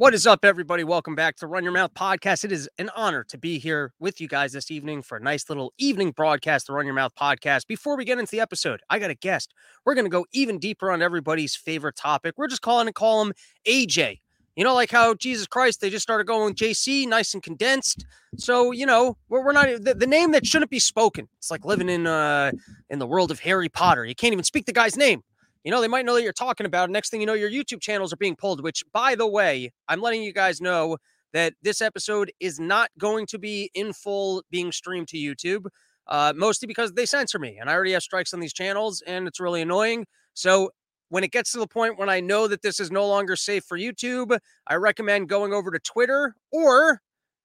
What 0.00 0.14
is 0.14 0.26
up, 0.26 0.46
everybody? 0.46 0.82
Welcome 0.82 1.14
back 1.14 1.36
to 1.36 1.46
Run 1.46 1.62
Your 1.62 1.74
Mouth 1.74 1.92
podcast. 1.92 2.42
It 2.42 2.52
is 2.52 2.70
an 2.78 2.88
honor 2.96 3.22
to 3.24 3.36
be 3.36 3.58
here 3.58 3.92
with 4.00 4.18
you 4.18 4.28
guys 4.28 4.50
this 4.50 4.70
evening 4.70 5.02
for 5.02 5.18
a 5.18 5.20
nice 5.20 5.50
little 5.50 5.74
evening 5.76 6.12
broadcast, 6.12 6.68
the 6.68 6.72
Run 6.72 6.86
Your 6.86 6.94
Mouth 6.94 7.12
podcast. 7.14 7.66
Before 7.66 7.98
we 7.98 8.06
get 8.06 8.18
into 8.18 8.30
the 8.30 8.40
episode, 8.40 8.80
I 8.88 8.98
got 8.98 9.10
a 9.10 9.14
guest. 9.14 9.52
We're 9.84 9.94
going 9.94 10.06
to 10.06 10.10
go 10.10 10.24
even 10.32 10.58
deeper 10.58 10.90
on 10.90 11.02
everybody's 11.02 11.54
favorite 11.54 11.96
topic. 11.96 12.38
We're 12.38 12.48
just 12.48 12.62
calling 12.62 12.86
to 12.86 12.94
call 12.94 13.20
him 13.20 13.34
AJ. 13.66 14.20
You 14.56 14.64
know, 14.64 14.74
like 14.74 14.90
how 14.90 15.12
Jesus 15.12 15.46
Christ, 15.46 15.82
they 15.82 15.90
just 15.90 16.02
started 16.02 16.26
going 16.26 16.54
JC, 16.54 17.06
nice 17.06 17.34
and 17.34 17.42
condensed. 17.42 18.06
So, 18.38 18.72
you 18.72 18.86
know, 18.86 19.18
we're, 19.28 19.44
we're 19.44 19.52
not 19.52 19.68
the, 19.84 19.92
the 19.92 20.06
name 20.06 20.32
that 20.32 20.46
shouldn't 20.46 20.70
be 20.70 20.78
spoken. 20.78 21.28
It's 21.36 21.50
like 21.50 21.66
living 21.66 21.90
in 21.90 22.06
uh 22.06 22.52
in 22.88 23.00
the 23.00 23.06
world 23.06 23.30
of 23.30 23.40
Harry 23.40 23.68
Potter. 23.68 24.06
You 24.06 24.14
can't 24.14 24.32
even 24.32 24.44
speak 24.44 24.64
the 24.64 24.72
guy's 24.72 24.96
name. 24.96 25.22
You 25.64 25.70
know, 25.70 25.80
they 25.80 25.88
might 25.88 26.04
know 26.04 26.14
that 26.14 26.22
you're 26.22 26.32
talking 26.32 26.66
about. 26.66 26.88
It. 26.88 26.92
Next 26.92 27.10
thing 27.10 27.20
you 27.20 27.26
know, 27.26 27.34
your 27.34 27.50
YouTube 27.50 27.80
channels 27.80 28.12
are 28.12 28.16
being 28.16 28.36
pulled, 28.36 28.62
which, 28.62 28.82
by 28.92 29.14
the 29.14 29.26
way, 29.26 29.72
I'm 29.88 30.00
letting 30.00 30.22
you 30.22 30.32
guys 30.32 30.60
know 30.60 30.96
that 31.32 31.54
this 31.62 31.80
episode 31.80 32.32
is 32.40 32.58
not 32.58 32.90
going 32.98 33.26
to 33.26 33.38
be 33.38 33.70
in 33.74 33.92
full 33.92 34.42
being 34.50 34.72
streamed 34.72 35.08
to 35.08 35.16
YouTube, 35.16 35.66
uh, 36.08 36.32
mostly 36.34 36.66
because 36.66 36.92
they 36.92 37.06
censor 37.06 37.38
me. 37.38 37.58
And 37.60 37.70
I 37.70 37.74
already 37.74 37.92
have 37.92 38.02
strikes 38.02 38.32
on 38.34 38.40
these 38.40 38.52
channels, 38.52 39.02
and 39.06 39.28
it's 39.28 39.38
really 39.38 39.62
annoying. 39.62 40.06
So 40.34 40.70
when 41.10 41.24
it 41.24 41.32
gets 41.32 41.52
to 41.52 41.58
the 41.58 41.66
point 41.66 41.98
when 41.98 42.08
I 42.08 42.20
know 42.20 42.48
that 42.48 42.62
this 42.62 42.80
is 42.80 42.90
no 42.90 43.06
longer 43.06 43.36
safe 43.36 43.64
for 43.64 43.78
YouTube, 43.78 44.38
I 44.66 44.76
recommend 44.76 45.28
going 45.28 45.52
over 45.52 45.70
to 45.70 45.78
Twitter 45.78 46.34
or 46.50 47.00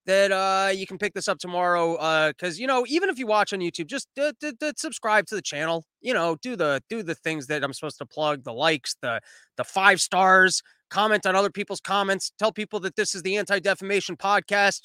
that 0.06 0.32
uh, 0.32 0.72
you 0.72 0.86
can 0.86 0.98
pick 0.98 1.14
this 1.14 1.28
up 1.28 1.40
tomorrow. 1.40 1.94
Because 2.30 2.58
uh, 2.58 2.62
you 2.62 2.68
know, 2.68 2.86
even 2.88 3.10
if 3.10 3.18
you 3.18 3.28
watch 3.28 3.54
on 3.54 3.60
YouTube, 3.60 3.88
just 3.88 4.08
d- 4.16 4.32
d- 4.40 4.54
d- 4.60 4.72
subscribe 4.76 5.26
to 5.28 5.36
the 5.36 5.42
channel. 5.42 5.86
You 6.02 6.14
know, 6.14 6.38
do 6.42 6.56
the 6.56 6.82
do 6.90 7.04
the 7.04 7.16
things 7.16 7.48
that 7.48 7.64
I'm 7.64 7.74
supposed 7.74 7.98
to 8.00 8.06
plug: 8.06 8.44
the 8.44 8.54
likes, 8.54 8.96
the 9.02 9.20
the 9.58 9.64
five 9.64 10.00
stars, 10.02 10.62
comment 10.90 11.26
on 11.26 11.36
other 11.36 11.50
people's 11.50 11.82
comments, 11.82 12.32
tell 12.38 12.52
people 12.52 12.80
that 12.82 12.96
this 12.96 13.16
is 13.16 13.22
the 13.22 13.38
Anti 13.38 13.60
Defamation 13.60 14.16
Podcast. 14.16 14.82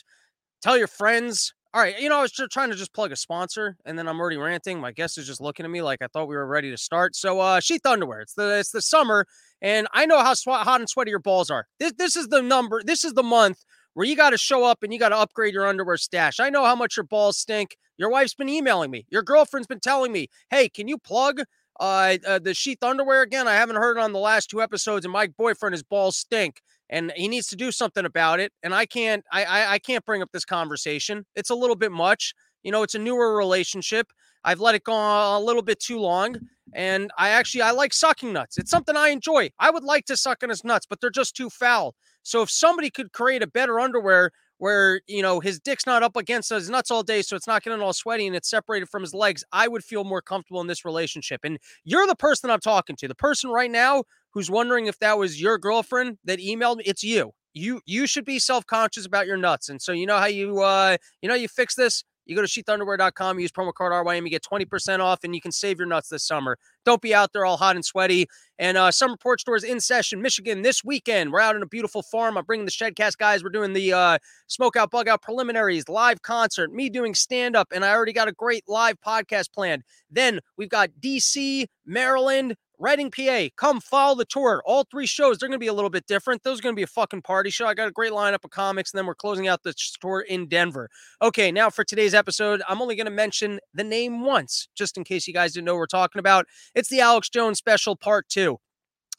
Tell 0.63 0.77
your 0.77 0.89
friends. 0.89 1.55
All 1.73 1.81
right, 1.81 2.01
you 2.01 2.09
know, 2.09 2.19
I 2.19 2.23
was 2.23 2.33
just 2.33 2.51
trying 2.51 2.71
to 2.71 2.77
just 2.77 2.93
plug 2.93 3.13
a 3.13 3.17
sponsor, 3.17 3.77
and 3.85 3.97
then 3.97 4.09
I'm 4.09 4.19
already 4.19 4.37
ranting. 4.37 4.81
My 4.81 4.91
guest 4.91 5.19
is 5.19 5.27
just 5.27 5.41
looking 5.41 5.65
at 5.65 5.71
me 5.71 5.83
like 5.83 6.03
I 6.03 6.09
thought 6.09 6.27
we 6.27 6.35
were 6.35 6.47
ready 6.47 6.69
to 6.73 6.77
start. 6.77 7.15
So, 7.15 7.39
uh, 7.39 7.61
Sheath 7.61 7.87
Underwear. 7.87 8.23
It's 8.23 8.35
the 8.35 8.59
it's 8.59 8.73
the 8.73 8.83
summer, 8.83 9.25
and 9.63 9.87
I 9.93 10.05
know 10.05 10.19
how 10.19 10.35
sw- 10.35 10.49
hot 10.49 10.81
and 10.81 10.91
sweaty 10.91 11.11
your 11.11 11.21
balls 11.21 11.49
are. 11.49 11.69
This 11.79 11.93
this 11.93 12.17
is 12.17 12.27
the 12.27 12.43
number. 12.43 12.83
This 12.85 13.05
is 13.05 13.13
the 13.13 13.23
month 13.23 13.65
where 13.95 14.07
you 14.07 14.17
got 14.17 14.31
to 14.31 14.39
show 14.39 14.65
up 14.65 14.83
and 14.83 14.93
you 14.93 14.99
got 14.99 15.11
to 15.11 15.17
upgrade 15.17 15.55
your 15.55 15.67
underwear 15.67 15.97
stash. 15.97 16.41
I 16.41 16.51
know 16.51 16.65
how 16.65 16.77
much 16.77 16.97
your 16.97 17.05
balls 17.05 17.39
stink. 17.39 17.77
Your 17.99 18.11
wife's 18.11 18.35
been 18.35 18.49
emailing 18.49 18.91
me. 18.91 19.07
Your 19.11 19.23
girlfriend's 19.23 19.67
been 19.67 19.81
telling 19.81 20.13
me, 20.13 20.29
"Hey, 20.51 20.69
can 20.69 20.89
you 20.89 20.99
plug 20.99 21.43
uh, 21.81 22.19
uh, 22.27 22.39
the 22.39 22.55
sheath 22.55 22.83
underwear 22.83 23.23
again? 23.23 23.49
I 23.49 23.55
haven't 23.55 23.77
heard 23.77 23.99
on 23.99 24.13
the 24.13 24.19
last 24.19 24.51
two 24.51 24.63
episodes, 24.63 25.05
and 25.05 25.13
my 25.13 25.27
boyfriend 25.27 25.73
his 25.73 25.83
balls 25.83 26.17
stink, 26.17 26.61
and 26.89 27.13
he 27.17 27.27
needs 27.29 27.49
to 27.49 27.57
do 27.57 27.73
something 27.73 28.05
about 28.05 28.39
it. 28.41 28.53
And 28.63 28.75
I 28.75 28.87
can't, 28.87 29.25
I, 29.33 29.45
I, 29.45 29.73
I 29.73 29.79
can't 29.79 30.05
bring 30.05 30.23
up 30.23 30.31
this 30.33 30.45
conversation. 30.45 31.25
It's 31.35 31.51
a 31.51 31.55
little 31.55 31.77
bit 31.77 31.93
much. 31.93 32.35
You 32.63 32.73
know, 32.73 32.83
it's 32.83 32.95
a 32.95 32.99
newer 32.99 33.37
relationship. 33.37 34.13
I've 34.45 34.61
let 34.61 34.75
it 34.75 34.85
go 34.85 34.95
a 34.95 35.41
little 35.41 35.63
bit 35.63 35.81
too 35.81 35.99
long. 35.99 36.37
And 36.75 37.11
I 37.19 37.31
actually 37.31 37.63
I 37.63 37.73
like 37.73 37.93
sucking 37.93 38.33
nuts. 38.33 38.57
It's 38.59 38.71
something 38.71 38.97
I 38.97 39.09
enjoy. 39.09 39.51
I 39.59 39.71
would 39.71 39.83
like 39.83 40.05
to 40.07 40.17
suck 40.17 40.43
on 40.43 40.51
his 40.51 40.65
nuts, 40.65 40.87
but 40.89 41.01
they're 41.01 41.11
just 41.11 41.35
too 41.35 41.51
foul. 41.51 41.95
So 42.23 42.43
if 42.43 42.51
somebody 42.51 42.91
could 42.91 43.13
create 43.13 43.43
a 43.43 43.47
better 43.47 43.81
underwear 43.81 44.31
where 44.59 45.01
you 45.07 45.23
know 45.23 45.41
his 45.41 45.59
dick's 45.59 45.87
not 45.87 46.03
up 46.03 46.17
against 46.17 46.51
his 46.51 46.69
nuts 46.69 46.91
all 46.91 47.03
day, 47.03 47.23
so 47.23 47.35
it's 47.37 47.47
not 47.47 47.63
getting 47.63 47.81
all 47.81 47.93
sweaty 47.93 48.27
and 48.27 48.37
it's 48.37 48.51
separated 48.51 48.89
from 48.89 49.03
his 49.03 49.15
legs, 49.15 49.45
I 49.53 49.69
would 49.69 49.85
feel 49.85 50.05
more 50.05 50.21
comfortable 50.23 50.61
in 50.61 50.67
this 50.67 50.85
relationship. 50.85 51.41
And 51.45 51.59
you're 51.85 52.07
the 52.07 52.17
person 52.17 52.51
I'm 52.51 52.61
talking 52.61 52.97
to. 52.97 53.09
The 53.09 53.15
person 53.15 53.51
right 53.51 53.71
now 53.71 54.05
who's 54.33 54.51
wondering 54.51 54.87
if 54.87 54.99
that 55.01 55.19
was 55.19 55.41
your 55.41 55.59
girlfriend 55.59 56.19
that 56.25 56.39
emailed 56.39 56.77
me, 56.79 56.85
it's 56.87 57.03
you. 57.03 57.33
You 57.55 57.81
you 57.87 58.07
should 58.07 58.25
be 58.25 58.39
self-conscious 58.39 59.07
about 59.07 59.27
your 59.27 59.37
nuts. 59.37 59.69
And 59.69 59.81
so 59.83 59.93
you 59.93 60.07
know 60.07 60.19
how 60.19 60.27
you 60.27 60.61
uh 60.61 60.97
you 61.23 61.29
know 61.29 61.35
you 61.35 61.49
fix 61.49 61.75
this? 61.75 62.05
You 62.31 62.37
go 62.37 62.43
to 62.43 62.49
sheathunderwear.com, 62.49 63.41
use 63.41 63.51
promo 63.51 63.75
code 63.75 63.91
RYM, 63.91 64.23
you 64.23 64.31
get 64.31 64.45
20% 64.45 65.01
off, 65.01 65.25
and 65.25 65.35
you 65.35 65.41
can 65.41 65.51
save 65.51 65.79
your 65.79 65.89
nuts 65.89 66.11
this 66.11 66.23
summer. 66.23 66.59
Don't 66.85 67.03
be 67.03 67.13
out 67.13 67.33
there 67.33 67.45
all 67.45 67.57
hot 67.57 67.75
and 67.75 67.85
sweaty. 67.85 68.29
And 68.57 68.79
uh, 68.79 68.93
Summer 68.93 69.17
Porch 69.17 69.41
Stores 69.41 69.65
in 69.65 69.81
session, 69.81 70.23
Michigan, 70.23 70.63
this 70.63 70.85
weekend. 70.85 71.33
We're 71.33 71.41
out 71.41 71.57
in 71.57 71.63
a 71.63 71.67
beautiful 71.67 72.03
farm. 72.03 72.39
I'm 72.39 72.45
bringing 72.45 72.67
the 72.67 72.71
Shedcast 72.71 73.17
guys. 73.19 73.43
We're 73.43 73.51
doing 73.51 73.73
the 73.73 73.93
uh, 73.93 74.19
Smoke 74.47 74.77
Out, 74.77 74.93
Bug 74.93 75.09
Out 75.09 75.23
preliminaries, 75.23 75.89
live 75.89 76.23
concert, 76.23 76.73
me 76.73 76.89
doing 76.89 77.17
stand 77.17 77.57
up, 77.57 77.67
and 77.75 77.85
I 77.85 77.91
already 77.91 78.13
got 78.13 78.29
a 78.29 78.33
great 78.33 78.63
live 78.69 78.95
podcast 79.05 79.53
planned. 79.53 79.83
Then 80.09 80.39
we've 80.57 80.69
got 80.69 80.91
DC, 81.01 81.67
Maryland, 81.85 82.55
Reading, 82.83 83.11
PA. 83.11 83.49
Come 83.59 83.79
follow 83.79 84.15
the 84.15 84.25
tour. 84.25 84.63
All 84.65 84.87
three 84.91 85.05
shows, 85.05 85.37
they're 85.37 85.51
going 85.51 85.59
to 85.59 85.63
be 85.63 85.67
a 85.67 85.75
little 85.75 85.91
bit 85.91 86.07
different. 86.07 86.43
Those 86.43 86.61
are 86.61 86.63
going 86.63 86.75
to 86.75 86.79
be 86.79 86.83
a 86.83 86.87
fucking 86.87 87.21
party 87.21 87.51
show. 87.51 87.67
I 87.67 87.75
got 87.75 87.89
a 87.89 87.93
great 87.93 88.13
lineup 88.13 88.43
of 88.43 88.51
comics, 88.53 88.91
and 88.91 88.99
then 88.99 89.05
we're 89.05 89.15
closing 89.15 89.49
out 89.49 89.63
the 89.63 89.75
tour 90.01 90.23
in 90.23 90.49
Denver. 90.49 90.89
Okay, 91.21 91.53
now 91.53 91.69
for 91.69 91.85
today's 91.85 92.15
episode, 92.15 92.63
I'm 92.67 92.81
only 92.81 92.97
going 92.97 93.05
to 93.05 93.11
mention 93.11 93.61
the 93.75 93.85
name 93.85 94.23
once, 94.25 94.67
just 94.75 94.97
in 94.97 95.05
case 95.05 95.29
you 95.29 95.35
guys 95.35 95.53
didn't 95.53 95.67
know 95.67 95.75
what 95.75 95.81
we're 95.81 95.87
talking 95.89 96.21
about. 96.21 96.47
It's 96.75 96.89
the 96.89 97.01
Alex 97.01 97.29
Jones 97.29 97.59
special 97.59 97.97
part 97.97 98.31
two. 98.31 98.57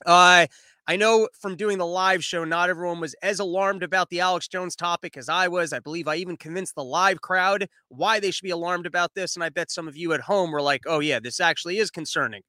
Uh, 0.07 0.47
I 0.87 0.95
know 0.95 1.29
from 1.39 1.55
doing 1.55 1.77
the 1.77 1.85
live 1.85 2.23
show, 2.23 2.43
not 2.43 2.71
everyone 2.71 2.99
was 2.99 3.13
as 3.21 3.39
alarmed 3.39 3.83
about 3.83 4.09
the 4.09 4.21
Alex 4.21 4.47
Jones 4.47 4.75
topic 4.75 5.15
as 5.15 5.29
I 5.29 5.47
was. 5.49 5.71
I 5.71 5.79
believe 5.79 6.07
I 6.07 6.15
even 6.15 6.35
convinced 6.35 6.73
the 6.73 6.83
live 6.83 7.21
crowd 7.21 7.67
why 7.89 8.19
they 8.19 8.31
should 8.31 8.43
be 8.43 8.49
alarmed 8.49 8.87
about 8.87 9.13
this. 9.13 9.35
And 9.35 9.43
I 9.43 9.49
bet 9.49 9.69
some 9.69 9.87
of 9.87 9.95
you 9.95 10.13
at 10.13 10.21
home 10.21 10.51
were 10.51 10.63
like, 10.63 10.81
oh, 10.87 10.99
yeah, 10.99 11.19
this 11.19 11.39
actually 11.39 11.77
is 11.77 11.91
concerning 11.91 12.41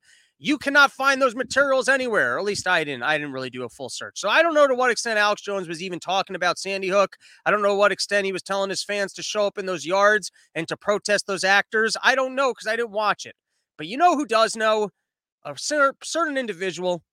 you 0.45 0.59
cannot 0.59 0.91
find 0.91 1.23
those 1.23 1.37
materials 1.37 1.89
anywhere. 1.89 2.35
Or 2.35 2.39
at 2.41 2.45
least 2.45 2.67
I 2.67 2.83
didn't. 2.83 3.05
I 3.05 3.17
didn't 3.17 3.33
really 3.33 3.49
do 3.49 3.63
a 3.63 3.69
full 3.69 3.89
search. 3.89 4.19
So 4.19 4.29
I 4.29 4.43
don't 4.43 4.55
know 4.55 4.67
to 4.67 4.75
what 4.75 4.91
extent 4.91 5.17
Alex 5.17 5.41
Jones 5.41 5.69
was 5.69 5.81
even 5.81 6.01
talking 6.01 6.35
about 6.35 6.59
Sandy 6.59 6.89
Hook. 6.89 7.17
I 7.47 7.53
don't 7.53 7.63
know 7.63 7.77
what 7.77 7.93
extent 7.93 8.27
he 8.27 8.33
was 8.33 8.43
telling 8.43 8.69
his 8.69 8.83
fans 8.83 9.13
to 9.13 9.23
show 9.23 9.47
up 9.47 9.57
in 9.57 9.67
those 9.67 9.87
yards 9.87 10.33
and 10.57 10.67
to 10.67 10.77
protest 10.77 11.29
those 11.29 11.45
actors. 11.45 11.97
I 12.03 12.17
don't 12.17 12.35
know 12.35 12.51
because 12.53 12.67
I 12.67 12.75
didn't 12.75 12.91
watch 12.91 13.25
it. 13.25 13.37
But 13.79 13.87
you 13.87 13.97
know 13.97 14.17
who 14.17 14.27
does 14.27 14.57
know? 14.57 14.91
A 15.45 15.55
certain 15.57 16.37
individual 16.37 17.05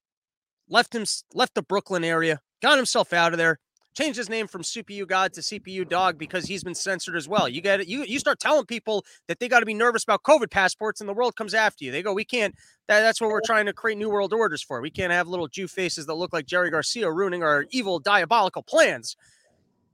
left 0.68 0.96
him 0.96 1.06
left 1.36 1.54
the 1.54 1.62
Brooklyn 1.62 2.04
area, 2.04 2.40
got 2.64 2.78
himself 2.78 3.14
out 3.14 3.32
of 3.32 3.38
there, 3.38 3.60
changed 4.00 4.18
his 4.18 4.30
name 4.30 4.48
from 4.48 4.62
CPU 4.62 5.06
God 5.06 5.34
to 5.34 5.42
CPU 5.42 5.88
Dog 5.88 6.18
because 6.18 6.46
he's 6.46 6.64
been 6.64 6.76
censored 6.76 7.18
as 7.18 7.28
well. 7.28 7.50
You 7.50 7.60
get 7.60 7.82
it. 7.82 7.88
You 7.90 8.04
you 8.04 8.18
start 8.18 8.40
telling 8.40 8.66
people 8.66 9.06
that 9.28 9.40
they 9.40 9.50
got 9.50 9.60
to 9.60 9.66
be 9.66 9.74
nervous 9.74 10.04
about 10.04 10.24
COVID 10.24 10.50
passports, 10.50 11.02
and 11.02 11.10
the 11.10 11.14
world 11.14 11.36
comes 11.36 11.54
after 11.54 11.84
you. 11.84 11.92
They 11.92 12.02
go, 12.02 12.14
we 12.14 12.24
can't. 12.24 12.56
That, 12.88 13.02
that's 13.02 13.20
what 13.20 13.30
we're 13.30 13.42
trying 13.46 13.66
to 13.66 13.74
create 13.74 13.98
new 13.98 14.10
world 14.10 14.32
orders 14.32 14.62
for. 14.62 14.80
We 14.80 14.90
can't 14.90 15.12
have 15.12 15.28
little 15.28 15.50
Jew 15.50 15.68
faces 15.68 16.06
that 16.06 16.14
look 16.14 16.32
like 16.32 16.46
Jerry 16.46 16.72
Garcia 16.72 17.12
ruining 17.12 17.44
our 17.44 17.66
evil, 17.72 18.00
diabolical 18.00 18.64
plans. 18.64 19.18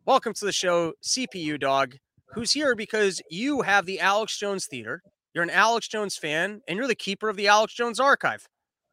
Welcome 0.05 0.33
to 0.35 0.45
the 0.45 0.51
show, 0.51 0.93
CPU 1.03 1.59
Dog, 1.59 1.95
who's 2.27 2.51
here 2.51 2.75
because 2.75 3.23
you 3.31 3.63
have 3.63 3.87
the 3.87 3.99
Alex 3.99 4.37
Jones 4.37 4.67
Theater. 4.67 5.01
You're 5.33 5.43
an 5.43 5.49
Alex 5.49 5.87
Jones 5.87 6.15
fan, 6.15 6.61
and 6.67 6.77
you're 6.77 6.87
the 6.87 6.95
keeper 6.95 7.27
of 7.27 7.37
the 7.37 7.47
Alex 7.47 7.73
Jones 7.73 7.99
Archive. 7.99 8.47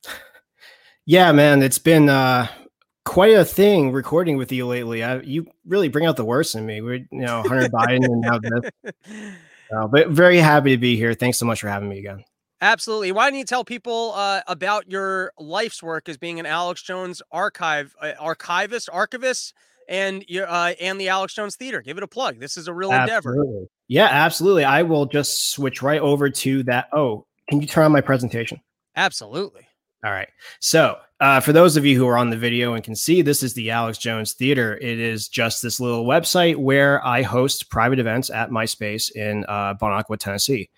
Yeah, 1.04 1.32
man, 1.32 1.64
it's 1.64 1.80
been 1.80 2.08
uh, 2.08 2.46
quite 3.04 3.34
a 3.34 3.44
thing 3.44 3.92
recording 3.92 4.36
with 4.36 4.52
you 4.52 4.66
lately. 4.66 5.02
I, 5.02 5.20
you 5.20 5.46
really 5.66 5.88
bring 5.88 6.06
out 6.06 6.16
the 6.16 6.24
worst 6.24 6.54
in 6.54 6.66
me. 6.66 6.80
We're, 6.80 6.94
you 6.94 7.06
know, 7.10 7.42
Hunter 7.42 7.68
Biden 7.68 8.04
and 8.04 8.20
now 8.20 8.38
this. 8.38 8.94
Uh, 9.74 9.86
but 9.86 10.08
very 10.08 10.36
happy 10.36 10.72
to 10.72 10.76
be 10.76 10.96
here. 10.96 11.14
Thanks 11.14 11.38
so 11.38 11.46
much 11.46 11.62
for 11.62 11.68
having 11.68 11.88
me 11.88 11.98
again. 11.98 12.22
Absolutely. 12.60 13.10
Why 13.10 13.30
don't 13.30 13.38
you 13.38 13.44
tell 13.46 13.64
people 13.64 14.12
uh, 14.14 14.42
about 14.46 14.90
your 14.90 15.32
life's 15.38 15.82
work 15.82 16.10
as 16.10 16.18
being 16.18 16.38
an 16.38 16.44
Alex 16.44 16.82
Jones 16.82 17.22
archive 17.32 17.94
uh, 17.98 18.12
archivist, 18.20 18.90
archivist, 18.92 19.54
and 19.88 20.26
your 20.28 20.46
uh, 20.46 20.74
and 20.78 21.00
the 21.00 21.08
Alex 21.08 21.32
Jones 21.32 21.56
Theater? 21.56 21.80
Give 21.80 21.96
it 21.96 22.02
a 22.02 22.08
plug. 22.08 22.38
This 22.38 22.58
is 22.58 22.68
a 22.68 22.74
real 22.74 22.92
absolutely. 22.92 23.40
endeavor. 23.40 23.66
Yeah, 23.88 24.08
absolutely. 24.10 24.64
I 24.64 24.82
will 24.82 25.06
just 25.06 25.52
switch 25.52 25.80
right 25.80 26.00
over 26.00 26.28
to 26.28 26.62
that. 26.64 26.88
Oh, 26.92 27.26
can 27.48 27.62
you 27.62 27.66
turn 27.66 27.84
on 27.84 27.92
my 27.92 28.02
presentation? 28.02 28.60
Absolutely. 28.94 29.66
All 30.04 30.10
right. 30.10 30.28
So, 30.58 30.96
uh, 31.20 31.38
for 31.38 31.52
those 31.52 31.76
of 31.76 31.86
you 31.86 31.96
who 31.96 32.08
are 32.08 32.18
on 32.18 32.30
the 32.30 32.36
video 32.36 32.74
and 32.74 32.82
can 32.82 32.96
see, 32.96 33.22
this 33.22 33.44
is 33.44 33.54
the 33.54 33.70
Alex 33.70 33.96
Jones 33.98 34.32
Theater. 34.32 34.76
It 34.78 34.98
is 34.98 35.28
just 35.28 35.62
this 35.62 35.78
little 35.78 36.04
website 36.04 36.56
where 36.56 37.04
I 37.06 37.22
host 37.22 37.70
private 37.70 38.00
events 38.00 38.28
at 38.28 38.50
my 38.50 38.64
space 38.64 39.10
in 39.10 39.44
uh, 39.48 39.74
Bon 39.74 39.92
Aqua, 39.92 40.16
Tennessee. 40.16 40.68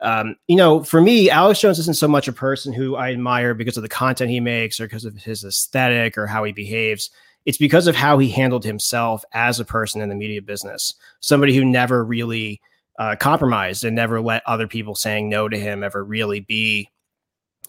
Um, 0.00 0.36
you 0.48 0.56
know, 0.56 0.82
for 0.82 1.02
me, 1.02 1.28
Alex 1.28 1.60
Jones 1.60 1.78
isn't 1.80 1.98
so 1.98 2.08
much 2.08 2.28
a 2.28 2.32
person 2.32 2.72
who 2.72 2.96
I 2.96 3.12
admire 3.12 3.52
because 3.52 3.76
of 3.76 3.82
the 3.82 3.90
content 3.90 4.30
he 4.30 4.40
makes 4.40 4.80
or 4.80 4.86
because 4.86 5.04
of 5.04 5.14
his 5.18 5.44
aesthetic 5.44 6.16
or 6.16 6.26
how 6.26 6.44
he 6.44 6.52
behaves. 6.52 7.10
It's 7.44 7.58
because 7.58 7.86
of 7.86 7.94
how 7.94 8.16
he 8.16 8.30
handled 8.30 8.64
himself 8.64 9.22
as 9.34 9.60
a 9.60 9.66
person 9.66 10.00
in 10.00 10.08
the 10.08 10.14
media 10.14 10.40
business. 10.40 10.94
Somebody 11.20 11.54
who 11.54 11.66
never 11.66 12.02
really 12.02 12.62
uh, 12.98 13.16
compromised 13.16 13.84
and 13.84 13.94
never 13.94 14.22
let 14.22 14.42
other 14.46 14.66
people 14.66 14.94
saying 14.94 15.28
no 15.28 15.48
to 15.50 15.58
him 15.58 15.84
ever 15.84 16.02
really 16.02 16.40
be 16.40 16.88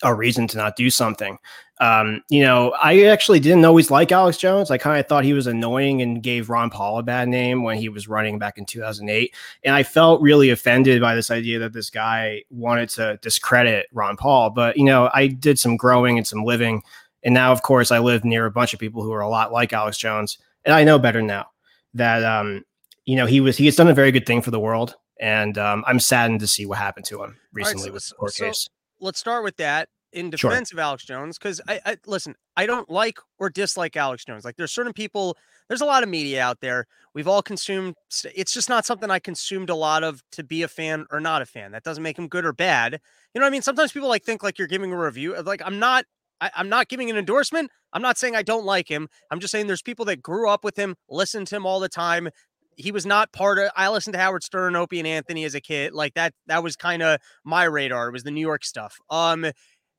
a 0.03 0.13
reason 0.13 0.48
to 0.48 0.57
not 0.57 0.75
do 0.75 0.89
something. 0.89 1.38
Um, 1.80 2.21
you 2.30 2.42
know, 2.42 2.71
I 2.81 3.06
actually 3.06 3.39
didn't 3.39 3.65
always 3.65 3.89
like 3.89 4.12
Alex 4.12 4.38
Jones. 4.38 4.69
I 4.69 4.77
kind 4.77 5.00
of 5.00 5.07
thought 5.07 5.24
he 5.24 5.33
was 5.33 5.48
annoying 5.48 6.01
and 6.01 6.21
gave 6.21 6.50
Ron 6.50 6.69
Paul 6.69 7.00
a 7.00 7.03
bad 7.03 7.27
name 7.27 7.63
when 7.63 7.77
he 7.77 7.89
was 7.89 8.07
running 8.07 8.38
back 8.38 8.59
in 8.59 8.65
2008. 8.65 9.33
And 9.63 9.74
I 9.74 9.81
felt 9.81 10.21
really 10.21 10.51
offended 10.51 11.01
by 11.01 11.15
this 11.15 11.31
idea 11.31 11.57
that 11.59 11.74
this 11.74 11.89
guy 11.89 12.44
wanted 12.51 12.89
to 12.89 13.18
discredit 13.24 13.88
Ron 13.94 14.15
Paul. 14.15 14.51
But, 14.51 14.77
you 14.77 14.86
know, 14.86 15.09
I 15.13 15.25
did 15.27 15.57
some 15.57 15.75
growing 15.75 16.18
and 16.18 16.27
some 16.27 16.44
living. 16.44 16.83
And 17.24 17.33
now, 17.33 17.51
of 17.51 17.63
course, 17.63 17.92
I 17.92 17.98
live 17.98 18.24
near 18.24 18.45
a 18.45 18.51
bunch 18.51 18.74
of 18.74 18.80
people 18.80 19.01
who 19.01 19.13
are 19.13 19.21
a 19.21 19.30
lot 19.30 19.51
like 19.51 19.74
Alex 19.74 19.98
Jones. 19.98 20.38
and 20.65 20.75
I 20.75 20.83
know 20.83 21.00
better 21.00 21.21
now 21.24 21.48
that 21.94 22.24
um, 22.24 22.63
you 23.06 23.15
know 23.15 23.25
he 23.25 23.42
was 23.42 23.57
he 23.57 23.65
has 23.65 23.75
done 23.75 23.88
a 23.88 23.94
very 23.94 24.12
good 24.12 24.25
thing 24.25 24.42
for 24.42 24.51
the 24.51 24.59
world, 24.59 24.95
and 25.19 25.57
um, 25.57 25.83
I'm 25.88 26.00
saddened 26.00 26.39
to 26.42 26.48
see 26.48 26.65
what 26.65 26.77
happened 26.77 27.06
to 27.07 27.24
him 27.24 27.38
recently 27.53 27.83
right, 27.83 27.88
so, 27.89 27.94
with 27.94 28.09
the 28.09 28.15
court 28.15 28.33
so 28.33 28.45
case. 28.45 28.69
Let's 29.01 29.19
start 29.19 29.44
with 29.44 29.57
that 29.57 29.89
in 30.13 30.30
defense 30.30 30.69
sure. 30.69 30.80
of 30.80 30.83
Alex 30.83 31.06
Jones 31.06 31.38
because 31.38 31.62
I, 31.68 31.80
I, 31.86 31.98
listen, 32.06 32.36
I 32.57 32.65
don't 32.65 32.89
like 32.89 33.18
or 33.39 33.50
dislike 33.50 33.95
Alex 33.95 34.25
Jones. 34.25 34.44
Like 34.44 34.57
there's 34.57 34.71
certain 34.71 34.94
people, 34.94 35.38
there's 35.68 35.81
a 35.81 35.86
lot 35.86 36.03
of 36.03 36.09
media 36.09 36.42
out 36.42 36.59
there. 36.59 36.86
We've 37.13 37.27
all 37.27 37.42
consumed. 37.42 37.95
It's 38.36 38.53
just 38.53 38.69
not 38.69 38.86
something 38.86 39.09
I 39.09 39.19
consumed 39.19 39.69
a 39.69 39.75
lot 39.75 40.03
of 40.03 40.21
to 40.33 40.44
be 40.44 40.63
a 40.63 40.68
fan 40.68 41.06
or 41.12 41.19
not 41.19 41.42
a 41.42 41.45
fan. 41.45 41.71
That 41.71 41.83
doesn't 41.83 42.03
make 42.03 42.18
him 42.18 42.27
good 42.27 42.45
or 42.45 42.53
bad. 42.53 43.00
You 43.33 43.39
know 43.39 43.45
what 43.45 43.50
I 43.50 43.51
mean? 43.51 43.62
Sometimes 43.62 43.92
people 43.92 44.09
like 44.09 44.24
think 44.24 44.44
like 44.44 44.57
you're 44.57 44.68
giving 44.68 44.92
a 44.92 44.98
review. 44.98 45.42
Like 45.42 45.62
I'm 45.65 45.80
not. 45.80 46.06
I, 46.44 46.50
I'm 46.56 46.69
not 46.69 46.88
giving 46.88 47.12
an 47.12 47.18
endorsement. 47.18 47.69
I'm 47.94 48.01
not 48.01 48.18
saying 48.18 48.36
I 48.36 48.42
don't 48.42 48.65
like 48.65 48.89
him. 48.89 49.07
I'm 49.30 49.39
just 49.39 49.51
saying 49.51 49.68
there's 49.68 49.83
people 49.83 50.06
that 50.06 50.24
grew 50.24 50.50
up 50.50 50.63
with 50.63 50.75
him, 50.75 50.95
listened 51.07 51.45
to 51.48 51.56
him 51.56 51.68
all 51.68 51.80
the 51.80 51.88
time. 51.88 52.30
He 52.77 52.91
was 52.91 53.06
not 53.06 53.31
part 53.31 53.59
of. 53.59 53.69
I 53.75 53.89
listened 53.89 54.13
to 54.13 54.19
Howard 54.19 54.44
Stern, 54.44 54.75
Opie, 54.75 55.00
and 55.00 55.07
Anthony 55.07 55.44
as 55.44 55.56
a 55.56 55.62
kid. 55.62 55.94
Like 55.94 56.13
that. 56.15 56.33
That 56.47 56.63
was 56.63 56.75
kind 56.75 57.01
of 57.03 57.19
my 57.44 57.63
radar. 57.65 58.07
It 58.07 58.13
was 58.13 58.23
the 58.23 58.31
New 58.31 58.41
York 58.41 58.63
stuff. 58.63 58.97
Um 59.09 59.51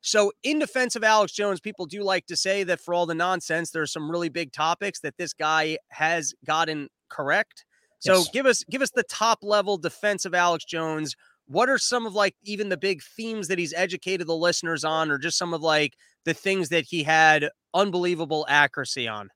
so, 0.04 0.32
in 0.42 0.58
defense 0.58 0.96
of 0.96 1.04
Alex 1.04 1.32
Jones, 1.32 1.60
people 1.60 1.86
do 1.86 2.02
like 2.02 2.26
to 2.26 2.36
say 2.36 2.64
that 2.64 2.80
for 2.80 2.92
all 2.92 3.06
the 3.06 3.14
nonsense, 3.14 3.70
there 3.70 3.82
are 3.82 3.86
some 3.86 4.10
really 4.10 4.28
big 4.28 4.52
topics 4.52 4.98
that 5.00 5.16
this 5.16 5.32
guy 5.32 5.78
has 5.90 6.34
gotten 6.44 6.88
correct. 7.08 7.64
So, 8.00 8.14
yes. 8.14 8.28
give 8.32 8.46
us 8.46 8.64
give 8.68 8.82
us 8.82 8.90
the 8.90 9.04
top 9.04 9.38
level 9.42 9.78
defense 9.78 10.24
of 10.24 10.34
Alex 10.34 10.64
Jones. 10.64 11.14
What 11.46 11.68
are 11.68 11.78
some 11.78 12.04
of 12.04 12.14
like 12.14 12.34
even 12.42 12.68
the 12.68 12.76
big 12.76 13.00
themes 13.16 13.46
that 13.46 13.60
he's 13.60 13.72
educated 13.74 14.26
the 14.26 14.34
listeners 14.34 14.82
on, 14.82 15.08
or 15.08 15.18
just 15.18 15.38
some 15.38 15.54
of 15.54 15.62
like 15.62 15.94
the 16.24 16.34
things 16.34 16.68
that 16.70 16.84
he 16.84 17.04
had 17.04 17.48
unbelievable 17.72 18.44
accuracy 18.48 19.06
on? 19.06 19.30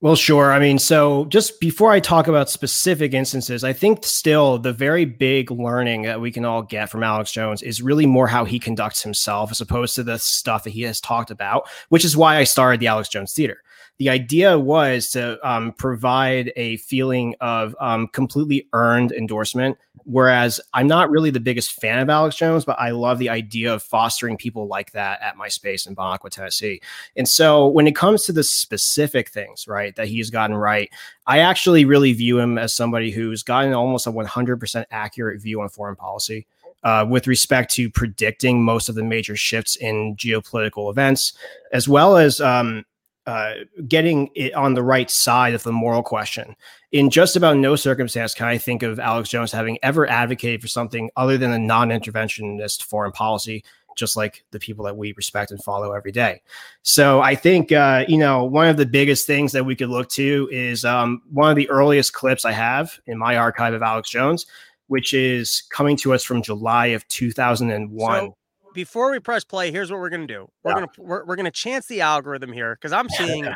Well, 0.00 0.16
sure. 0.16 0.52
I 0.52 0.58
mean, 0.58 0.78
so 0.78 1.24
just 1.26 1.58
before 1.60 1.90
I 1.90 1.98
talk 1.98 2.28
about 2.28 2.50
specific 2.50 3.14
instances, 3.14 3.64
I 3.64 3.72
think 3.72 4.04
still 4.04 4.58
the 4.58 4.72
very 4.72 5.06
big 5.06 5.50
learning 5.50 6.02
that 6.02 6.20
we 6.20 6.30
can 6.30 6.44
all 6.44 6.62
get 6.62 6.90
from 6.90 7.02
Alex 7.02 7.32
Jones 7.32 7.62
is 7.62 7.80
really 7.80 8.04
more 8.04 8.26
how 8.26 8.44
he 8.44 8.58
conducts 8.58 9.02
himself 9.02 9.50
as 9.50 9.62
opposed 9.62 9.94
to 9.94 10.04
the 10.04 10.18
stuff 10.18 10.64
that 10.64 10.70
he 10.70 10.82
has 10.82 11.00
talked 11.00 11.30
about, 11.30 11.68
which 11.88 12.04
is 12.04 12.16
why 12.16 12.36
I 12.36 12.44
started 12.44 12.80
the 12.80 12.86
Alex 12.88 13.08
Jones 13.08 13.32
Theater 13.32 13.62
the 13.98 14.10
idea 14.10 14.58
was 14.58 15.10
to 15.10 15.38
um, 15.48 15.72
provide 15.72 16.52
a 16.56 16.78
feeling 16.78 17.34
of 17.40 17.76
um, 17.80 18.08
completely 18.08 18.66
earned 18.72 19.12
endorsement. 19.12 19.78
Whereas 20.04 20.60
I'm 20.74 20.86
not 20.86 21.10
really 21.10 21.30
the 21.30 21.40
biggest 21.40 21.80
fan 21.80 22.00
of 22.00 22.10
Alex 22.10 22.36
Jones, 22.36 22.64
but 22.64 22.78
I 22.78 22.90
love 22.90 23.18
the 23.18 23.30
idea 23.30 23.72
of 23.72 23.82
fostering 23.82 24.36
people 24.36 24.66
like 24.66 24.92
that 24.92 25.22
at 25.22 25.36
my 25.36 25.48
space 25.48 25.86
in 25.86 25.94
Bon 25.94 26.12
Aqua, 26.12 26.28
Tennessee. 26.28 26.80
And 27.16 27.26
so 27.26 27.68
when 27.68 27.86
it 27.86 27.94
comes 27.96 28.24
to 28.24 28.32
the 28.32 28.42
specific 28.42 29.30
things, 29.30 29.66
right, 29.68 29.94
that 29.96 30.08
he's 30.08 30.28
gotten 30.28 30.56
right, 30.56 30.90
I 31.26 31.38
actually 31.38 31.84
really 31.84 32.12
view 32.12 32.38
him 32.38 32.58
as 32.58 32.74
somebody 32.74 33.12
who's 33.12 33.42
gotten 33.42 33.72
almost 33.72 34.06
a 34.06 34.12
100% 34.12 34.84
accurate 34.90 35.40
view 35.40 35.60
on 35.60 35.68
foreign 35.68 35.96
policy. 35.96 36.46
Uh, 36.82 37.02
with 37.08 37.26
respect 37.26 37.72
to 37.72 37.88
predicting 37.88 38.62
most 38.62 38.90
of 38.90 38.94
the 38.94 39.02
major 39.02 39.34
shifts 39.34 39.74
in 39.76 40.14
geopolitical 40.16 40.90
events, 40.90 41.32
as 41.72 41.88
well 41.88 42.18
as 42.18 42.42
um, 42.42 42.84
uh, 43.26 43.54
getting 43.88 44.30
it 44.34 44.52
on 44.54 44.74
the 44.74 44.82
right 44.82 45.10
side 45.10 45.54
of 45.54 45.62
the 45.62 45.72
moral 45.72 46.02
question. 46.02 46.54
In 46.92 47.10
just 47.10 47.36
about 47.36 47.56
no 47.56 47.76
circumstance 47.76 48.34
can 48.34 48.46
I 48.46 48.58
think 48.58 48.82
of 48.82 49.00
Alex 49.00 49.28
Jones 49.30 49.50
having 49.50 49.78
ever 49.82 50.08
advocated 50.08 50.60
for 50.60 50.68
something 50.68 51.10
other 51.16 51.38
than 51.38 51.52
a 51.52 51.58
non 51.58 51.88
interventionist 51.88 52.82
foreign 52.82 53.12
policy, 53.12 53.64
just 53.96 54.16
like 54.16 54.44
the 54.50 54.58
people 54.58 54.84
that 54.84 54.96
we 54.96 55.12
respect 55.12 55.50
and 55.50 55.62
follow 55.62 55.92
every 55.92 56.12
day. 56.12 56.42
So 56.82 57.20
I 57.20 57.34
think, 57.34 57.72
uh, 57.72 58.04
you 58.06 58.18
know, 58.18 58.44
one 58.44 58.68
of 58.68 58.76
the 58.76 58.86
biggest 58.86 59.26
things 59.26 59.52
that 59.52 59.64
we 59.64 59.74
could 59.74 59.88
look 59.88 60.08
to 60.10 60.48
is 60.52 60.84
um, 60.84 61.22
one 61.30 61.50
of 61.50 61.56
the 61.56 61.70
earliest 61.70 62.12
clips 62.12 62.44
I 62.44 62.52
have 62.52 62.98
in 63.06 63.18
my 63.18 63.36
archive 63.36 63.74
of 63.74 63.82
Alex 63.82 64.10
Jones, 64.10 64.46
which 64.88 65.14
is 65.14 65.62
coming 65.70 65.96
to 65.98 66.12
us 66.12 66.22
from 66.22 66.42
July 66.42 66.88
of 66.88 67.06
2001. 67.08 68.20
So- 68.26 68.36
before 68.74 69.10
we 69.10 69.20
press 69.20 69.44
play, 69.44 69.70
here's 69.70 69.90
what 69.90 70.00
we're 70.00 70.10
gonna 70.10 70.26
do. 70.26 70.48
We're 70.62 70.72
yeah. 70.72 70.74
gonna 70.74 70.88
we're, 70.98 71.24
we're 71.24 71.36
gonna 71.36 71.50
chance 71.50 71.86
the 71.86 72.02
algorithm 72.02 72.52
here 72.52 72.74
because 72.74 72.92
I'm 72.92 73.08
seeing 73.10 73.46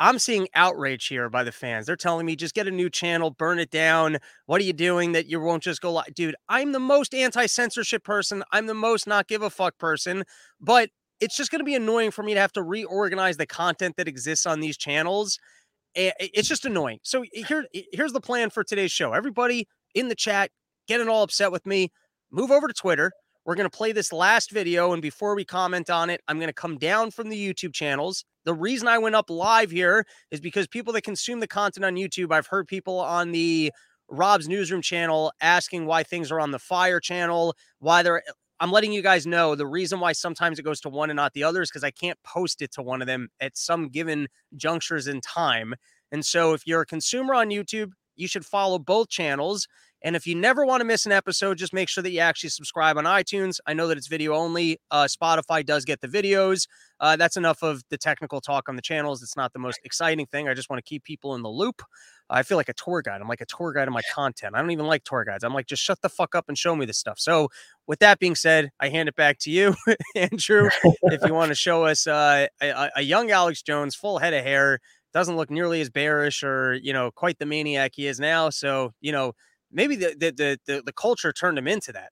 I'm 0.00 0.18
seeing 0.18 0.48
outrage 0.54 1.06
here 1.06 1.30
by 1.30 1.44
the 1.44 1.52
fans. 1.52 1.86
They're 1.86 1.96
telling 1.96 2.26
me 2.26 2.36
just 2.36 2.54
get 2.54 2.68
a 2.68 2.70
new 2.70 2.90
channel, 2.90 3.30
burn 3.30 3.58
it 3.58 3.70
down. 3.70 4.18
What 4.46 4.60
are 4.60 4.64
you 4.64 4.72
doing 4.72 5.12
that 5.12 5.26
you 5.26 5.40
won't 5.40 5.62
just 5.62 5.80
go 5.80 5.92
live? 5.92 6.14
Dude, 6.14 6.36
I'm 6.48 6.72
the 6.72 6.80
most 6.80 7.14
anti-censorship 7.14 8.04
person. 8.04 8.44
I'm 8.52 8.66
the 8.66 8.74
most 8.74 9.06
not 9.06 9.28
give 9.28 9.42
a 9.42 9.50
fuck 9.50 9.78
person. 9.78 10.24
But 10.60 10.90
it's 11.20 11.36
just 11.36 11.50
gonna 11.50 11.64
be 11.64 11.74
annoying 11.74 12.10
for 12.10 12.22
me 12.22 12.34
to 12.34 12.40
have 12.40 12.52
to 12.52 12.62
reorganize 12.62 13.38
the 13.38 13.46
content 13.46 13.96
that 13.96 14.08
exists 14.08 14.44
on 14.44 14.60
these 14.60 14.76
channels. 14.76 15.38
Eh, 15.94 16.10
it's 16.20 16.48
just 16.48 16.66
annoying. 16.66 16.98
So 17.02 17.24
here, 17.32 17.64
here's 17.92 18.12
the 18.12 18.20
plan 18.20 18.50
for 18.50 18.62
today's 18.62 18.92
show. 18.92 19.14
Everybody 19.14 19.66
in 19.94 20.08
the 20.08 20.14
chat 20.14 20.50
getting 20.86 21.08
all 21.08 21.22
upset 21.22 21.50
with 21.50 21.64
me. 21.64 21.90
Move 22.30 22.50
over 22.50 22.68
to 22.68 22.74
Twitter 22.74 23.12
we're 23.48 23.54
going 23.54 23.64
to 23.64 23.74
play 23.74 23.92
this 23.92 24.12
last 24.12 24.50
video. 24.50 24.92
And 24.92 25.00
before 25.00 25.34
we 25.34 25.42
comment 25.42 25.88
on 25.88 26.10
it, 26.10 26.20
I'm 26.28 26.36
going 26.36 26.50
to 26.50 26.52
come 26.52 26.76
down 26.76 27.10
from 27.10 27.30
the 27.30 27.54
YouTube 27.54 27.72
channels. 27.72 28.26
The 28.44 28.52
reason 28.52 28.86
I 28.88 28.98
went 28.98 29.14
up 29.14 29.30
live 29.30 29.70
here 29.70 30.04
is 30.30 30.38
because 30.38 30.66
people 30.66 30.92
that 30.92 31.00
consume 31.00 31.40
the 31.40 31.46
content 31.46 31.86
on 31.86 31.94
YouTube, 31.94 32.30
I've 32.30 32.46
heard 32.46 32.68
people 32.68 33.00
on 33.00 33.32
the 33.32 33.72
Rob's 34.10 34.48
Newsroom 34.48 34.82
channel 34.82 35.32
asking 35.40 35.86
why 35.86 36.02
things 36.02 36.30
are 36.30 36.40
on 36.40 36.50
the 36.50 36.58
Fire 36.58 37.00
channel, 37.00 37.56
why 37.78 38.02
they're. 38.02 38.22
I'm 38.60 38.70
letting 38.70 38.92
you 38.92 39.00
guys 39.00 39.26
know 39.26 39.54
the 39.54 39.66
reason 39.66 39.98
why 39.98 40.12
sometimes 40.12 40.58
it 40.58 40.64
goes 40.64 40.82
to 40.82 40.90
one 40.90 41.08
and 41.08 41.16
not 41.16 41.32
the 41.32 41.44
other 41.44 41.62
is 41.62 41.70
because 41.70 41.84
I 41.84 41.90
can't 41.90 42.18
post 42.24 42.60
it 42.60 42.70
to 42.72 42.82
one 42.82 43.00
of 43.00 43.06
them 43.06 43.30
at 43.40 43.56
some 43.56 43.88
given 43.88 44.28
junctures 44.56 45.06
in 45.06 45.22
time. 45.22 45.74
And 46.12 46.26
so 46.26 46.52
if 46.52 46.66
you're 46.66 46.82
a 46.82 46.86
consumer 46.86 47.34
on 47.34 47.48
YouTube, 47.48 47.92
you 48.14 48.28
should 48.28 48.44
follow 48.44 48.78
both 48.78 49.08
channels. 49.08 49.66
And 50.02 50.14
if 50.14 50.26
you 50.26 50.34
never 50.34 50.64
want 50.64 50.80
to 50.80 50.84
miss 50.84 51.06
an 51.06 51.12
episode, 51.12 51.58
just 51.58 51.72
make 51.72 51.88
sure 51.88 52.02
that 52.02 52.10
you 52.10 52.20
actually 52.20 52.50
subscribe 52.50 52.96
on 52.96 53.04
iTunes. 53.04 53.58
I 53.66 53.74
know 53.74 53.88
that 53.88 53.98
it's 53.98 54.06
video 54.06 54.34
only. 54.34 54.80
Uh, 54.90 55.04
Spotify 55.04 55.64
does 55.66 55.84
get 55.84 56.00
the 56.00 56.08
videos. 56.08 56.68
Uh, 57.00 57.16
that's 57.16 57.36
enough 57.36 57.62
of 57.62 57.82
the 57.90 57.98
technical 57.98 58.40
talk 58.40 58.68
on 58.68 58.76
the 58.76 58.82
channels. 58.82 59.22
It's 59.22 59.36
not 59.36 59.52
the 59.52 59.58
most 59.58 59.80
exciting 59.84 60.26
thing. 60.26 60.48
I 60.48 60.54
just 60.54 60.70
want 60.70 60.84
to 60.84 60.88
keep 60.88 61.04
people 61.04 61.34
in 61.34 61.42
the 61.42 61.48
loop. 61.48 61.82
I 62.30 62.42
feel 62.42 62.58
like 62.58 62.68
a 62.68 62.74
tour 62.74 63.02
guide. 63.02 63.20
I'm 63.20 63.28
like 63.28 63.40
a 63.40 63.46
tour 63.46 63.72
guide 63.72 63.88
of 63.88 63.94
my 63.94 64.02
content. 64.14 64.54
I 64.54 64.60
don't 64.60 64.70
even 64.70 64.86
like 64.86 65.02
tour 65.02 65.24
guides. 65.24 65.44
I'm 65.44 65.54
like, 65.54 65.66
just 65.66 65.82
shut 65.82 66.00
the 66.02 66.08
fuck 66.08 66.34
up 66.34 66.44
and 66.48 66.56
show 66.56 66.76
me 66.76 66.84
this 66.84 66.98
stuff. 66.98 67.18
So, 67.18 67.48
with 67.86 68.00
that 68.00 68.18
being 68.18 68.34
said, 68.34 68.70
I 68.78 68.90
hand 68.90 69.08
it 69.08 69.16
back 69.16 69.38
to 69.40 69.50
you, 69.50 69.74
Andrew. 70.14 70.68
if 71.04 71.22
you 71.24 71.32
want 71.32 71.48
to 71.48 71.54
show 71.54 71.84
us 71.84 72.06
uh, 72.06 72.46
a, 72.60 72.90
a 72.96 73.02
young 73.02 73.30
Alex 73.30 73.62
Jones, 73.62 73.94
full 73.94 74.18
head 74.18 74.34
of 74.34 74.44
hair, 74.44 74.78
doesn't 75.14 75.36
look 75.36 75.50
nearly 75.50 75.80
as 75.80 75.88
bearish 75.88 76.42
or 76.42 76.74
you 76.74 76.92
know 76.92 77.10
quite 77.10 77.38
the 77.38 77.46
maniac 77.46 77.92
he 77.94 78.06
is 78.06 78.20
now. 78.20 78.50
So, 78.50 78.92
you 79.00 79.12
know 79.12 79.32
maybe 79.70 79.96
the, 79.96 80.14
the 80.18 80.58
the 80.66 80.82
the, 80.84 80.92
culture 80.92 81.32
turned 81.32 81.58
him 81.58 81.68
into 81.68 81.92
that. 81.92 82.10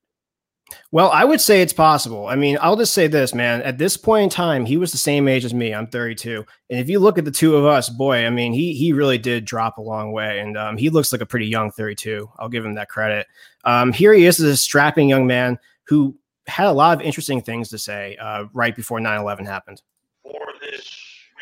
Well, 0.91 1.11
I 1.11 1.25
would 1.25 1.41
say 1.41 1.63
it's 1.63 1.73
possible. 1.73 2.27
I 2.27 2.35
mean, 2.35 2.59
I'll 2.61 2.77
just 2.77 2.93
say 2.93 3.07
this, 3.07 3.33
man. 3.33 3.63
At 3.63 3.79
this 3.79 3.97
point 3.97 4.25
in 4.25 4.31
time, 4.31 4.67
he 4.67 4.77
was 4.77 4.91
the 4.91 4.99
same 4.99 5.29
age 5.29 5.45
as 5.45 5.55
me. 5.55 5.73
I'm 5.73 5.87
32, 5.87 6.45
and 6.71 6.81
if 6.81 6.89
you 6.89 6.99
look 6.99 7.19
at 7.19 7.25
the 7.25 7.31
two 7.31 7.57
of 7.57 7.65
us, 7.65 7.89
boy, 7.89 8.27
I 8.27 8.31
mean, 8.31 8.53
he 8.53 8.75
he 8.75 8.93
really 8.93 9.19
did 9.19 9.45
drop 9.45 9.79
a 9.79 9.83
long 9.83 10.13
way, 10.13 10.41
and 10.41 10.57
um, 10.57 10.77
he 10.77 10.91
looks 10.91 11.13
like 11.13 11.21
a 11.21 11.27
pretty 11.27 11.47
young 11.47 11.71
32. 11.71 12.29
I'll 12.39 12.49
give 12.49 12.65
him 12.65 12.75
that 12.75 12.89
credit. 12.89 13.27
Um, 13.65 13.93
here 13.93 14.13
he 14.13 14.27
is, 14.27 14.41
as 14.41 14.47
a 14.47 14.57
strapping 14.57 15.09
young 15.09 15.27
man 15.27 15.59
who 15.87 16.17
had 16.47 16.67
a 16.67 16.73
lot 16.73 16.99
of 16.99 17.05
interesting 17.05 17.43
things 17.43 17.69
to 17.71 17.79
say 17.79 18.17
uh, 18.21 18.45
right 18.53 18.75
before 18.75 18.99
9/11 18.99 19.47
happened. 19.47 19.83
For 20.23 20.47
this 20.61 20.97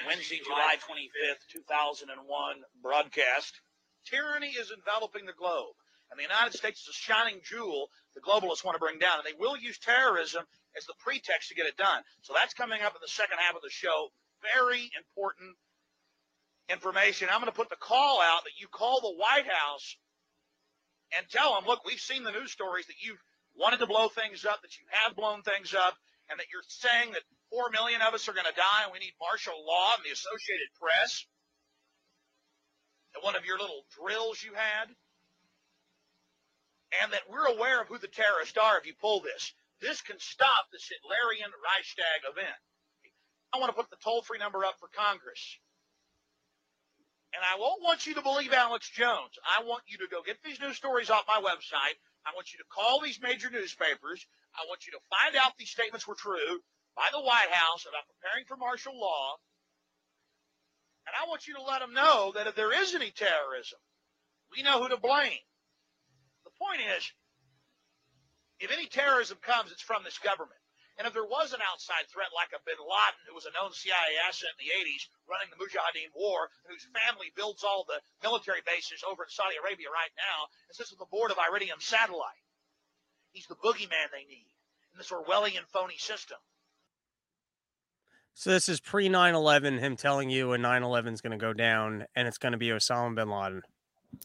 Wednesday, 0.07 0.41
July 0.45 0.77
25th, 0.77 1.47
2001 1.51 2.57
broadcast, 2.83 3.61
tyranny 4.05 4.49
is 4.49 4.71
enveloping 4.71 5.25
the 5.27 5.33
globe 5.33 5.75
and 6.15 6.23
the 6.23 6.31
United 6.31 6.55
States 6.55 6.83
is 6.83 6.95
a 6.95 6.95
shining 6.95 7.41
jewel 7.43 7.91
the 8.15 8.23
globalists 8.23 8.63
want 8.63 8.77
to 8.77 8.79
bring 8.79 9.03
down. 9.03 9.19
And 9.19 9.27
they 9.27 9.35
will 9.35 9.59
use 9.59 9.79
terrorism 9.83 10.47
as 10.79 10.87
the 10.87 10.95
pretext 11.03 11.51
to 11.51 11.59
get 11.59 11.67
it 11.67 11.77
done. 11.77 12.03
So 12.23 12.33
that's 12.39 12.55
coming 12.55 12.83
up 12.83 12.95
in 12.95 13.03
the 13.03 13.11
second 13.11 13.39
half 13.43 13.57
of 13.59 13.63
the 13.63 13.75
show. 13.75 14.15
Very 14.55 14.91
important 14.95 15.59
information. 16.71 17.29
I'm 17.31 17.43
going 17.43 17.51
to 17.51 17.57
put 17.57 17.69
the 17.69 17.83
call 17.83 18.23
out 18.23 18.45
that 18.45 18.55
you 18.55 18.69
call 18.71 19.01
the 19.01 19.19
White 19.19 19.51
House 19.51 19.97
and 21.19 21.27
tell 21.29 21.55
them, 21.55 21.67
look, 21.67 21.85
we've 21.85 21.99
seen 21.99 22.23
the 22.23 22.31
news 22.31 22.53
stories 22.53 22.87
that 22.87 23.03
you've 23.03 23.21
wanted 23.59 23.83
to 23.83 23.91
blow 23.91 24.07
things 24.07 24.47
up, 24.47 24.63
that 24.63 24.79
you 24.79 24.87
have 24.91 25.17
blown 25.17 25.43
things 25.43 25.75
up, 25.75 25.99
and 26.31 26.39
that 26.39 26.47
you're 26.55 26.65
saying 26.71 27.13
that 27.13 27.27
four 27.51 27.71
million 27.71 28.01
of 28.03 28.15
us 28.15 28.29
are 28.29 28.35
going 28.39 28.49
to 28.49 28.55
die 28.55 28.87
and 28.87 28.93
we 28.93 29.03
need 29.03 29.19
martial 29.19 29.59
law 29.67 29.99
and 29.99 30.07
the 30.07 30.15
Associated 30.15 30.71
Press. 30.79 31.27
And 33.15 33.23
one 33.23 33.35
of 33.35 33.45
your 33.45 33.59
little 33.59 33.83
drills 33.91 34.39
you 34.43 34.55
had 34.55 34.95
and 37.03 37.13
that 37.13 37.29
we're 37.31 37.47
aware 37.47 37.81
of 37.81 37.89
who 37.89 37.99
the 37.99 38.09
terrorists 38.09 38.59
are 38.59 38.79
if 38.79 38.87
you 38.87 38.95
pull 39.01 39.21
this. 39.21 39.53
This 39.81 40.01
can 40.01 40.19
stop 40.19 40.71
this 40.71 40.89
Hitlerian 40.89 41.51
Reichstag 41.51 42.25
event. 42.31 42.61
I 43.53 43.59
want 43.59 43.71
to 43.71 43.77
put 43.77 43.91
the 43.91 44.03
toll 44.03 44.23
free 44.23 44.39
number 44.39 44.65
up 44.65 44.79
for 44.79 44.89
Congress. 44.95 45.59
And 47.35 47.43
I 47.43 47.59
won't 47.59 47.83
want 47.83 48.07
you 48.07 48.15
to 48.15 48.23
believe 48.23 48.53
Alex 48.53 48.89
Jones. 48.91 49.35
I 49.43 49.65
want 49.65 49.83
you 49.87 49.99
to 49.99 50.11
go 50.11 50.23
get 50.23 50.39
these 50.45 50.61
news 50.61 50.77
stories 50.77 51.11
off 51.11 51.27
my 51.27 51.43
website. 51.43 51.99
I 52.27 52.31
want 52.35 52.53
you 52.53 52.59
to 52.59 52.73
call 52.73 53.01
these 53.01 53.21
major 53.21 53.51
newspapers. 53.51 54.27
I 54.55 54.67
want 54.69 54.87
you 54.87 54.93
to 54.93 55.03
find 55.11 55.35
out 55.37 55.59
these 55.59 55.71
statements 55.71 56.07
were 56.07 56.15
true 56.15 56.63
by 56.97 57.11
the 57.11 57.21
White 57.21 57.51
House 57.51 57.87
about 57.87 58.07
preparing 58.07 58.47
for 58.47 58.57
martial 58.57 58.99
law. 58.99 59.37
And 61.07 61.15
I 61.21 61.29
want 61.29 61.47
you 61.47 61.55
to 61.55 61.63
let 61.63 61.81
them 61.81 61.93
know 61.93 62.33
that 62.35 62.47
if 62.47 62.55
there 62.55 62.73
is 62.73 62.95
any 62.95 63.11
terrorism, 63.11 63.79
we 64.51 64.63
know 64.63 64.83
who 64.83 64.89
to 64.89 64.97
blame. 64.97 65.43
Point 66.59 66.81
is, 66.97 67.11
if 68.61 68.71
any 68.71 68.87
terrorism 68.87 69.39
comes, 69.43 69.73
it's 69.73 69.83
from 69.83 70.05
this 70.05 70.19
government. 70.19 70.61
And 70.97 71.11
if 71.11 71.13
there 71.13 71.27
was 71.27 71.51
an 71.51 71.59
outside 71.67 72.07
threat 72.07 72.31
like 72.31 72.55
a 72.55 72.63
bin 72.63 72.79
Laden, 72.79 73.27
who 73.27 73.35
was 73.35 73.51
a 73.51 73.55
known 73.55 73.75
CIA 73.75 74.15
asset 74.31 74.55
in 74.55 74.63
the 74.63 74.71
80s, 74.71 75.11
running 75.27 75.51
the 75.51 75.59
Mujahideen 75.59 76.15
war, 76.15 76.55
and 76.63 76.71
whose 76.71 76.87
family 76.95 77.35
builds 77.35 77.67
all 77.67 77.83
the 77.83 77.99
military 78.23 78.63
bases 78.63 79.03
over 79.03 79.27
in 79.27 79.31
Saudi 79.31 79.59
Arabia 79.59 79.91
right 79.91 80.15
now, 80.15 80.47
and 80.71 80.75
sits 80.79 80.95
on 80.95 81.03
the 81.03 81.11
board 81.11 81.35
of 81.35 81.43
Iridium 81.43 81.83
Satellite, 81.83 82.47
he's 83.35 83.51
the 83.51 83.59
boogeyman 83.59 84.15
they 84.15 84.23
need 84.23 84.55
in 84.95 84.99
this 85.03 85.11
Orwellian 85.11 85.67
phony 85.67 85.99
system. 85.99 86.39
So 88.35 88.51
this 88.51 88.69
is 88.69 88.81
pre 88.81 89.09
9/11 89.09 89.79
him 89.79 89.97
telling 89.97 90.31
you 90.31 90.53
a 90.53 90.59
9/11 90.59 91.15
is 91.15 91.21
going 91.21 91.39
to 91.39 91.39
go 91.39 91.53
down 91.53 92.07
and 92.15 92.27
it's 92.27 92.39
going 92.39 92.53
to 92.53 92.59
be 92.59 92.69
Osama 92.69 93.15
bin 93.15 93.31
Laden. 93.31 93.63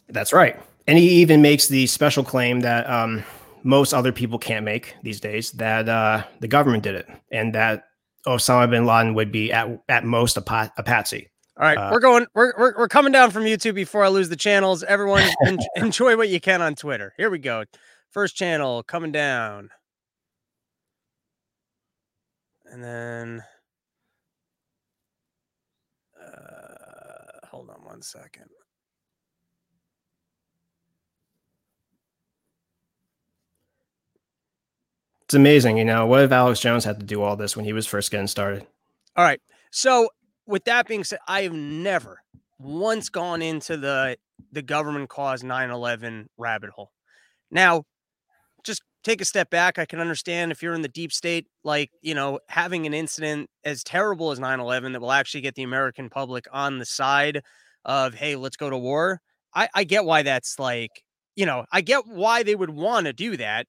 That's 0.08 0.34
right. 0.34 0.60
And 0.88 0.98
he 0.98 1.10
even 1.22 1.41
makes 1.41 1.67
the 1.67 1.88
special 1.88 2.24
claim 2.24 2.62
that 2.62 2.89
um, 2.89 3.24
most 3.63 3.93
other 3.93 4.12
people 4.12 4.39
can't 4.39 4.65
make 4.65 4.96
these 5.03 5.19
days 5.19 5.51
that 5.53 5.88
uh, 5.88 6.24
the 6.39 6.48
government 6.48 6.84
did 6.84 6.96
it 6.96 7.08
and 7.31 7.53
that 7.53 7.86
Osama 8.25 8.69
bin 8.69 8.86
Laden 8.86 9.13
would 9.13 9.31
be 9.31 9.51
at, 9.51 9.67
at 9.88 10.03
most 10.03 10.38
a, 10.38 10.41
pat- 10.41 10.74
a 10.77 10.84
patsy. 10.84 11.29
All 11.58 11.65
right, 11.65 11.77
uh, 11.77 11.89
we're 11.91 12.00
going. 12.00 12.25
We're, 12.34 12.53
we're 12.58 12.74
we're 12.77 12.88
coming 12.88 13.12
down 13.12 13.31
from 13.31 13.43
YouTube 13.43 13.75
before 13.75 14.05
I 14.05 14.08
lose 14.08 14.29
the 14.29 14.38
channels. 14.38 14.81
Everyone, 14.81 15.24
en- 15.46 15.60
enjoy 15.75 16.15
what 16.15 16.29
you 16.29 16.39
can 16.39 16.62
on 16.62 16.74
Twitter. 16.74 17.13
Here 17.17 17.29
we 17.29 17.38
go. 17.38 17.65
First 18.12 18.38
channel 18.38 18.81
coming 18.81 19.12
down, 19.12 19.69
and 22.72 22.81
then 22.81 23.43
uh, 26.17 27.48
hold 27.48 27.69
on 27.69 27.84
one 27.84 28.01
second. 28.01 28.46
It's 35.29 35.36
amazing, 35.36 35.77
you 35.77 35.86
know. 35.86 36.07
What 36.07 36.24
if 36.24 36.31
Alex 36.31 36.59
Jones 36.59 36.83
had 36.83 37.00
to 37.00 37.05
do 37.05 37.21
all 37.21 37.36
this 37.36 37.55
when 37.55 37.63
he 37.63 37.71
was 37.71 37.86
first 37.86 38.09
getting 38.09 38.25
started? 38.25 38.65
All 39.15 39.24
right. 39.24 39.39
So, 39.69 40.09
with 40.48 40.63
that 40.63 40.88
being 40.88 41.03
said, 41.03 41.19
I 41.27 41.43
have 41.43 41.53
never 41.53 42.24
once 42.57 43.09
gone 43.09 43.43
into 43.43 43.77
the 43.77 44.17
the 44.51 44.63
government 44.63 45.07
caused 45.07 45.43
9/11 45.43 46.29
rabbit 46.39 46.71
hole. 46.71 46.89
Now, 47.51 47.83
just 48.63 48.81
take 49.03 49.21
a 49.21 49.25
step 49.25 49.51
back. 49.51 49.77
I 49.77 49.86
can 49.86 50.00
understand 50.00 50.51
if 50.51 50.63
you're 50.63 50.74
in 50.74 50.81
the 50.81 50.88
deep 50.88 51.12
state, 51.12 51.45
like, 51.63 51.91
you 52.01 52.15
know, 52.15 52.39
having 52.48 52.88
an 52.88 52.95
incident 52.95 53.51
as 53.63 53.83
terrible 53.83 54.31
as 54.31 54.39
9 54.39 54.59
11 54.59 54.93
that 54.93 55.00
will 55.00 55.12
actually 55.12 55.41
get 55.41 55.53
the 55.53 55.62
American 55.62 56.09
public 56.09 56.48
on 56.51 56.79
the 56.79 56.86
side 56.86 57.43
of, 57.86 58.15
hey, 58.15 58.36
let's 58.36 58.57
go 58.57 58.71
to 58.71 58.77
war. 58.79 59.21
I, 59.53 59.69
I 59.75 59.83
get 59.83 60.05
why 60.05 60.24
that's 60.24 60.57
like, 60.57 61.03
you 61.36 61.45
know, 61.45 61.65
I 61.71 61.81
get 61.81 62.07
why 62.07 62.41
they 62.41 62.55
would 62.55 62.71
want 62.71 63.05
to 63.05 63.13
do 63.13 63.38
that. 63.38 63.67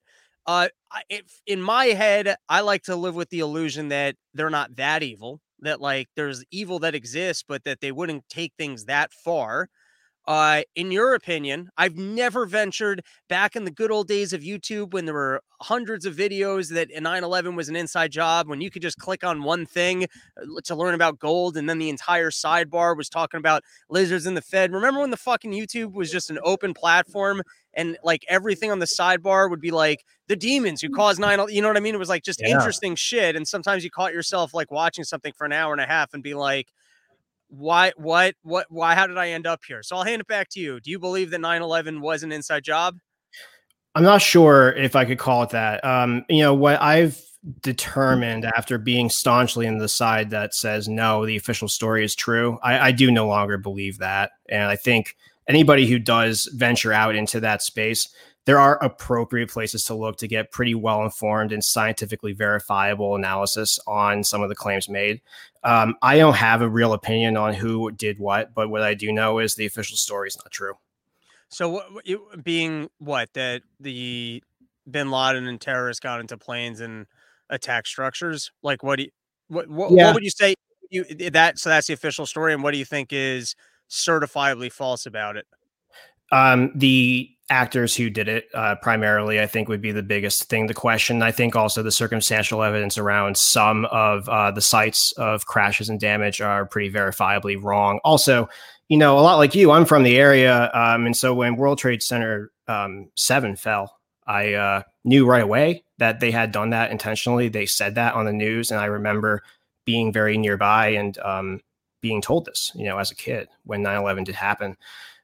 Uh, 0.51 0.69
if 1.09 1.41
in 1.47 1.63
my 1.63 1.85
head, 1.87 2.35
I 2.49 2.63
like 2.63 2.83
to 2.85 2.97
live 2.97 3.15
with 3.15 3.31
the 3.31 3.39
illusion 3.39 3.89
that 3.91 4.17
they're 4.35 4.51
not 4.51 4.75
that 4.77 5.01
evil, 5.05 5.41
that 5.61 5.81
like 5.81 6.09
there's 6.17 6.43
evil 6.51 6.81
that 6.81 6.93
exists, 6.97 7.45
but 7.47 7.63
that 7.63 7.81
they 7.81 7.93
wouldn't 7.93 8.29
take 8.29 8.53
things 8.59 8.87
that 8.87 9.13
far. 9.13 9.69
Uh, 10.27 10.63
in 10.77 10.93
your 10.93 11.15
opinion, 11.15 11.71
I've 11.77 11.97
never 11.97 12.47
ventured 12.47 13.03
back 13.29 13.57
in 13.57 13.65
the 13.65 13.71
good 13.71 13.91
old 13.91 14.07
days 14.07 14.33
of 14.33 14.43
YouTube 14.43 14.93
when 14.93 15.07
there 15.07 15.15
were 15.15 15.43
hundreds 15.63 16.05
of 16.05 16.15
videos 16.15 16.73
that 16.73 16.89
9 16.97 17.25
11 17.25 17.57
was 17.57 17.69
an 17.69 17.77
inside 17.77 18.13
job, 18.13 18.49
when 18.49 18.61
you 18.61 18.71
could 18.71 18.83
just 18.83 18.99
click 18.99 19.25
on 19.25 19.43
one 19.43 19.67
thing 19.67 20.05
uh, 20.05 20.61
to 20.65 20.75
learn 20.75 20.95
about 20.95 21.19
gold, 21.19 21.57
and 21.57 21.69
then 21.69 21.79
the 21.79 21.89
entire 21.89 22.31
sidebar 22.31 22.97
was 22.97 23.09
talking 23.09 23.39
about 23.39 23.65
lizards 23.89 24.27
in 24.27 24.35
the 24.35 24.43
Fed. 24.43 24.73
Remember 24.73 25.01
when 25.01 25.11
the 25.11 25.17
fucking 25.17 25.53
YouTube 25.53 25.93
was 25.95 26.11
just 26.11 26.31
an 26.31 26.39
open 26.45 26.75
platform 26.75 27.43
and 27.75 27.97
like 28.03 28.25
everything 28.29 28.71
on 28.71 28.79
the 28.79 28.87
sidebar 28.87 29.49
would 29.49 29.61
be 29.61 29.71
like 29.71 30.05
the 30.29 30.37
demons 30.37 30.81
who 30.81 30.91
caused 30.91 31.21
9/11? 31.21 31.53
you 31.53 31.63
know 31.63 31.69
what 31.69 31.77
I 31.77 31.81
mean? 31.81 31.95
It 31.95 31.99
was 31.99 32.09
like 32.09 32.25
just 32.25 32.41
yeah. 32.41 32.49
interesting 32.49 32.95
shit. 32.95 33.37
And 33.37 33.47
sometimes 33.47 33.85
you 33.85 33.91
caught 33.91 34.13
yourself 34.13 34.53
like 34.55 34.71
watching 34.71 35.05
something 35.05 35.33
for 35.37 35.45
an 35.45 35.53
hour 35.53 35.73
and 35.73 35.81
a 35.81 35.87
half 35.87 36.15
and 36.15 36.23
be 36.23 36.35
like, 36.35 36.69
why 37.51 37.93
what 37.97 38.35
what 38.43 38.67
why 38.71 38.95
how 38.95 39.07
did 39.07 39.19
I 39.19 39.31
end 39.31 39.47
up 39.47 39.61
here? 39.67 39.83
So 39.83 39.97
I'll 39.97 40.05
hand 40.05 40.21
it 40.21 40.27
back 40.27 40.49
to 40.51 40.61
you. 40.61 40.81
Do 40.81 40.91
you 40.91 40.99
believe 40.99 41.31
that 41.31 41.41
9/11 41.41 42.01
was 42.01 42.23
an 42.23 42.33
inside 42.33 42.65
job? 42.65 42.97
I'm 43.95 44.05
not 44.05 44.23
sure 44.23 44.73
if 44.73 44.95
I 44.95 45.05
could 45.05 45.19
call 45.19 45.43
it 45.43 45.51
that. 45.51 45.85
Um, 45.85 46.25
you 46.29 46.43
know, 46.43 46.55
what 46.55 46.81
I've 46.81 47.21
determined 47.63 48.45
after 48.45 48.79
being 48.79 49.11
staunchly 49.11 49.67
in 49.67 49.79
the 49.79 49.89
side 49.89 50.31
that 50.31 50.55
says 50.55 50.89
no, 50.89 51.27
the 51.27 51.37
official 51.37 51.69
story 51.69 52.05
is 52.05 52.15
true. 52.15 52.59
I, 52.63 52.89
I 52.89 52.93
do 52.93 53.11
no 53.11 53.27
longer 53.27 53.59
believe 53.59 53.99
that, 53.99 54.31
and 54.49 54.65
I 54.65 54.77
think 54.77 55.17
anybody 55.49 55.89
who 55.89 55.99
does 55.99 56.49
venture 56.55 56.93
out 56.93 57.17
into 57.17 57.41
that 57.41 57.63
space 57.63 58.09
there 58.47 58.59
are 58.59 58.83
appropriate 58.83 59.51
places 59.51 59.85
to 59.85 59.95
look 59.95 60.17
to 60.19 60.29
get 60.29 60.51
pretty 60.51 60.75
well 60.75 61.03
informed 61.03 61.53
and 61.53 61.63
scientifically 61.63 62.33
verifiable 62.33 63.15
analysis 63.15 63.79
on 63.87 64.25
some 64.25 64.43
of 64.43 64.49
the 64.49 64.55
claims 64.55 64.89
made. 64.89 65.21
Um, 65.63 65.95
I 66.03 66.17
don't 66.17 66.37
have 66.37 66.63
a 66.63 66.69
real 66.69 66.93
opinion 66.93 67.37
on 67.37 67.55
who 67.55 67.91
did 67.91 68.19
what, 68.19 68.55
but 68.55 68.71
what 68.71 68.83
I 68.83 68.95
do 68.95 69.13
know 69.13 69.39
is 69.39 69.55
the 69.55 69.67
official 69.67 69.97
story 69.97 70.29
is 70.29 70.37
not 70.37 70.51
true. 70.51 70.75
So, 71.49 71.69
what, 71.69 72.45
being 72.45 72.89
what 72.99 73.33
that 73.35 73.63
the 73.79 74.43
Bin 74.91 75.11
Laden 75.11 75.47
and 75.47 75.61
terrorists 75.61 76.01
got 76.01 76.21
into 76.21 76.39
planes 76.39 76.81
and 76.81 77.07
attack 77.51 77.87
structures, 77.87 78.53
like 78.63 78.83
what 78.83 78.97
do 78.97 79.05
you, 79.05 79.11
what 79.49 79.69
what, 79.69 79.91
yeah. 79.91 80.07
what 80.07 80.15
would 80.15 80.25
you 80.25 80.31
say 80.31 80.55
you 80.91 81.05
that 81.31 81.59
so 81.59 81.69
that's 81.69 81.89
the 81.89 81.93
official 81.93 82.25
story, 82.25 82.55
and 82.55 82.63
what 82.63 82.71
do 82.71 82.79
you 82.79 82.85
think 82.85 83.13
is 83.13 83.55
certifiably 83.91 84.73
false 84.73 85.07
about 85.07 85.37
it? 85.37 85.47
Um, 86.31 86.73
the 86.75 87.31
actors 87.51 87.97
who 87.97 88.09
did 88.09 88.29
it 88.29 88.47
uh, 88.55 88.77
primarily, 88.77 89.41
I 89.41 89.47
think, 89.47 89.69
would 89.69 89.83
be 89.83 89.93
the 89.93 90.03
biggest 90.03 90.45
thing 90.45 90.69
to 90.69 90.75
question. 90.75 91.21
I 91.21 91.33
think 91.33 91.57
also 91.57 91.83
the 91.83 91.91
circumstantial 91.91 92.63
evidence 92.63 92.97
around 92.97 93.37
some 93.37 93.87
of 93.87 94.29
uh, 94.29 94.53
the 94.53 94.61
sites 94.61 95.13
of 95.19 95.47
crashes 95.47 95.89
and 95.89 95.99
damage 95.99 96.41
are 96.41 96.65
pretty 96.65 96.93
verifiably 96.93 97.61
wrong. 97.61 97.99
Also, 98.05 98.49
you 98.89 98.97
know, 98.97 99.19
a 99.19 99.21
lot 99.21 99.37
like 99.37 99.55
you, 99.55 99.73
I'm 99.73 99.85
from 99.85 100.05
the 100.05 100.17
area, 100.17 100.71
um, 100.73 101.07
and 101.07 101.17
so 101.17 101.35
when 101.35 101.57
World 101.57 101.79
Trade 101.79 102.03
Center 102.03 102.51
um, 102.67 103.11
seven 103.17 103.57
fell, 103.57 103.97
I 104.27 104.55
uh, 104.55 104.83
knew 105.05 105.27
right 105.27 105.43
away 105.43 105.85
that 105.99 106.21
they 106.21 106.31
had 106.31 106.53
done 106.53 106.71
that 106.71 106.91
intentionally. 106.91 107.49
They 107.49 107.67
said 107.67 107.97
that 107.97 108.15
on 108.15 108.27
the 108.27 108.33
news, 108.33 108.71
and 108.71 108.81
I 108.81 108.87
remember 108.87 109.43
being 109.85 110.13
very 110.13 110.39
nearby 110.39 110.89
and 110.89 111.17
um, 111.19 111.61
being 112.01 112.21
told 112.21 112.47
this, 112.47 112.73
you 112.75 112.85
know, 112.85 112.99
as 112.99 113.11
a 113.11 113.15
kid 113.15 113.49
when 113.65 113.83
9/11 113.83 114.25
did 114.25 114.35
happen. 114.35 114.77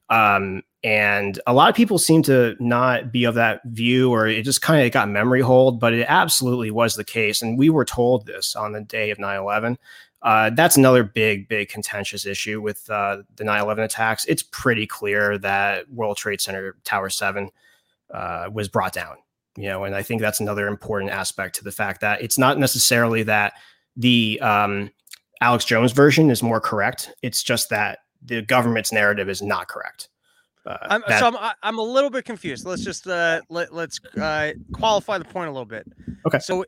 Um, 0.08 0.62
and 0.84 1.40
a 1.46 1.52
lot 1.52 1.68
of 1.68 1.74
people 1.74 1.98
seem 1.98 2.22
to 2.24 2.54
not 2.60 3.10
be 3.10 3.24
of 3.24 3.34
that 3.34 3.60
view, 3.64 4.12
or 4.12 4.28
it 4.28 4.44
just 4.44 4.62
kind 4.62 4.86
of 4.86 4.92
got 4.92 5.08
memory 5.08 5.40
hold, 5.40 5.80
but 5.80 5.92
it 5.92 6.06
absolutely 6.08 6.70
was 6.70 6.94
the 6.94 7.04
case. 7.04 7.42
And 7.42 7.58
we 7.58 7.70
were 7.70 7.84
told 7.84 8.26
this 8.26 8.54
on 8.54 8.72
the 8.72 8.82
day 8.82 9.10
of 9.10 9.18
9 9.18 9.36
11. 9.36 9.78
Uh, 10.22 10.50
that's 10.50 10.76
another 10.76 11.02
big, 11.02 11.48
big 11.48 11.68
contentious 11.68 12.24
issue 12.24 12.60
with 12.60 12.88
uh, 12.90 13.18
the 13.36 13.44
9 13.44 13.60
11 13.60 13.84
attacks. 13.84 14.24
It's 14.26 14.42
pretty 14.42 14.86
clear 14.86 15.38
that 15.38 15.90
World 15.90 16.16
Trade 16.16 16.40
Center 16.40 16.76
Tower 16.84 17.10
7 17.10 17.50
uh, 18.12 18.48
was 18.52 18.68
brought 18.68 18.92
down, 18.92 19.16
you 19.56 19.68
know, 19.68 19.84
and 19.84 19.94
I 19.94 20.02
think 20.02 20.20
that's 20.20 20.40
another 20.40 20.68
important 20.68 21.10
aspect 21.10 21.56
to 21.56 21.64
the 21.64 21.72
fact 21.72 22.00
that 22.00 22.22
it's 22.22 22.38
not 22.38 22.58
necessarily 22.58 23.24
that 23.24 23.54
the 23.96 24.38
um, 24.40 24.90
Alex 25.40 25.64
Jones 25.64 25.92
version 25.92 26.30
is 26.30 26.42
more 26.42 26.60
correct. 26.60 27.12
It's 27.22 27.42
just 27.42 27.70
that 27.70 28.00
the 28.26 28.42
government's 28.42 28.92
narrative 28.92 29.28
is 29.28 29.42
not 29.42 29.68
correct. 29.68 30.08
Uh, 30.66 30.76
I'm, 30.82 31.04
that, 31.06 31.20
so 31.20 31.26
I'm 31.28 31.54
I'm 31.62 31.78
a 31.78 31.82
little 31.82 32.10
bit 32.10 32.24
confused. 32.24 32.66
Let's 32.66 32.82
just 32.82 33.06
uh, 33.06 33.40
let 33.48 33.72
let's 33.72 34.00
uh, 34.20 34.52
qualify 34.72 35.18
the 35.18 35.24
point 35.24 35.48
a 35.48 35.52
little 35.52 35.64
bit. 35.66 35.86
Okay. 36.26 36.40
So 36.40 36.64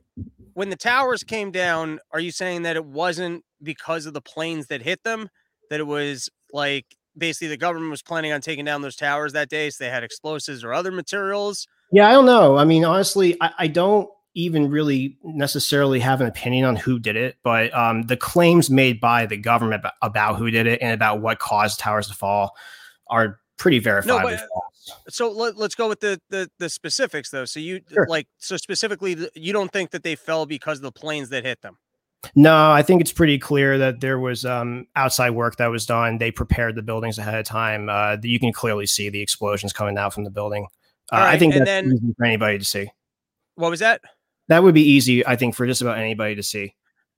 when 0.53 0.69
the 0.69 0.77
towers 0.77 1.23
came 1.23 1.51
down, 1.51 1.99
are 2.11 2.19
you 2.19 2.31
saying 2.31 2.63
that 2.63 2.75
it 2.75 2.85
wasn't 2.85 3.43
because 3.61 4.05
of 4.05 4.13
the 4.13 4.21
planes 4.21 4.67
that 4.67 4.81
hit 4.81 5.03
them? 5.03 5.29
That 5.69 5.79
it 5.79 5.87
was 5.87 6.29
like 6.53 6.85
basically 7.17 7.49
the 7.49 7.57
government 7.57 7.91
was 7.91 8.01
planning 8.01 8.31
on 8.31 8.41
taking 8.41 8.65
down 8.65 8.81
those 8.81 8.95
towers 8.95 9.33
that 9.33 9.49
day, 9.49 9.69
so 9.69 9.83
they 9.83 9.89
had 9.89 10.03
explosives 10.03 10.63
or 10.63 10.73
other 10.73 10.91
materials? 10.91 11.67
Yeah, 11.91 12.07
I 12.07 12.11
don't 12.11 12.25
know. 12.25 12.57
I 12.57 12.65
mean, 12.65 12.85
honestly, 12.85 13.35
I, 13.41 13.51
I 13.59 13.67
don't 13.67 14.09
even 14.35 14.69
really 14.69 15.17
necessarily 15.23 15.99
have 15.99 16.21
an 16.21 16.27
opinion 16.27 16.65
on 16.65 16.75
who 16.75 16.99
did 16.99 17.15
it, 17.15 17.37
but 17.43 17.73
um, 17.73 18.03
the 18.03 18.17
claims 18.17 18.69
made 18.69 18.99
by 18.99 19.25
the 19.25 19.37
government 19.37 19.83
about 20.01 20.37
who 20.37 20.51
did 20.51 20.67
it 20.67 20.81
and 20.81 20.93
about 20.93 21.21
what 21.21 21.39
caused 21.39 21.79
towers 21.79 22.07
to 22.07 22.13
fall 22.13 22.55
are 23.07 23.39
pretty 23.57 23.79
verifiable. 23.79 24.29
No, 24.29 24.35
uh, 24.35 24.99
so 25.09 25.31
let, 25.31 25.57
us 25.57 25.75
go 25.75 25.89
with 25.89 25.99
the, 25.99 26.19
the 26.29 26.49
the 26.59 26.69
specifics 26.69 27.29
though. 27.29 27.45
So 27.45 27.59
you 27.59 27.81
sure. 27.91 28.07
like 28.07 28.27
so 28.37 28.57
specifically, 28.57 29.29
you 29.35 29.53
don't 29.53 29.71
think 29.71 29.91
that 29.91 30.03
they 30.03 30.15
fell 30.15 30.45
because 30.45 30.77
of 30.77 30.83
the 30.83 30.91
planes 30.91 31.29
that 31.29 31.45
hit 31.45 31.61
them? 31.61 31.77
No, 32.35 32.71
I 32.71 32.81
think 32.81 33.01
it's 33.01 33.13
pretty 33.13 33.39
clear 33.39 33.77
that 33.77 34.01
there 34.01 34.19
was 34.19 34.45
um, 34.45 34.87
outside 34.95 35.31
work 35.31 35.55
that 35.55 35.67
was 35.67 35.85
done. 35.85 36.17
They 36.17 36.31
prepared 36.31 36.75
the 36.75 36.81
buildings 36.81 37.17
ahead 37.17 37.35
of 37.35 37.45
time. 37.45 37.89
Uh, 37.89 38.17
you 38.21 38.39
can 38.39 38.51
clearly 38.51 38.85
see 38.85 39.09
the 39.09 39.21
explosions 39.21 39.71
coming 39.71 39.97
out 39.97 40.13
from 40.13 40.25
the 40.25 40.29
building. 40.29 40.67
Uh, 41.11 41.17
right, 41.17 41.35
I 41.35 41.39
think 41.39 41.53
that's 41.53 41.65
then, 41.65 41.85
easy 41.85 42.13
for 42.17 42.25
anybody 42.25 42.59
to 42.59 42.65
see. 42.65 42.91
What 43.55 43.71
was 43.71 43.79
that? 43.79 44.01
That 44.49 44.63
would 44.63 44.75
be 44.75 44.83
easy, 44.83 45.25
I 45.25 45.35
think, 45.35 45.55
for 45.55 45.65
just 45.65 45.81
about 45.81 45.97
anybody 45.97 46.35
to 46.35 46.43
see. 46.43 46.75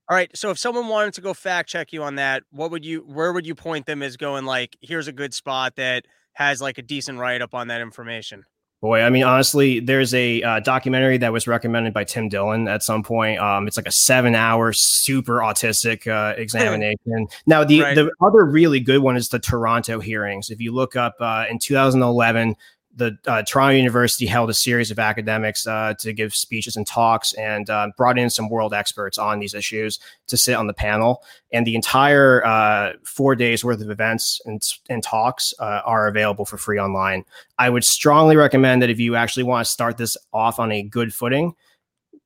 All 0.08 0.16
right. 0.16 0.30
So 0.36 0.50
if 0.50 0.58
someone 0.58 0.88
wanted 0.88 1.14
to 1.14 1.20
go 1.20 1.34
fact 1.34 1.68
check 1.68 1.92
you 1.92 2.02
on 2.02 2.16
that, 2.16 2.42
what 2.50 2.70
would 2.70 2.84
you 2.84 3.00
where 3.00 3.32
would 3.32 3.46
you 3.46 3.54
point 3.54 3.86
them 3.86 4.02
as 4.02 4.16
going 4.16 4.44
like, 4.44 4.76
here's 4.80 5.08
a 5.08 5.12
good 5.12 5.32
spot 5.32 5.76
that 5.76 6.04
has 6.34 6.60
like 6.60 6.78
a 6.78 6.82
decent 6.82 7.18
write 7.18 7.42
up 7.42 7.54
on 7.54 7.68
that 7.68 7.80
information? 7.80 8.44
Boy, 8.82 9.02
I 9.02 9.10
mean, 9.10 9.22
honestly, 9.22 9.78
there's 9.78 10.12
a 10.12 10.42
uh, 10.42 10.58
documentary 10.58 11.16
that 11.18 11.32
was 11.32 11.46
recommended 11.46 11.94
by 11.94 12.02
Tim 12.02 12.28
Dillon 12.28 12.66
at 12.66 12.82
some 12.82 13.04
point. 13.04 13.38
Um, 13.38 13.68
it's 13.68 13.76
like 13.76 13.86
a 13.86 13.92
seven-hour, 13.92 14.72
super 14.72 15.38
autistic 15.38 16.08
uh, 16.08 16.34
examination. 16.36 17.28
now, 17.46 17.62
the 17.62 17.80
right. 17.80 17.94
the 17.94 18.10
other 18.20 18.44
really 18.44 18.80
good 18.80 18.98
one 18.98 19.16
is 19.16 19.28
the 19.28 19.38
Toronto 19.38 20.00
hearings. 20.00 20.50
If 20.50 20.60
you 20.60 20.72
look 20.72 20.96
up 20.96 21.14
uh, 21.20 21.44
in 21.48 21.60
2011, 21.60 22.56
the 22.94 23.16
uh, 23.26 23.42
Toronto 23.42 23.74
University 23.74 24.26
held 24.26 24.50
a 24.50 24.54
series 24.54 24.90
of 24.90 24.98
academics 24.98 25.66
uh, 25.66 25.94
to 25.98 26.12
give 26.12 26.34
speeches 26.34 26.76
and 26.76 26.86
talks 26.86 27.32
and 27.34 27.70
uh, 27.70 27.88
brought 27.96 28.18
in 28.18 28.28
some 28.28 28.48
world 28.48 28.74
experts 28.74 29.18
on 29.18 29.38
these 29.38 29.54
issues 29.54 29.98
to 30.26 30.36
sit 30.36 30.54
on 30.54 30.66
the 30.66 30.74
panel. 30.74 31.22
And 31.52 31.66
the 31.66 31.74
entire 31.74 32.44
uh, 32.44 32.92
four 33.04 33.34
days 33.34 33.64
worth 33.64 33.80
of 33.80 33.90
events 33.90 34.40
and, 34.44 34.62
and 34.90 35.02
talks 35.02 35.54
uh, 35.58 35.80
are 35.84 36.06
available 36.06 36.44
for 36.44 36.58
free 36.58 36.78
online. 36.78 37.24
I 37.58 37.70
would 37.70 37.84
strongly 37.84 38.36
recommend 38.36 38.82
that 38.82 38.90
if 38.90 39.00
you 39.00 39.16
actually 39.16 39.44
want 39.44 39.64
to 39.64 39.70
start 39.70 39.96
this 39.96 40.16
off 40.32 40.58
on 40.58 40.70
a 40.70 40.82
good 40.82 41.14
footing, 41.14 41.54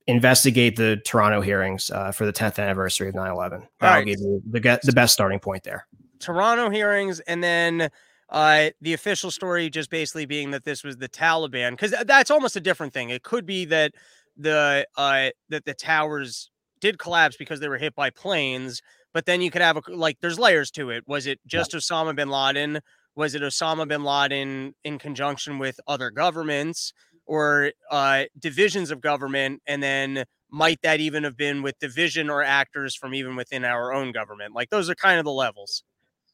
investigate 0.05 0.75
the 0.75 0.97
Toronto 1.05 1.41
hearings 1.41 1.89
uh, 1.91 2.11
for 2.11 2.25
the 2.25 2.33
10th 2.33 2.61
anniversary 2.61 3.09
of 3.09 3.15
9 3.15 3.31
11. 3.31 3.67
That'll 3.79 3.95
right. 3.95 4.05
give 4.05 4.19
you 4.19 4.41
the, 4.49 4.79
the 4.83 4.93
best 4.93 5.13
starting 5.13 5.39
point 5.39 5.63
there. 5.63 5.87
Toronto 6.19 6.69
hearings 6.69 7.19
and 7.21 7.43
then 7.43 7.89
uh, 8.29 8.69
the 8.81 8.93
official 8.93 9.31
story 9.31 9.69
just 9.69 9.89
basically 9.89 10.25
being 10.25 10.51
that 10.51 10.65
this 10.65 10.83
was 10.83 10.97
the 10.97 11.09
Taliban, 11.09 11.71
because 11.71 11.93
that's 12.05 12.31
almost 12.31 12.55
a 12.55 12.61
different 12.61 12.93
thing. 12.93 13.09
It 13.09 13.23
could 13.23 13.45
be 13.45 13.65
that 13.65 13.93
the 14.35 14.85
uh, 14.97 15.29
that 15.49 15.65
the 15.65 15.73
towers 15.73 16.49
did 16.79 16.99
collapse 16.99 17.37
because 17.37 17.59
they 17.59 17.69
were 17.69 17.77
hit 17.77 17.95
by 17.95 18.09
planes, 18.09 18.81
but 19.13 19.25
then 19.25 19.41
you 19.41 19.49
could 19.49 19.61
have 19.61 19.77
a 19.77 19.81
like 19.89 20.17
there's 20.21 20.39
layers 20.39 20.71
to 20.71 20.89
it. 20.89 21.03
Was 21.07 21.25
it 21.25 21.39
just 21.47 21.73
yeah. 21.73 21.79
Osama 21.79 22.15
bin 22.15 22.29
Laden? 22.29 22.79
Was 23.15 23.33
it 23.33 23.41
Osama 23.41 23.87
bin 23.87 24.03
Laden 24.03 24.75
in 24.83 24.99
conjunction 24.99 25.57
with 25.57 25.79
other 25.87 26.11
governments 26.11 26.93
or 27.25 27.71
uh, 27.89 28.25
divisions 28.37 28.91
of 28.91 29.01
government? 29.01 29.61
And 29.65 29.81
then 29.81 30.25
might 30.51 30.81
that 30.83 30.99
even 30.99 31.23
have 31.23 31.35
been 31.35 31.63
with 31.63 31.79
division 31.79 32.29
or 32.29 32.43
actors 32.43 32.95
from 32.95 33.15
even 33.15 33.35
within 33.35 33.65
our 33.65 33.93
own 33.93 34.11
government? 34.11 34.53
Like 34.53 34.69
those 34.69 34.89
are 34.89 34.95
kind 34.95 35.17
of 35.17 35.25
the 35.25 35.31
levels. 35.31 35.83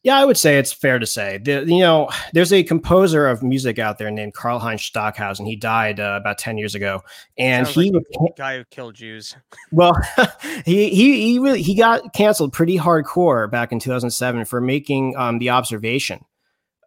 Yeah, 0.03 0.17
I 0.17 0.25
would 0.25 0.37
say 0.37 0.57
it's 0.57 0.73
fair 0.73 0.99
to 0.99 1.05
say. 1.05 1.37
The, 1.37 1.63
you 1.65 1.79
know, 1.79 2.09
there's 2.33 2.51
a 2.51 2.61
composer 2.63 3.25
of 3.25 3.41
music 3.41 3.79
out 3.79 3.97
there 3.97 4.11
named 4.11 4.33
Karlheinz 4.33 4.81
Stockhausen. 4.81 5.45
He 5.45 5.55
died 5.55 6.01
uh, 6.01 6.17
about 6.19 6.37
10 6.37 6.57
years 6.57 6.75
ago. 6.75 7.01
And 7.37 7.65
Sounds 7.65 7.75
he 7.75 7.91
like 7.91 8.03
was 8.11 8.31
guy 8.37 8.57
who 8.57 8.65
killed 8.65 8.95
Jews. 8.95 9.35
Well, 9.71 9.93
he 10.65 10.89
he 10.89 11.33
he 11.33 11.39
really, 11.39 11.61
he 11.61 11.75
got 11.75 12.13
canceled 12.13 12.53
pretty 12.53 12.77
hardcore 12.77 13.49
back 13.49 13.71
in 13.71 13.79
2007 13.79 14.45
for 14.45 14.61
making 14.61 15.15
um, 15.17 15.39
the 15.39 15.49
observation 15.49 16.23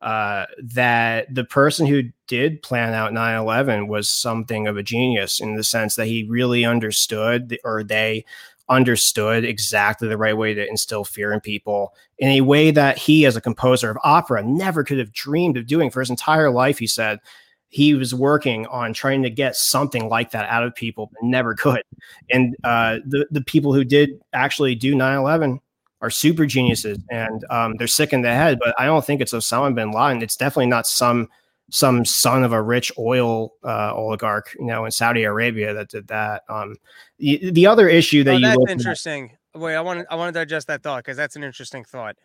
uh, 0.03 0.47
that 0.63 1.35
the 1.35 1.45
person 1.45 1.87
who 1.87 2.05
did 2.29 2.63
plan 2.63 2.95
out 2.95 3.13
9/11 3.13 3.89
was 3.89 4.11
something 4.11 4.67
of 4.67 4.77
a 4.77 4.83
genius 4.83 5.41
in 5.41 5.57
the 5.57 5.65
sense 5.65 5.97
that 5.97 6.07
he 6.07 6.25
really 6.25 6.65
understood 6.65 7.49
the, 7.49 7.61
or 7.65 7.83
they 7.83 8.25
understood 8.69 9.45
exactly 9.45 10.09
the 10.09 10.17
right 10.17 10.37
way 10.37 10.55
to 10.55 10.69
instill 10.69 11.05
fear 11.05 11.33
in 11.33 11.41
people 11.41 11.95
in 12.19 12.29
a 12.31 12.41
way 12.41 12.71
that 12.71 12.99
he, 12.99 13.27
as 13.27 13.37
a 13.37 13.41
composer 13.41 13.91
of 13.91 13.99
opera, 14.03 14.43
never 14.43 14.83
could 14.83 14.99
have 14.99 15.13
dreamed 15.13 15.57
of 15.57 15.67
doing 15.67 15.91
for 15.91 16.01
his 16.01 16.11
entire 16.11 16.51
life. 16.51 16.79
He 16.79 16.87
said 16.87 17.21
he 17.69 17.95
was 17.95 18.15
working 18.15 18.67
on 18.67 18.93
trying 18.93 19.23
to 19.23 19.31
get 19.31 19.57
something 19.57 20.09
like 20.09 20.31
that 20.31 20.49
out 20.49 20.65
of 20.65 20.75
people, 20.75 21.11
but 21.13 21.23
never 21.23 21.55
could. 21.55 21.83
And 22.31 22.57
uh, 22.65 22.99
the 23.07 23.27
the 23.31 23.43
people 23.43 23.73
who 23.75 23.85
did 23.85 24.11
actually 24.33 24.75
do 24.75 24.95
9/11 24.95 25.59
are 26.01 26.11
super 26.11 26.47
geniuses, 26.47 26.99
and 27.11 27.45
um, 27.51 27.75
they're 27.79 27.87
sick 27.87 28.13
in 28.13 28.23
the 28.23 28.33
head. 28.33 28.59
But 28.63 28.75
I 28.79 28.85
don't 28.85 29.05
think 29.05 29.21
it's 29.21 29.33
Osama 29.33 29.75
bin 29.75 29.91
Laden. 29.91 30.23
It's 30.23 30.37
definitely 30.37 30.67
not 30.67 30.87
some 30.87 31.29
some 31.71 32.05
son 32.05 32.45
of 32.45 32.53
a 32.53 32.63
rich 32.63 32.93
oil 32.99 33.53
uh, 33.65 33.93
oligarch, 33.95 34.55
you 34.59 34.67
know, 34.67 34.85
in 34.85 34.91
Saudi 34.91 35.25
Arabia 35.25 35.75
that 35.75 35.89
did 35.89 36.09
that. 36.09 36.43
Um, 36.49 36.77
the, 37.19 37.51
the 37.51 37.67
other 37.67 37.89
issue 37.89 38.23
that 38.25 38.35
oh, 38.35 38.37
you 38.37 38.47
that's 38.47 38.71
interesting. 38.71 39.33
At, 39.55 39.61
Wait, 39.61 39.75
I 39.75 39.81
want 39.81 40.01
to 40.01 40.07
I 40.13 40.17
want 40.17 40.33
to 40.35 40.41
digest 40.41 40.67
that 40.69 40.83
thought 40.83 40.99
because 40.99 41.17
that's 41.17 41.37
an 41.37 41.43
interesting 41.43 41.85
thought. 41.85 42.17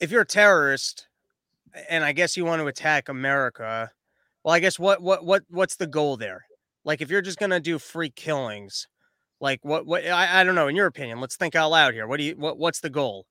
If 0.00 0.10
you're 0.10 0.22
a 0.22 0.26
terrorist, 0.26 1.06
and 1.88 2.04
I 2.04 2.12
guess 2.12 2.36
you 2.36 2.44
want 2.44 2.60
to 2.60 2.66
attack 2.66 3.08
America, 3.08 3.90
well, 4.42 4.54
I 4.54 4.58
guess 4.58 4.78
what 4.78 5.00
what 5.00 5.24
what 5.24 5.44
what's 5.48 5.76
the 5.76 5.86
goal 5.86 6.16
there? 6.16 6.44
Like, 6.84 7.00
if 7.00 7.10
you're 7.10 7.22
just 7.22 7.38
gonna 7.38 7.60
do 7.60 7.78
free 7.78 8.10
killings, 8.10 8.88
like 9.40 9.64
what 9.64 9.86
what 9.86 10.06
I, 10.06 10.40
I 10.40 10.44
don't 10.44 10.56
know. 10.56 10.68
In 10.68 10.76
your 10.76 10.86
opinion, 10.86 11.20
let's 11.20 11.36
think 11.36 11.54
out 11.54 11.70
loud 11.70 11.94
here. 11.94 12.06
What 12.06 12.18
do 12.18 12.24
you 12.24 12.34
what 12.36 12.58
what's 12.58 12.80
the 12.80 12.90
goal? 12.90 13.26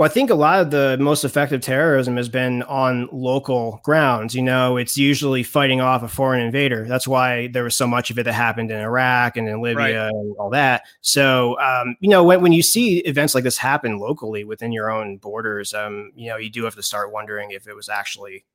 Well, 0.00 0.08
I 0.08 0.14
think 0.14 0.30
a 0.30 0.34
lot 0.34 0.60
of 0.60 0.70
the 0.70 0.96
most 0.98 1.24
effective 1.24 1.60
terrorism 1.60 2.16
has 2.16 2.30
been 2.30 2.62
on 2.62 3.06
local 3.12 3.82
grounds. 3.84 4.34
You 4.34 4.40
know, 4.40 4.78
it's 4.78 4.96
usually 4.96 5.42
fighting 5.42 5.82
off 5.82 6.02
a 6.02 6.08
foreign 6.08 6.40
invader. 6.40 6.88
That's 6.88 7.06
why 7.06 7.48
there 7.48 7.64
was 7.64 7.76
so 7.76 7.86
much 7.86 8.10
of 8.10 8.18
it 8.18 8.22
that 8.22 8.32
happened 8.32 8.70
in 8.70 8.80
Iraq 8.80 9.36
and 9.36 9.46
in 9.46 9.60
Libya 9.60 10.06
right. 10.06 10.14
and 10.14 10.34
all 10.38 10.48
that. 10.52 10.84
So, 11.02 11.60
um, 11.60 11.96
you 12.00 12.08
know, 12.08 12.24
when, 12.24 12.40
when 12.40 12.54
you 12.54 12.62
see 12.62 13.00
events 13.00 13.34
like 13.34 13.44
this 13.44 13.58
happen 13.58 13.98
locally 13.98 14.42
within 14.42 14.72
your 14.72 14.90
own 14.90 15.18
borders, 15.18 15.74
um, 15.74 16.12
you 16.14 16.30
know, 16.30 16.38
you 16.38 16.48
do 16.48 16.64
have 16.64 16.76
to 16.76 16.82
start 16.82 17.12
wondering 17.12 17.50
if 17.50 17.68
it 17.68 17.76
was 17.76 17.90
actually 17.90 18.46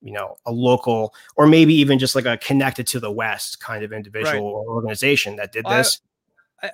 you 0.00 0.12
know 0.12 0.36
a 0.46 0.52
local 0.52 1.14
or 1.34 1.46
maybe 1.46 1.74
even 1.74 1.98
just 1.98 2.14
like 2.14 2.26
a 2.26 2.36
connected 2.36 2.86
to 2.86 3.00
the 3.00 3.10
west 3.10 3.58
kind 3.58 3.82
of 3.82 3.92
individual 3.92 4.54
right. 4.54 4.66
or 4.66 4.74
organization 4.76 5.34
that 5.36 5.50
did 5.50 5.64
this 5.64 6.00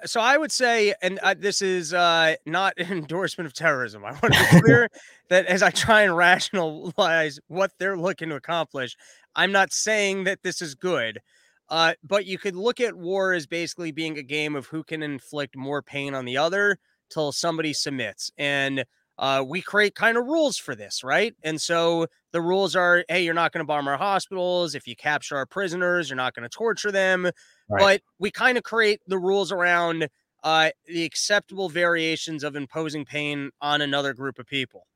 so 0.05 0.21
I 0.21 0.37
would 0.37 0.53
say, 0.53 0.95
and 1.03 1.19
uh, 1.23 1.35
this 1.39 1.63
is 1.63 1.93
uh, 1.95 2.37
not 2.47 2.75
an 2.79 2.93
endorsement 2.99 3.47
of 3.47 3.55
terrorism. 3.55 4.05
I 4.05 4.13
want 4.13 4.35
to 4.35 4.49
be 4.53 4.61
clear 4.65 4.89
that 5.29 5.47
as 5.47 5.63
I 5.63 5.71
try 5.71 6.03
and 6.03 6.17
rationalize 6.17 7.39
what 7.49 7.73
they're 7.79 7.99
looking 7.99 8.29
to 8.31 8.37
accomplish, 8.37 8.97
I'm 9.35 9.53
not 9.53 9.73
saying 9.73 10.25
that 10.25 10.43
this 10.43 10.63
is 10.63 10.75
good. 10.75 11.21
Uh, 11.69 11.95
but 12.03 12.27
you 12.27 12.37
could 12.37 12.57
look 12.57 12.81
at 12.81 12.97
war 12.97 13.33
as 13.33 13.47
basically 13.47 13.93
being 13.93 14.19
a 14.19 14.25
game 14.25 14.57
of 14.57 14.67
who 14.67 14.83
can 14.83 15.05
inflict 15.05 15.57
more 15.57 15.83
pain 15.83 16.15
on 16.15 16.25
the 16.25 16.37
other 16.37 16.79
till 17.11 17.31
somebody 17.31 17.73
submits. 17.73 18.33
And 18.39 18.85
uh, 19.21 19.45
we 19.47 19.61
create 19.61 19.95
kind 19.95 20.17
of 20.17 20.25
rules 20.27 20.57
for 20.57 20.75
this, 20.75 21.05
right? 21.05 21.35
And 21.43 21.61
so 21.61 22.07
the 22.33 22.41
rules 22.41 22.75
are 22.75 23.05
hey, 23.09 23.23
you're 23.23 23.35
not 23.35 23.53
going 23.53 23.63
to 23.63 23.67
bomb 23.67 23.87
our 23.87 23.99
hospitals. 23.99 24.75
If 24.75 24.89
you 24.89 24.97
capture 24.97 25.37
our 25.37 25.45
prisoners, 25.47 26.09
you're 26.09 26.17
not 26.17 26.35
going 26.35 26.49
to 26.49 26.49
torture 26.49 26.91
them. 26.91 27.25
Right. 27.69 27.79
But 27.79 28.03
we 28.19 28.31
kind 28.31 28.57
of 28.57 28.65
create 28.65 29.01
the 29.07 29.19
rules 29.19 29.53
around 29.53 30.09
uh, 30.43 30.71
the 30.87 31.05
acceptable 31.05 31.69
variations 31.69 32.43
of 32.43 32.57
imposing 32.57 33.05
pain 33.05 33.51
on 33.61 33.83
another 33.83 34.15
group 34.15 34.39
of 34.39 34.47
people. 34.47 34.87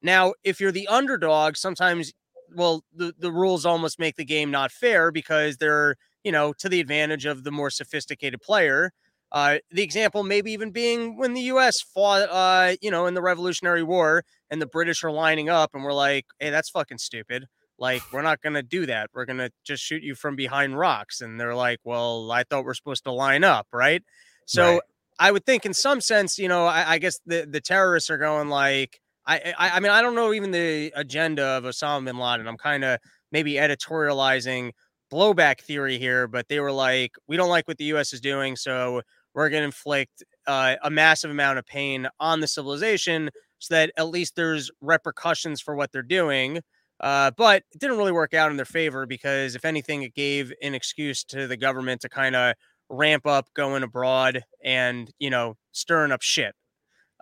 Now, 0.00 0.32
if 0.42 0.58
you're 0.58 0.72
the 0.72 0.88
underdog, 0.88 1.56
sometimes, 1.56 2.14
well, 2.54 2.82
the, 2.94 3.12
the 3.18 3.30
rules 3.30 3.66
almost 3.66 3.98
make 3.98 4.16
the 4.16 4.24
game 4.24 4.50
not 4.50 4.72
fair 4.72 5.10
because 5.10 5.58
they're, 5.58 5.96
you 6.24 6.32
know, 6.32 6.54
to 6.54 6.70
the 6.70 6.80
advantage 6.80 7.26
of 7.26 7.44
the 7.44 7.50
more 7.50 7.68
sophisticated 7.68 8.40
player. 8.40 8.92
Uh, 9.32 9.58
the 9.70 9.82
example 9.82 10.22
maybe 10.22 10.52
even 10.52 10.70
being 10.70 11.16
when 11.18 11.34
the 11.34 11.42
U.S. 11.42 11.80
fought, 11.80 12.28
uh, 12.30 12.76
you 12.80 12.90
know, 12.90 13.06
in 13.06 13.14
the 13.14 13.22
Revolutionary 13.22 13.82
War, 13.82 14.22
and 14.50 14.62
the 14.62 14.66
British 14.66 15.02
are 15.04 15.10
lining 15.10 15.48
up, 15.48 15.70
and 15.74 15.84
we're 15.84 15.92
like, 15.92 16.26
"Hey, 16.38 16.50
that's 16.50 16.70
fucking 16.70 16.98
stupid. 16.98 17.46
Like, 17.78 18.02
we're 18.12 18.22
not 18.22 18.40
gonna 18.40 18.62
do 18.62 18.86
that. 18.86 19.10
We're 19.12 19.26
gonna 19.26 19.50
just 19.64 19.82
shoot 19.82 20.02
you 20.02 20.14
from 20.14 20.36
behind 20.36 20.78
rocks." 20.78 21.20
And 21.20 21.40
they're 21.40 21.54
like, 21.54 21.80
"Well, 21.84 22.30
I 22.30 22.44
thought 22.44 22.64
we're 22.64 22.74
supposed 22.74 23.04
to 23.04 23.12
line 23.12 23.44
up, 23.44 23.66
right?" 23.72 24.02
So 24.46 24.74
right. 24.74 24.80
I 25.18 25.32
would 25.32 25.44
think, 25.44 25.66
in 25.66 25.74
some 25.74 26.00
sense, 26.00 26.38
you 26.38 26.48
know, 26.48 26.66
I, 26.66 26.92
I 26.92 26.98
guess 26.98 27.18
the 27.26 27.46
the 27.50 27.60
terrorists 27.60 28.10
are 28.10 28.18
going 28.18 28.48
like, 28.48 29.00
I, 29.26 29.54
I, 29.58 29.70
I 29.70 29.80
mean, 29.80 29.90
I 29.90 30.02
don't 30.02 30.14
know 30.14 30.32
even 30.32 30.52
the 30.52 30.92
agenda 30.94 31.42
of 31.44 31.64
Osama 31.64 32.04
bin 32.04 32.16
Laden. 32.18 32.46
I'm 32.46 32.56
kind 32.56 32.84
of 32.84 33.00
maybe 33.32 33.54
editorializing 33.54 34.70
blowback 35.12 35.60
theory 35.60 35.98
here, 35.98 36.28
but 36.28 36.48
they 36.48 36.60
were 36.60 36.72
like, 36.72 37.12
we 37.28 37.36
don't 37.36 37.48
like 37.48 37.66
what 37.68 37.78
the 37.78 37.84
U.S. 37.86 38.12
is 38.12 38.20
doing, 38.20 38.56
so 38.56 39.02
we're 39.36 39.50
going 39.50 39.60
to 39.60 39.66
inflict 39.66 40.24
uh, 40.46 40.76
a 40.82 40.90
massive 40.90 41.30
amount 41.30 41.58
of 41.58 41.66
pain 41.66 42.08
on 42.18 42.40
the 42.40 42.48
civilization 42.48 43.30
so 43.58 43.74
that 43.74 43.92
at 43.96 44.08
least 44.08 44.34
there's 44.34 44.70
repercussions 44.80 45.60
for 45.60 45.76
what 45.76 45.92
they're 45.92 46.02
doing. 46.02 46.60
Uh, 46.98 47.30
but 47.36 47.62
it 47.72 47.78
didn't 47.78 47.98
really 47.98 48.12
work 48.12 48.32
out 48.32 48.50
in 48.50 48.56
their 48.56 48.64
favor 48.64 49.04
because, 49.04 49.54
if 49.54 49.66
anything, 49.66 50.02
it 50.02 50.14
gave 50.14 50.50
an 50.62 50.74
excuse 50.74 51.22
to 51.22 51.46
the 51.46 51.56
government 51.56 52.00
to 52.00 52.08
kind 52.08 52.34
of 52.34 52.54
ramp 52.88 53.26
up 53.26 53.52
going 53.52 53.82
abroad 53.82 54.42
and 54.64 55.12
you 55.18 55.28
know 55.28 55.56
stirring 55.72 56.12
up 56.12 56.22
shit. 56.22 56.54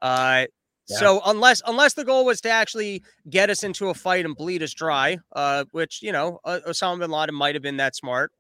Uh, 0.01 0.47
yeah. 0.89 0.99
So 0.99 1.21
unless 1.27 1.61
unless 1.67 1.95
the 1.95 2.05
goal 2.05 2.25
was 2.25 2.41
to 2.43 2.51
actually 2.51 3.03
get 3.29 3.51
us 3.51 3.65
into 3.65 3.89
a 3.89 3.95
fight 3.95 4.25
and 4.25 4.37
bleed 4.37 4.63
us 4.63 4.73
dry, 4.73 5.19
uh, 5.35 5.65
which 5.73 6.01
you 6.03 6.13
know 6.13 6.39
uh, 6.45 6.61
Osama 6.69 7.01
bin 7.01 7.11
Laden 7.11 7.35
might 7.35 7.57
have 7.57 7.63
been 7.63 7.79
that 7.79 7.97
smart, 7.97 8.31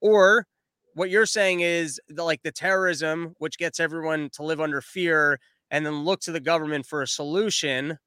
or 0.00 0.46
what 0.98 1.10
you're 1.10 1.26
saying 1.26 1.60
is 1.60 2.00
the, 2.08 2.24
like 2.24 2.42
the 2.42 2.50
terrorism, 2.50 3.36
which 3.38 3.56
gets 3.56 3.78
everyone 3.78 4.30
to 4.32 4.42
live 4.42 4.60
under 4.60 4.80
fear 4.80 5.38
and 5.70 5.86
then 5.86 6.04
look 6.04 6.20
to 6.20 6.32
the 6.32 6.40
government 6.40 6.86
for 6.86 7.02
a 7.02 7.06
solution, 7.06 7.98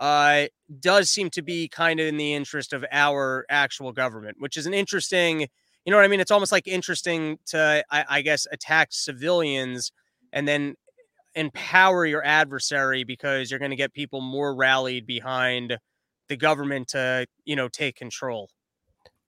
uh, 0.00 0.46
does 0.80 1.08
seem 1.08 1.30
to 1.30 1.40
be 1.40 1.68
kind 1.68 2.00
of 2.00 2.06
in 2.06 2.16
the 2.16 2.34
interest 2.34 2.72
of 2.72 2.84
our 2.90 3.46
actual 3.48 3.92
government, 3.92 4.38
which 4.40 4.56
is 4.56 4.66
an 4.66 4.74
interesting, 4.74 5.42
you 5.84 5.90
know 5.90 5.96
what 5.96 6.04
I 6.04 6.08
mean? 6.08 6.18
It's 6.18 6.32
almost 6.32 6.50
like 6.50 6.66
interesting 6.66 7.38
to, 7.46 7.84
I, 7.92 8.04
I 8.08 8.22
guess, 8.22 8.48
attack 8.50 8.88
civilians 8.90 9.92
and 10.32 10.48
then 10.48 10.74
empower 11.36 12.04
your 12.04 12.24
adversary 12.24 13.04
because 13.04 13.52
you're 13.52 13.60
going 13.60 13.70
to 13.70 13.76
get 13.76 13.92
people 13.92 14.20
more 14.20 14.52
rallied 14.52 15.06
behind 15.06 15.78
the 16.28 16.36
government 16.36 16.88
to, 16.88 17.26
you 17.44 17.54
know, 17.54 17.68
take 17.68 17.94
control. 17.94 18.50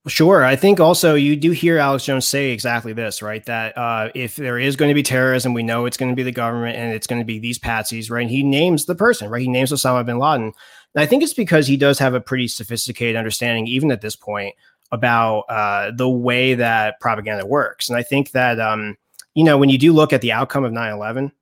Sure. 0.06 0.44
I 0.44 0.54
think 0.54 0.80
also 0.80 1.14
you 1.14 1.34
do 1.34 1.52
hear 1.52 1.78
Alex 1.78 2.04
Jones 2.04 2.28
say 2.28 2.50
exactly 2.50 2.92
this, 2.92 3.22
right? 3.22 3.42
That 3.46 3.76
uh, 3.78 4.10
if 4.14 4.36
there 4.36 4.58
is 4.58 4.76
going 4.76 4.90
to 4.90 4.94
be 4.94 5.02
terrorism, 5.02 5.54
we 5.54 5.62
know 5.62 5.86
it's 5.86 5.96
going 5.96 6.10
to 6.12 6.16
be 6.16 6.22
the 6.22 6.30
government 6.30 6.76
and 6.76 6.92
it's 6.92 7.06
going 7.06 7.22
to 7.22 7.24
be 7.24 7.38
these 7.38 7.58
patsies, 7.58 8.10
right? 8.10 8.20
And 8.20 8.30
he 8.30 8.42
names 8.42 8.84
the 8.84 8.94
person, 8.94 9.30
right? 9.30 9.40
He 9.40 9.48
names 9.48 9.72
Osama 9.72 10.04
bin 10.04 10.18
Laden. 10.18 10.52
And 10.94 11.02
I 11.02 11.06
think 11.06 11.22
it's 11.22 11.32
because 11.32 11.66
he 11.66 11.78
does 11.78 11.98
have 12.00 12.12
a 12.12 12.20
pretty 12.20 12.48
sophisticated 12.48 13.16
understanding, 13.16 13.66
even 13.66 13.90
at 13.90 14.02
this 14.02 14.14
point, 14.14 14.54
about 14.92 15.40
uh, 15.48 15.90
the 15.96 16.10
way 16.10 16.54
that 16.54 17.00
propaganda 17.00 17.46
works. 17.46 17.88
And 17.88 17.96
I 17.96 18.02
think 18.02 18.32
that, 18.32 18.60
um, 18.60 18.98
you 19.32 19.42
know, 19.42 19.56
when 19.56 19.70
you 19.70 19.78
do 19.78 19.94
look 19.94 20.12
at 20.12 20.20
the 20.20 20.32
outcome 20.32 20.64
of 20.64 20.72
9 20.72 20.92
11, 20.92 21.32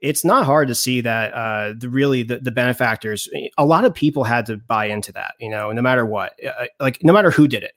it's 0.00 0.24
not 0.24 0.46
hard 0.46 0.68
to 0.68 0.74
see 0.74 1.02
that 1.02 1.34
uh, 1.34 1.74
the 1.76 1.90
really 1.90 2.22
the, 2.22 2.38
the 2.38 2.50
benefactors, 2.50 3.28
a 3.58 3.66
lot 3.66 3.84
of 3.84 3.92
people 3.92 4.24
had 4.24 4.46
to 4.46 4.56
buy 4.56 4.86
into 4.86 5.12
that, 5.12 5.34
you 5.38 5.50
know, 5.50 5.70
no 5.70 5.82
matter 5.82 6.06
what, 6.06 6.32
uh, 6.42 6.64
like 6.80 7.04
no 7.04 7.12
matter 7.12 7.30
who 7.30 7.46
did 7.46 7.62
it 7.62 7.72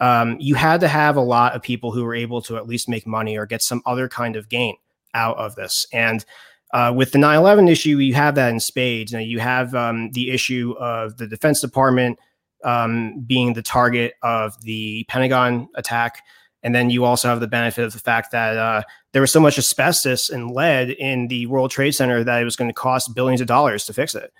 um, 0.00 0.36
you 0.38 0.54
had 0.54 0.80
to 0.80 0.88
have 0.88 1.16
a 1.16 1.20
lot 1.20 1.54
of 1.54 1.62
people 1.62 1.92
who 1.92 2.04
were 2.04 2.14
able 2.14 2.42
to 2.42 2.56
at 2.56 2.66
least 2.66 2.88
make 2.88 3.06
money 3.06 3.36
or 3.36 3.46
get 3.46 3.62
some 3.62 3.82
other 3.86 4.08
kind 4.08 4.36
of 4.36 4.48
gain 4.48 4.76
out 5.14 5.36
of 5.38 5.54
this. 5.54 5.86
And 5.92 6.24
uh, 6.72 6.92
with 6.94 7.12
the 7.12 7.18
9 7.18 7.38
11 7.38 7.68
issue, 7.68 7.98
you 7.98 8.14
have 8.14 8.34
that 8.34 8.50
in 8.50 8.60
spades. 8.60 9.12
Now, 9.12 9.20
you 9.20 9.38
have 9.40 9.74
um, 9.74 10.10
the 10.12 10.30
issue 10.30 10.74
of 10.78 11.16
the 11.16 11.26
Defense 11.26 11.60
Department 11.60 12.18
um, 12.64 13.20
being 13.20 13.52
the 13.54 13.62
target 13.62 14.14
of 14.22 14.60
the 14.62 15.04
Pentagon 15.08 15.68
attack. 15.76 16.22
And 16.62 16.74
then 16.74 16.90
you 16.90 17.04
also 17.04 17.28
have 17.28 17.40
the 17.40 17.46
benefit 17.46 17.84
of 17.84 17.92
the 17.92 18.00
fact 18.00 18.32
that 18.32 18.56
uh, 18.56 18.82
there 19.12 19.22
was 19.22 19.30
so 19.30 19.40
much 19.40 19.56
asbestos 19.56 20.30
and 20.30 20.50
lead 20.50 20.90
in 20.90 21.28
the 21.28 21.46
World 21.46 21.70
Trade 21.70 21.92
Center 21.92 22.24
that 22.24 22.42
it 22.42 22.44
was 22.44 22.56
going 22.56 22.68
to 22.68 22.74
cost 22.74 23.14
billions 23.14 23.40
of 23.40 23.46
dollars 23.46 23.86
to 23.86 23.92
fix 23.92 24.14
it. 24.14 24.32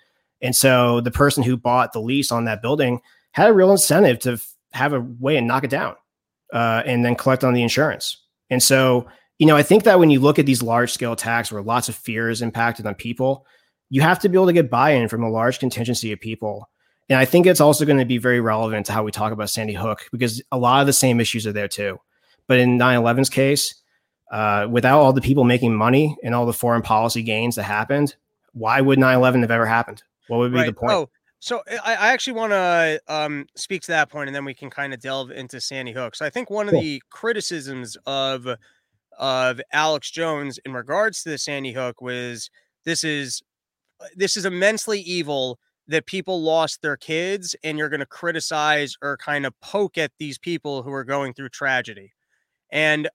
And 0.43 0.55
so 0.55 1.01
the 1.01 1.11
person 1.11 1.43
who 1.43 1.57
bought 1.57 1.93
the 1.93 2.01
lease 2.01 2.33
on 2.33 2.45
that 2.45 2.63
building 2.63 3.01
had 3.31 3.49
a 3.49 3.53
real 3.53 3.71
incentive 3.71 4.19
to 4.21 4.41
have 4.73 4.93
a 4.93 5.01
way 5.01 5.37
and 5.37 5.47
knock 5.47 5.65
it 5.65 5.71
down 5.71 5.95
uh, 6.53 6.83
and 6.85 7.05
then 7.05 7.15
collect 7.15 7.45
on 7.45 7.55
the 7.55 7.63
insurance. 7.63 8.17
And 8.51 8.63
so, 8.63 9.07
you 9.39 9.47
know, 9.47 9.57
I 9.57 9.63
think 9.63 9.85
that 9.85 9.99
when 9.99 10.11
you 10.11 10.21
look 10.21 10.39
at 10.39 10.47
these 10.47 10.63
large 10.63 10.93
scale 10.93 11.13
attacks 11.13 11.51
where 11.51 11.63
lots 11.63 11.89
of 11.89 11.95
fear 11.95 12.31
is 12.31 12.43
impacted 12.43 12.87
on 12.87 12.95
people, 12.95 13.47
you 13.91 14.01
have 14.01 14.19
to 14.21 14.29
be 14.29 14.37
able 14.37 14.47
to 14.47 14.53
get 14.53 14.71
buy 14.71 14.91
in 14.91 15.09
from 15.09 15.23
a 15.23 15.31
large 15.31 15.59
contingency 15.59 16.13
of 16.13 16.21
people. 16.21 16.69
And 17.09 17.19
I 17.19 17.25
think 17.25 17.47
it's 17.47 17.61
also 17.61 17.85
going 17.85 17.99
to 17.99 18.05
be 18.05 18.19
very 18.19 18.41
relevant 18.41 18.87
to 18.87 18.93
how 18.93 19.05
we 19.05 19.13
talk 19.13 19.33
about 19.33 19.51
Sandy 19.51 19.75
Hook 19.75 20.09
because 20.11 20.43
a 20.51 20.59
lot 20.59 20.81
of 20.81 20.87
the 20.87 20.93
same 20.93 21.21
issues 21.21 21.47
are 21.47 21.53
there 21.53 21.69
too. 21.69 21.99
But 22.49 22.59
in 22.59 22.77
9 22.77 23.01
11's 23.01 23.31
case, 23.31 23.75
uh, 24.33 24.67
without 24.71 25.01
all 25.01 25.13
the 25.13 25.21
people 25.21 25.45
making 25.45 25.75
money 25.75 26.17
and 26.25 26.35
all 26.35 26.47
the 26.47 26.53
foreign 26.53 26.83
policy 26.83 27.23
gains 27.23 27.57
that 27.57 27.63
happened, 27.63 28.17
why 28.53 28.81
would 28.81 28.99
9 28.99 29.17
11 29.17 29.43
have 29.43 29.51
ever 29.51 29.67
happened? 29.67 30.03
What 30.29 30.39
would 30.39 30.53
be 30.53 30.59
right. 30.59 30.67
the 30.67 30.73
point? 30.73 30.93
Oh, 30.93 31.09
so 31.39 31.63
I, 31.85 31.95
I 31.95 32.09
actually 32.13 32.35
want 32.35 32.53
to 32.53 33.01
um, 33.09 33.47
speak 33.57 33.83
to 33.83 33.93
that 33.93 34.11
point, 34.11 34.29
and 34.29 34.35
then 34.35 34.45
we 34.45 34.55
can 34.55 34.71
kind 34.71 34.95
of 34.95 35.01
delve 35.01 35.31
into 35.31 35.61
Sandy 35.61 35.93
Hook. 35.93 36.17
So 36.17 36.25
I 36.25 36.31
think 36.31 36.51
one 36.51 36.69
of 36.69 36.75
the 36.75 37.03
criticisms 37.11 37.97
of 38.07 38.49
of 39.19 39.61
Alex 39.73 40.11
Jones 40.11 40.59
in 40.65 40.73
regards 40.73 41.23
to 41.23 41.31
the 41.31 41.39
Sandy 41.39 41.73
Hook 41.73 42.01
was 42.01 42.51
this 42.85 43.05
is 43.05 43.43
uh, 44.01 44.07
this 44.15 44.37
is 44.37 44.45
immensely 44.45 45.01
evil 45.01 45.59
that 45.89 46.07
people 46.07 46.43
lost 46.43 46.83
their 46.83 46.97
kids, 46.97 47.55
and 47.63 47.79
you're 47.79 47.89
going 47.89 48.01
to 48.01 48.07
criticize 48.07 48.97
or 49.03 49.17
kind 49.17 49.47
of 49.47 49.59
poke 49.61 49.99
at 49.99 50.13
these 50.19 50.39
people 50.39 50.83
who 50.83 50.93
are 50.93 51.05
going 51.05 51.33
through 51.33 51.51
tragedy. 51.51 52.13
And 52.71 53.09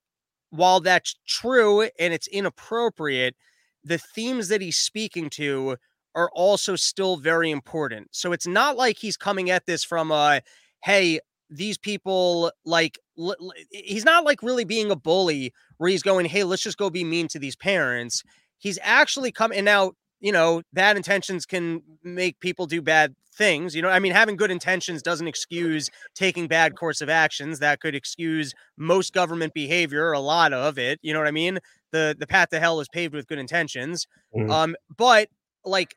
while 0.52 0.80
that's 0.80 1.16
true 1.28 1.82
and 2.00 2.14
it's 2.14 2.28
inappropriate, 2.28 3.36
the 3.84 3.98
themes 3.98 4.48
that 4.50 4.62
he's 4.62 4.78
speaking 4.78 5.30
to 5.32 5.78
are 6.16 6.30
also 6.34 6.76
still 6.76 7.18
very 7.18 7.52
important. 7.52 8.08
So 8.12 8.32
it's 8.32 8.48
not 8.48 8.78
like 8.78 8.98
he's 8.98 9.18
coming 9.18 9.50
at 9.50 9.66
this 9.66 9.84
from 9.84 10.12
a, 10.12 10.42
hey, 10.84 11.20
these 11.50 11.78
people 11.78 12.52
like 12.66 12.98
l- 13.18 13.36
l- 13.40 13.54
he's 13.72 14.06
not 14.06 14.24
like 14.24 14.42
really 14.42 14.64
being 14.64 14.92
a 14.92 14.96
bully 14.96 15.54
where 15.78 15.90
he's 15.90 16.04
going, 16.04 16.26
hey, 16.26 16.44
let's 16.44 16.64
just 16.64 16.78
go 16.78 16.90
be 16.90 17.04
mean 17.04 17.28
to 17.30 17.40
these 17.40 17.56
parents. 17.56 18.24
He's 18.58 18.80
actually 18.82 19.32
coming 19.32 19.64
now, 19.64 19.94
you 20.20 20.32
know, 20.32 20.62
bad 20.74 20.98
intentions 20.98 21.46
can 21.46 21.82
make 22.04 22.40
people 22.40 22.68
do 22.68 22.82
bad 22.82 23.16
things. 23.34 23.76
You 23.76 23.82
know, 23.82 23.90
I 23.90 24.00
mean, 24.00 24.12
having 24.12 24.36
good 24.36 24.52
intentions 24.52 25.02
doesn't 25.02 25.28
excuse 25.28 25.90
taking 26.16 26.48
bad 26.48 26.76
course 26.76 27.02
of 27.02 27.10
actions. 27.10 27.60
That 27.60 27.80
could 27.80 27.96
excuse 27.96 28.54
most 28.78 29.14
government 29.14 29.54
behavior, 29.54 30.12
a 30.12 30.20
lot 30.20 30.54
of 30.54 30.78
it. 30.78 31.00
You 31.02 31.14
know 31.14 31.20
what 31.20 31.28
I 31.28 31.32
mean? 31.32 31.60
The 31.92 32.16
the 32.18 32.28
path 32.28 32.50
to 32.50 32.60
hell 32.60 32.80
is 32.80 32.88
paved 32.90 33.14
with 33.14 33.28
good 33.28 33.40
intentions. 33.40 34.08
Mm-hmm. 34.36 34.52
Um, 34.52 34.76
but 34.96 35.30
like 35.66 35.96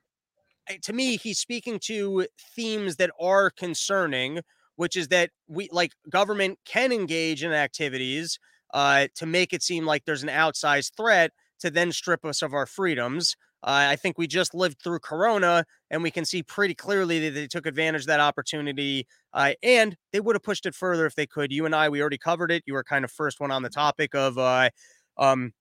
to 0.82 0.92
me, 0.92 1.16
he's 1.16 1.38
speaking 1.38 1.78
to 1.84 2.26
themes 2.54 2.96
that 2.96 3.10
are 3.20 3.50
concerning, 3.50 4.40
which 4.76 4.96
is 4.96 5.08
that 5.08 5.30
we 5.48 5.68
like 5.72 5.92
government 6.10 6.58
can 6.64 6.92
engage 6.92 7.42
in 7.44 7.52
activities 7.52 8.38
uh, 8.72 9.06
to 9.14 9.26
make 9.26 9.52
it 9.52 9.62
seem 9.62 9.86
like 9.86 10.04
there's 10.04 10.22
an 10.22 10.28
outsized 10.28 10.92
threat 10.96 11.32
to 11.60 11.70
then 11.70 11.92
strip 11.92 12.24
us 12.24 12.42
of 12.42 12.52
our 12.52 12.66
freedoms. 12.66 13.36
Uh, 13.62 13.88
I 13.88 13.96
think 13.96 14.18
we 14.18 14.26
just 14.26 14.52
lived 14.52 14.82
through 14.82 14.98
Corona, 14.98 15.64
and 15.90 16.02
we 16.02 16.10
can 16.10 16.26
see 16.26 16.42
pretty 16.42 16.74
clearly 16.74 17.18
that 17.20 17.30
they 17.30 17.46
took 17.46 17.64
advantage 17.64 18.02
of 18.02 18.08
that 18.08 18.20
opportunity, 18.20 19.06
uh, 19.32 19.52
and 19.62 19.96
they 20.12 20.20
would 20.20 20.34
have 20.34 20.42
pushed 20.42 20.66
it 20.66 20.74
further 20.74 21.06
if 21.06 21.14
they 21.14 21.26
could. 21.26 21.50
You 21.50 21.64
and 21.64 21.74
I, 21.74 21.88
we 21.88 22.00
already 22.02 22.18
covered 22.18 22.50
it. 22.50 22.62
You 22.66 22.74
were 22.74 22.84
kind 22.84 23.06
of 23.06 23.10
first 23.10 23.40
one 23.40 23.50
on 23.50 23.62
the 23.62 23.70
topic 23.70 24.14
of 24.14 24.36
uh, 24.36 24.68
um, 25.16 25.52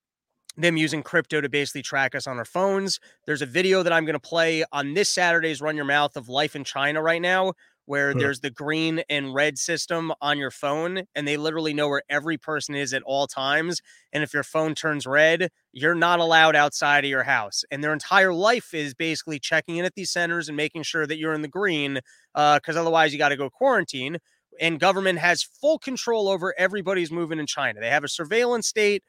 them 0.56 0.78
using 0.78 1.04
crypto 1.04 1.42
to 1.42 1.50
basically 1.50 1.82
track 1.82 2.16
us 2.16 2.28
on 2.28 2.38
our 2.38 2.46
phones. 2.46 3.00
There's 3.26 3.42
a 3.42 3.48
video 3.48 3.84
that 3.84 3.94
I'm 3.94 4.06
going 4.06 4.14
to 4.14 4.20
play 4.20 4.64
on 4.72 4.94
this 4.94 5.10
Saturday's 5.10 5.62
Run 5.62 5.76
Your 5.76 5.86
Mouth 5.86 6.16
of 6.16 6.30
life 6.30 6.56
in 6.56 6.64
China 6.64 7.02
right 7.02 7.22
now, 7.22 7.54
where 7.86 8.14
there's 8.14 8.40
the 8.40 8.50
green 8.50 9.04
and 9.10 9.34
red 9.34 9.58
system 9.58 10.14
on 10.22 10.38
your 10.38 10.52
phone, 10.52 11.04
and 11.16 11.28
they 11.28 11.36
literally 11.36 11.74
know 11.74 11.90
where 11.90 12.04
every 12.10 12.38
person 12.38 12.76
is 12.76 12.94
at 12.94 13.04
all 13.04 13.28
times. 13.28 13.82
And 14.14 14.24
if 14.24 14.34
your 14.34 14.44
phone 14.44 14.74
turns 14.74 15.06
red, 15.06 15.50
you're 15.74 15.96
not 15.96 16.20
allowed 16.20 16.56
outside 16.56 17.04
of 17.04 17.10
your 17.10 17.24
house. 17.24 17.66
And 17.72 17.84
their 17.84 17.92
entire 17.92 18.34
life 18.34 18.74
is 18.74 18.94
basically 18.94 19.38
checking 19.38 19.78
in 19.78 19.86
at 19.86 19.96
these 19.96 20.12
centers 20.12 20.48
and 20.48 20.56
making 20.56 20.84
sure 20.84 21.06
that 21.06 21.18
you're 21.18 21.34
in 21.34 21.42
the 21.42 21.50
green, 21.50 22.00
because 22.34 22.78
uh, 22.78 22.80
otherwise 22.80 23.12
you 23.12 23.20
got 23.20 23.30
to 23.30 23.38
go 23.38 23.50
quarantine. 23.50 24.18
And 24.62 24.80
government 24.80 25.18
has 25.20 25.42
full 25.42 25.80
control 25.80 26.30
over 26.30 26.54
everybody's 26.58 27.12
moving 27.12 27.40
in 27.40 27.48
China. 27.48 27.82
They 27.82 27.90
have 27.90 28.04
a 28.04 28.08
surveillance 28.08 28.68
state 28.68 29.04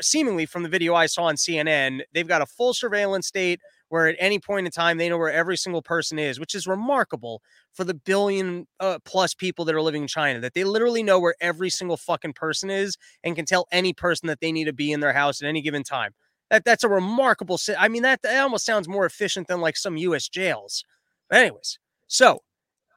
seemingly 0.00 0.46
from 0.46 0.62
the 0.62 0.68
video 0.68 0.94
I 0.94 1.06
saw 1.06 1.24
on 1.24 1.36
CNN, 1.36 2.00
they've 2.12 2.28
got 2.28 2.42
a 2.42 2.46
full 2.46 2.74
surveillance 2.74 3.26
state 3.26 3.60
where 3.88 4.06
at 4.06 4.16
any 4.18 4.38
point 4.38 4.66
in 4.66 4.72
time 4.72 4.98
they 4.98 5.08
know 5.08 5.18
where 5.18 5.32
every 5.32 5.56
single 5.56 5.82
person 5.82 6.18
is, 6.18 6.38
which 6.38 6.54
is 6.54 6.66
remarkable 6.66 7.42
for 7.72 7.84
the 7.84 7.94
billion 7.94 8.66
uh, 8.78 8.98
plus 9.04 9.34
people 9.34 9.64
that 9.64 9.74
are 9.74 9.82
living 9.82 10.02
in 10.02 10.08
China. 10.08 10.40
That 10.40 10.54
they 10.54 10.64
literally 10.64 11.02
know 11.02 11.18
where 11.18 11.34
every 11.40 11.70
single 11.70 11.96
fucking 11.96 12.34
person 12.34 12.70
is 12.70 12.96
and 13.24 13.34
can 13.34 13.44
tell 13.44 13.66
any 13.72 13.92
person 13.92 14.28
that 14.28 14.40
they 14.40 14.52
need 14.52 14.64
to 14.64 14.72
be 14.72 14.92
in 14.92 15.00
their 15.00 15.12
house 15.12 15.42
at 15.42 15.48
any 15.48 15.60
given 15.60 15.82
time. 15.82 16.12
That 16.50 16.64
that's 16.64 16.84
a 16.84 16.88
remarkable. 16.88 17.58
I 17.78 17.88
mean, 17.88 18.02
that, 18.02 18.22
that 18.22 18.40
almost 18.40 18.64
sounds 18.64 18.88
more 18.88 19.06
efficient 19.06 19.48
than 19.48 19.60
like 19.60 19.76
some 19.76 19.96
U.S. 19.96 20.28
jails. 20.28 20.84
But 21.28 21.40
anyways, 21.40 21.78
so 22.06 22.42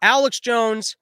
Alex 0.02 0.40
Jones 0.40 0.96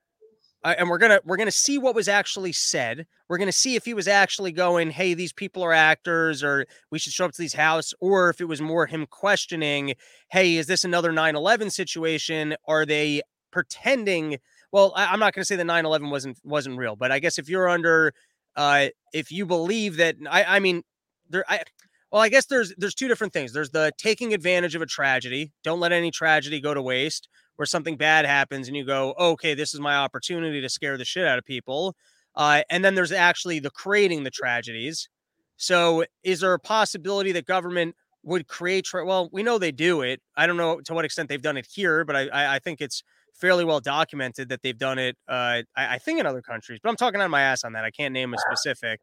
uh, 0.63 0.76
and 0.78 0.89
we're 0.89 0.97
gonna 0.97 1.19
we're 1.26 1.38
gonna 1.38 1.52
see 1.52 1.78
what 1.78 1.95
was 1.95 2.08
actually 2.08 2.52
said. 2.52 3.08
We're 3.28 3.38
gonna 3.38 3.52
see 3.52 3.76
if 3.76 3.86
he 3.86 3.93
was 3.93 4.08
actually 4.08 4.52
going, 4.52 4.91
"Hey, 4.91 5.13
these 5.13 5.34
people 5.34 5.63
are 5.63 5.74
actors," 5.74 6.43
or 6.43 6.65
"We 6.91 7.00
should 7.00 7.13
show 7.13 7.26
up 7.26 7.32
to 7.32 7.41
these 7.41 7.54
house," 7.54 7.93
or 8.00 8.30
if 8.30 8.39
it 8.39 8.45
was 8.45 8.62
more 8.62 8.86
him 8.86 9.08
questioning, 9.08 9.95
"Hey, 10.30 10.58
is 10.58 10.67
this 10.67 10.84
another 10.84 11.12
9/11 11.12 11.71
situation? 11.71 12.56
Are 12.67 12.86
they 12.86 13.21
pretending?" 13.52 14.38
Well, 14.71 14.93
I, 14.95 15.13
am 15.13 15.19
not 15.19 15.34
gonna 15.34 15.45
say 15.45 15.56
the 15.56 15.63
9/11 15.63 16.12
wasn't 16.12 16.38
wasn't 16.43 16.78
real, 16.78 16.95
but 16.95 17.12
I 17.12 17.19
guess 17.19 17.39
if 17.39 17.50
you're 17.50 17.67
under, 17.67 18.13
uh, 18.56 18.88
if 19.13 19.32
you 19.32 19.45
believe 19.47 19.97
that, 19.97 20.15
I 20.30 20.43
I 20.58 20.60
mean, 20.60 20.84
there 21.30 21.45
I. 21.50 21.63
Well, 22.12 22.21
I 22.21 22.30
guess 22.30 22.45
there's 22.47 22.74
there's 22.78 22.93
two 22.93 23.08
different 23.08 23.34
things. 23.34 23.54
There's 23.54 23.71
the 23.71 23.93
taking 23.97 24.34
advantage 24.34 24.76
of 24.76 24.82
a 24.82 24.86
tragedy. 24.86 25.54
Don't 25.63 25.80
let 25.80 25.93
any 25.93 26.12
tragedy 26.12 26.60
go 26.60 26.74
to 26.74 26.82
waste 26.82 27.30
where 27.56 27.66
something 27.66 27.96
bad 27.96 28.26
happens 28.26 28.68
and 28.68 28.76
you 28.76 28.86
go, 28.86 29.14
oh, 29.18 29.32
okay, 29.32 29.54
this 29.54 29.74
is 29.74 29.80
my 29.80 29.96
opportunity 29.96 30.62
to 30.62 30.70
scare 30.70 30.98
the 30.98 31.06
shit 31.06 31.28
out 31.28 31.38
of 31.38 31.46
people. 31.46 31.96
Uh, 32.36 32.64
and 32.70 32.84
then 32.84 32.96
there's 32.96 33.12
actually 33.12 33.60
the 33.60 33.70
creating 33.70 34.24
the 34.24 34.32
tragedies. 34.32 35.10
So 35.58 36.06
is 36.24 36.40
there 36.40 36.54
a 36.54 36.60
possibility 36.60 37.32
that 37.34 37.46
government 37.46 37.96
would 38.24 38.48
create? 38.48 38.86
Tra- 38.86 39.06
well, 39.06 39.30
we 39.32 39.44
know 39.44 39.58
they 39.58 39.72
do 39.72 40.02
it. 40.02 40.22
I 40.36 40.48
don't 40.48 40.58
know 40.58 40.80
to 40.82 40.94
what 40.94 41.06
extent 41.06 41.30
they've 41.30 41.42
done 41.42 41.58
it 41.58 41.68
here, 41.72 42.06
but 42.06 42.16
I, 42.16 42.28
I, 42.30 42.56
I 42.56 42.60
think 42.60 42.82
it's 42.82 43.04
fairly 43.34 43.66
well 43.66 43.80
documented 43.80 44.50
that 44.50 44.62
they've 44.62 44.78
done 44.78 45.00
it. 45.00 45.18
Uh, 45.28 45.64
I, 45.76 45.96
I, 45.96 45.98
think 45.98 46.20
in 46.20 46.26
other 46.26 46.42
countries, 46.42 46.80
but 46.82 46.90
I'm 46.90 46.96
talking 46.96 47.22
on 47.22 47.32
my 47.32 47.42
ass 47.42 47.64
on 47.64 47.74
that. 47.74 47.84
I 47.84 47.92
can't 47.92 48.14
name 48.14 48.34
a 48.34 48.38
specific. 48.38 49.02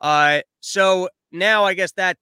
Uh, 0.00 0.40
so 0.60 1.08
now 1.32 1.64
I 1.64 1.74
guess 1.74 1.92
that. 1.92 2.16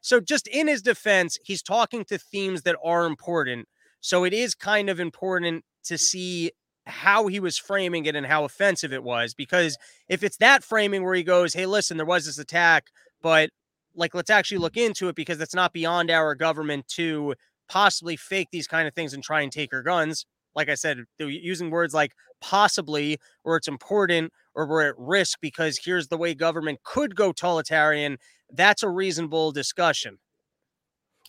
So 0.00 0.20
just 0.20 0.46
in 0.48 0.68
his 0.68 0.82
defense, 0.82 1.38
he's 1.44 1.62
talking 1.62 2.04
to 2.06 2.18
themes 2.18 2.62
that 2.62 2.76
are 2.84 3.06
important 3.06 3.68
so 4.02 4.24
it 4.24 4.34
is 4.34 4.54
kind 4.54 4.90
of 4.90 5.00
important 5.00 5.64
to 5.84 5.96
see 5.96 6.50
how 6.86 7.28
he 7.28 7.38
was 7.40 7.56
framing 7.56 8.04
it 8.04 8.16
and 8.16 8.26
how 8.26 8.44
offensive 8.44 8.92
it 8.92 9.04
was. 9.04 9.32
Because 9.32 9.78
if 10.08 10.22
it's 10.22 10.36
that 10.38 10.64
framing 10.64 11.04
where 11.04 11.14
he 11.14 11.22
goes, 11.22 11.54
hey, 11.54 11.66
listen, 11.66 11.96
there 11.96 12.04
was 12.04 12.26
this 12.26 12.38
attack, 12.38 12.88
but 13.22 13.50
like 13.94 14.14
let's 14.14 14.30
actually 14.30 14.58
look 14.58 14.76
into 14.76 15.08
it 15.08 15.14
because 15.14 15.40
it's 15.40 15.54
not 15.54 15.72
beyond 15.72 16.10
our 16.10 16.34
government 16.34 16.88
to 16.88 17.34
possibly 17.68 18.16
fake 18.16 18.48
these 18.50 18.66
kind 18.66 18.88
of 18.88 18.94
things 18.94 19.14
and 19.14 19.22
try 19.22 19.40
and 19.40 19.52
take 19.52 19.72
our 19.72 19.82
guns. 19.82 20.26
Like 20.54 20.68
I 20.68 20.74
said, 20.74 21.04
using 21.18 21.70
words 21.70 21.94
like 21.94 22.12
possibly, 22.40 23.18
or 23.44 23.56
it's 23.56 23.68
important, 23.68 24.32
or 24.54 24.66
we're 24.66 24.88
at 24.88 24.98
risk 24.98 25.38
because 25.40 25.80
here's 25.84 26.08
the 26.08 26.18
way 26.18 26.34
government 26.34 26.80
could 26.82 27.14
go 27.14 27.32
totalitarian. 27.32 28.18
That's 28.50 28.82
a 28.82 28.90
reasonable 28.90 29.52
discussion. 29.52 30.18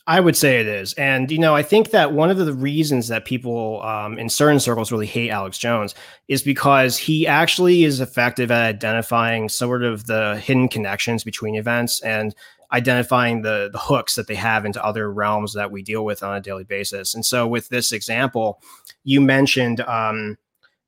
I 0.05 0.19
would 0.19 0.35
say 0.35 0.59
it 0.59 0.67
is. 0.67 0.93
And, 0.93 1.31
you 1.31 1.37
know, 1.37 1.55
I 1.55 1.63
think 1.63 1.91
that 1.91 2.11
one 2.11 2.29
of 2.29 2.37
the 2.37 2.51
reasons 2.51 3.07
that 3.07 3.23
people 3.23 3.81
um, 3.83 4.19
in 4.19 4.27
certain 4.27 4.59
circles 4.59 4.91
really 4.91 5.05
hate 5.05 5.29
Alex 5.29 5.57
Jones 5.57 5.95
is 6.27 6.43
because 6.43 6.97
he 6.97 7.25
actually 7.25 7.85
is 7.85 8.01
effective 8.01 8.51
at 8.51 8.75
identifying 8.75 9.47
sort 9.47 9.81
of 9.81 10.05
the 10.07 10.41
hidden 10.43 10.67
connections 10.67 11.23
between 11.23 11.55
events 11.55 12.01
and 12.01 12.35
identifying 12.73 13.43
the, 13.43 13.69
the 13.71 13.79
hooks 13.79 14.15
that 14.15 14.27
they 14.27 14.35
have 14.35 14.65
into 14.65 14.83
other 14.83 15.09
realms 15.09 15.53
that 15.53 15.71
we 15.71 15.81
deal 15.81 16.03
with 16.03 16.21
on 16.21 16.35
a 16.35 16.41
daily 16.41 16.65
basis. 16.65 17.15
And 17.15 17.25
so, 17.25 17.47
with 17.47 17.69
this 17.69 17.93
example, 17.93 18.61
you 19.05 19.21
mentioned 19.21 19.79
um, 19.81 20.37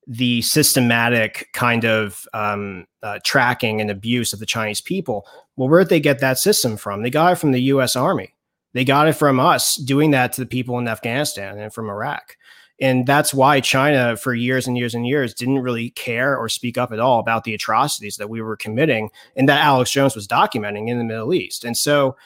the 0.08 0.42
systematic 0.42 1.48
kind 1.54 1.86
of 1.86 2.28
um, 2.34 2.86
uh, 3.02 3.20
tracking 3.24 3.80
and 3.80 3.90
abuse 3.90 4.34
of 4.34 4.40
the 4.40 4.46
Chinese 4.46 4.82
people. 4.82 5.26
Well, 5.56 5.70
where'd 5.70 5.90
they 5.90 6.02
get 6.02 6.20
that 6.20 6.38
system 6.38 6.76
from? 6.76 7.02
They 7.02 7.10
got 7.10 7.34
it 7.34 7.36
from 7.38 7.54
the 7.54 7.62
US 7.62 7.96
Army 7.96 8.35
they 8.76 8.84
got 8.84 9.08
it 9.08 9.14
from 9.14 9.40
us 9.40 9.78
doing 9.78 10.12
that 10.12 10.34
to 10.34 10.42
the 10.42 10.46
people 10.46 10.78
in 10.78 10.88
Afghanistan 10.90 11.58
and 11.58 11.74
from 11.74 11.90
Iraq. 11.90 12.36
And 12.82 13.08
that's 13.08 13.34
why 13.34 13.62
China, 13.62 14.18
for 14.18 14.34
years 14.34 14.68
and 14.68 14.78
years 14.78 14.94
and 14.94 15.08
years, 15.08 15.34
didn't 15.34 15.60
really 15.60 15.92
care 15.92 16.36
or 16.38 16.50
speak 16.50 16.78
up 16.78 16.92
at 16.92 17.00
all 17.00 17.22
about 17.22 17.46
the 17.46 17.54
atrocities 17.54 18.18
that 18.18 18.30
we 18.30 18.42
were 18.42 18.58
committing 18.58 19.12
and 19.38 19.48
that 19.48 19.64
Alex 19.64 19.92
Jones 19.92 20.14
was 20.14 20.28
documenting 20.28 20.90
in 20.90 20.98
the 20.98 21.06
Middle 21.06 21.34
East. 21.34 21.64
And 21.64 21.78
so 21.78 22.18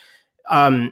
um, 0.49 0.91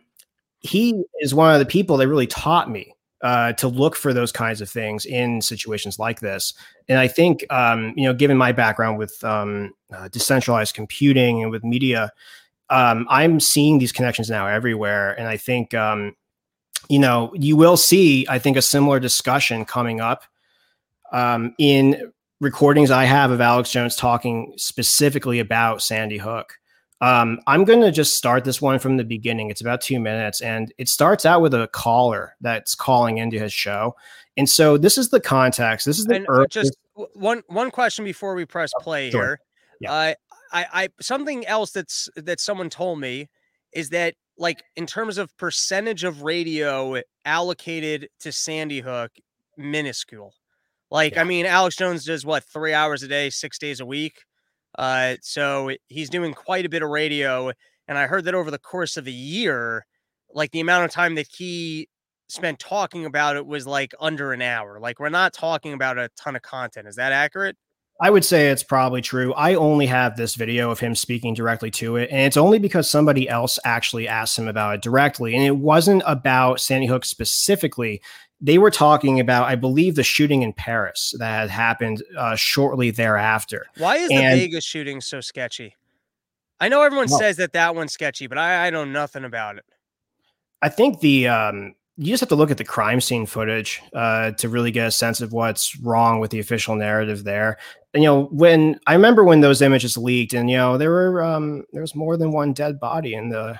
he 0.59 1.03
is 1.21 1.33
one 1.33 1.51
of 1.51 1.57
the 1.57 1.65
people 1.65 1.97
that 1.97 2.07
really 2.07 2.27
taught 2.27 2.69
me 2.69 2.93
uh, 3.23 3.53
to 3.53 3.67
look 3.67 3.95
for 3.95 4.13
those 4.13 4.31
kinds 4.31 4.61
of 4.61 4.69
things 4.69 5.07
in 5.07 5.41
situations 5.41 5.97
like 5.97 6.19
this. 6.19 6.53
And 6.87 6.99
I 6.99 7.07
think, 7.07 7.51
um, 7.51 7.95
you 7.97 8.03
know, 8.03 8.13
given 8.13 8.37
my 8.37 8.51
background 8.51 8.99
with 8.99 9.23
um, 9.23 9.73
uh, 9.91 10.07
decentralized 10.09 10.75
computing 10.75 11.41
and 11.41 11.49
with 11.49 11.63
media, 11.63 12.11
um, 12.69 13.07
I'm 13.09 13.39
seeing 13.39 13.79
these 13.79 13.91
connections 13.91 14.29
now 14.29 14.47
everywhere, 14.47 15.17
and 15.17 15.27
I 15.27 15.37
think 15.37 15.73
um, 15.73 16.15
you 16.89 16.99
know 16.99 17.31
you 17.35 17.55
will 17.55 17.77
see. 17.77 18.25
I 18.29 18.39
think 18.39 18.57
a 18.57 18.61
similar 18.61 18.99
discussion 18.99 19.65
coming 19.65 20.01
up 20.01 20.23
um, 21.11 21.55
in 21.57 22.11
recordings 22.39 22.91
I 22.91 23.05
have 23.05 23.31
of 23.31 23.41
Alex 23.41 23.71
Jones 23.71 23.95
talking 23.95 24.53
specifically 24.57 25.39
about 25.39 25.81
Sandy 25.81 26.17
Hook. 26.17 26.53
Um, 26.99 27.39
I'm 27.45 27.63
going 27.63 27.81
to 27.81 27.91
just 27.91 28.15
start 28.15 28.43
this 28.43 28.61
one 28.61 28.79
from 28.79 28.97
the 28.97 29.03
beginning. 29.03 29.49
It's 29.49 29.61
about 29.61 29.81
two 29.81 29.99
minutes, 29.99 30.41
and 30.41 30.73
it 30.77 30.89
starts 30.89 31.25
out 31.25 31.41
with 31.41 31.53
a 31.53 31.67
caller 31.67 32.35
that's 32.41 32.73
calling 32.75 33.19
into 33.19 33.39
his 33.39 33.53
show. 33.53 33.95
And 34.35 34.49
so 34.49 34.77
this 34.77 34.97
is 34.97 35.09
the 35.09 35.19
context. 35.19 35.85
This 35.85 35.99
is 35.99 36.05
the 36.05 36.15
and 36.15 36.27
just 36.49 36.77
one 37.13 37.43
one 37.47 37.71
question 37.71 38.03
before 38.03 38.35
we 38.35 38.45
press 38.45 38.71
play 38.81 39.09
sure. 39.09 39.21
here. 39.21 39.39
Yeah. 39.79 39.93
Uh, 39.93 40.13
I, 40.51 40.65
I 40.73 40.89
something 41.01 41.45
else 41.45 41.71
that's 41.71 42.09
that 42.15 42.39
someone 42.39 42.69
told 42.69 42.99
me 42.99 43.27
is 43.73 43.89
that 43.89 44.15
like 44.37 44.63
in 44.75 44.85
terms 44.85 45.17
of 45.17 45.35
percentage 45.37 46.03
of 46.03 46.21
radio 46.21 47.01
allocated 47.25 48.09
to 48.21 48.31
Sandy 48.31 48.81
Hook, 48.81 49.11
minuscule. 49.57 50.33
Like 50.89 51.15
yeah. 51.15 51.21
I 51.21 51.23
mean, 51.25 51.45
Alex 51.45 51.75
Jones 51.75 52.05
does 52.05 52.25
what 52.25 52.43
three 52.43 52.73
hours 52.73 53.03
a 53.03 53.07
day, 53.07 53.29
six 53.29 53.57
days 53.57 53.79
a 53.79 53.85
week. 53.85 54.23
Uh, 54.77 55.15
so 55.21 55.71
he's 55.87 56.09
doing 56.09 56.33
quite 56.33 56.65
a 56.65 56.69
bit 56.69 56.83
of 56.83 56.89
radio, 56.89 57.51
and 57.87 57.97
I 57.97 58.07
heard 58.07 58.25
that 58.25 58.35
over 58.35 58.51
the 58.51 58.59
course 58.59 58.95
of 58.95 59.07
a 59.07 59.11
year, 59.11 59.85
like 60.33 60.51
the 60.51 60.59
amount 60.59 60.85
of 60.85 60.91
time 60.91 61.15
that 61.15 61.27
he 61.35 61.89
spent 62.29 62.59
talking 62.59 63.05
about 63.05 63.35
it 63.37 63.45
was 63.45 63.65
like 63.65 63.93
under 63.99 64.33
an 64.33 64.41
hour. 64.41 64.79
Like 64.79 64.99
we're 64.99 65.09
not 65.09 65.33
talking 65.33 65.73
about 65.73 65.97
a 65.97 66.09
ton 66.17 66.35
of 66.35 66.41
content. 66.41 66.87
Is 66.87 66.95
that 66.95 67.11
accurate? 67.11 67.57
I 67.99 68.11
would 68.11 68.23
say 68.23 68.49
it's 68.49 68.63
probably 68.63 69.01
true. 69.01 69.33
I 69.33 69.55
only 69.55 69.87
have 69.87 70.17
this 70.17 70.35
video 70.35 70.69
of 70.69 70.79
him 70.79 70.93
speaking 70.93 71.33
directly 71.33 71.71
to 71.71 71.95
it, 71.95 72.09
and 72.11 72.21
it's 72.21 72.37
only 72.37 72.59
because 72.59 72.87
somebody 72.89 73.27
else 73.27 73.57
actually 73.65 74.07
asked 74.07 74.37
him 74.37 74.47
about 74.47 74.75
it 74.75 74.81
directly. 74.81 75.33
And 75.35 75.43
it 75.43 75.57
wasn't 75.57 76.03
about 76.05 76.61
Sandy 76.61 76.85
Hook 76.85 77.05
specifically. 77.05 78.01
They 78.39 78.59
were 78.59 78.69
talking 78.69 79.19
about, 79.19 79.47
I 79.47 79.55
believe, 79.55 79.95
the 79.95 80.03
shooting 80.03 80.43
in 80.43 80.53
Paris 80.53 81.15
that 81.17 81.39
had 81.39 81.49
happened 81.49 82.03
uh, 82.15 82.35
shortly 82.35 82.91
thereafter. 82.91 83.65
Why 83.79 83.95
is 83.95 84.11
and, 84.11 84.39
the 84.39 84.45
Vegas 84.45 84.63
shooting 84.63 85.01
so 85.01 85.19
sketchy? 85.19 85.75
I 86.59 86.69
know 86.69 86.83
everyone 86.83 87.07
well, 87.09 87.19
says 87.19 87.37
that 87.37 87.53
that 87.53 87.73
one's 87.73 87.93
sketchy, 87.93 88.27
but 88.27 88.37
I, 88.37 88.67
I 88.67 88.69
know 88.69 88.85
nothing 88.85 89.23
about 89.23 89.57
it. 89.57 89.65
I 90.61 90.69
think 90.69 90.99
the 90.99 91.27
um, 91.27 91.75
you 91.97 92.13
just 92.13 92.21
have 92.21 92.29
to 92.29 92.35
look 92.35 92.51
at 92.51 92.57
the 92.57 92.63
crime 92.63 93.01
scene 93.01 93.25
footage 93.25 93.81
uh, 93.93 94.31
to 94.31 94.49
really 94.49 94.69
get 94.69 94.87
a 94.87 94.91
sense 94.91 95.19
of 95.19 95.33
what's 95.33 95.77
wrong 95.79 96.19
with 96.19 96.29
the 96.29 96.39
official 96.39 96.75
narrative 96.75 97.23
there. 97.23 97.57
And 97.93 98.03
you 98.03 98.09
know, 98.09 98.25
when 98.25 98.79
I 98.85 98.93
remember 98.93 99.23
when 99.23 99.41
those 99.41 99.63
images 99.63 99.97
leaked, 99.97 100.33
and 100.33 100.49
you 100.49 100.57
know, 100.57 100.77
there 100.77 100.91
were 100.91 101.23
um, 101.23 101.63
there 101.73 101.81
was 101.81 101.95
more 101.95 102.15
than 102.15 102.31
one 102.31 102.53
dead 102.53 102.79
body 102.79 103.15
in 103.15 103.29
the 103.29 103.59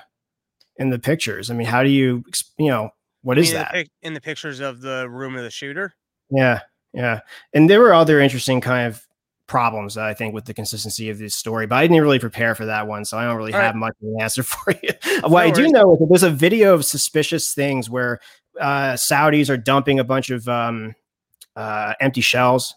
in 0.76 0.90
the 0.90 1.00
pictures. 1.00 1.50
I 1.50 1.54
mean, 1.54 1.66
how 1.66 1.82
do 1.82 1.88
you 1.88 2.24
you 2.58 2.68
know 2.68 2.90
what 3.22 3.38
is 3.38 3.52
that 3.52 3.74
in 3.74 3.82
the, 3.82 3.90
in 4.06 4.14
the 4.14 4.20
pictures 4.20 4.60
of 4.60 4.80
the 4.80 5.08
room 5.10 5.36
of 5.36 5.42
the 5.42 5.50
shooter? 5.50 5.94
Yeah, 6.30 6.60
yeah, 6.92 7.20
and 7.52 7.68
there 7.68 7.80
were 7.80 7.92
other 7.92 8.20
interesting 8.20 8.60
kind 8.60 8.86
of 8.86 9.04
problems 9.48 9.96
I 9.96 10.14
think 10.14 10.34
with 10.34 10.44
the 10.44 10.54
consistency 10.54 11.10
of 11.10 11.18
this 11.18 11.34
story, 11.34 11.66
but 11.66 11.76
I 11.76 11.82
didn't 11.82 12.00
really 12.00 12.20
prepare 12.20 12.54
for 12.54 12.66
that 12.66 12.86
one, 12.86 13.04
so 13.04 13.18
I 13.18 13.24
don't 13.24 13.36
really 13.36 13.52
All 13.52 13.60
have 13.60 13.74
right. 13.74 13.80
much 13.80 13.94
of 14.00 14.08
an 14.08 14.20
answer 14.20 14.42
for 14.44 14.72
you. 14.82 14.90
what 15.22 15.30
no 15.30 15.36
I 15.38 15.50
do 15.50 15.68
know 15.68 15.94
is 15.94 15.98
that 15.98 16.06
there's 16.08 16.22
a 16.22 16.30
video 16.30 16.74
of 16.74 16.84
suspicious 16.84 17.52
things 17.52 17.90
where 17.90 18.20
uh, 18.60 18.92
Saudis 18.92 19.50
are 19.50 19.56
dumping 19.56 19.98
a 19.98 20.04
bunch 20.04 20.30
of 20.30 20.48
um, 20.48 20.94
uh, 21.56 21.94
empty 22.00 22.20
shells 22.20 22.74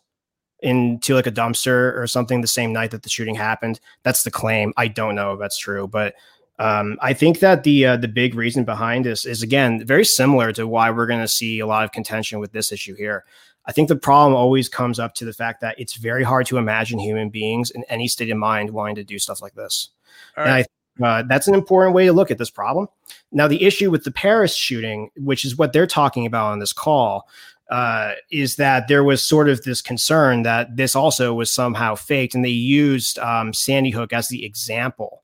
into 0.62 1.16
like 1.16 1.28
a 1.28 1.32
dumpster 1.32 1.98
or 1.98 2.08
something 2.08 2.42
the 2.42 2.48
same 2.48 2.72
night 2.72 2.92
that 2.92 3.04
the 3.04 3.10
shooting 3.10 3.36
happened. 3.36 3.80
That's 4.04 4.24
the 4.24 4.32
claim. 4.32 4.74
I 4.78 4.88
don't 4.88 5.16
know 5.16 5.34
if 5.34 5.40
that's 5.40 5.58
true, 5.58 5.88
but 5.88 6.16
um, 6.60 6.98
I 7.02 7.14
think 7.14 7.40
that 7.40 7.64
the 7.64 7.86
uh, 7.88 7.98
the 7.98 8.08
big 8.08 8.36
reason 8.36 8.64
behind 8.64 9.06
this 9.06 9.26
is 9.26 9.42
again 9.42 9.86
very 9.86 10.06
similar 10.06 10.52
to 10.54 10.68
why 10.68 10.92
we're 10.92 11.08
going 11.08 11.22
to 11.22 11.28
see 11.28 11.60
a 11.60 11.66
lot 11.66 11.84
of 11.84 11.92
contention 11.92 12.40
with 12.40 12.52
this 12.52 12.72
issue 12.72 12.96
here. 12.96 13.26
I 13.66 13.72
think 13.72 13.90
the 13.90 13.96
problem 13.96 14.36
always 14.36 14.68
comes 14.68 15.00
up 15.00 15.14
to 15.16 15.26
the 15.26 15.34
fact 15.34 15.62
that 15.62 15.80
it's 15.80 15.96
very 15.96 16.24
hard 16.24 16.46
to 16.48 16.58
imagine 16.58 17.00
human 17.00 17.30
beings 17.30 17.70
in 17.72 17.84
any 17.90 18.08
state 18.08 18.30
of 18.30 18.38
mind 18.38 18.72
wanting 18.72 18.96
to 18.96 19.04
do 19.04 19.20
stuff 19.20 19.42
like 19.42 19.54
this. 19.54 19.90
All 20.38 20.44
and 20.44 20.54
right. 20.54 20.66
I, 20.66 20.68
uh, 21.04 21.24
that's 21.28 21.48
an 21.48 21.54
important 21.54 21.96
way 21.96 22.06
to 22.06 22.14
look 22.14 22.32
at 22.32 22.38
this 22.38 22.50
problem. 22.50 22.88
Now, 23.32 23.48
the 23.48 23.64
issue 23.64 23.92
with 23.92 24.04
the 24.04 24.12
Paris 24.12 24.56
shooting, 24.56 25.10
which 25.16 25.46
is 25.46 25.58
what 25.58 25.74
they're 25.74 25.88
talking 25.88 26.26
about 26.26 26.52
on 26.52 26.60
this 26.60 26.74
call, 26.74 27.30
uh, 27.70 28.14
is 28.32 28.58
that 28.58 28.88
there 28.88 29.04
was 29.04 29.24
sort 29.24 29.48
of 29.48 29.64
this 29.64 29.82
concern 29.82 30.44
that 30.44 30.76
this 30.76 30.96
also 30.96 31.34
was 31.34 31.50
somehow 31.50 31.96
faked, 31.96 32.36
and 32.36 32.44
they 32.44 32.50
used 32.50 33.18
um, 33.20 33.54
Sandy 33.54 33.92
Hook 33.92 34.12
as 34.12 34.28
the 34.28 34.46
example 34.46 35.21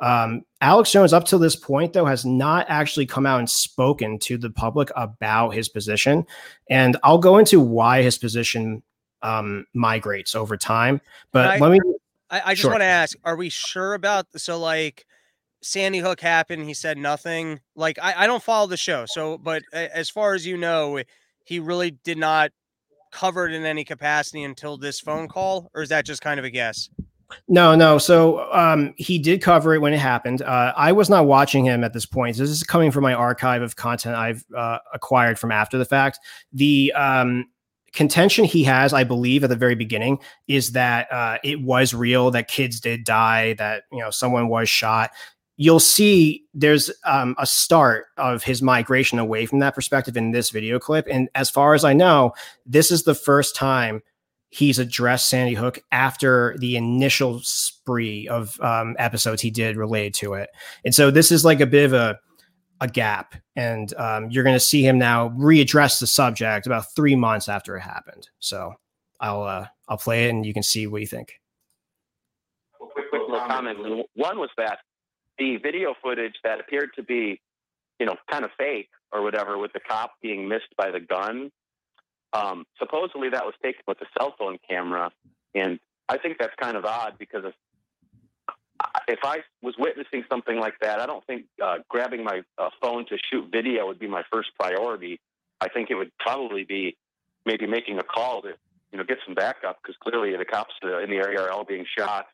um, 0.00 0.42
Alex 0.60 0.90
Jones, 0.92 1.12
up 1.12 1.24
to 1.26 1.38
this 1.38 1.56
point, 1.56 1.92
though, 1.92 2.06
has 2.06 2.24
not 2.24 2.66
actually 2.68 3.06
come 3.06 3.26
out 3.26 3.38
and 3.38 3.48
spoken 3.48 4.18
to 4.20 4.38
the 4.38 4.50
public 4.50 4.90
about 4.96 5.50
his 5.50 5.68
position. 5.68 6.26
And 6.68 6.96
I'll 7.02 7.18
go 7.18 7.38
into 7.38 7.60
why 7.60 8.02
his 8.02 8.18
position 8.18 8.82
um, 9.22 9.66
migrates 9.74 10.34
over 10.34 10.56
time. 10.56 11.00
But 11.32 11.46
I, 11.46 11.58
let 11.58 11.70
me. 11.70 11.80
I, 12.30 12.42
I 12.46 12.52
just 12.52 12.62
sure. 12.62 12.70
want 12.70 12.80
to 12.80 12.86
ask 12.86 13.16
are 13.24 13.36
we 13.36 13.48
sure 13.48 13.94
about 13.94 14.26
so, 14.36 14.58
like, 14.58 15.06
Sandy 15.62 15.98
Hook 15.98 16.20
happened? 16.20 16.64
He 16.64 16.74
said 16.74 16.96
nothing. 16.96 17.60
Like, 17.74 17.98
I, 18.00 18.24
I 18.24 18.26
don't 18.26 18.42
follow 18.42 18.66
the 18.66 18.76
show. 18.76 19.04
So, 19.06 19.36
but 19.36 19.62
as 19.72 20.08
far 20.08 20.34
as 20.34 20.46
you 20.46 20.56
know, 20.56 21.02
he 21.44 21.58
really 21.58 21.90
did 21.90 22.16
not 22.18 22.52
cover 23.12 23.46
it 23.46 23.54
in 23.54 23.64
any 23.64 23.84
capacity 23.84 24.44
until 24.44 24.78
this 24.78 25.00
phone 25.00 25.28
call, 25.28 25.70
or 25.74 25.82
is 25.82 25.88
that 25.88 26.06
just 26.06 26.22
kind 26.22 26.38
of 26.38 26.46
a 26.46 26.50
guess? 26.50 26.88
No, 27.48 27.74
no. 27.74 27.98
So 27.98 28.52
um, 28.52 28.94
he 28.96 29.18
did 29.18 29.42
cover 29.42 29.74
it 29.74 29.80
when 29.80 29.92
it 29.92 29.98
happened. 29.98 30.42
Uh, 30.42 30.72
I 30.76 30.92
was 30.92 31.08
not 31.08 31.26
watching 31.26 31.64
him 31.64 31.84
at 31.84 31.92
this 31.92 32.06
point. 32.06 32.36
This 32.36 32.50
is 32.50 32.62
coming 32.62 32.90
from 32.90 33.02
my 33.02 33.14
archive 33.14 33.62
of 33.62 33.76
content 33.76 34.16
I've 34.16 34.44
uh, 34.56 34.78
acquired 34.92 35.38
from 35.38 35.52
after 35.52 35.78
the 35.78 35.84
fact. 35.84 36.18
The 36.52 36.92
um, 36.94 37.46
contention 37.92 38.44
he 38.44 38.64
has, 38.64 38.92
I 38.92 39.04
believe, 39.04 39.44
at 39.44 39.50
the 39.50 39.56
very 39.56 39.74
beginning 39.74 40.18
is 40.48 40.72
that 40.72 41.10
uh, 41.12 41.38
it 41.42 41.60
was 41.60 41.94
real, 41.94 42.30
that 42.30 42.48
kids 42.48 42.80
did 42.80 43.04
die, 43.04 43.54
that 43.54 43.84
you 43.92 43.98
know 43.98 44.10
someone 44.10 44.48
was 44.48 44.68
shot. 44.68 45.10
You'll 45.56 45.80
see 45.80 46.44
there's 46.54 46.90
um, 47.04 47.34
a 47.38 47.46
start 47.46 48.06
of 48.16 48.42
his 48.42 48.62
migration 48.62 49.18
away 49.18 49.44
from 49.44 49.58
that 49.58 49.74
perspective 49.74 50.16
in 50.16 50.30
this 50.30 50.48
video 50.48 50.78
clip. 50.78 51.06
And 51.10 51.28
as 51.34 51.50
far 51.50 51.74
as 51.74 51.84
I 51.84 51.92
know, 51.92 52.32
this 52.64 52.90
is 52.90 53.02
the 53.02 53.14
first 53.14 53.54
time 53.54 54.02
he's 54.50 54.78
addressed 54.78 55.28
Sandy 55.28 55.54
Hook 55.54 55.80
after 55.92 56.56
the 56.58 56.76
initial 56.76 57.40
spree 57.42 58.28
of 58.28 58.60
um, 58.60 58.96
episodes 58.98 59.40
he 59.40 59.50
did 59.50 59.76
related 59.76 60.14
to 60.14 60.34
it. 60.34 60.50
And 60.84 60.94
so 60.94 61.10
this 61.10 61.32
is 61.32 61.44
like 61.44 61.60
a 61.60 61.66
bit 61.66 61.84
of 61.84 61.92
a 61.92 62.18
a 62.82 62.88
gap, 62.88 63.34
and 63.56 63.92
um, 63.98 64.30
you're 64.30 64.42
going 64.42 64.56
to 64.56 64.60
see 64.60 64.82
him 64.82 64.98
now 64.98 65.28
readdress 65.30 66.00
the 66.00 66.06
subject 66.06 66.66
about 66.66 66.94
three 66.96 67.14
months 67.14 67.46
after 67.46 67.76
it 67.76 67.82
happened. 67.82 68.28
So 68.38 68.72
I'll 69.20 69.42
uh, 69.42 69.66
I'll 69.88 69.98
play 69.98 70.26
it, 70.26 70.30
and 70.30 70.46
you 70.46 70.54
can 70.54 70.62
see 70.62 70.86
what 70.86 71.02
you 71.02 71.06
think. 71.06 71.34
Quick, 72.80 73.10
quick 73.10 73.22
little 73.28 73.46
comment. 73.46 73.78
One 74.14 74.38
was 74.38 74.48
that 74.56 74.78
the 75.38 75.58
video 75.58 75.94
footage 76.02 76.34
that 76.42 76.58
appeared 76.58 76.90
to 76.96 77.02
be, 77.02 77.40
you 77.98 78.06
know, 78.06 78.16
kind 78.30 78.46
of 78.46 78.50
fake 78.56 78.88
or 79.12 79.22
whatever, 79.22 79.58
with 79.58 79.72
the 79.74 79.80
cop 79.80 80.12
being 80.22 80.48
missed 80.48 80.74
by 80.78 80.90
the 80.90 81.00
gun. 81.00 81.50
Um, 82.32 82.64
supposedly 82.78 83.30
that 83.30 83.44
was 83.44 83.54
taken 83.62 83.82
with 83.88 84.00
a 84.00 84.06
cell 84.18 84.34
phone 84.38 84.58
camera, 84.68 85.10
and 85.54 85.80
I 86.08 86.18
think 86.18 86.38
that's 86.38 86.54
kind 86.60 86.76
of 86.76 86.84
odd 86.84 87.14
because 87.18 87.44
if, 87.44 87.54
if 89.08 89.18
I 89.24 89.38
was 89.62 89.74
witnessing 89.78 90.24
something 90.28 90.58
like 90.58 90.74
that, 90.80 91.00
I 91.00 91.06
don't 91.06 91.24
think 91.26 91.46
uh, 91.62 91.78
grabbing 91.88 92.24
my 92.24 92.42
uh, 92.58 92.70
phone 92.80 93.06
to 93.06 93.18
shoot 93.30 93.50
video 93.50 93.86
would 93.86 93.98
be 93.98 94.06
my 94.06 94.22
first 94.32 94.50
priority. 94.58 95.20
I 95.60 95.68
think 95.68 95.90
it 95.90 95.94
would 95.94 96.12
probably 96.18 96.64
be 96.64 96.96
maybe 97.44 97.66
making 97.66 97.98
a 97.98 98.02
call 98.02 98.42
to 98.42 98.52
you 98.92 98.98
know 98.98 99.04
get 99.04 99.18
some 99.24 99.34
backup 99.34 99.78
because 99.82 99.96
clearly 100.02 100.36
the 100.36 100.44
cops 100.44 100.74
uh, 100.84 100.98
in 100.98 101.10
the 101.10 101.16
area 101.16 101.40
are 101.40 101.50
all 101.50 101.64
being 101.64 101.86
shot. 101.98 102.26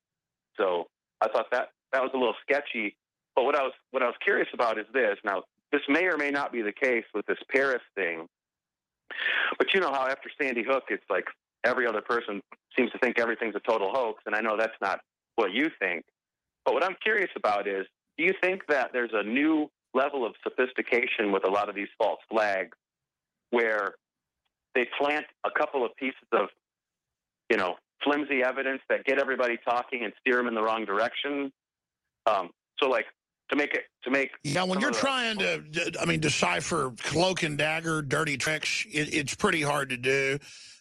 So 0.57 0.89
I 1.21 1.29
thought 1.29 1.47
that 1.53 1.71
that 1.93 2.03
was 2.03 2.11
a 2.15 2.19
little 2.19 2.35
sketchy. 2.43 2.97
But 3.35 3.45
what 3.45 3.57
I 3.57 3.63
was 3.63 3.73
what 3.91 4.03
I 4.03 4.07
was 4.07 4.17
curious 4.23 4.49
about 4.53 4.79
is 4.79 4.87
this. 4.93 5.17
Now 5.25 5.45
this 5.73 5.83
may 5.89 6.05
or 6.05 6.17
may 6.17 6.31
not 6.31 6.53
be 6.53 6.63
the 6.63 6.73
case 6.73 7.05
with 7.15 7.27
this 7.27 7.39
Paris 7.51 7.83
thing. 7.95 8.29
But 9.59 9.69
you 9.75 9.81
know 9.81 9.92
how 9.92 10.07
after 10.07 10.31
Sandy 10.40 10.62
Hook, 10.62 10.85
it's 10.88 11.05
like 11.11 11.27
every 11.64 11.87
other 11.87 12.01
person 12.01 12.42
seems 12.77 12.90
to 12.92 12.99
think 12.99 13.19
everything's 13.19 13.55
a 13.55 13.61
total 13.61 13.90
hoax, 13.92 14.23
and 14.27 14.35
I 14.35 14.40
know 14.40 14.57
that's 14.57 14.77
not 14.81 15.01
what 15.37 15.53
you 15.53 15.71
think. 15.79 16.05
But 16.64 16.75
what 16.75 16.85
I'm 16.85 16.97
curious 17.03 17.31
about 17.37 17.66
is, 17.66 17.87
do 18.19 18.25
you 18.25 18.33
think 18.42 18.62
that 18.69 18.90
there's 18.92 19.12
a 19.12 19.23
new 19.23 19.71
level 19.95 20.27
of 20.27 20.35
sophistication 20.42 21.33
with 21.33 21.47
a 21.47 21.51
lot 21.51 21.69
of 21.69 21.75
these 21.75 21.88
false 21.99 22.21
flags, 22.31 22.77
where 23.51 23.95
they 24.75 24.87
plant 24.99 25.27
a 25.45 25.51
couple 25.51 25.85
of 25.85 25.95
pieces 25.97 26.29
of, 26.33 26.49
you 27.51 27.57
know, 27.57 27.77
flimsy 28.05 28.42
evidence 28.42 28.83
that 28.88 29.05
get 29.05 29.19
everybody 29.19 29.57
talking 29.64 30.05
and 30.05 30.12
steer 30.21 30.37
them 30.37 30.49
in 30.49 30.55
the 30.55 30.62
wrong 30.62 30.85
direction? 30.85 31.53
Um, 32.27 32.51
so, 32.79 32.88
like, 32.88 33.07
to 33.51 33.57
make 33.57 33.75
it 33.75 33.85
to 34.03 34.11
make 34.11 34.31
yeah 34.43 34.63
when 34.63 34.81
you're 34.81 34.91
trying 34.91 35.39
to 35.39 35.63
i 36.01 36.05
mean 36.05 36.21
decipher 36.21 36.93
cloak 36.99 37.43
and 37.43 37.59
dagger 37.59 38.03
dirty 38.03 38.37
tricks 38.37 38.87
it, 38.93 39.15
it's 39.15 39.35
pretty 39.35 39.63
hard 39.63 39.89
to 39.89 39.97
do 39.97 40.39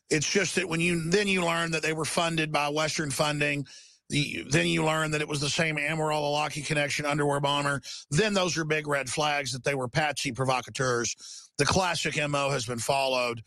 it's 0.10 0.30
just 0.30 0.56
that 0.56 0.68
when 0.68 0.80
you 0.80 1.10
then 1.10 1.28
you 1.28 1.44
learn 1.44 1.72
that 1.72 1.82
they 1.82 1.94
were 1.94 2.06
funded 2.06 2.52
by 2.52 2.68
western 2.70 3.12
funding 3.12 3.66
the, 4.10 4.46
then 4.50 4.68
you 4.68 4.86
learn 4.86 5.12
that 5.12 5.22
it 5.22 5.28
was 5.28 5.42
the 5.42 5.50
same 5.50 5.78
Amarillo 5.78 6.30
Lockheed 6.30 6.66
connection 6.66 7.06
underwear 7.06 7.40
bomber. 7.40 7.82
Then 8.12 8.34
those 8.34 8.58
are 8.58 8.64
big 8.64 8.88
red 8.88 9.10
flags 9.10 9.52
that 9.54 9.64
they 9.64 9.74
were 9.74 9.88
patsy 9.88 10.32
provocateurs. 10.32 11.16
The 11.58 11.66
classic 11.66 12.16
MO 12.30 12.50
has 12.50 12.66
been 12.66 12.78
followed. 12.80 13.42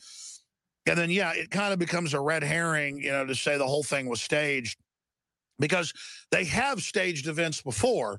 And 0.86 0.98
then, 0.98 1.10
yeah, 1.10 1.32
it 1.34 1.50
kind 1.50 1.72
of 1.72 1.78
becomes 1.78 2.14
a 2.14 2.20
red 2.20 2.42
herring, 2.42 2.98
you 2.98 3.12
know, 3.12 3.26
to 3.26 3.34
say 3.34 3.58
the 3.58 3.66
whole 3.66 3.82
thing 3.82 4.08
was 4.08 4.20
staged 4.20 4.78
because 5.58 5.92
they 6.30 6.44
have 6.44 6.80
staged 6.80 7.28
events 7.28 7.62
before. 7.62 8.18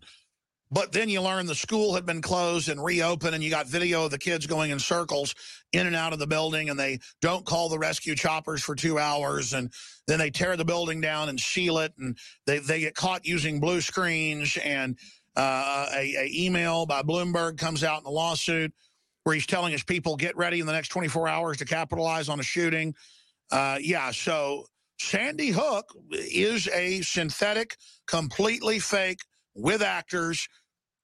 But 0.72 0.92
then 0.92 1.10
you 1.10 1.22
learn 1.22 1.48
the 1.48 1.56
school 1.56 1.96
had 1.96 2.06
been 2.06 2.22
closed 2.22 2.70
and 2.70 2.84
reopened, 2.84 3.34
and 3.34 3.44
you 3.44 3.50
got 3.50 3.68
video 3.68 4.06
of 4.06 4.12
the 4.12 4.20
kids 4.20 4.46
going 4.46 4.70
in 4.70 4.80
circles 4.80 5.34
in 5.74 5.88
and 5.88 5.96
out 5.96 6.14
of 6.14 6.20
the 6.20 6.28
building, 6.28 6.70
and 6.70 6.80
they 6.80 7.00
don't 7.22 7.46
call 7.46 7.70
the 7.70 7.80
rescue 7.80 8.16
choppers 8.16 8.64
for 8.64 8.76
two 8.76 9.00
hours, 9.00 9.54
and 9.54 9.72
then 10.08 10.20
they 10.20 10.30
tear 10.30 10.56
the 10.56 10.66
building 10.66 11.02
down 11.02 11.28
and 11.30 11.40
seal 11.40 11.80
it, 11.80 11.94
and 11.98 12.18
they, 12.46 12.60
they 12.60 12.82
get 12.82 12.94
caught 12.94 13.26
using 13.26 13.60
blue 13.60 13.82
screens, 13.82 14.58
and 14.64 14.98
uh, 15.36 15.88
a, 15.96 16.16
a 16.16 16.30
email 16.32 16.86
by 16.86 17.02
Bloomberg 17.02 17.58
comes 17.58 17.84
out 17.84 18.00
in 18.00 18.04
the 18.04 18.12
lawsuit 18.12 18.72
where 19.24 19.36
he's 19.36 19.46
telling 19.46 19.72
his 19.72 19.84
people, 19.84 20.16
get 20.16 20.36
ready 20.38 20.60
in 20.60 20.66
the 20.66 20.72
next 20.74 20.90
24 20.90 21.28
hours 21.28 21.58
to 21.58 21.66
capitalize 21.66 22.30
on 22.30 22.40
a 22.40 22.44
shooting. 22.44 22.96
Uh, 23.52 23.78
yeah, 23.82 24.12
so 24.12 24.66
Sandy 25.00 25.50
Hook 25.50 25.86
is 26.12 26.68
a 26.70 27.02
synthetic, 27.02 27.76
completely 28.08 28.80
fake 28.80 29.20
with 29.56 29.82
actors, 29.82 30.48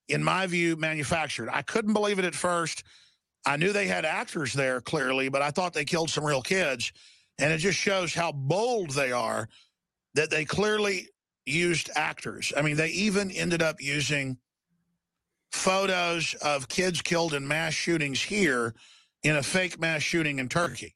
in 0.07 0.23
my 0.23 0.47
view, 0.47 0.75
manufactured. 0.75 1.49
I 1.51 1.61
couldn't 1.61 1.93
believe 1.93 2.19
it 2.19 2.25
at 2.25 2.35
first. 2.35 2.83
I 3.45 3.57
knew 3.57 3.71
they 3.71 3.87
had 3.87 4.05
actors 4.05 4.53
there 4.53 4.81
clearly, 4.81 5.29
but 5.29 5.41
I 5.41 5.51
thought 5.51 5.73
they 5.73 5.85
killed 5.85 6.09
some 6.09 6.25
real 6.25 6.41
kids. 6.41 6.91
And 7.37 7.51
it 7.51 7.57
just 7.57 7.77
shows 7.77 8.13
how 8.13 8.31
bold 8.31 8.91
they 8.91 9.11
are 9.11 9.49
that 10.13 10.29
they 10.29 10.45
clearly 10.45 11.09
used 11.45 11.89
actors. 11.95 12.53
I 12.55 12.61
mean, 12.61 12.77
they 12.77 12.89
even 12.89 13.29
ended 13.31 13.61
up 13.61 13.81
using 13.81 14.37
photos 15.51 16.33
of 16.35 16.67
kids 16.67 17.01
killed 17.01 17.33
in 17.33 17.47
mass 17.47 17.73
shootings 17.73 18.21
here 18.21 18.73
in 19.23 19.35
a 19.35 19.43
fake 19.43 19.79
mass 19.79 20.01
shooting 20.01 20.39
in 20.39 20.49
Turkey. 20.49 20.95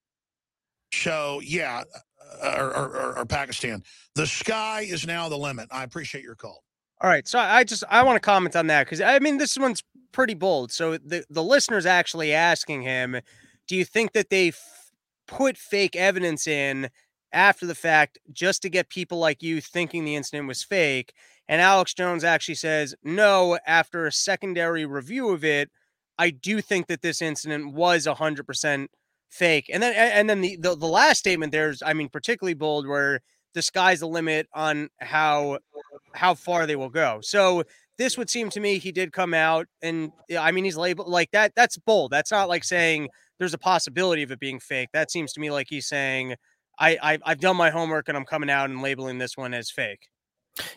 So, 0.94 1.42
yeah, 1.44 1.84
uh, 2.44 2.56
or, 2.58 2.76
or, 2.76 3.18
or 3.20 3.26
Pakistan. 3.26 3.84
The 4.16 4.28
sky 4.28 4.82
is 4.82 5.06
now 5.06 5.30
the 5.30 5.38
limit. 5.38 5.68
I 5.72 5.84
appreciate 5.84 6.24
your 6.24 6.36
call. 6.36 6.64
All 7.02 7.10
right, 7.10 7.28
so 7.28 7.40
I 7.40 7.64
just 7.64 7.84
I 7.90 8.04
want 8.04 8.18
to 8.18 8.20
comment 8.20 8.56
on 8.56 8.68
that 8.68 8.86
because 8.86 9.00
I 9.02 9.20
mean 9.20 9.38
this 9.38 9.58
one's 9.58 9.84
pretty 10.12 10.34
bold. 10.34 10.72
So 10.72 10.98
the 10.98 11.24
the 11.30 11.44
listener's 11.44 11.86
actually 11.86 12.34
asking 12.34 12.82
him, 12.82 13.20
do 13.68 13.76
you 13.76 13.86
think 13.86 14.12
that 14.14 14.30
they 14.30 14.50
f- 14.50 14.92
put 15.28 15.58
fake 15.58 15.96
evidence 15.96 16.46
in 16.46 16.90
after 17.32 17.66
the 17.66 17.76
fact 17.76 18.18
just 18.34 18.62
to 18.64 18.70
get 18.70 18.90
people 18.90 19.18
like 19.18 19.42
you 19.42 19.62
thinking 19.62 20.04
the 20.04 20.16
incident 20.16 20.48
was 20.48 20.64
fake? 20.64 21.14
And 21.48 21.62
Alex 21.62 21.94
Jones 21.94 22.24
actually 22.24 22.56
says, 22.56 22.96
no, 23.04 23.58
after 23.66 24.06
a 24.06 24.12
secondary 24.12 24.86
review 24.86 25.30
of 25.30 25.44
it, 25.44 25.70
I 26.18 26.30
do 26.32 26.62
think 26.62 26.88
that 26.88 27.02
this 27.02 27.22
incident 27.22 27.74
was 27.74 28.06
100% 28.08 28.88
fake. 29.30 29.70
And 29.74 29.82
then 29.82 29.94
and 29.96 30.30
then 30.30 30.42
the, 30.42 30.58
the, 30.58 30.76
the 30.76 30.86
last 30.86 31.20
statement 31.20 31.54
there's 31.54 31.82
I 31.82 31.94
mean 31.94 32.10
particularly 32.10 32.56
bold 32.56 32.88
where 32.88 33.22
the 33.54 33.62
sky's 33.62 34.00
the 34.00 34.08
limit 34.08 34.48
on 34.54 34.90
how 35.00 35.60
how 36.14 36.34
far 36.34 36.66
they 36.66 36.76
will 36.76 36.90
go. 36.90 37.20
So 37.22 37.64
this 37.98 38.18
would 38.18 38.30
seem 38.30 38.50
to 38.52 38.60
me 38.60 38.78
he 38.78 38.92
did 38.92 39.12
come 39.12 39.34
out 39.34 39.68
and 39.82 40.12
I 40.38 40.52
mean 40.52 40.64
he's 40.64 40.78
labeled 40.78 41.08
like 41.08 41.32
that. 41.32 41.54
That's 41.56 41.78
bold. 41.78 42.12
That's 42.12 42.32
not 42.32 42.50
like 42.50 42.64
saying 42.64 43.10
there's 43.38 43.54
a 43.54 43.60
possibility 43.60 44.24
of 44.24 44.32
it 44.32 44.40
being 44.40 44.60
fake. 44.60 44.90
That 44.94 45.12
seems 45.12 45.34
to 45.34 45.40
me 45.40 45.52
like 45.52 45.68
he's 45.70 45.88
saying 45.88 46.36
I, 46.80 46.98
I 47.02 47.20
I've 47.26 47.40
done 47.40 47.58
my 47.58 47.70
homework 47.70 48.08
and 48.08 48.18
I'm 48.18 48.26
coming 48.26 48.50
out 48.50 48.70
and 48.70 48.82
labeling 48.82 49.18
this 49.18 49.38
one 49.38 49.54
as 49.54 49.70
fake. 49.70 50.08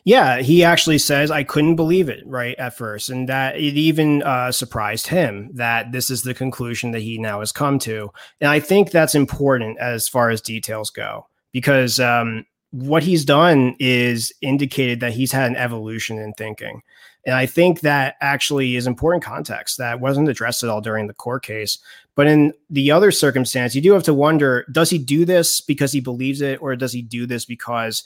Yeah, 0.05 0.39
he 0.39 0.63
actually 0.65 0.99
says 0.99 1.31
I 1.31 1.45
couldn't 1.45 1.77
believe 1.77 2.09
it 2.09 2.23
right 2.27 2.57
at 2.59 2.77
first, 2.77 3.09
and 3.09 3.29
that 3.29 3.57
it 3.57 3.75
even 3.75 4.23
uh, 4.23 4.53
surprised 4.53 5.09
him 5.09 5.51
that 5.55 5.93
this 5.93 6.11
is 6.11 6.23
the 6.23 6.35
conclusion 6.35 6.93
that 6.93 7.03
he 7.03 7.19
now 7.19 7.41
has 7.41 7.53
come 7.53 7.79
to. 7.81 8.11
And 8.41 8.51
I 8.51 8.61
think 8.61 8.91
that's 8.91 9.15
important 9.15 9.79
as 9.79 10.09
far 10.09 10.31
as 10.31 10.41
details 10.41 10.91
go 10.91 11.27
because 11.53 12.01
um, 12.01 12.45
what 12.73 13.03
he's 13.03 13.25
done 13.25 13.77
is 13.79 14.33
indicated 14.41 15.01
that 15.01 15.13
he's 15.13 15.31
had 15.31 15.51
an 15.51 15.57
evolution 15.57 16.19
in 16.19 16.33
thinking. 16.33 16.83
And 17.25 17.37
I 17.37 17.47
think 17.47 17.81
that 17.81 18.17
actually 18.21 18.77
is 18.77 18.87
important 18.87 19.23
context 19.23 19.79
that 19.79 20.01
wasn't 20.01 20.29
addressed 20.29 20.65
at 20.65 20.71
all 20.71 20.81
during 20.81 21.07
the 21.07 21.15
court 21.15 21.45
case. 21.45 21.79
But 22.17 22.27
in 22.27 22.53
the 22.69 22.91
other 22.91 23.13
circumstance, 23.13 23.75
you 23.75 23.81
do 23.81 23.93
have 23.93 24.03
to 24.05 24.15
wonder 24.15 24.67
does 24.73 24.91
he 24.91 24.99
do 24.99 25.25
this 25.25 25.61
because 25.61 25.93
he 25.93 26.01
believes 26.01 26.41
it, 26.41 26.61
or 26.61 26.75
does 26.75 26.93
he 26.93 27.03
do 27.03 27.27
this 27.27 27.45
because 27.45 28.03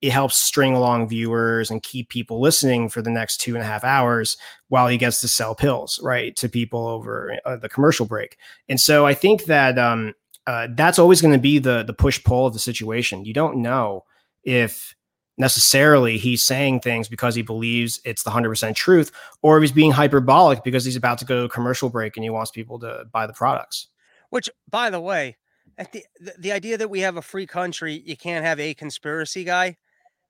it 0.00 0.12
helps 0.12 0.38
string 0.38 0.74
along 0.74 1.08
viewers 1.08 1.70
and 1.70 1.82
keep 1.82 2.08
people 2.08 2.40
listening 2.40 2.88
for 2.88 3.02
the 3.02 3.10
next 3.10 3.38
two 3.38 3.54
and 3.54 3.62
a 3.62 3.66
half 3.66 3.84
hours 3.84 4.36
while 4.68 4.86
he 4.86 4.96
gets 4.96 5.20
to 5.20 5.28
sell 5.28 5.54
pills, 5.54 5.98
right, 6.02 6.36
to 6.36 6.48
people 6.48 6.86
over 6.86 7.36
uh, 7.44 7.56
the 7.56 7.68
commercial 7.68 8.06
break? 8.06 8.38
And 8.68 8.80
so 8.80 9.04
I 9.04 9.14
think 9.14 9.44
that 9.44 9.78
um, 9.78 10.14
uh, 10.46 10.68
that's 10.74 10.98
always 10.98 11.20
going 11.20 11.34
to 11.34 11.40
be 11.40 11.58
the 11.58 11.82
the 11.82 11.94
push 11.94 12.22
pull 12.22 12.46
of 12.46 12.52
the 12.52 12.58
situation. 12.58 13.24
You 13.24 13.34
don't 13.34 13.62
know 13.62 14.04
if 14.44 14.94
necessarily 15.40 16.18
he's 16.18 16.44
saying 16.44 16.80
things 16.80 17.08
because 17.08 17.34
he 17.34 17.42
believes 17.42 17.98
it's 18.04 18.22
the 18.22 18.30
100% 18.30 18.74
truth 18.74 19.10
or 19.42 19.56
if 19.56 19.62
he's 19.62 19.72
being 19.72 19.90
hyperbolic 19.90 20.62
because 20.62 20.84
he's 20.84 20.96
about 20.96 21.18
to 21.18 21.24
go 21.24 21.40
to 21.40 21.44
a 21.44 21.48
commercial 21.48 21.88
break 21.88 22.16
and 22.16 22.24
he 22.24 22.30
wants 22.30 22.50
people 22.50 22.78
to 22.78 23.04
buy 23.10 23.26
the 23.26 23.32
products. 23.32 23.88
Which 24.28 24.50
by 24.70 24.90
the 24.90 25.00
way 25.00 25.38
the, 25.78 26.04
the, 26.20 26.34
the 26.38 26.52
idea 26.52 26.76
that 26.76 26.90
we 26.90 27.00
have 27.00 27.16
a 27.16 27.22
free 27.22 27.46
country 27.46 28.02
you 28.04 28.16
can't 28.16 28.44
have 28.44 28.60
a 28.60 28.74
conspiracy 28.74 29.42
guy. 29.42 29.76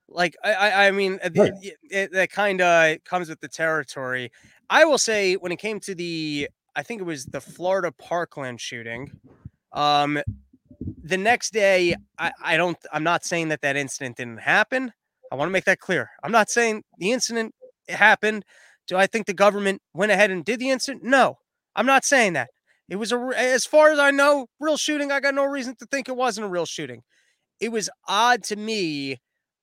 Like 0.09 0.37
i 0.45 0.87
i 0.87 0.91
mean 0.91 1.19
right. 1.37 1.53
it, 1.61 1.77
it, 1.91 2.13
that 2.13 2.31
kind 2.31 2.61
of 2.61 3.03
comes 3.05 3.29
with 3.29 3.41
the 3.41 3.49
territory. 3.49 4.31
I 4.69 4.85
will 4.85 4.99
say 4.99 5.35
when 5.35 5.51
it 5.53 5.59
came 5.59 5.81
to 5.81 5.95
the 5.95 6.49
i 6.77 6.83
think 6.83 7.01
it 7.01 7.05
was 7.05 7.27
the 7.27 7.41
florida 7.41 7.91
parkland 7.91 8.61
shooting 8.61 9.11
um 9.73 10.21
the 11.03 11.19
next 11.19 11.53
day, 11.53 11.95
I, 12.19 12.33
I 12.43 12.57
don't, 12.57 12.77
I'm 12.93 13.05
not 13.05 13.25
saying 13.25 13.49
that 13.49 13.63
that 13.63 13.77
incident 13.77 14.17
didn't 14.17 14.41
happen. 14.41 14.93
I 15.31 15.37
want 15.37 15.49
to 15.49 15.53
make 15.53 15.65
that 15.65 15.79
clear. 15.79 16.11
I'm 16.23 16.33
not 16.33 16.51
saying 16.51 16.83
the 16.99 17.13
incident 17.13 17.55
happened. 17.89 18.45
Do 18.87 18.97
I 18.97 19.07
think 19.07 19.27
the 19.27 19.35
government 19.35 19.83
went 19.95 20.13
ahead 20.13 20.31
and 20.31 20.45
did 20.45 20.59
the 20.59 20.71
incident? 20.71 21.05
No, 21.05 21.39
I'm 21.77 21.87
not 21.87 22.05
saying 22.05 22.33
that. 22.33 22.51
It 22.89 22.97
was 22.97 23.13
a, 23.13 23.31
as 23.37 23.65
far 23.65 23.93
as 23.93 23.99
I 24.01 24.11
know, 24.11 24.47
real 24.59 24.77
shooting. 24.77 25.13
I 25.13 25.21
got 25.21 25.35
no 25.35 25.45
reason 25.45 25.77
to 25.77 25.87
think 25.87 26.09
it 26.09 26.17
wasn't 26.17 26.47
a 26.47 26.51
real 26.51 26.67
shooting. 26.67 27.03
It 27.61 27.71
was 27.71 27.89
odd 28.09 28.43
to 28.45 28.57
me 28.57 29.19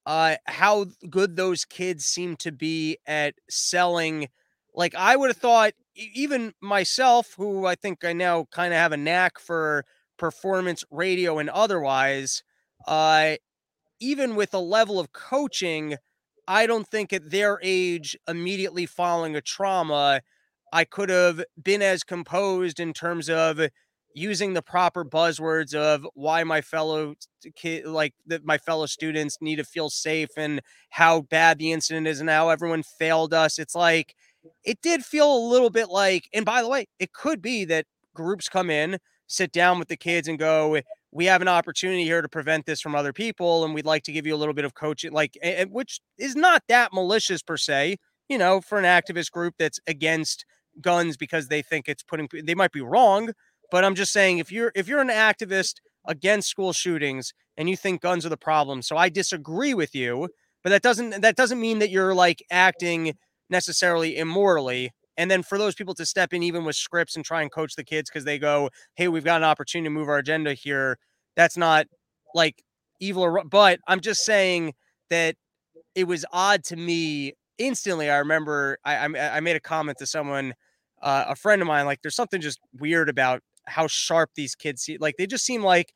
uh, 0.05 0.37
how 0.45 0.85
good 1.09 1.35
those 1.35 1.65
kids 1.65 2.05
seem 2.05 2.37
to 2.37 2.51
be 2.53 2.97
at 3.05 3.35
selling. 3.49 4.29
Like 4.73 4.95
I 4.95 5.17
would 5.17 5.29
have 5.29 5.37
thought, 5.37 5.73
even 5.95 6.53
myself, 6.61 7.33
who 7.35 7.65
I 7.65 7.75
think 7.75 8.05
I 8.05 8.13
now 8.13 8.45
kind 8.51 8.73
of 8.73 8.79
have 8.79 8.93
a 8.93 8.97
knack 8.97 9.39
for 9.39 9.83
performance 10.17 10.83
radio 10.91 11.39
and 11.39 11.49
otherwise, 11.49 12.43
uh, 12.87 13.35
even 13.99 14.35
with 14.35 14.53
a 14.53 14.59
level 14.59 14.99
of 14.99 15.11
coaching, 15.13 15.97
I 16.47 16.67
don't 16.67 16.87
think 16.87 17.11
at 17.13 17.29
their 17.31 17.59
age, 17.63 18.17
immediately 18.27 18.85
following 18.85 19.35
a 19.35 19.41
trauma, 19.41 20.21
I 20.73 20.85
could 20.85 21.09
have 21.09 21.43
been 21.61 21.81
as 21.81 22.03
composed 22.03 22.79
in 22.79 22.93
terms 22.93 23.29
of 23.29 23.59
using 24.13 24.53
the 24.53 24.61
proper 24.61 25.05
buzzwords 25.05 25.75
of 25.75 26.07
why 26.13 26.43
my 26.43 26.61
fellow 26.61 27.13
kid 27.55 27.85
like 27.85 28.13
that 28.25 28.43
my 28.43 28.57
fellow 28.57 28.85
students 28.87 29.37
need 29.41 29.57
to 29.57 29.63
feel 29.63 29.89
safe 29.89 30.29
and 30.37 30.61
how 30.89 31.21
bad 31.21 31.59
the 31.59 31.71
incident 31.71 32.07
is 32.07 32.19
and 32.19 32.29
how 32.29 32.49
everyone 32.49 32.81
failed 32.83 33.33
us. 33.33 33.59
It's 33.59 33.75
like 33.75 34.15
it 34.63 34.81
did 34.81 35.05
feel 35.05 35.31
a 35.31 35.47
little 35.49 35.69
bit 35.69 35.89
like 35.89 36.29
and 36.33 36.45
by 36.45 36.61
the 36.61 36.69
way 36.69 36.87
it 36.99 37.13
could 37.13 37.41
be 37.41 37.63
that 37.65 37.85
groups 38.15 38.49
come 38.49 38.69
in 38.69 38.97
sit 39.27 39.51
down 39.51 39.79
with 39.79 39.87
the 39.87 39.97
kids 39.97 40.27
and 40.27 40.39
go 40.39 40.79
we 41.11 41.25
have 41.25 41.41
an 41.41 41.47
opportunity 41.47 42.03
here 42.03 42.21
to 42.21 42.29
prevent 42.29 42.65
this 42.65 42.81
from 42.81 42.95
other 42.95 43.13
people 43.13 43.63
and 43.63 43.73
we'd 43.73 43.85
like 43.85 44.03
to 44.03 44.11
give 44.11 44.25
you 44.25 44.35
a 44.35 44.37
little 44.37 44.53
bit 44.53 44.65
of 44.65 44.73
coaching 44.73 45.11
like 45.11 45.37
which 45.69 45.99
is 46.17 46.35
not 46.35 46.63
that 46.67 46.93
malicious 46.93 47.41
per 47.41 47.57
se 47.57 47.97
you 48.29 48.37
know 48.37 48.61
for 48.61 48.77
an 48.77 48.85
activist 48.85 49.31
group 49.31 49.53
that's 49.57 49.79
against 49.87 50.45
guns 50.81 51.17
because 51.17 51.47
they 51.47 51.61
think 51.61 51.87
it's 51.87 52.03
putting 52.03 52.27
they 52.43 52.55
might 52.55 52.71
be 52.71 52.81
wrong 52.81 53.31
but 53.71 53.83
i'm 53.83 53.95
just 53.95 54.11
saying 54.11 54.37
if 54.37 54.51
you're 54.51 54.71
if 54.75 54.87
you're 54.87 55.01
an 55.01 55.09
activist 55.09 55.75
against 56.07 56.49
school 56.49 56.73
shootings 56.73 57.33
and 57.57 57.69
you 57.69 57.75
think 57.75 58.01
guns 58.01 58.25
are 58.25 58.29
the 58.29 58.37
problem 58.37 58.81
so 58.81 58.95
i 58.97 59.09
disagree 59.09 59.73
with 59.73 59.95
you 59.95 60.27
but 60.63 60.69
that 60.69 60.81
doesn't 60.81 61.21
that 61.21 61.35
doesn't 61.35 61.59
mean 61.59 61.79
that 61.79 61.89
you're 61.89 62.13
like 62.13 62.43
acting 62.51 63.13
necessarily 63.49 64.17
immorally 64.17 64.91
and 65.17 65.29
then 65.29 65.43
for 65.43 65.57
those 65.57 65.75
people 65.75 65.93
to 65.95 66.05
step 66.05 66.33
in 66.33 66.43
even 66.43 66.63
with 66.63 66.75
scripts 66.75 67.15
and 67.15 67.25
try 67.25 67.41
and 67.41 67.51
coach 67.51 67.75
the 67.75 67.83
kids 67.83 68.09
because 68.09 68.23
they 68.23 68.39
go 68.39 68.69
hey 68.95 69.07
we've 69.07 69.23
got 69.23 69.37
an 69.37 69.43
opportunity 69.43 69.87
to 69.87 69.93
move 69.93 70.07
our 70.07 70.17
agenda 70.17 70.53
here 70.53 70.97
that's 71.35 71.57
not 71.57 71.87
like 72.33 72.63
evil 72.99 73.23
or 73.23 73.43
but 73.43 73.79
i'm 73.87 73.99
just 73.99 74.23
saying 74.23 74.73
that 75.09 75.35
it 75.95 76.07
was 76.07 76.25
odd 76.31 76.63
to 76.63 76.75
me 76.75 77.33
instantly 77.57 78.09
i 78.09 78.17
remember 78.17 78.77
i 78.85 78.95
i, 78.95 79.37
I 79.37 79.39
made 79.39 79.55
a 79.55 79.61
comment 79.61 79.97
to 79.99 80.05
someone 80.05 80.53
uh, 81.01 81.25
a 81.27 81.35
friend 81.35 81.61
of 81.61 81.67
mine 81.67 81.85
like 81.85 82.01
there's 82.01 82.15
something 82.15 82.41
just 82.41 82.59
weird 82.79 83.07
about 83.07 83.41
how 83.65 83.85
sharp 83.85 84.31
these 84.35 84.55
kids 84.55 84.81
see 84.81 84.97
like 84.97 85.15
they 85.17 85.27
just 85.27 85.45
seem 85.45 85.63
like 85.63 85.93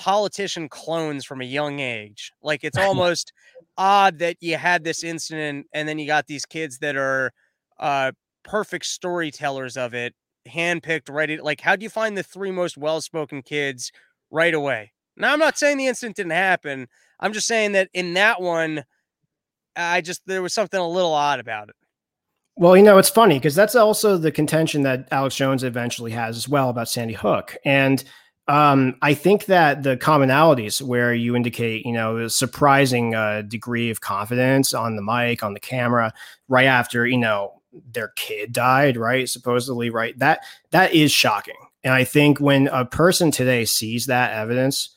politician 0.00 0.66
clones 0.66 1.26
from 1.26 1.42
a 1.42 1.44
young 1.44 1.78
age. 1.78 2.32
Like 2.42 2.64
it's 2.64 2.78
almost 2.88 3.32
odd 3.76 4.18
that 4.20 4.36
you 4.40 4.56
had 4.56 4.82
this 4.82 5.04
incident 5.04 5.66
and 5.74 5.86
then 5.86 5.98
you 5.98 6.06
got 6.06 6.26
these 6.26 6.46
kids 6.46 6.78
that 6.78 6.96
are 6.96 7.32
uh 7.78 8.12
perfect 8.42 8.86
storytellers 8.86 9.76
of 9.76 9.94
it 9.94 10.14
handpicked 10.48 11.10
ready 11.10 11.38
like 11.38 11.60
how 11.60 11.76
do 11.76 11.82
you 11.82 11.90
find 11.90 12.16
the 12.16 12.22
three 12.22 12.50
most 12.50 12.76
well-spoken 12.78 13.42
kids 13.42 13.92
right 14.30 14.54
away 14.54 14.92
now 15.16 15.32
i'm 15.32 15.38
not 15.38 15.58
saying 15.58 15.76
the 15.76 15.86
incident 15.86 16.16
didn't 16.16 16.32
happen 16.32 16.88
i'm 17.20 17.32
just 17.32 17.46
saying 17.46 17.72
that 17.72 17.90
in 17.92 18.14
that 18.14 18.40
one 18.40 18.82
i 19.76 20.00
just 20.00 20.22
there 20.26 20.40
was 20.40 20.54
something 20.54 20.80
a 20.80 20.88
little 20.88 21.12
odd 21.12 21.40
about 21.40 21.68
it 21.68 21.76
well, 22.56 22.76
you 22.76 22.82
know, 22.82 22.98
it's 22.98 23.08
funny 23.08 23.38
because 23.38 23.54
that's 23.54 23.74
also 23.74 24.18
the 24.18 24.30
contention 24.30 24.82
that 24.82 25.08
Alex 25.12 25.34
Jones 25.34 25.64
eventually 25.64 26.10
has 26.10 26.36
as 26.36 26.46
well 26.46 26.68
about 26.68 26.90
Sandy 26.90 27.14
Hook. 27.14 27.56
And 27.64 28.04
um, 28.48 28.96
I 29.00 29.14
think 29.14 29.46
that 29.46 29.82
the 29.82 29.96
commonalities 29.96 30.82
where 30.82 31.14
you 31.14 31.34
indicate, 31.34 31.86
you 31.86 31.92
know, 31.92 32.18
a 32.18 32.28
surprising 32.28 33.14
uh, 33.14 33.42
degree 33.42 33.88
of 33.88 34.02
confidence 34.02 34.74
on 34.74 34.96
the 34.96 35.02
mic, 35.02 35.42
on 35.42 35.54
the 35.54 35.60
camera, 35.60 36.12
right 36.48 36.66
after, 36.66 37.06
you 37.06 37.16
know, 37.16 37.59
their 37.72 38.12
kid 38.16 38.52
died, 38.52 38.96
right? 38.96 39.28
Supposedly, 39.28 39.90
right? 39.90 40.18
That 40.18 40.40
that 40.70 40.92
is 40.94 41.12
shocking. 41.12 41.56
And 41.82 41.94
I 41.94 42.04
think 42.04 42.40
when 42.40 42.68
a 42.68 42.84
person 42.84 43.30
today 43.30 43.64
sees 43.64 44.06
that 44.06 44.32
evidence, 44.32 44.94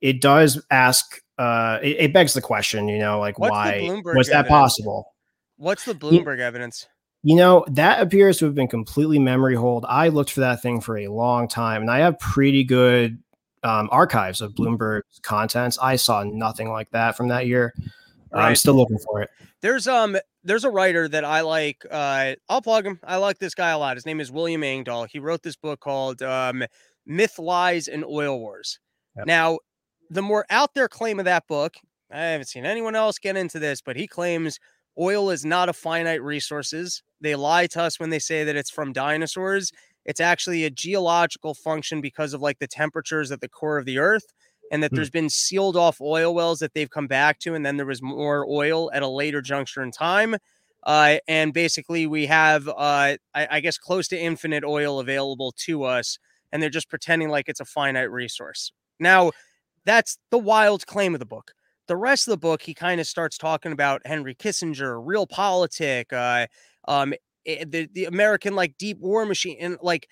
it 0.00 0.20
does 0.20 0.62
ask. 0.70 1.20
Uh, 1.38 1.78
it, 1.82 1.96
it 1.98 2.12
begs 2.12 2.34
the 2.34 2.42
question, 2.42 2.86
you 2.86 2.98
know, 2.98 3.18
like 3.18 3.38
What's 3.38 3.50
why 3.50 4.02
was 4.04 4.28
that 4.28 4.40
evidence? 4.40 4.48
possible? 4.48 5.14
What's 5.56 5.86
the 5.86 5.94
Bloomberg 5.94 6.38
yeah. 6.38 6.44
evidence? 6.44 6.86
You 7.22 7.36
know, 7.36 7.64
that 7.68 8.00
appears 8.00 8.38
to 8.38 8.44
have 8.46 8.54
been 8.54 8.68
completely 8.68 9.18
memory 9.18 9.54
hold. 9.54 9.86
I 9.88 10.08
looked 10.08 10.30
for 10.30 10.40
that 10.40 10.60
thing 10.60 10.80
for 10.80 10.98
a 10.98 11.08
long 11.08 11.48
time 11.48 11.82
and 11.82 11.90
I 11.90 11.98
have 12.00 12.18
pretty 12.18 12.64
good 12.64 13.22
um, 13.62 13.88
archives 13.90 14.40
of 14.40 14.54
Bloomberg's 14.54 15.18
contents. 15.22 15.78
I 15.80 15.96
saw 15.96 16.24
nothing 16.24 16.70
like 16.70 16.90
that 16.90 17.16
from 17.16 17.28
that 17.28 17.46
year. 17.46 17.74
Right. 18.32 18.48
I'm 18.48 18.56
still 18.56 18.74
looking 18.74 18.98
for 18.98 19.20
it. 19.22 19.30
There's 19.60 19.86
um 19.86 20.16
there's 20.44 20.64
a 20.64 20.70
writer 20.70 21.08
that 21.08 21.24
I 21.24 21.42
like. 21.42 21.84
Uh, 21.90 22.34
I'll 22.48 22.62
plug 22.62 22.86
him. 22.86 23.00
I 23.04 23.16
like 23.16 23.38
this 23.38 23.54
guy 23.54 23.70
a 23.70 23.78
lot. 23.78 23.96
His 23.96 24.06
name 24.06 24.20
is 24.20 24.32
William 24.32 24.62
Engdahl. 24.62 25.04
He 25.04 25.18
wrote 25.18 25.42
this 25.42 25.56
book 25.56 25.80
called 25.80 26.22
um, 26.22 26.64
Myth, 27.06 27.38
Lies, 27.38 27.88
and 27.88 28.04
Oil 28.04 28.38
Wars. 28.38 28.78
Yep. 29.16 29.26
Now, 29.26 29.58
the 30.08 30.22
more 30.22 30.46
out 30.50 30.74
there 30.74 30.88
claim 30.88 31.18
of 31.18 31.24
that 31.26 31.46
book, 31.46 31.74
I 32.10 32.18
haven't 32.18 32.46
seen 32.46 32.64
anyone 32.64 32.96
else 32.96 33.18
get 33.18 33.36
into 33.36 33.58
this, 33.58 33.80
but 33.80 33.96
he 33.96 34.06
claims 34.06 34.58
Oil 34.98 35.30
is 35.30 35.44
not 35.44 35.68
a 35.68 35.72
finite 35.72 36.22
resources. 36.22 37.02
They 37.20 37.34
lie 37.34 37.66
to 37.68 37.82
us 37.82 38.00
when 38.00 38.10
they 38.10 38.18
say 38.18 38.44
that 38.44 38.56
it's 38.56 38.70
from 38.70 38.92
dinosaurs. 38.92 39.70
It's 40.04 40.20
actually 40.20 40.64
a 40.64 40.70
geological 40.70 41.54
function 41.54 42.00
because 42.00 42.32
of 42.32 42.40
like 42.40 42.58
the 42.58 42.66
temperatures 42.66 43.30
at 43.30 43.40
the 43.40 43.48
core 43.48 43.78
of 43.78 43.84
the 43.84 43.98
earth 43.98 44.24
and 44.70 44.82
that 44.82 44.90
hmm. 44.90 44.96
there's 44.96 45.10
been 45.10 45.28
sealed 45.28 45.76
off 45.76 46.00
oil 46.00 46.34
wells 46.34 46.58
that 46.60 46.74
they've 46.74 46.90
come 46.90 47.06
back 47.06 47.38
to 47.40 47.54
and 47.54 47.64
then 47.64 47.76
there 47.76 47.86
was 47.86 48.02
more 48.02 48.46
oil 48.48 48.90
at 48.92 49.02
a 49.02 49.08
later 49.08 49.40
juncture 49.40 49.82
in 49.82 49.90
time. 49.90 50.36
Uh, 50.84 51.18
and 51.28 51.52
basically 51.52 52.06
we 52.06 52.24
have 52.24 52.66
uh, 52.68 52.72
I, 53.34 53.48
I 53.50 53.60
guess 53.60 53.76
close 53.76 54.08
to 54.08 54.18
infinite 54.18 54.64
oil 54.64 54.98
available 54.98 55.52
to 55.58 55.84
us 55.84 56.18
and 56.52 56.62
they're 56.62 56.70
just 56.70 56.88
pretending 56.88 57.28
like 57.28 57.48
it's 57.48 57.60
a 57.60 57.64
finite 57.64 58.10
resource. 58.10 58.72
Now, 58.98 59.32
that's 59.84 60.18
the 60.30 60.38
wild 60.38 60.86
claim 60.86 61.14
of 61.14 61.20
the 61.20 61.26
book 61.26 61.52
the 61.90 61.96
rest 61.96 62.28
of 62.28 62.30
the 62.30 62.38
book, 62.38 62.62
he 62.62 62.72
kind 62.72 63.00
of 63.00 63.06
starts 63.08 63.36
talking 63.36 63.72
about 63.72 64.06
Henry 64.06 64.32
Kissinger, 64.32 65.04
realpolitik, 65.04 66.12
uh, 66.12 66.46
um, 66.86 67.12
eh, 67.44 67.64
the 67.66 67.88
the 67.92 68.04
American 68.04 68.54
like 68.54 68.78
deep 68.78 69.00
war 69.00 69.26
machine, 69.26 69.56
and 69.58 69.76
like 69.82 70.08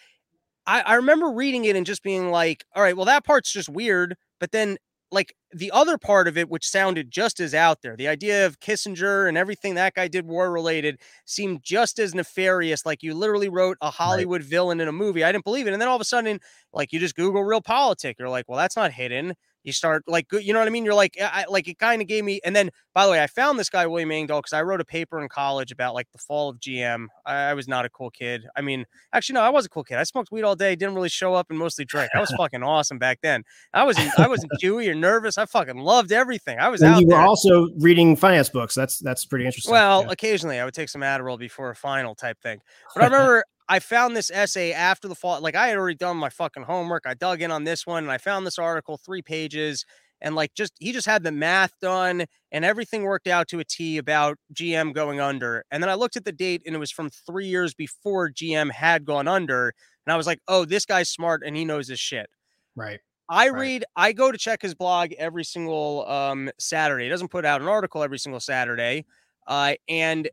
I, 0.66 0.80
I 0.80 0.94
remember 0.94 1.30
reading 1.30 1.66
it 1.66 1.76
and 1.76 1.86
just 1.86 2.02
being 2.02 2.32
like, 2.32 2.64
all 2.74 2.82
right, 2.82 2.96
well 2.96 3.06
that 3.06 3.24
part's 3.24 3.52
just 3.52 3.68
weird, 3.68 4.16
but 4.38 4.52
then 4.52 4.78
like 5.10 5.34
the 5.52 5.70
other 5.70 5.96
part 5.96 6.28
of 6.28 6.36
it, 6.36 6.50
which 6.50 6.68
sounded 6.68 7.10
just 7.10 7.40
as 7.40 7.54
out 7.54 7.80
there, 7.82 7.96
the 7.96 8.08
idea 8.08 8.46
of 8.46 8.60
Kissinger 8.60 9.28
and 9.28 9.38
everything 9.38 9.74
that 9.74 9.94
guy 9.94 10.08
did 10.08 10.26
war 10.26 10.50
related 10.52 10.98
seemed 11.24 11.62
just 11.62 11.98
as 11.98 12.14
nefarious. 12.14 12.84
Like 12.84 13.02
you 13.02 13.14
literally 13.14 13.48
wrote 13.48 13.78
a 13.80 13.90
Hollywood 13.90 14.42
right. 14.42 14.50
villain 14.50 14.80
in 14.80 14.88
a 14.88 14.92
movie. 14.92 15.24
I 15.24 15.32
didn't 15.32 15.44
believe 15.44 15.66
it. 15.66 15.72
And 15.72 15.80
then 15.80 15.88
all 15.88 15.96
of 15.96 16.02
a 16.02 16.04
sudden, 16.04 16.40
like 16.72 16.92
you 16.92 16.98
just 16.98 17.16
Google 17.16 17.42
realpolitik, 17.42 18.14
you're 18.18 18.28
like, 18.28 18.44
well, 18.48 18.58
that's 18.58 18.76
not 18.76 18.92
hidden. 18.92 19.34
You 19.64 19.72
start 19.72 20.04
like 20.06 20.26
you 20.32 20.52
know 20.52 20.58
what 20.58 20.68
I 20.68 20.70
mean. 20.70 20.84
You're 20.84 20.94
like 20.94 21.16
I, 21.20 21.44
like 21.48 21.68
it 21.68 21.78
kind 21.78 22.00
of 22.00 22.08
gave 22.08 22.24
me. 22.24 22.40
And 22.44 22.54
then 22.54 22.70
by 22.94 23.04
the 23.04 23.12
way, 23.12 23.22
I 23.22 23.26
found 23.26 23.58
this 23.58 23.68
guy 23.68 23.86
William 23.86 24.10
Engdahl 24.10 24.40
because 24.40 24.52
I 24.52 24.62
wrote 24.62 24.80
a 24.80 24.84
paper 24.84 25.20
in 25.20 25.28
college 25.28 25.70
about 25.70 25.94
like 25.94 26.10
the 26.12 26.18
fall 26.18 26.48
of 26.48 26.58
GM. 26.58 27.06
I, 27.26 27.34
I, 27.34 27.54
was 27.54 27.68
not 27.68 27.84
a 27.84 27.90
cool 27.90 28.10
kid. 28.10 28.46
I 28.56 28.60
mean, 28.60 28.86
actually 29.12 29.34
no, 29.34 29.42
I 29.42 29.50
was 29.50 29.66
a 29.66 29.68
cool 29.68 29.84
kid. 29.84 29.98
I 29.98 30.04
smoked 30.04 30.32
weed 30.32 30.42
all 30.42 30.56
day, 30.56 30.74
didn't 30.74 30.94
really 30.94 31.08
show 31.08 31.34
up, 31.34 31.50
and 31.50 31.58
mostly 31.58 31.84
drank. 31.84 32.10
I 32.14 32.20
was 32.20 32.30
fucking 32.36 32.62
awesome 32.62 32.98
back 32.98 33.18
then. 33.22 33.44
I 33.74 33.84
wasn't 33.84 34.18
I 34.18 34.28
wasn't 34.28 34.52
chewy 34.62 34.88
or 34.88 34.94
nervous. 34.94 35.38
I 35.38 35.46
fucking 35.46 35.78
loved 35.78 36.12
everything. 36.12 36.58
I 36.58 36.68
was 36.68 36.82
and 36.82 36.94
out. 36.94 37.00
You 37.00 37.08
were 37.08 37.16
also 37.16 37.68
reading 37.78 38.16
finance 38.16 38.48
books. 38.48 38.74
That's 38.74 38.98
that's 38.98 39.24
pretty 39.24 39.46
interesting. 39.46 39.72
Well, 39.72 40.02
yeah. 40.02 40.12
occasionally 40.12 40.58
I 40.58 40.64
would 40.64 40.74
take 40.74 40.88
some 40.88 41.02
Adderall 41.02 41.38
before 41.38 41.70
a 41.70 41.76
final 41.76 42.14
type 42.14 42.40
thing. 42.40 42.60
But 42.94 43.02
I 43.02 43.06
remember 43.06 43.44
I 43.68 43.80
found 43.80 44.16
this 44.16 44.30
essay 44.30 44.72
after 44.72 45.08
the 45.08 45.14
fall. 45.14 45.40
Like 45.40 45.54
I 45.54 45.68
had 45.68 45.76
already 45.76 45.96
done 45.96 46.16
my 46.16 46.30
fucking 46.30 46.64
homework. 46.64 47.04
I 47.06 47.14
dug 47.14 47.42
in 47.42 47.50
on 47.50 47.64
this 47.64 47.86
one 47.86 48.04
and 48.04 48.12
I 48.12 48.18
found 48.18 48.46
this 48.46 48.58
article, 48.58 48.96
three 48.96 49.22
pages 49.22 49.84
and 50.20 50.34
like 50.34 50.54
just 50.54 50.72
he 50.78 50.92
just 50.92 51.06
had 51.06 51.22
the 51.22 51.32
math 51.32 51.72
done 51.80 52.24
and 52.50 52.64
everything 52.64 53.02
worked 53.02 53.26
out 53.26 53.48
to 53.48 53.60
a 53.60 53.64
T 53.64 53.98
about 53.98 54.38
GM 54.52 54.92
going 54.92 55.20
under. 55.20 55.64
And 55.70 55.82
then 55.82 55.90
I 55.90 55.94
looked 55.94 56.16
at 56.16 56.24
the 56.24 56.32
date 56.32 56.62
and 56.66 56.74
it 56.74 56.78
was 56.78 56.90
from 56.90 57.10
three 57.10 57.46
years 57.46 57.74
before 57.74 58.30
GM 58.30 58.72
had 58.72 59.04
gone 59.04 59.28
under. 59.28 59.74
And 60.06 60.12
I 60.12 60.16
was 60.16 60.26
like, 60.26 60.40
oh, 60.48 60.64
this 60.64 60.84
guy's 60.84 61.10
smart 61.10 61.42
and 61.44 61.56
he 61.56 61.64
knows 61.64 61.88
his 61.88 62.00
shit. 62.00 62.28
Right. 62.74 63.00
I 63.28 63.50
right. 63.50 63.60
read, 63.60 63.84
I 63.94 64.12
go 64.12 64.32
to 64.32 64.38
check 64.38 64.62
his 64.62 64.74
blog 64.74 65.12
every 65.18 65.44
single 65.44 66.08
um, 66.08 66.50
Saturday. 66.58 67.04
He 67.04 67.10
doesn't 67.10 67.28
put 67.28 67.44
out 67.44 67.60
an 67.60 67.68
article 67.68 68.02
every 68.02 68.18
single 68.18 68.40
Saturday. 68.40 69.04
Uh, 69.46 69.74
and 69.88 70.28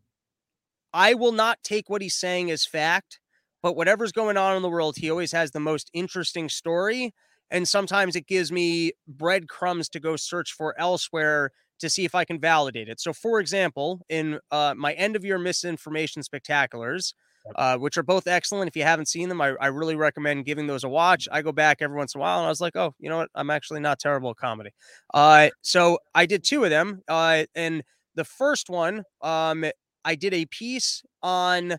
I 0.94 1.14
will 1.14 1.34
not 1.34 1.60
take 1.62 1.90
what 1.90 2.02
he's 2.02 2.16
saying 2.16 2.52
as 2.52 2.66
fact, 2.66 3.20
but 3.66 3.76
whatever's 3.76 4.11
going 4.11 4.38
on 4.38 4.55
in 4.55 4.61
the 4.61 4.70
world, 4.70 4.95
he 4.95 5.09
always 5.09 5.32
has 5.32 5.49
the 5.49 5.59
most 5.59 5.89
interesting 5.91 6.49
story 6.49 7.16
and 7.49 7.68
sometimes 7.68 8.16
it 8.16 8.28
gives 8.28 8.51
me 8.51 8.91
breadcrumbs 9.07 9.89
to 9.89 9.99
go 9.99 10.16
search 10.16 10.51
for 10.51 10.80
elsewhere 10.80 11.49
to 11.80 11.89
see 11.89 12.05
if 12.05 12.13
I 12.13 12.26
can 12.26 12.39
validate 12.39 12.89
it. 12.89 13.01
So, 13.01 13.11
for 13.11 13.39
example, 13.39 14.01
in 14.07 14.38
uh, 14.51 14.76
my 14.78 14.93
end 14.93 15.16
of 15.16 15.26
year 15.26 15.39
misinformation 15.39 16.22
spectaculars, 16.22 17.16
uh, 17.55 17.78
which 17.78 17.97
are 17.97 18.03
both 18.03 18.28
excellent. 18.28 18.68
If 18.68 18.76
you 18.76 18.84
haven't 18.84 19.07
seen 19.07 19.30
them, 19.30 19.41
I, 19.41 19.55
I, 19.59 19.68
really 19.68 19.95
recommend 19.95 20.45
giving 20.45 20.68
those 20.68 20.84
a 20.84 20.89
watch. 20.89 21.28
I 21.32 21.41
go 21.41 21.51
back 21.51 21.78
every 21.82 21.97
once 21.97 22.13
in 22.13 22.20
a 22.20 22.22
while 22.22 22.38
and 22.38 22.45
I 22.45 22.49
was 22.49 22.61
like, 22.61 22.76
oh, 22.76 22.93
you 22.99 23.09
know 23.09 23.18
what? 23.18 23.30
I'm 23.34 23.49
actually 23.49 23.80
not 23.80 23.97
terrible 23.97 24.30
at 24.30 24.38
comedy. 24.38 24.72
Uh, 25.11 25.49
so 25.61 25.97
I 26.13 26.28
did 26.28 26.43
two 26.43 26.63
of 26.63 26.70
them. 26.70 27.01
Uh, 27.07 27.45
and 27.55 27.84
the 28.13 28.26
first 28.26 28.70
one, 28.70 29.03
um, 29.22 29.66
I 30.03 30.13
did 30.13 30.36
a 30.36 30.45
piece 30.45 31.01
on 31.24 31.78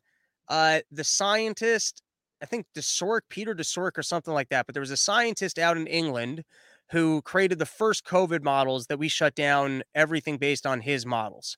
uh, 0.49 0.81
the 0.91 1.05
scientist 1.05 2.03
I 2.43 2.47
think 2.47 2.67
Daszork, 2.75 3.23
Peter 3.29 3.55
Daszork, 3.55 3.97
or 3.97 4.03
something 4.03 4.35
like 4.35 4.49
that. 4.51 4.67
But 4.67 4.75
there 4.75 4.81
was 4.81 4.91
a 4.91 4.97
scientist 4.97 5.59
out 5.59 5.77
in 5.77 5.87
England 5.87 6.45
who 6.91 7.23
created 7.23 7.59
the 7.59 7.67
first 7.67 8.05
COVID 8.05 8.43
models 8.43 8.87
that 8.87 8.99
we 8.99 9.09
shut 9.09 9.35
down 9.35 9.83
everything 9.95 10.39
based 10.39 10.67
on 10.67 10.81
his 10.81 11.05
models. 11.05 11.57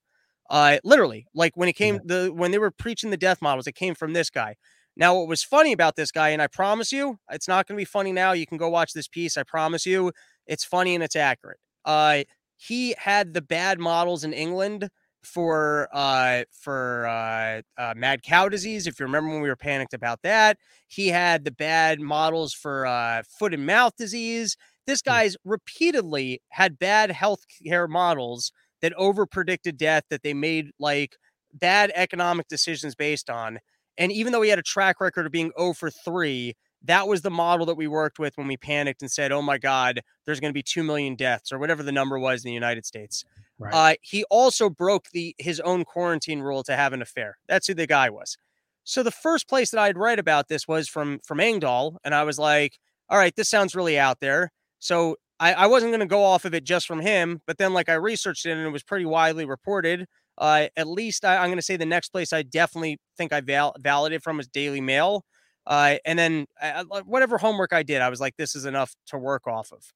Uh, 0.48 0.78
literally, 0.82 1.26
like 1.34 1.56
when 1.56 1.68
it 1.68 1.74
came 1.74 2.00
the 2.04 2.32
when 2.34 2.50
they 2.50 2.58
were 2.58 2.70
preaching 2.70 3.10
the 3.10 3.16
death 3.16 3.42
models, 3.42 3.66
it 3.66 3.74
came 3.74 3.94
from 3.94 4.14
this 4.14 4.30
guy. 4.30 4.54
Now, 4.96 5.14
what 5.16 5.28
was 5.28 5.42
funny 5.44 5.72
about 5.72 5.94
this 5.94 6.10
guy, 6.10 6.30
and 6.30 6.42
I 6.42 6.46
promise 6.48 6.90
you, 6.90 7.18
it's 7.30 7.46
not 7.46 7.66
going 7.66 7.76
to 7.76 7.80
be 7.80 7.84
funny 7.84 8.12
now. 8.12 8.32
You 8.32 8.46
can 8.46 8.58
go 8.58 8.68
watch 8.68 8.92
this 8.94 9.06
piece. 9.06 9.36
I 9.36 9.42
promise 9.42 9.86
you, 9.86 10.12
it's 10.46 10.64
funny 10.64 10.94
and 10.94 11.04
it's 11.04 11.14
accurate. 11.14 11.58
Uh, 11.84 12.24
he 12.56 12.94
had 12.98 13.34
the 13.34 13.42
bad 13.42 13.78
models 13.78 14.24
in 14.24 14.32
England 14.32 14.88
for 15.28 15.88
uh 15.92 16.44
for 16.50 17.06
uh, 17.06 17.62
uh, 17.76 17.94
mad 17.96 18.22
cow 18.22 18.48
disease 18.48 18.86
if 18.86 18.98
you 18.98 19.06
remember 19.06 19.30
when 19.30 19.42
we 19.42 19.48
were 19.48 19.56
panicked 19.56 19.94
about 19.94 20.22
that. 20.22 20.58
He 20.86 21.08
had 21.08 21.44
the 21.44 21.50
bad 21.50 22.00
models 22.00 22.54
for 22.54 22.86
uh 22.86 23.22
foot 23.38 23.54
and 23.54 23.66
mouth 23.66 23.94
disease. 23.96 24.56
This 24.86 25.02
hmm. 25.04 25.10
guy's 25.10 25.36
repeatedly 25.44 26.42
had 26.50 26.78
bad 26.78 27.10
health 27.10 27.44
care 27.66 27.88
models 27.88 28.52
that 28.80 28.92
over 28.94 29.26
predicted 29.26 29.76
death 29.76 30.04
that 30.10 30.22
they 30.22 30.34
made 30.34 30.70
like 30.78 31.16
bad 31.52 31.92
economic 31.94 32.48
decisions 32.48 32.94
based 32.94 33.28
on. 33.28 33.58
And 33.96 34.12
even 34.12 34.32
though 34.32 34.42
he 34.42 34.50
had 34.50 34.58
a 34.60 34.62
track 34.62 35.00
record 35.00 35.26
of 35.26 35.32
being 35.32 35.50
0 35.58 35.74
for 35.74 35.90
3 35.90 36.54
that 36.84 37.08
was 37.08 37.22
the 37.22 37.30
model 37.30 37.66
that 37.66 37.76
we 37.76 37.86
worked 37.86 38.18
with 38.18 38.36
when 38.36 38.46
we 38.46 38.56
panicked 38.56 39.02
and 39.02 39.10
said 39.10 39.32
oh 39.32 39.42
my 39.42 39.58
god 39.58 40.00
there's 40.24 40.40
going 40.40 40.50
to 40.50 40.54
be 40.54 40.62
2 40.62 40.82
million 40.82 41.16
deaths 41.16 41.52
or 41.52 41.58
whatever 41.58 41.82
the 41.82 41.92
number 41.92 42.18
was 42.18 42.44
in 42.44 42.48
the 42.48 42.54
united 42.54 42.86
states 42.86 43.24
Right. 43.58 43.74
Uh, 43.74 43.94
he 44.02 44.24
also 44.24 44.70
broke 44.70 45.06
the 45.12 45.34
his 45.38 45.60
own 45.60 45.84
quarantine 45.84 46.40
rule 46.40 46.62
to 46.64 46.76
have 46.76 46.92
an 46.92 47.02
affair. 47.02 47.38
That's 47.48 47.66
who 47.66 47.74
the 47.74 47.86
guy 47.86 48.08
was. 48.10 48.38
So 48.84 49.02
the 49.02 49.10
first 49.10 49.48
place 49.48 49.70
that 49.70 49.80
I'd 49.80 49.98
read 49.98 50.18
about 50.18 50.48
this 50.48 50.68
was 50.68 50.88
from 50.88 51.18
from 51.24 51.40
Engdahl, 51.40 51.98
and 52.04 52.14
I 52.14 52.24
was 52.24 52.38
like, 52.38 52.78
all 53.10 53.18
right, 53.18 53.34
this 53.34 53.48
sounds 53.48 53.74
really 53.74 53.98
out 53.98 54.20
there. 54.20 54.50
So 54.78 55.16
I, 55.40 55.54
I 55.54 55.66
wasn't 55.66 55.90
going 55.90 56.00
to 56.00 56.06
go 56.06 56.22
off 56.24 56.44
of 56.44 56.54
it 56.54 56.64
just 56.64 56.86
from 56.86 57.00
him, 57.00 57.40
but 57.46 57.58
then 57.58 57.72
like 57.72 57.88
I 57.88 57.94
researched 57.94 58.46
it 58.46 58.52
and 58.52 58.66
it 58.66 58.70
was 58.70 58.82
pretty 58.82 59.04
widely 59.04 59.44
reported. 59.44 60.06
Uh, 60.36 60.66
at 60.76 60.86
least 60.86 61.24
I, 61.24 61.36
am 61.36 61.48
going 61.48 61.58
to 61.58 61.62
say 61.62 61.76
the 61.76 61.86
next 61.86 62.10
place 62.10 62.32
I 62.32 62.42
definitely 62.42 62.98
think 63.16 63.32
I 63.32 63.40
val- 63.40 63.74
validated 63.78 64.22
from 64.22 64.36
was 64.36 64.48
Daily 64.48 64.80
Mail. 64.80 65.24
Uh, 65.66 65.96
and 66.04 66.18
then 66.18 66.46
uh, 66.62 66.84
whatever 67.04 67.38
homework 67.38 67.72
I 67.72 67.82
did, 67.82 68.00
I 68.00 68.08
was 68.08 68.20
like, 68.20 68.36
this 68.36 68.56
is 68.56 68.64
enough 68.64 68.94
to 69.08 69.18
work 69.18 69.46
off 69.46 69.72
of. 69.72 69.92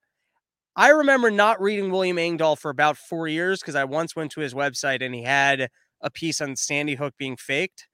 I 0.75 0.89
remember 0.89 1.31
not 1.31 1.61
reading 1.61 1.91
William 1.91 2.19
Engdahl 2.19 2.57
for 2.57 2.71
about 2.71 2.97
four 2.97 3.29
years 3.29 3.61
because 3.61 3.75
I 3.75 3.85
once 3.85 4.17
went 4.17 4.33
to 4.33 4.41
his 4.41 4.55
website 4.55 5.05
and 5.05 5.15
he 5.15 5.23
had 5.23 5.69
a 6.01 6.11
piece 6.11 6.41
on 6.41 6.57
Sandy 6.57 6.95
Hook 6.95 7.15
being 7.19 7.37
faked. 7.37 7.89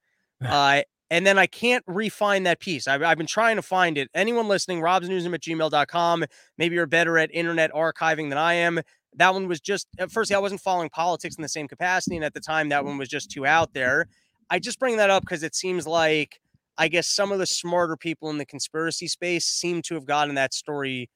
Uh, 0.45 0.83
and 1.11 1.25
then 1.25 1.37
I 1.37 1.47
can't 1.47 1.83
refine 1.87 2.43
that 2.43 2.59
piece. 2.59 2.87
I've, 2.87 3.03
I've, 3.03 3.17
been 3.17 3.27
trying 3.27 3.57
to 3.57 3.61
find 3.61 3.97
it. 3.97 4.09
Anyone 4.13 4.47
listening, 4.47 4.79
robsnewsroom 4.79 5.33
at 5.33 5.41
gmail.com. 5.41 6.25
Maybe 6.57 6.75
you're 6.75 6.85
better 6.85 7.17
at 7.17 7.29
internet 7.33 7.71
archiving 7.73 8.29
than 8.29 8.37
I 8.37 8.53
am. 8.53 8.79
That 9.15 9.33
one 9.33 9.47
was 9.47 9.59
just, 9.59 9.87
at 9.97 10.11
first, 10.11 10.31
I 10.31 10.37
wasn't 10.37 10.61
following 10.61 10.89
politics 10.89 11.35
in 11.35 11.41
the 11.41 11.49
same 11.49 11.67
capacity. 11.67 12.15
And 12.15 12.23
at 12.23 12.33
the 12.33 12.39
time, 12.39 12.69
that 12.69 12.85
one 12.85 12.97
was 12.97 13.09
just 13.09 13.31
too 13.31 13.45
out 13.45 13.73
there. 13.73 14.05
I 14.49 14.59
just 14.59 14.79
bring 14.79 14.97
that 14.97 15.09
up 15.09 15.23
because 15.23 15.43
it 15.43 15.55
seems 15.55 15.85
like, 15.85 16.39
I 16.77 16.87
guess, 16.87 17.07
some 17.07 17.31
of 17.31 17.39
the 17.39 17.45
smarter 17.45 17.97
people 17.97 18.29
in 18.29 18.37
the 18.37 18.45
conspiracy 18.45 19.07
space 19.07 19.45
seem 19.45 19.81
to 19.83 19.95
have 19.95 20.05
gotten 20.05 20.35
that 20.35 20.53
story 20.53 21.09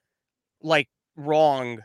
like 0.61 0.89
wrong, 1.16 1.80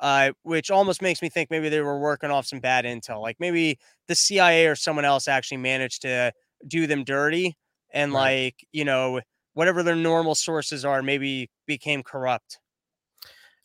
uh, 0.00 0.32
which 0.42 0.70
almost 0.70 1.02
makes 1.02 1.22
me 1.22 1.28
think 1.28 1.50
maybe 1.50 1.68
they 1.68 1.80
were 1.80 1.98
working 1.98 2.30
off 2.30 2.46
some 2.46 2.60
bad 2.60 2.84
intel. 2.84 3.20
Like 3.20 3.36
maybe 3.38 3.78
the 4.08 4.14
CIA 4.14 4.66
or 4.66 4.76
someone 4.76 5.04
else 5.04 5.28
actually 5.28 5.58
managed 5.58 6.02
to 6.02 6.32
do 6.66 6.86
them 6.86 7.04
dirty 7.04 7.56
and 7.92 8.12
right. 8.12 8.20
like, 8.20 8.66
you 8.72 8.84
know, 8.84 9.20
whatever 9.54 9.82
their 9.82 9.96
normal 9.96 10.34
sources 10.34 10.84
are, 10.84 11.02
maybe 11.02 11.50
became 11.66 12.02
corrupt. 12.02 12.58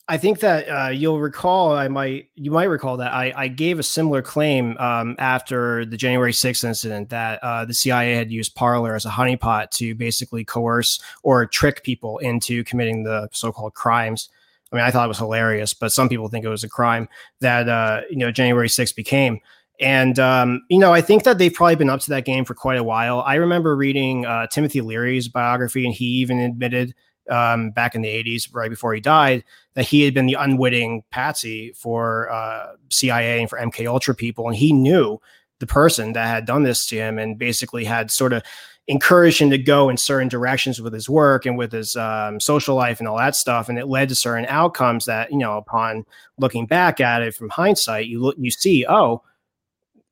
I 0.07 0.17
think 0.17 0.39
that 0.41 0.69
uh, 0.69 0.89
you'll 0.89 1.19
recall, 1.19 1.73
I 1.73 1.87
might, 1.87 2.29
you 2.35 2.51
might 2.51 2.65
recall 2.65 2.97
that 2.97 3.11
I, 3.11 3.33
I 3.35 3.47
gave 3.47 3.79
a 3.79 3.83
similar 3.83 4.21
claim 4.21 4.77
um, 4.77 5.15
after 5.17 5.83
the 5.83 5.97
January 5.97 6.31
6th 6.31 6.63
incident 6.63 7.09
that 7.09 7.39
uh, 7.41 7.65
the 7.65 7.73
CIA 7.73 8.13
had 8.13 8.31
used 8.31 8.53
Parler 8.53 8.95
as 8.95 9.05
a 9.05 9.09
honeypot 9.09 9.71
to 9.71 9.95
basically 9.95 10.45
coerce 10.45 11.01
or 11.23 11.47
trick 11.47 11.83
people 11.83 12.19
into 12.19 12.63
committing 12.65 13.03
the 13.03 13.29
so 13.31 13.51
called 13.51 13.73
crimes. 13.73 14.29
I 14.75 14.77
mean, 14.77 14.85
I 14.85 14.91
thought 14.91 15.05
it 15.05 15.07
was 15.07 15.17
hilarious, 15.17 15.73
but 15.73 15.93
some 15.93 16.09
people 16.09 16.27
think 16.27 16.43
it 16.43 16.49
was 16.49 16.65
a 16.65 16.69
crime 16.69 17.07
that 17.39 17.69
uh, 17.69 18.01
you 18.09 18.17
know 18.17 18.31
January 18.31 18.67
6th 18.67 18.95
became. 18.95 19.39
And 19.79 20.19
um, 20.19 20.61
you 20.69 20.79
know, 20.79 20.93
I 20.93 21.01
think 21.01 21.23
that 21.23 21.37
they've 21.37 21.53
probably 21.53 21.75
been 21.75 21.89
up 21.89 22.01
to 22.01 22.09
that 22.09 22.25
game 22.25 22.43
for 22.43 22.53
quite 22.53 22.77
a 22.77 22.83
while. 22.83 23.21
I 23.21 23.35
remember 23.35 23.75
reading 23.75 24.25
uh, 24.25 24.47
Timothy 24.47 24.81
Leary's 24.81 25.27
biography, 25.29 25.85
and 25.85 25.93
he 25.93 26.05
even 26.05 26.39
admitted 26.39 26.93
um, 27.29 27.71
back 27.71 27.95
in 27.95 28.01
the 28.01 28.09
80s, 28.09 28.53
right 28.53 28.69
before 28.69 28.93
he 28.93 28.99
died, 28.99 29.43
that 29.75 29.85
he 29.85 30.03
had 30.03 30.13
been 30.13 30.25
the 30.25 30.35
unwitting 30.35 31.03
patsy 31.09 31.71
for 31.73 32.29
uh, 32.31 32.73
CIA 32.91 33.39
and 33.39 33.49
for 33.49 33.57
MK 33.57 33.87
Ultra 33.87 34.13
people, 34.13 34.47
and 34.47 34.55
he 34.55 34.73
knew 34.73 35.19
the 35.59 35.67
person 35.67 36.13
that 36.13 36.27
had 36.27 36.45
done 36.45 36.63
this 36.63 36.85
to 36.87 36.97
him, 36.97 37.17
and 37.17 37.37
basically 37.39 37.85
had 37.85 38.11
sort 38.11 38.33
of 38.33 38.43
encouraged 38.87 39.41
him 39.41 39.49
to 39.49 39.57
go 39.57 39.89
in 39.89 39.97
certain 39.97 40.27
directions 40.27 40.79
with 40.79 40.93
his 40.93 41.09
work 41.09 41.45
and 41.45 41.57
with 41.57 41.71
his 41.71 41.95
um, 41.95 42.39
social 42.39 42.75
life 42.75 42.99
and 42.99 43.07
all 43.07 43.17
that 43.17 43.35
stuff. 43.35 43.67
And 43.67 43.79
it 43.79 43.87
led 43.87 44.09
to 44.09 44.15
certain 44.15 44.45
outcomes 44.47 45.05
that, 45.05 45.31
you 45.31 45.37
know, 45.37 45.57
upon 45.57 46.05
looking 46.37 46.67
back 46.67 46.99
at 46.99 47.23
it 47.23 47.33
from 47.33 47.49
hindsight, 47.49 48.05
you 48.07 48.21
look, 48.21 48.35
you 48.37 48.51
see, 48.51 48.85
oh, 48.87 49.23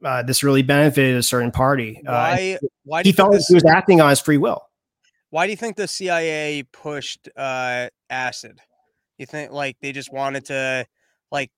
uh, 0.04 0.24
this 0.24 0.44
really 0.44 0.64
benefited 0.64 1.16
a 1.16 1.24
certain 1.24 1.52
party. 1.52 2.02
Why? 2.04 2.58
Uh, 2.62 2.68
why 2.84 3.04
he 3.04 3.12
felt 3.12 3.32
like 3.32 3.42
he 3.48 3.54
was 3.54 3.66
acting 3.66 4.02
on 4.02 4.10
his 4.10 4.20
free 4.20 4.38
will. 4.38 4.68
Why 5.30 5.46
do 5.46 5.52
you 5.52 5.58
think 5.58 5.78
the 5.78 5.88
CIA 5.88 6.64
pushed 6.72 7.30
uh, 7.36 7.90
acid? 8.10 8.60
You 9.18 9.26
think 9.26 9.52
like 9.52 9.78
they 9.82 9.92
just 9.92 10.12
wanted 10.12 10.46
to, 10.46 10.86
like 11.32 11.52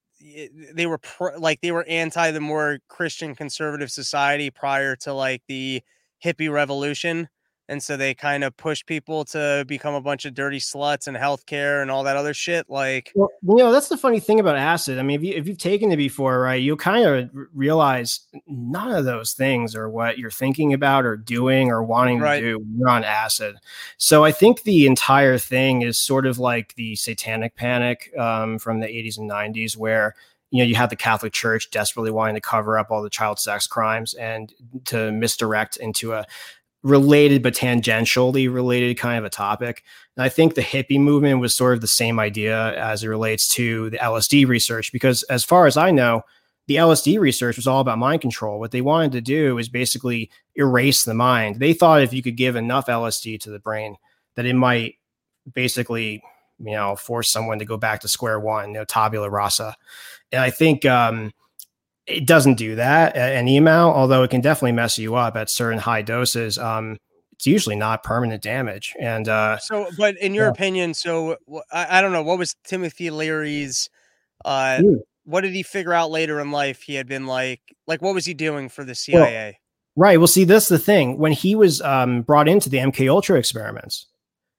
they 0.74 0.86
were 0.86 0.98
pr- 0.98 1.38
like 1.38 1.62
they 1.62 1.72
were 1.72 1.86
anti 1.86 2.32
the 2.32 2.40
more 2.40 2.80
Christian 2.88 3.36
conservative 3.36 3.92
society 3.92 4.50
prior 4.50 4.96
to 4.98 5.14
like 5.14 5.42
the 5.48 5.82
hippie 6.26 6.52
revolution. 6.52 7.30
And 7.68 7.82
so 7.82 7.98
they 7.98 8.14
kind 8.14 8.44
of 8.44 8.56
push 8.58 8.86
people 8.86 9.26
to 9.26 9.66
become 9.68 9.96
a 9.96 10.02
bunch 10.02 10.26
of 10.26 10.36
dirty 10.36 10.60
sluts 10.60 11.08
and 11.08 11.18
healthcare 11.18 11.82
and 11.82 11.90
all 11.90 12.04
that 12.04 12.16
other 12.16 12.34
shit. 12.34 12.70
Like, 12.70 13.12
well, 13.16 13.30
you 13.42 13.58
know, 13.58 13.72
that's 13.72 13.90
the 13.90 13.98
funny 13.98 14.20
thing 14.20 14.40
about 14.40 14.56
acid. 14.56 15.00
I 15.00 15.02
mean, 15.02 15.20
if, 15.20 15.24
you, 15.24 15.34
if 15.34 15.48
you've 15.48 15.58
taken 15.58 15.92
it 15.92 15.98
before, 15.98 16.40
right, 16.42 16.62
you'll 16.62 16.78
kind 16.78 17.06
of 17.06 17.30
realize 17.56 18.20
none 18.46 18.92
of 18.92 19.06
those 19.06 19.34
things 19.34 19.76
are 19.76 19.90
what 19.90 20.20
you're 20.20 20.30
thinking 20.30 20.74
about 20.74 21.06
or 21.06 21.18
doing 21.18 21.72
or 21.72 21.84
wanting 21.84 22.20
right. 22.20 22.40
to 22.40 22.42
do 22.42 22.60
when 22.60 22.78
you're 22.78 22.90
on 22.90 23.04
acid. 23.04 23.56
So 23.98 24.24
I 24.24 24.32
think 24.32 24.62
the 24.62 24.86
entire 24.86 25.40
thing 25.40 25.82
is 25.82 26.00
sort 26.00 26.28
of 26.28 26.38
like 26.38 26.76
the 26.76 26.96
satanic 26.96 27.56
panic 27.56 28.16
um, 28.16 28.60
from 28.60 28.80
the 28.80 28.88
80s 28.88 29.18
and 29.18 29.30
90s, 29.30 29.76
where 29.76 30.14
you 30.56 30.64
know, 30.64 30.68
you 30.68 30.76
have 30.76 30.90
the 30.90 30.96
Catholic 30.96 31.34
Church 31.34 31.70
desperately 31.70 32.12
wanting 32.12 32.36
to 32.36 32.42
cover 32.42 32.80
up 32.80 32.90
all 32.90 33.04
the 33.04 33.10
child 33.10 33.40
sex 33.40 33.68
crimes 33.68 34.14
and 34.14 34.54
to 34.86 35.12
misdirect 35.12 35.76
into 35.78 36.14
a 36.14 36.26
related 36.82 37.44
but 37.44 37.54
tangentially 37.54 38.52
related 38.52 38.98
kind 38.98 39.18
of 39.18 39.26
a 39.26 39.30
topic. 39.30 39.84
And 40.16 40.24
I 40.24 40.30
think 40.30 40.56
the 40.56 40.62
hippie 40.62 41.00
movement 41.00 41.42
was 41.42 41.54
sort 41.54 41.74
of 41.74 41.82
the 41.82 41.88
same 41.88 42.20
idea 42.20 42.74
as 42.80 43.04
it 43.04 43.10
relates 43.10 43.50
to 43.56 43.90
the 43.90 43.98
LSD 43.98 44.48
research, 44.48 44.94
because 44.94 45.24
as 45.24 45.44
far 45.44 45.66
as 45.66 45.76
I 45.76 45.92
know, 45.92 46.22
the 46.68 46.78
LSD 46.78 47.20
research 47.20 47.58
was 47.58 47.68
all 47.68 47.82
about 47.82 47.98
mind 47.98 48.22
control. 48.22 48.60
What 48.60 48.72
they 48.72 48.82
wanted 48.82 49.12
to 49.12 49.22
do 49.22 49.58
is 49.58 49.68
basically 49.68 50.32
erase 50.56 51.04
the 51.04 51.14
mind. 51.14 51.60
They 51.60 51.74
thought 51.74 52.02
if 52.02 52.14
you 52.14 52.24
could 52.24 52.38
give 52.38 52.56
enough 52.56 52.88
LSD 52.88 53.42
to 53.42 53.50
the 53.50 53.60
brain, 53.60 53.98
that 54.36 54.46
it 54.46 54.56
might 54.56 54.96
basically, 55.54 56.24
you 56.60 56.72
know, 56.72 56.96
force 56.96 57.30
someone 57.30 57.60
to 57.60 57.66
go 57.66 57.78
back 57.78 58.00
to 58.02 58.08
square 58.08 58.40
one, 58.40 58.70
you 58.70 58.74
know, 58.76 58.86
tabula 58.86 59.30
rasa. 59.30 59.76
And 60.32 60.42
I 60.42 60.50
think 60.50 60.86
um, 60.86 61.32
it 62.08 62.26
doesn't 62.28 62.56
do 62.56 62.76
that 62.76 63.16
at 63.16 63.34
any 63.34 63.58
amount, 63.58 63.96
although 63.96 64.24
it 64.24 64.30
can 64.30 64.42
definitely 64.42 64.74
mess 64.74 64.98
you 64.98 65.16
up 65.16 65.36
at 65.36 65.50
certain 65.50 65.80
high 65.80 66.02
doses. 66.02 66.58
Um, 66.58 66.98
it's 67.34 67.48
usually 67.48 67.76
not 67.76 68.04
permanent 68.04 68.42
damage. 68.42 68.96
And 69.00 69.28
uh, 69.28 69.58
so, 69.58 69.88
but 69.98 70.18
in 70.18 70.34
your 70.34 70.46
yeah. 70.46 70.52
opinion, 70.52 70.94
so 70.94 71.38
I, 71.72 71.98
I, 71.98 72.02
don't 72.02 72.14
know, 72.14 72.24
what 72.24 72.38
was 72.38 72.56
Timothy 72.64 73.10
Leary's? 73.10 73.90
Uh, 74.44 74.82
what 75.26 75.42
did 75.42 75.54
he 75.54 75.64
figure 75.64 75.94
out 75.94 76.12
later 76.12 76.40
in 76.40 76.52
life? 76.52 76.82
He 76.82 76.96
had 76.96 77.08
been 77.08 77.26
like, 77.26 77.62
like, 77.88 78.02
what 78.02 78.14
was 78.14 78.26
he 78.26 78.34
doing 78.34 78.70
for 78.70 78.84
the 78.84 78.96
CIA? 78.96 79.60
Well, 79.96 80.08
right. 80.08 80.18
Well, 80.18 80.28
see, 80.28 80.46
that's 80.46 80.70
the 80.70 80.80
thing. 80.80 81.18
When 81.18 81.32
he 81.32 81.56
was 81.56 81.82
um, 81.82 82.22
brought 82.22 82.48
into 82.48 82.70
the 82.70 82.78
MK 82.78 83.10
Ultra 83.10 83.38
experiments, 83.38 84.08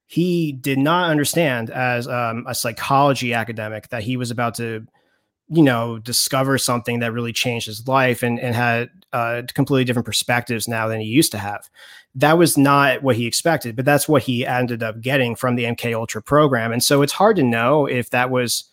he 0.06 0.52
did 0.52 0.78
not 0.78 1.10
understand 1.10 1.70
as 1.70 2.06
um, 2.08 2.44
a 2.46 2.54
psychology 2.54 3.32
academic 3.32 3.88
that 3.88 4.02
he 4.02 4.16
was 4.16 4.30
about 4.30 4.56
to 4.56 4.86
you 5.48 5.62
know, 5.62 5.98
discover 5.98 6.58
something 6.58 6.98
that 7.00 7.12
really 7.12 7.32
changed 7.32 7.66
his 7.66 7.86
life 7.86 8.22
and, 8.22 8.40
and 8.40 8.54
had 8.54 8.90
uh, 9.12 9.42
completely 9.54 9.84
different 9.84 10.06
perspectives 10.06 10.66
now 10.66 10.88
than 10.88 11.00
he 11.00 11.06
used 11.06 11.32
to 11.32 11.38
have. 11.38 11.68
That 12.14 12.38
was 12.38 12.58
not 12.58 13.02
what 13.02 13.16
he 13.16 13.26
expected, 13.26 13.76
but 13.76 13.84
that's 13.84 14.08
what 14.08 14.22
he 14.22 14.46
ended 14.46 14.82
up 14.82 15.00
getting 15.00 15.36
from 15.36 15.54
the 15.54 15.64
MK 15.64 15.94
Ultra 15.94 16.22
program. 16.22 16.72
And 16.72 16.82
so 16.82 17.02
it's 17.02 17.12
hard 17.12 17.36
to 17.36 17.42
know 17.42 17.86
if 17.86 18.10
that 18.10 18.30
was, 18.30 18.64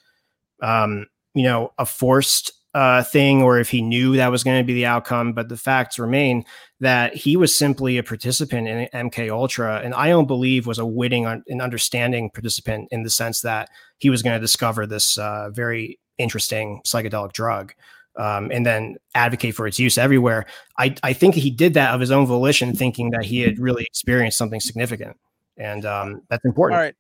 um, 0.62 1.08
you 1.36 1.44
know, 1.44 1.74
a 1.78 1.86
forced 1.86 2.54
uh, 2.74 3.04
thing 3.04 3.44
or 3.44 3.60
if 3.60 3.70
he 3.70 3.82
knew 3.82 4.16
that 4.16 4.32
was 4.32 4.44
going 4.44 4.60
to 4.60 4.66
be 4.66 4.74
the 4.74 4.86
outcome. 4.86 5.34
But 5.34 5.50
the 5.50 5.58
facts 5.58 6.00
remain 6.00 6.44
that 6.80 7.16
he 7.16 7.38
was 7.38 7.56
simply 7.56 7.98
a 7.98 8.04
participant 8.04 8.68
in 8.68 8.88
MK 8.94 9.30
Ultra, 9.30 9.82
and 9.84 9.94
I 9.94 10.10
don't 10.10 10.26
believe 10.26 10.66
was 10.66 10.80
a 10.80 10.86
witting 10.86 11.26
and 11.26 11.62
understanding 11.62 12.32
participant 12.32 12.88
in 12.92 13.04
the 13.04 13.10
sense 13.10 13.42
that 13.42 13.70
he 14.00 14.10
was 14.10 14.24
going 14.24 14.36
to 14.36 14.42
discover 14.42 14.88
this 14.88 15.18
uh, 15.18 15.50
very 15.52 16.00
interesting 16.24 16.82
psychedelic 16.86 17.34
drug. 17.34 17.74
um, 18.18 18.52
and 18.52 18.66
then 18.66 18.98
advocate 19.16 19.56
for 19.56 19.68
its 19.68 19.80
use 19.80 19.98
everywhere. 19.98 20.46
I, 20.78 20.96
I 21.04 21.14
think 21.14 21.36
he 21.36 21.50
did 21.50 21.74
that 21.74 21.94
of 21.94 22.00
his 22.00 22.12
own 22.12 22.26
volition, 22.26 22.76
thinking 22.76 23.12
that 23.12 23.26
he 23.26 23.42
had 23.42 23.60
really 23.60 23.84
experienced 23.84 24.38
something 24.38 24.60
significant. 24.60 25.18
And 25.58 25.86
um, 25.86 26.22
that's 26.30 26.46
important. 26.46 26.78
All 26.78 26.84
right. 26.84 26.96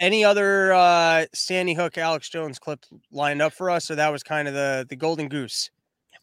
Any 0.00 0.24
other 0.24 0.72
uh, 0.72 1.26
Sandy 1.32 1.74
Hook, 1.74 1.98
Alex 1.98 2.28
Jones 2.28 2.58
clip 2.58 2.84
lined 3.12 3.40
up 3.40 3.52
for 3.52 3.70
us, 3.70 3.84
So 3.84 3.94
that 3.94 4.10
was 4.10 4.22
kind 4.22 4.48
of 4.48 4.54
the 4.54 4.86
the 4.88 4.96
golden 4.96 5.28
goose? 5.28 5.70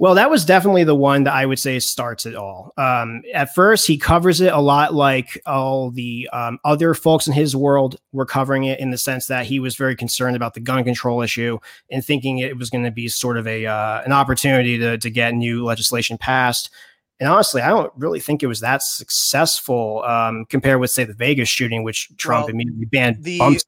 Well, 0.01 0.15
that 0.15 0.31
was 0.31 0.45
definitely 0.45 0.83
the 0.83 0.95
one 0.95 1.25
that 1.25 1.35
I 1.35 1.45
would 1.45 1.59
say 1.59 1.77
starts 1.77 2.25
it 2.25 2.33
all. 2.33 2.73
Um, 2.75 3.21
at 3.35 3.53
first, 3.53 3.85
he 3.85 3.99
covers 3.99 4.41
it 4.41 4.51
a 4.51 4.59
lot 4.59 4.95
like 4.95 5.39
all 5.45 5.91
the 5.91 6.27
um, 6.33 6.57
other 6.65 6.95
folks 6.95 7.27
in 7.27 7.33
his 7.33 7.55
world 7.55 7.97
were 8.11 8.25
covering 8.25 8.63
it 8.63 8.79
in 8.79 8.89
the 8.89 8.97
sense 8.97 9.27
that 9.27 9.45
he 9.45 9.59
was 9.59 9.75
very 9.75 9.95
concerned 9.95 10.35
about 10.35 10.55
the 10.55 10.59
gun 10.59 10.83
control 10.83 11.21
issue 11.21 11.59
and 11.91 12.03
thinking 12.03 12.39
it 12.39 12.57
was 12.57 12.71
going 12.71 12.83
to 12.83 12.89
be 12.89 13.07
sort 13.09 13.37
of 13.37 13.45
a 13.45 13.67
uh, 13.67 14.01
an 14.01 14.11
opportunity 14.11 14.79
to, 14.79 14.97
to 14.97 15.09
get 15.11 15.35
new 15.35 15.63
legislation 15.63 16.17
passed. 16.17 16.71
And 17.19 17.29
honestly, 17.29 17.61
I 17.61 17.69
don't 17.69 17.93
really 17.95 18.19
think 18.19 18.41
it 18.41 18.47
was 18.47 18.61
that 18.61 18.81
successful 18.81 20.01
um, 20.07 20.45
compared 20.45 20.79
with, 20.79 20.89
say, 20.89 21.03
the 21.03 21.13
Vegas 21.13 21.47
shooting, 21.47 21.83
which 21.83 22.09
Trump 22.17 22.47
well, 22.47 22.55
immediately 22.55 22.85
banned. 22.85 23.23
The, 23.23 23.63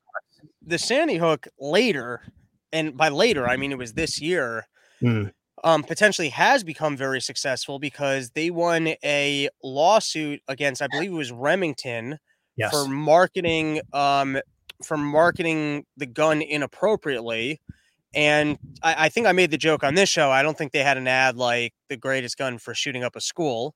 the 0.65 0.79
Sandy 0.79 1.17
Hook 1.17 1.47
later, 1.59 2.21
and 2.71 2.97
by 2.97 3.09
later, 3.09 3.47
I 3.47 3.55
mean 3.55 3.71
it 3.71 3.77
was 3.77 3.93
this 3.93 4.19
year. 4.19 4.65
Mm 4.99 5.31
um, 5.64 5.84
potentially 5.84 6.30
has 6.30 6.64
become 6.64 6.97
very 6.97 7.22
successful 7.22 7.80
because 7.80 8.32
they 8.32 8.49
won 8.49 8.89
a 9.03 9.49
lawsuit 9.64 10.41
against, 10.47 10.82
I 10.82 10.88
believe 10.88 11.11
it 11.11 11.16
was 11.16 11.32
Remington, 11.32 12.20
yes. 12.57 12.72
for 12.72 12.88
marketing 12.88 13.82
um, 13.93 14.39
for 14.84 14.97
marketing 14.97 15.86
the 15.95 16.05
gun 16.05 16.41
inappropriately. 16.41 17.61
And 18.14 18.57
I, 18.84 19.05
I, 19.05 19.09
think 19.09 19.28
I 19.28 19.32
made 19.32 19.49
the 19.49 19.57
joke 19.57 19.84
on 19.84 19.95
this 19.95 20.09
show. 20.09 20.30
I 20.30 20.43
don't 20.43 20.57
think 20.57 20.72
they 20.72 20.84
had 20.84 20.97
an 20.97 21.07
ad 21.07 21.38
like 21.38 21.74
the 21.89 21.97
greatest 21.97 22.38
gun 22.38 22.57
for 22.57 22.74
shooting 22.74 23.03
up 23.03 23.16
a 23.16 23.22
school. 23.22 23.76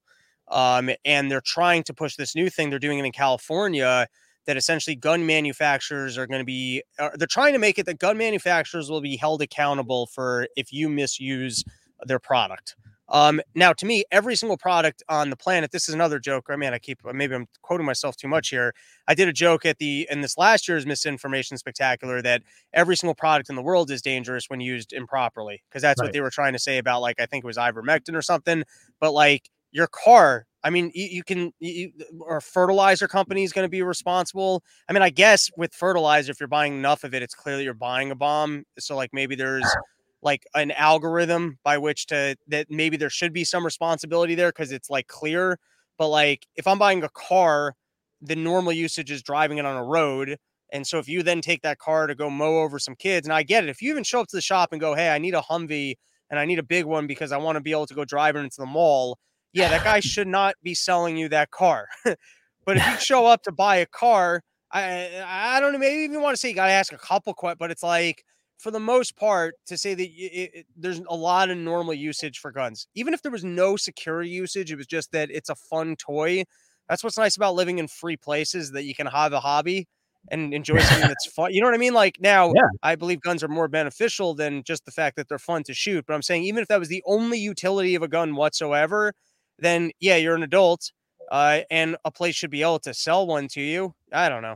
Um, 0.49 0.89
and 1.05 1.31
they're 1.31 1.41
trying 1.41 1.83
to 1.83 1.93
push 1.93 2.15
this 2.15 2.35
new 2.35 2.49
thing 2.49 2.69
they're 2.69 2.79
doing 2.79 2.99
it 2.99 3.05
in 3.05 3.11
California 3.11 4.07
that 4.47 4.57
essentially 4.57 4.95
gun 4.95 5.25
manufacturers 5.25 6.17
are 6.17 6.25
going 6.25 6.39
to 6.39 6.45
be 6.45 6.81
uh, 6.97 7.09
they're 7.15 7.27
trying 7.27 7.53
to 7.53 7.59
make 7.59 7.77
it 7.77 7.85
that 7.85 7.99
gun 7.99 8.17
manufacturers 8.17 8.89
will 8.89 9.01
be 9.01 9.17
held 9.17 9.41
accountable 9.41 10.07
for 10.07 10.47
if 10.55 10.73
you 10.73 10.89
misuse 10.89 11.63
their 12.05 12.19
product. 12.19 12.75
Um, 13.09 13.39
now, 13.55 13.71
to 13.71 13.85
me, 13.85 14.03
every 14.11 14.35
single 14.35 14.57
product 14.57 15.01
on 15.07 15.29
the 15.29 15.37
planet. 15.37 15.71
This 15.71 15.87
is 15.87 15.95
another 15.95 16.19
joke. 16.19 16.47
I 16.49 16.57
mean, 16.57 16.73
I 16.73 16.77
keep 16.77 16.99
maybe 17.13 17.35
I'm 17.35 17.47
quoting 17.61 17.85
myself 17.85 18.17
too 18.17 18.27
much 18.27 18.49
here. 18.49 18.73
I 19.07 19.15
did 19.15 19.29
a 19.29 19.33
joke 19.33 19.65
at 19.65 19.77
the 19.77 20.07
in 20.11 20.21
this 20.21 20.37
last 20.37 20.67
year's 20.67 20.85
misinformation 20.85 21.57
spectacular 21.57 22.21
that 22.21 22.43
every 22.73 22.97
single 22.97 23.15
product 23.15 23.49
in 23.49 23.55
the 23.55 23.61
world 23.61 23.91
is 23.91 24.01
dangerous 24.01 24.49
when 24.49 24.59
used 24.59 24.91
improperly 24.91 25.63
because 25.69 25.81
that's 25.81 26.01
right. 26.01 26.07
what 26.07 26.13
they 26.13 26.19
were 26.19 26.29
trying 26.29 26.53
to 26.53 26.59
say 26.59 26.79
about 26.79 27.01
like 27.01 27.19
I 27.19 27.25
think 27.25 27.45
it 27.45 27.47
was 27.47 27.57
ivermectin 27.57 28.13
or 28.13 28.21
something. 28.21 28.63
But 28.99 29.13
like 29.13 29.49
your 29.72 29.88
car, 29.88 30.45
I 30.63 30.70
mean, 30.70 30.91
you, 30.93 31.05
you 31.05 31.24
can 31.24 31.53
you, 31.59 31.91
or 32.20 32.41
fertilizer 32.41 33.07
company 33.07 33.43
is 33.43 33.53
going 33.53 33.65
to 33.65 33.70
be 33.70 33.84
responsible. 33.84 34.63
I 34.89 34.93
mean, 34.93 35.01
I 35.01 35.09
guess 35.09 35.49
with 35.55 35.74
fertilizer, 35.74 36.32
if 36.32 36.39
you're 36.39 36.47
buying 36.47 36.74
enough 36.74 37.03
of 37.03 37.13
it, 37.13 37.22
it's 37.22 37.34
clear 37.34 37.57
that 37.57 37.63
you're 37.63 37.74
buying 37.74 38.11
a 38.11 38.15
bomb. 38.15 38.63
So 38.80 38.95
like 38.95 39.11
maybe 39.13 39.36
there's 39.36 39.65
like 40.22 40.43
an 40.55 40.72
algorithm 40.72 41.59
by 41.63 41.78
which 41.78 42.07
to 42.07 42.36
that 42.47 42.68
maybe 42.70 42.97
there 42.97 43.09
should 43.09 43.34
be 43.34 43.43
some 43.43 43.63
responsibility 43.63 44.36
there 44.36 44.49
because 44.49 44.72
it's 44.72 44.89
like 44.89 45.07
clear. 45.07 45.59
But 45.97 46.09
like 46.09 46.45
if 46.55 46.68
I'm 46.68 46.80
buying 46.80 47.03
a 47.03 47.09
car, 47.09 47.76
the 48.22 48.36
normal 48.36 48.74
usage 48.74 49.11
is 49.11 49.24
driving 49.24 49.59
it 49.59 49.65
on 49.65 49.78
a 49.78 49.84
road. 49.84 50.38
And 50.74 50.86
so 50.86 50.97
if 50.97 51.07
you 51.07 51.24
then 51.24 51.39
take 51.39 51.61
that 51.61 51.80
car 51.80 52.07
to 52.07 52.15
go 52.15 52.30
mow 52.30 52.59
over 52.59 52.78
some 52.78 52.95
kids, 52.95 53.26
and 53.26 53.34
I 53.34 53.43
get 53.43 53.63
it, 53.63 53.70
if 53.70 53.82
you 53.82 53.91
even 53.91 54.03
show 54.03 54.20
up 54.20 54.28
to 54.28 54.36
the 54.36 54.41
shop 54.41 54.70
and 54.72 54.82
go, 54.82 54.95
Hey, 54.95 55.09
I 55.09 55.18
need 55.18 55.34
a 55.34 55.41
Humvee 55.41 55.95
and 56.30 56.39
I 56.39 56.45
need 56.45 56.59
a 56.59 56.63
big 56.63 56.86
one 56.86 57.07
because 57.07 57.32
I 57.32 57.38
want 57.38 57.55
to 57.55 57.61
be 57.61 57.72
able 57.72 57.86
to 57.86 57.93
go 57.93 58.03
driving 58.03 58.43
into 58.43 58.57
the 58.59 58.65
mall, 58.65 59.18
yeah, 59.57 59.69
that 59.69 59.83
guy 59.83 59.99
should 59.99 60.27
not 60.27 60.55
be 60.61 60.75
selling 60.75 61.17
you 61.17 61.29
that 61.29 61.51
car. 61.51 61.87
but 62.05 62.77
if 62.77 62.85
you 62.85 62.97
show 62.99 63.25
up 63.25 63.41
to 63.43 63.51
buy 63.51 63.77
a 63.77 63.85
car, 63.87 64.41
I 64.71 65.23
I 65.25 65.59
don't 65.59 65.73
know, 65.73 65.79
maybe 65.79 66.03
even 66.03 66.21
want 66.21 66.35
to 66.35 66.39
say 66.39 66.49
you 66.49 66.55
gotta 66.55 66.71
ask 66.71 66.93
a 66.93 66.97
couple 66.97 67.33
questions, 67.33 67.57
but 67.59 67.71
it's 67.71 67.83
like 67.83 68.23
for 68.59 68.71
the 68.71 68.79
most 68.79 69.15
part, 69.15 69.55
to 69.67 69.77
say 69.77 69.93
that 69.93 70.03
it, 70.03 70.51
it, 70.53 70.65
there's 70.75 71.01
a 71.09 71.15
lot 71.15 71.49
of 71.49 71.57
normal 71.57 71.93
usage 71.93 72.39
for 72.39 72.51
guns. 72.51 72.87
Even 72.95 73.13
if 73.13 73.21
there 73.21 73.31
was 73.31 73.43
no 73.43 73.77
security 73.77 74.29
usage, 74.29 74.71
it 74.71 74.77
was 74.77 74.87
just 74.87 75.11
that 75.11 75.29
it's 75.31 75.49
a 75.49 75.55
fun 75.55 75.95
toy. 75.95 76.43
That's 76.89 77.03
what's 77.03 77.17
nice 77.17 77.35
about 77.35 77.55
living 77.55 77.79
in 77.79 77.87
free 77.87 78.17
places 78.17 78.71
that 78.71 78.83
you 78.83 78.95
can 78.95 79.07
have 79.07 79.33
a 79.33 79.39
hobby 79.39 79.87
and 80.31 80.53
enjoy 80.53 80.79
something 80.79 81.07
that's 81.07 81.27
fun. 81.27 81.53
You 81.53 81.61
know 81.61 81.67
what 81.67 81.75
I 81.75 81.79
mean? 81.79 81.93
Like 81.93 82.17
now, 82.19 82.51
yeah. 82.55 82.67
I 82.81 82.95
believe 82.95 83.21
guns 83.21 83.43
are 83.43 83.47
more 83.47 83.67
beneficial 83.67 84.33
than 84.33 84.63
just 84.63 84.85
the 84.85 84.91
fact 84.91 85.17
that 85.17 85.29
they're 85.29 85.39
fun 85.39 85.63
to 85.63 85.73
shoot. 85.73 86.05
But 86.07 86.15
I'm 86.15 86.21
saying 86.21 86.43
even 86.43 86.61
if 86.61 86.67
that 86.69 86.79
was 86.79 86.89
the 86.89 87.03
only 87.05 87.39
utility 87.39 87.95
of 87.95 88.01
a 88.01 88.07
gun 88.07 88.35
whatsoever, 88.35 89.13
then 89.59 89.91
yeah, 89.99 90.15
you're 90.15 90.35
an 90.35 90.43
adult, 90.43 90.91
uh, 91.31 91.61
and 91.71 91.97
a 92.05 92.11
place 92.11 92.35
should 92.35 92.51
be 92.51 92.61
able 92.61 92.79
to 92.79 92.93
sell 92.93 93.27
one 93.27 93.47
to 93.49 93.61
you. 93.61 93.93
I 94.11 94.29
don't 94.29 94.41
know. 94.41 94.55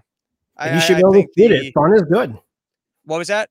I, 0.57 0.75
you 0.75 0.81
should 0.81 0.97
be 0.97 1.01
able 1.01 1.13
to 1.13 1.27
get 1.35 1.51
it. 1.51 1.73
Fun 1.73 1.93
is 1.95 2.03
good. 2.03 2.37
What 3.05 3.17
was 3.17 3.27
that? 3.29 3.49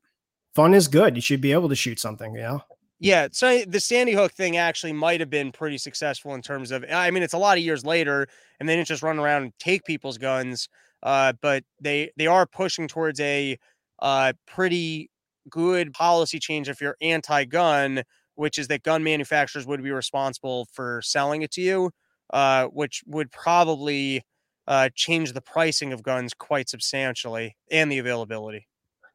fun 0.54 0.74
is 0.74 0.88
good. 0.88 1.16
You 1.16 1.22
should 1.22 1.40
be 1.40 1.52
able 1.52 1.68
to 1.68 1.74
shoot 1.74 1.98
something, 1.98 2.34
you 2.34 2.42
know? 2.42 2.62
Yeah, 2.98 3.28
so 3.32 3.62
the 3.66 3.80
Sandy 3.80 4.12
Hook 4.12 4.32
thing 4.32 4.58
actually 4.58 4.92
might 4.92 5.20
have 5.20 5.30
been 5.30 5.52
pretty 5.52 5.78
successful 5.78 6.34
in 6.34 6.42
terms 6.42 6.70
of. 6.70 6.84
I 6.92 7.10
mean, 7.10 7.22
it's 7.22 7.32
a 7.32 7.38
lot 7.38 7.56
of 7.56 7.64
years 7.64 7.82
later, 7.82 8.28
and 8.58 8.68
they 8.68 8.76
didn't 8.76 8.88
just 8.88 9.02
run 9.02 9.18
around 9.18 9.44
and 9.44 9.52
take 9.58 9.84
people's 9.84 10.18
guns. 10.18 10.68
Uh, 11.02 11.32
but 11.40 11.64
they 11.80 12.10
they 12.18 12.26
are 12.26 12.44
pushing 12.44 12.86
towards 12.86 13.18
a 13.20 13.58
uh, 14.00 14.34
pretty 14.46 15.08
good 15.48 15.94
policy 15.94 16.38
change 16.38 16.68
if 16.68 16.82
you're 16.82 16.96
anti-gun, 17.00 18.02
which 18.40 18.58
is 18.58 18.68
that 18.68 18.82
gun 18.82 19.04
manufacturers 19.04 19.66
would 19.66 19.82
be 19.82 19.90
responsible 19.90 20.66
for 20.72 21.02
selling 21.04 21.42
it 21.42 21.50
to 21.52 21.60
you, 21.60 21.90
uh, 22.32 22.64
which 22.68 23.02
would 23.06 23.30
probably 23.30 24.22
uh, 24.66 24.88
change 24.94 25.34
the 25.34 25.42
pricing 25.42 25.92
of 25.92 26.02
guns 26.02 26.32
quite 26.32 26.66
substantially 26.66 27.54
and 27.70 27.92
the 27.92 27.98
availability. 27.98 28.66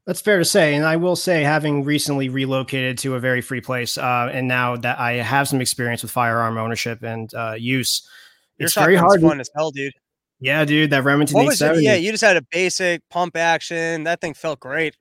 That's 0.06 0.22
fair 0.22 0.38
to 0.38 0.46
say. 0.46 0.76
And 0.76 0.86
I 0.86 0.98
will 0.98 1.16
say, 1.16 1.42
having 1.42 1.84
recently 1.84 2.30
relocated 2.30 3.00
to 3.00 3.16
a 3.16 3.20
very 3.20 3.42
free 3.42 3.62
place, 3.62 3.98
uh, 3.98 4.30
and 4.32 4.48
now 4.48 4.76
that 4.76 5.00
I 5.00 5.14
have 5.14 5.48
some 5.48 5.60
experience 5.60 6.04
with 6.04 6.12
firearm 6.12 6.60
ownership 6.60 7.02
and 7.02 7.34
uh, 7.34 7.56
use, 7.58 8.08
Your 8.60 8.68
it's 8.68 8.76
very 8.76 8.96
hard. 8.96 9.22
Fun 9.22 9.40
as 9.40 9.50
hell, 9.56 9.72
dude. 9.72 9.94
Yeah, 10.40 10.64
dude. 10.66 10.92
That 10.92 11.04
Remington 11.04 11.34
what 11.36 11.48
was 11.48 11.62
it? 11.64 11.82
Yeah, 11.82 11.96
you 11.96 12.12
just 12.12 12.24
had 12.24 12.38
a 12.38 12.44
basic 12.52 13.02
pump 13.10 13.36
action. 13.36 14.04
That 14.04 14.22
thing 14.22 14.36
felt 14.36 14.60
great. 14.60 14.96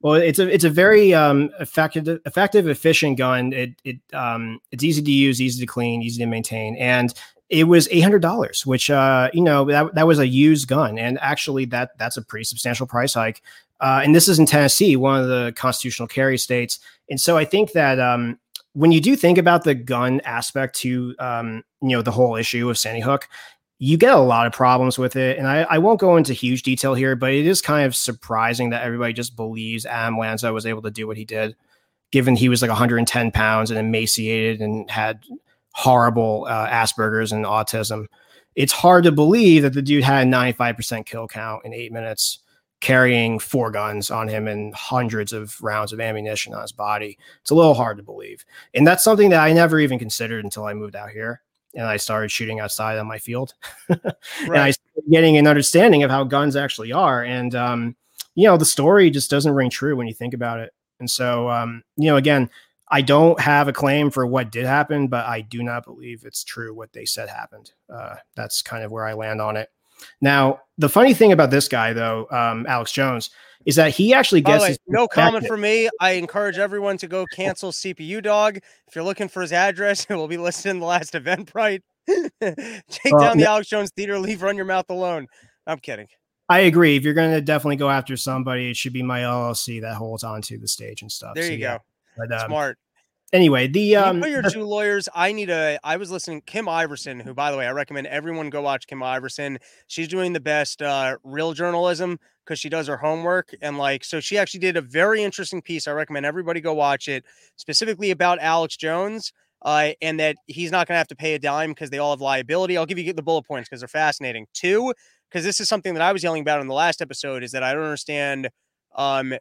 Well, 0.00 0.14
it's 0.14 0.38
a 0.38 0.48
it's 0.48 0.64
a 0.64 0.70
very 0.70 1.12
um, 1.12 1.50
effective, 1.58 2.20
effective, 2.24 2.68
efficient 2.68 3.18
gun. 3.18 3.52
It 3.52 3.74
it 3.84 3.98
um, 4.12 4.60
it's 4.70 4.84
easy 4.84 5.02
to 5.02 5.10
use, 5.10 5.40
easy 5.40 5.60
to 5.60 5.66
clean, 5.66 6.02
easy 6.02 6.22
to 6.22 6.26
maintain, 6.26 6.76
and 6.76 7.12
it 7.48 7.64
was 7.64 7.88
eight 7.90 8.00
hundred 8.00 8.22
dollars, 8.22 8.64
which 8.64 8.90
uh, 8.90 9.28
you 9.32 9.42
know 9.42 9.64
that 9.64 9.94
that 9.94 10.06
was 10.06 10.20
a 10.20 10.26
used 10.26 10.68
gun, 10.68 10.98
and 10.98 11.18
actually 11.20 11.64
that 11.66 11.98
that's 11.98 12.16
a 12.16 12.22
pretty 12.22 12.44
substantial 12.44 12.86
price 12.86 13.14
hike. 13.14 13.42
Uh, 13.80 14.00
and 14.04 14.14
this 14.14 14.28
is 14.28 14.38
in 14.38 14.46
Tennessee, 14.46 14.96
one 14.96 15.20
of 15.20 15.28
the 15.28 15.52
constitutional 15.56 16.08
carry 16.08 16.36
states. 16.36 16.80
And 17.08 17.20
so 17.20 17.36
I 17.36 17.44
think 17.44 17.72
that 17.72 18.00
um, 18.00 18.38
when 18.72 18.90
you 18.90 19.00
do 19.00 19.14
think 19.14 19.38
about 19.38 19.62
the 19.64 19.74
gun 19.74 20.20
aspect 20.20 20.76
to 20.80 21.14
um, 21.18 21.64
you 21.80 21.90
know 21.90 22.02
the 22.02 22.12
whole 22.12 22.36
issue 22.36 22.68
of 22.70 22.78
Sandy 22.78 23.00
Hook, 23.00 23.28
you 23.78 23.96
get 23.96 24.14
a 24.14 24.18
lot 24.18 24.46
of 24.46 24.52
problems 24.52 24.98
with 24.98 25.16
it. 25.16 25.38
And 25.38 25.46
I, 25.46 25.62
I, 25.62 25.78
won't 25.78 26.00
go 26.00 26.16
into 26.16 26.32
huge 26.32 26.64
detail 26.64 26.94
here, 26.94 27.14
but 27.14 27.32
it 27.32 27.46
is 27.46 27.62
kind 27.62 27.86
of 27.86 27.94
surprising 27.94 28.70
that 28.70 28.82
everybody 28.82 29.12
just 29.12 29.36
believes 29.36 29.86
Adam 29.86 30.18
Lanza 30.18 30.52
was 30.52 30.66
able 30.66 30.82
to 30.82 30.90
do 30.90 31.06
what 31.06 31.16
he 31.16 31.24
did, 31.24 31.54
given 32.10 32.34
he 32.34 32.48
was 32.48 32.60
like 32.60 32.70
110 32.70 33.30
pounds 33.30 33.70
and 33.70 33.78
emaciated 33.78 34.60
and 34.60 34.90
had 34.90 35.22
horrible 35.72 36.46
uh, 36.48 36.68
Asperger's 36.68 37.30
and 37.30 37.44
autism. 37.44 38.06
It's 38.56 38.72
hard 38.72 39.04
to 39.04 39.12
believe 39.12 39.62
that 39.62 39.74
the 39.74 39.82
dude 39.82 40.02
had 40.02 40.26
a 40.26 40.30
95% 40.30 41.06
kill 41.06 41.28
count 41.28 41.64
in 41.64 41.72
eight 41.72 41.92
minutes, 41.92 42.40
carrying 42.80 43.38
four 43.38 43.70
guns 43.70 44.10
on 44.10 44.26
him 44.26 44.48
and 44.48 44.74
hundreds 44.74 45.32
of 45.32 45.56
rounds 45.62 45.92
of 45.92 46.00
ammunition 46.00 46.52
on 46.52 46.62
his 46.62 46.72
body. 46.72 47.16
It's 47.42 47.50
a 47.50 47.54
little 47.54 47.74
hard 47.74 47.98
to 47.98 48.02
believe. 48.02 48.44
And 48.74 48.84
that's 48.84 49.04
something 49.04 49.30
that 49.30 49.44
I 49.44 49.52
never 49.52 49.78
even 49.78 50.00
considered 50.00 50.42
until 50.44 50.64
I 50.64 50.74
moved 50.74 50.96
out 50.96 51.10
here 51.10 51.42
and 51.74 51.86
I 51.86 51.96
started 51.96 52.30
shooting 52.30 52.60
outside 52.60 52.98
on 52.98 53.06
my 53.06 53.18
field. 53.18 53.54
right. 53.88 54.00
And 54.46 54.56
I 54.56 54.70
started 54.70 55.10
getting 55.10 55.36
an 55.36 55.46
understanding 55.46 56.02
of 56.02 56.10
how 56.10 56.24
guns 56.24 56.56
actually 56.56 56.92
are. 56.92 57.22
And, 57.22 57.54
um, 57.54 57.96
you 58.34 58.44
know, 58.44 58.56
the 58.56 58.64
story 58.64 59.10
just 59.10 59.30
doesn't 59.30 59.52
ring 59.52 59.70
true 59.70 59.96
when 59.96 60.06
you 60.06 60.14
think 60.14 60.34
about 60.34 60.60
it. 60.60 60.72
And 61.00 61.10
so, 61.10 61.48
um, 61.48 61.82
you 61.96 62.06
know, 62.06 62.16
again, 62.16 62.50
I 62.90 63.02
don't 63.02 63.38
have 63.40 63.68
a 63.68 63.72
claim 63.72 64.10
for 64.10 64.26
what 64.26 64.50
did 64.50 64.64
happen, 64.64 65.08
but 65.08 65.26
I 65.26 65.42
do 65.42 65.62
not 65.62 65.84
believe 65.84 66.24
it's 66.24 66.42
true 66.42 66.74
what 66.74 66.92
they 66.92 67.04
said 67.04 67.28
happened. 67.28 67.72
Uh, 67.92 68.16
that's 68.34 68.62
kind 68.62 68.82
of 68.82 68.90
where 68.90 69.06
I 69.06 69.12
land 69.12 69.40
on 69.40 69.56
it. 69.56 69.68
Now, 70.20 70.60
the 70.78 70.88
funny 70.88 71.12
thing 71.12 71.32
about 71.32 71.50
this 71.50 71.68
guy, 71.68 71.92
though, 71.92 72.26
um, 72.30 72.66
Alex 72.66 72.92
Jones, 72.92 73.30
is 73.68 73.76
that 73.76 73.94
he 73.94 74.14
actually 74.14 74.40
gets 74.40 74.64
way, 74.64 74.76
no 74.86 75.06
comment 75.06 75.46
for 75.46 75.58
me. 75.58 75.90
I 76.00 76.12
encourage 76.12 76.56
everyone 76.56 76.96
to 76.98 77.06
go 77.06 77.26
cancel 77.26 77.70
CPU 77.70 78.22
Dog. 78.22 78.56
If 78.56 78.94
you're 78.94 79.04
looking 79.04 79.28
for 79.28 79.42
his 79.42 79.52
address, 79.52 80.06
it 80.08 80.14
will 80.14 80.26
be 80.26 80.38
listed 80.38 80.70
in 80.70 80.80
the 80.80 80.86
last 80.86 81.14
event, 81.14 81.50
right? 81.54 81.82
Take 82.08 83.18
down 83.20 83.36
the 83.36 83.44
Alex 83.46 83.68
Jones 83.68 83.90
Theater. 83.94 84.18
Leave 84.18 84.40
Run 84.40 84.56
Your 84.56 84.64
Mouth 84.64 84.86
alone. 84.88 85.26
I'm 85.66 85.78
kidding. 85.80 86.06
I 86.48 86.60
agree. 86.60 86.96
If 86.96 87.02
you're 87.02 87.12
going 87.12 87.30
to 87.30 87.42
definitely 87.42 87.76
go 87.76 87.90
after 87.90 88.16
somebody, 88.16 88.70
it 88.70 88.76
should 88.78 88.94
be 88.94 89.02
my 89.02 89.20
LLC 89.20 89.82
that 89.82 89.96
holds 89.96 90.24
onto 90.24 90.58
the 90.58 90.66
stage 90.66 91.02
and 91.02 91.12
stuff. 91.12 91.34
There 91.34 91.44
so, 91.44 91.50
you 91.50 91.58
yeah. 91.58 91.76
go. 91.76 91.82
But, 92.16 92.40
um, 92.40 92.46
Smart. 92.48 92.78
Anyway, 93.32 93.66
the 93.66 93.94
um, 93.94 94.22
your 94.24 94.42
two 94.42 94.62
lawyers. 94.62 95.06
I 95.14 95.32
need 95.32 95.50
a. 95.50 95.78
I 95.84 95.98
was 95.98 96.10
listening 96.10 96.40
Kim 96.46 96.64
Iversen, 96.64 97.20
who, 97.20 97.34
by 97.34 97.50
the 97.50 97.58
way, 97.58 97.66
I 97.66 97.72
recommend 97.72 98.06
everyone 98.06 98.48
go 98.48 98.62
watch 98.62 98.86
Kim 98.86 99.00
Iversen. 99.00 99.58
She's 99.86 100.08
doing 100.08 100.32
the 100.32 100.40
best 100.40 100.80
uh, 100.80 101.18
real 101.24 101.52
journalism 101.52 102.18
because 102.44 102.58
she 102.58 102.70
does 102.70 102.86
her 102.86 102.96
homework 102.96 103.54
and 103.60 103.76
like 103.76 104.02
so. 104.02 104.18
She 104.18 104.38
actually 104.38 104.60
did 104.60 104.78
a 104.78 104.80
very 104.80 105.22
interesting 105.22 105.60
piece. 105.60 105.86
I 105.86 105.92
recommend 105.92 106.24
everybody 106.24 106.62
go 106.62 106.72
watch 106.72 107.06
it, 107.06 107.24
specifically 107.56 108.10
about 108.10 108.38
Alex 108.40 108.76
Jones. 108.76 109.32
Uh, 109.60 109.90
and 110.00 110.20
that 110.20 110.36
he's 110.46 110.70
not 110.70 110.86
going 110.86 110.94
to 110.94 110.98
have 110.98 111.08
to 111.08 111.16
pay 111.16 111.34
a 111.34 111.38
dime 111.38 111.70
because 111.70 111.90
they 111.90 111.98
all 111.98 112.12
have 112.12 112.20
liability. 112.20 112.76
I'll 112.76 112.86
give 112.86 112.96
you 112.96 113.12
the 113.12 113.22
bullet 113.22 113.44
points 113.44 113.68
because 113.68 113.80
they're 113.80 113.88
fascinating. 113.88 114.46
Two, 114.54 114.94
because 115.28 115.44
this 115.44 115.60
is 115.60 115.68
something 115.68 115.94
that 115.94 116.00
I 116.00 116.12
was 116.12 116.22
yelling 116.22 116.42
about 116.42 116.60
in 116.60 116.68
the 116.68 116.74
last 116.74 117.02
episode, 117.02 117.42
is 117.42 117.50
that 117.50 117.64
I 117.64 117.74
don't 117.74 117.82
understand 117.82 118.50
um, 118.94 119.34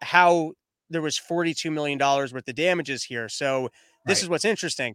how 0.00 0.52
there 0.94 1.02
was 1.02 1.18
$42 1.18 1.72
million 1.72 1.98
worth 1.98 2.32
of 2.32 2.54
damages 2.54 3.04
here. 3.04 3.28
So 3.28 3.70
this 4.06 4.18
right. 4.18 4.22
is 4.22 4.28
what's 4.28 4.44
interesting. 4.44 4.94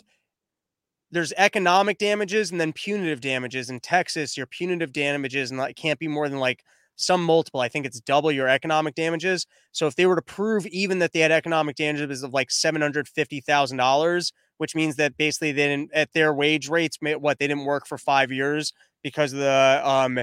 There's 1.11 1.33
economic 1.37 1.97
damages 1.97 2.51
and 2.51 2.61
then 2.61 2.71
punitive 2.71 3.19
damages. 3.19 3.69
In 3.69 3.79
Texas, 3.79 4.37
your 4.37 4.45
punitive 4.45 4.93
damages 4.93 5.51
and 5.51 5.59
that 5.59 5.75
can't 5.75 5.99
be 5.99 6.07
more 6.07 6.29
than 6.29 6.39
like 6.39 6.63
some 6.95 7.23
multiple. 7.23 7.61
I 7.61 7.69
think 7.69 7.85
it's 7.85 7.99
double 7.99 8.31
your 8.31 8.47
economic 8.47 8.95
damages. 8.95 9.45
So 9.71 9.87
if 9.87 9.95
they 9.95 10.05
were 10.05 10.15
to 10.15 10.21
prove 10.21 10.67
even 10.67 10.99
that 10.99 11.13
they 11.13 11.19
had 11.19 11.31
economic 11.31 11.75
damages 11.75 12.23
of 12.23 12.33
like 12.33 12.51
seven 12.51 12.81
hundred 12.81 13.07
fifty 13.07 13.41
thousand 13.41 13.77
dollars, 13.77 14.31
which 14.57 14.75
means 14.75 14.97
that 14.97 15.17
basically 15.17 15.51
they 15.51 15.67
didn't 15.67 15.91
at 15.93 16.13
their 16.13 16.33
wage 16.33 16.69
rates, 16.69 16.97
what 17.01 17.39
they 17.39 17.47
didn't 17.47 17.65
work 17.65 17.87
for 17.87 17.97
five 17.97 18.31
years 18.31 18.73
because 19.01 19.33
of 19.33 19.39
the 19.39 19.81
um 19.83 20.19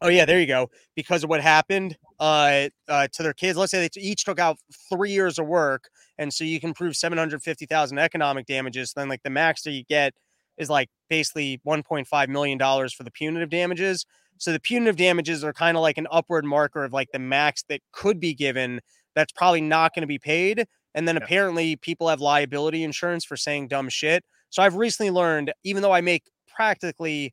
Oh 0.00 0.08
yeah, 0.08 0.24
there 0.24 0.40
you 0.40 0.46
go. 0.46 0.70
Because 0.94 1.24
of 1.24 1.30
what 1.30 1.40
happened 1.40 1.96
uh, 2.20 2.68
uh, 2.88 3.08
to 3.12 3.22
their 3.22 3.32
kids. 3.32 3.58
Let's 3.58 3.70
say 3.70 3.88
they 3.88 4.00
each 4.00 4.24
took 4.24 4.38
out 4.38 4.58
three 4.90 5.12
years 5.12 5.38
of 5.38 5.46
work, 5.46 5.88
and 6.18 6.32
so 6.32 6.44
you 6.44 6.60
can 6.60 6.74
prove 6.74 6.96
seven 6.96 7.18
hundred 7.18 7.42
fifty 7.42 7.66
thousand 7.66 7.98
economic 7.98 8.46
damages. 8.46 8.92
Then 8.92 9.08
like 9.08 9.22
the 9.22 9.30
max 9.30 9.62
that 9.62 9.72
you 9.72 9.84
get 9.84 10.14
is 10.58 10.70
like 10.70 10.88
basically 11.08 11.60
one 11.64 11.82
point 11.82 12.06
five 12.06 12.28
million 12.28 12.58
dollars 12.58 12.92
for 12.92 13.02
the 13.02 13.10
punitive 13.10 13.50
damages. 13.50 14.04
So 14.38 14.52
the 14.52 14.60
punitive 14.60 14.96
damages 14.96 15.44
are 15.44 15.52
kind 15.52 15.76
of 15.76 15.82
like 15.82 15.96
an 15.96 16.08
upward 16.10 16.44
marker 16.44 16.84
of 16.84 16.92
like 16.92 17.10
the 17.12 17.18
max 17.18 17.62
that 17.68 17.80
could 17.92 18.18
be 18.18 18.34
given. 18.34 18.80
That's 19.14 19.32
probably 19.32 19.60
not 19.60 19.94
going 19.94 20.02
to 20.02 20.08
be 20.08 20.18
paid. 20.18 20.66
And 20.94 21.06
then 21.06 21.16
yeah. 21.16 21.22
apparently 21.22 21.76
people 21.76 22.08
have 22.08 22.20
liability 22.20 22.82
insurance 22.82 23.24
for 23.24 23.36
saying 23.36 23.68
dumb 23.68 23.88
shit. 23.88 24.24
So 24.50 24.62
I've 24.62 24.74
recently 24.76 25.10
learned, 25.10 25.52
even 25.62 25.82
though 25.82 25.92
I 25.92 26.00
make 26.00 26.24
practically 26.48 27.32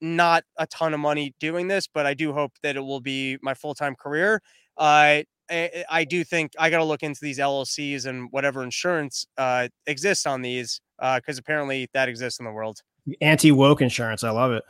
not 0.00 0.44
a 0.56 0.66
ton 0.66 0.94
of 0.94 1.00
money 1.00 1.34
doing 1.40 1.68
this, 1.68 1.86
but 1.86 2.06
I 2.06 2.14
do 2.14 2.32
hope 2.32 2.52
that 2.62 2.76
it 2.76 2.80
will 2.80 3.00
be 3.00 3.38
my 3.42 3.54
full 3.54 3.74
time 3.74 3.94
career. 3.94 4.40
Uh, 4.76 5.22
I, 5.50 5.84
I, 5.90 6.04
do 6.04 6.24
think 6.24 6.52
I 6.58 6.70
got 6.70 6.78
to 6.78 6.84
look 6.84 7.02
into 7.02 7.20
these 7.22 7.38
LLCs 7.38 8.06
and 8.06 8.28
whatever 8.30 8.62
insurance 8.62 9.26
uh, 9.38 9.68
exists 9.86 10.26
on 10.26 10.42
these 10.42 10.80
because 10.98 11.38
uh, 11.38 11.40
apparently 11.40 11.88
that 11.94 12.08
exists 12.08 12.38
in 12.38 12.44
the 12.44 12.52
world. 12.52 12.80
Anti 13.20 13.50
woke 13.52 13.80
insurance. 13.80 14.22
I 14.24 14.30
love 14.30 14.52
it. 14.52 14.62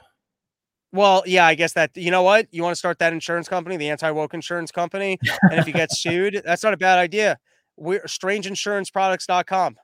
Well, 0.93 1.23
yeah, 1.27 1.47
I 1.47 1.55
guess 1.55 1.75
that 1.75 1.91
you 1.97 2.11
know 2.11 2.23
what 2.23 2.47
you 2.51 2.63
want 2.63 2.73
to 2.73 2.79
start 2.79 2.99
that 3.01 3.13
insurance 3.13 3.49
company, 3.49 3.77
the 3.77 3.91
anti 3.91 4.11
woke 4.11 4.35
insurance 4.35 4.71
company, 4.71 5.19
and 5.51 5.61
if 5.61 5.67
you 5.67 5.73
get 5.73 5.93
sued, 5.97 6.43
that's 6.45 6.63
not 6.63 6.73
a 6.73 6.79
bad 6.79 6.99
idea. 6.99 7.37
We're 7.77 8.01
strangeinsuranceproducts.com. 8.01 9.77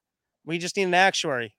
We 0.47 0.59
just 0.59 0.77
need 0.77 0.85
an 0.85 0.95
actuary. 0.95 1.55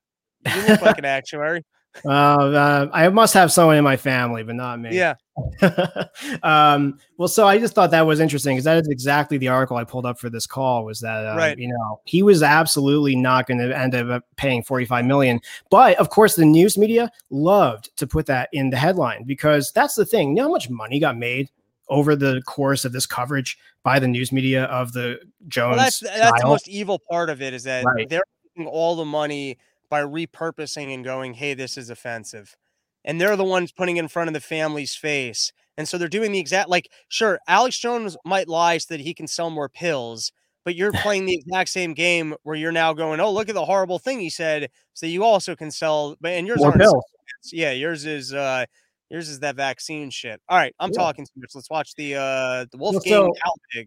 You 0.46 0.66
look 0.66 0.82
like 0.82 0.98
an 0.98 1.04
actuary. 1.04 1.64
Uh, 2.04 2.08
uh, 2.08 2.90
I 2.92 3.08
must 3.08 3.34
have 3.34 3.52
someone 3.52 3.76
in 3.76 3.84
my 3.84 3.96
family, 3.96 4.42
but 4.42 4.54
not 4.54 4.80
me. 4.80 4.96
Yeah. 4.96 5.14
um, 6.42 6.98
well, 7.18 7.28
so 7.28 7.46
I 7.46 7.58
just 7.58 7.74
thought 7.74 7.90
that 7.90 8.06
was 8.06 8.20
interesting 8.20 8.56
because 8.56 8.64
that 8.64 8.78
is 8.78 8.88
exactly 8.88 9.38
the 9.38 9.48
article 9.48 9.76
I 9.76 9.84
pulled 9.84 10.06
up 10.06 10.18
for 10.18 10.30
this 10.30 10.46
call. 10.46 10.84
Was 10.84 11.00
that 11.00 11.26
uh, 11.26 11.36
right? 11.36 11.58
You 11.58 11.68
know, 11.68 12.00
he 12.04 12.22
was 12.22 12.42
absolutely 12.42 13.16
not 13.16 13.46
going 13.46 13.58
to 13.58 13.76
end 13.76 13.94
up 13.94 14.24
paying 14.36 14.62
forty-five 14.62 15.04
million, 15.04 15.40
but 15.70 15.98
of 15.98 16.10
course, 16.10 16.36
the 16.36 16.44
news 16.44 16.78
media 16.78 17.10
loved 17.30 17.96
to 17.96 18.06
put 18.06 18.26
that 18.26 18.48
in 18.52 18.70
the 18.70 18.76
headline 18.76 19.24
because 19.24 19.72
that's 19.72 19.94
the 19.94 20.06
thing. 20.06 20.30
You 20.30 20.36
know 20.36 20.42
how 20.44 20.50
much 20.50 20.70
money 20.70 20.98
got 20.98 21.16
made 21.16 21.50
over 21.88 22.16
the 22.16 22.42
course 22.46 22.84
of 22.84 22.92
this 22.92 23.06
coverage 23.06 23.58
by 23.82 23.98
the 23.98 24.08
news 24.08 24.32
media 24.32 24.64
of 24.64 24.92
the 24.92 25.20
Jones. 25.48 25.76
Well, 25.76 25.84
that's 25.84 26.00
that's 26.00 26.42
the 26.42 26.48
most 26.48 26.68
evil 26.68 26.98
part 26.98 27.30
of 27.30 27.42
it 27.42 27.54
is 27.54 27.64
that 27.64 27.84
right. 27.84 28.08
they're 28.08 28.24
all 28.64 28.96
the 28.96 29.04
money 29.04 29.58
by 29.88 30.02
repurposing 30.02 30.92
and 30.92 31.04
going, 31.04 31.34
hey, 31.34 31.54
this 31.54 31.76
is 31.76 31.90
offensive. 31.90 32.56
And 33.04 33.20
they're 33.20 33.36
the 33.36 33.44
ones 33.44 33.72
putting 33.72 33.96
in 33.96 34.08
front 34.08 34.28
of 34.28 34.34
the 34.34 34.40
family's 34.40 34.94
face. 34.94 35.52
And 35.78 35.88
so 35.88 35.98
they're 35.98 36.08
doing 36.08 36.32
the 36.32 36.38
exact 36.38 36.68
like, 36.68 36.90
sure, 37.08 37.38
Alex 37.46 37.78
Jones 37.78 38.16
might 38.24 38.48
lie 38.48 38.78
so 38.78 38.94
that 38.94 39.00
he 39.00 39.14
can 39.14 39.26
sell 39.26 39.50
more 39.50 39.68
pills, 39.68 40.32
but 40.64 40.74
you're 40.74 40.92
playing 41.02 41.26
the 41.26 41.34
exact 41.34 41.70
same 41.70 41.94
game 41.94 42.34
where 42.42 42.56
you're 42.56 42.72
now 42.72 42.92
going, 42.92 43.20
oh, 43.20 43.30
look 43.30 43.48
at 43.48 43.54
the 43.54 43.64
horrible 43.64 43.98
thing 43.98 44.20
he 44.20 44.30
said, 44.30 44.70
so 44.94 45.06
you 45.06 45.24
also 45.24 45.54
can 45.54 45.70
sell. 45.70 46.16
But 46.20 46.32
and 46.32 46.46
yours 46.46 46.60
more 46.60 46.72
pills. 46.72 47.04
Yeah, 47.52 47.72
yours 47.72 48.06
is 48.06 48.32
uh 48.32 48.64
yours 49.10 49.28
is 49.28 49.40
that 49.40 49.56
vaccine 49.56 50.10
shit. 50.10 50.40
All 50.48 50.58
right, 50.58 50.74
I'm 50.80 50.90
yeah. 50.92 50.98
talking 50.98 51.26
too 51.26 51.40
much. 51.40 51.50
Let's 51.54 51.70
watch 51.70 51.94
the 51.94 52.14
uh 52.16 52.66
the 52.72 52.78
Wolfgang 52.78 53.22
well, 53.22 53.34
so, 53.34 53.82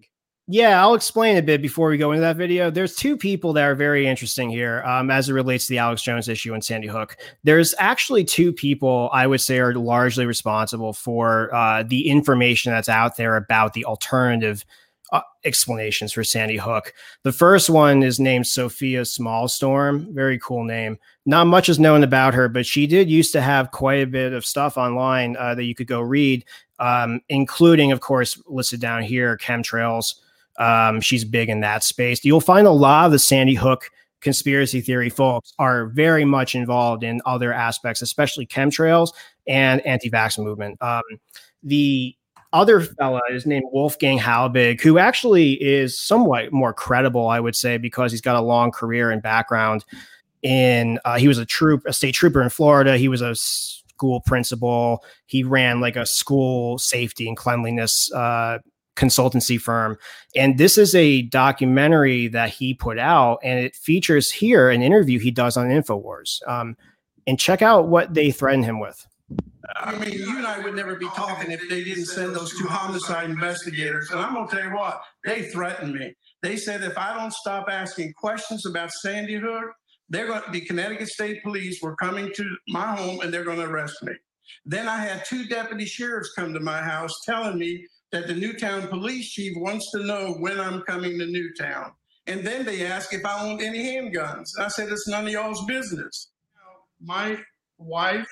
yeah, 0.52 0.82
I'll 0.82 0.96
explain 0.96 1.38
a 1.38 1.44
bit 1.44 1.62
before 1.62 1.90
we 1.90 1.98
go 2.00 2.12
into 2.12 2.22
that 2.22 2.36
video. 2.36 2.72
There's 2.72 2.96
two 2.96 3.16
people 3.16 3.54
that 3.54 3.66
are 3.66 3.76
very 3.76 4.08
interesting 4.08 4.50
here 4.50 4.82
um, 4.84 5.12
as 5.12 5.30
it 5.30 5.34
relates 5.34 5.68
to 5.68 5.74
the 5.74 5.78
Alex 5.78 6.02
Jones 6.02 6.28
issue 6.28 6.56
and 6.56 6.64
Sandy 6.64 6.88
Hook. 6.88 7.18
There's 7.44 7.76
actually 7.78 8.24
two 8.24 8.52
people 8.52 9.12
I 9.14 9.28
would 9.28 9.42
say 9.42 9.60
are 9.60 9.76
largely 9.76 10.26
responsible 10.26 10.94
for 10.94 11.54
uh, 11.54 11.84
the 11.84 12.10
information 12.10 12.72
that's 12.72 12.90
out 12.90 13.16
there 13.16 13.36
about 13.36 13.74
the 13.74 13.86
alternative 13.86 14.66
uh, 15.12 15.22
explanations 15.44 16.14
for 16.14 16.24
Sandy 16.24 16.58
Hook. 16.58 16.96
The 17.22 17.32
first 17.32 17.70
one 17.70 18.02
is 18.02 18.20
named 18.20 18.48
Sofia 18.48 19.02
Smallstorm. 19.02 20.12
Very 20.16 20.40
cool 20.40 20.64
name. 20.64 20.98
Not 21.28 21.46
much 21.46 21.70
is 21.70 21.80
known 21.80 22.02
about 22.04 22.34
her, 22.34 22.50
but 22.50 22.66
she 22.66 22.88
did 22.88 23.08
used 23.08 23.34
to 23.34 23.42
have 23.42 23.70
quite 23.70 24.02
a 24.02 24.08
bit 24.08 24.34
of 24.34 24.48
stuff 24.48 24.78
online 24.78 25.38
uh, 25.38 25.54
that 25.54 25.66
you 25.66 25.76
could 25.76 25.86
go 25.86 26.02
read, 26.02 26.44
um, 26.80 27.22
including, 27.30 27.92
of 27.92 28.02
course, 28.02 28.42
listed 28.48 28.82
down 28.82 29.04
here, 29.04 29.38
chemtrails. 29.38 30.16
Um, 30.60 31.02
she's 31.02 31.24
big 31.24 31.50
in 31.50 31.62
that 31.62 31.84
space. 31.84 32.24
You'll 32.24 32.42
find 32.42 32.68
a 32.68 32.72
lot 32.72 33.06
of 33.08 33.12
the 33.12 33.20
Sandy 33.20 33.56
Hook 33.56 33.90
conspiracy 34.22 34.82
theory 34.82 35.10
folks 35.10 35.54
are 35.60 35.88
very 35.88 36.26
much 36.26 36.54
involved 36.54 37.04
in 37.04 37.22
other 37.26 37.54
aspects, 37.54 38.02
especially 38.02 38.46
chemtrails 38.46 39.14
and 39.48 39.86
anti-vax 39.86 40.38
movement. 40.38 40.82
Um, 40.82 41.02
the 41.64 42.16
other 42.52 42.82
fella 42.82 43.22
is 43.32 43.46
named 43.46 43.66
Wolfgang 43.72 44.20
Halbig, 44.20 44.82
who 44.82 44.98
actually 44.98 45.54
is 45.54 46.00
somewhat 46.00 46.52
more 46.52 46.74
credible, 46.74 47.28
I 47.28 47.40
would 47.40 47.56
say, 47.56 47.78
because 47.78 48.12
he's 48.12 48.22
got 48.22 48.36
a 48.36 48.42
long 48.42 48.72
career 48.72 49.12
and 49.12 49.22
background 49.22 49.86
in. 50.42 51.00
Uh, 51.06 51.18
he 51.18 51.28
was 51.28 51.38
a 51.38 51.46
troop, 51.46 51.84
a 51.86 51.94
state 51.94 52.16
trooper 52.16 52.42
in 52.42 52.50
Florida. 52.50 52.98
He 52.98 53.08
was 53.08 53.22
a 53.22 53.36
school 53.36 54.22
principal. 54.22 55.04
He 55.28 55.44
ran 55.44 55.80
like 55.80 55.96
a 55.96 56.06
school 56.06 56.78
safety 56.80 57.28
and 57.28 57.38
cleanliness 57.38 58.12
uh, 58.14 58.60
consultancy 58.96 59.60
firm. 59.60 59.98
And 60.36 60.58
this 60.58 60.78
is 60.78 60.94
a 60.96 61.24
documentary 61.24 62.28
that 62.30 62.50
he 62.50 62.74
put 62.74 63.00
out, 63.00 63.40
and 63.44 63.60
it 63.60 63.76
features 63.76 64.32
here 64.32 64.70
an 64.70 64.82
interview 64.82 65.20
he 65.20 65.32
does 65.32 65.58
on 65.58 65.68
InfoWars. 65.68 66.48
Um, 66.48 66.76
and 67.28 67.40
check 67.40 67.62
out 67.62 67.88
what 67.88 68.14
they 68.14 68.32
threaten 68.32 68.64
him 68.64 68.80
with. 68.80 69.06
I 69.76 69.96
mean, 69.98 70.14
you 70.14 70.38
and 70.38 70.48
I 70.48 70.60
would 70.60 70.76
never 70.76 70.96
be 70.96 71.08
talking 71.10 71.52
if 71.52 71.62
they 71.70 71.84
didn't 71.84 72.06
send 72.06 72.36
those 72.36 72.58
two 72.58 72.68
homicide 72.68 73.30
investigators. 73.30 74.10
And 74.10 74.20
I'm 74.20 74.34
going 74.34 74.48
to 74.48 74.56
tell 74.56 74.66
you 74.66 74.76
what, 74.76 75.02
they 75.26 75.44
threatened 75.44 75.94
me. 75.94 76.16
They 76.42 76.58
said 76.58 76.84
if 76.84 76.98
I 76.98 77.16
don't 77.16 77.34
stop 77.34 77.68
asking 77.70 78.14
questions 78.14 78.66
about 78.66 78.92
Sandy 78.92 79.36
Hook, 79.36 79.66
they're 80.10 80.28
going 80.28 80.42
to, 80.42 80.52
the 80.52 80.62
Connecticut 80.62 81.10
State 81.10 81.44
Police 81.44 81.82
were 81.82 81.96
coming 81.98 82.32
to 82.36 82.58
my 82.70 82.96
home 82.96 83.20
and 83.22 83.32
they're 83.32 83.44
going 83.44 83.60
to 83.60 83.66
arrest 83.66 84.02
me. 84.02 84.14
Then 84.66 84.88
I 84.88 84.98
had 84.98 85.24
two 85.26 85.46
deputy 85.46 85.86
sheriffs 85.86 86.34
come 86.36 86.54
to 86.54 86.60
my 86.60 86.82
house 86.82 87.14
telling 87.26 87.60
me 87.60 87.86
that 88.12 88.28
the 88.28 88.34
Newtown 88.34 88.88
police 88.88 89.30
chief 89.30 89.54
wants 89.58 89.92
to 89.92 90.04
know 90.04 90.34
when 90.40 90.60
I'm 90.60 90.82
coming 90.82 91.18
to 91.20 91.26
Newtown. 91.26 91.92
And 92.28 92.46
then 92.46 92.66
they 92.66 92.86
ask 92.86 93.14
if 93.14 93.26
I 93.26 93.44
own 93.44 93.62
any 93.62 93.80
handguns. 93.80 94.50
I 94.60 94.68
said, 94.68 94.90
it's 94.90 95.08
none 95.08 95.26
of 95.26 95.34
y'all's 95.34 95.66
business. 95.66 96.30
My 97.02 97.38
wife, 97.78 98.28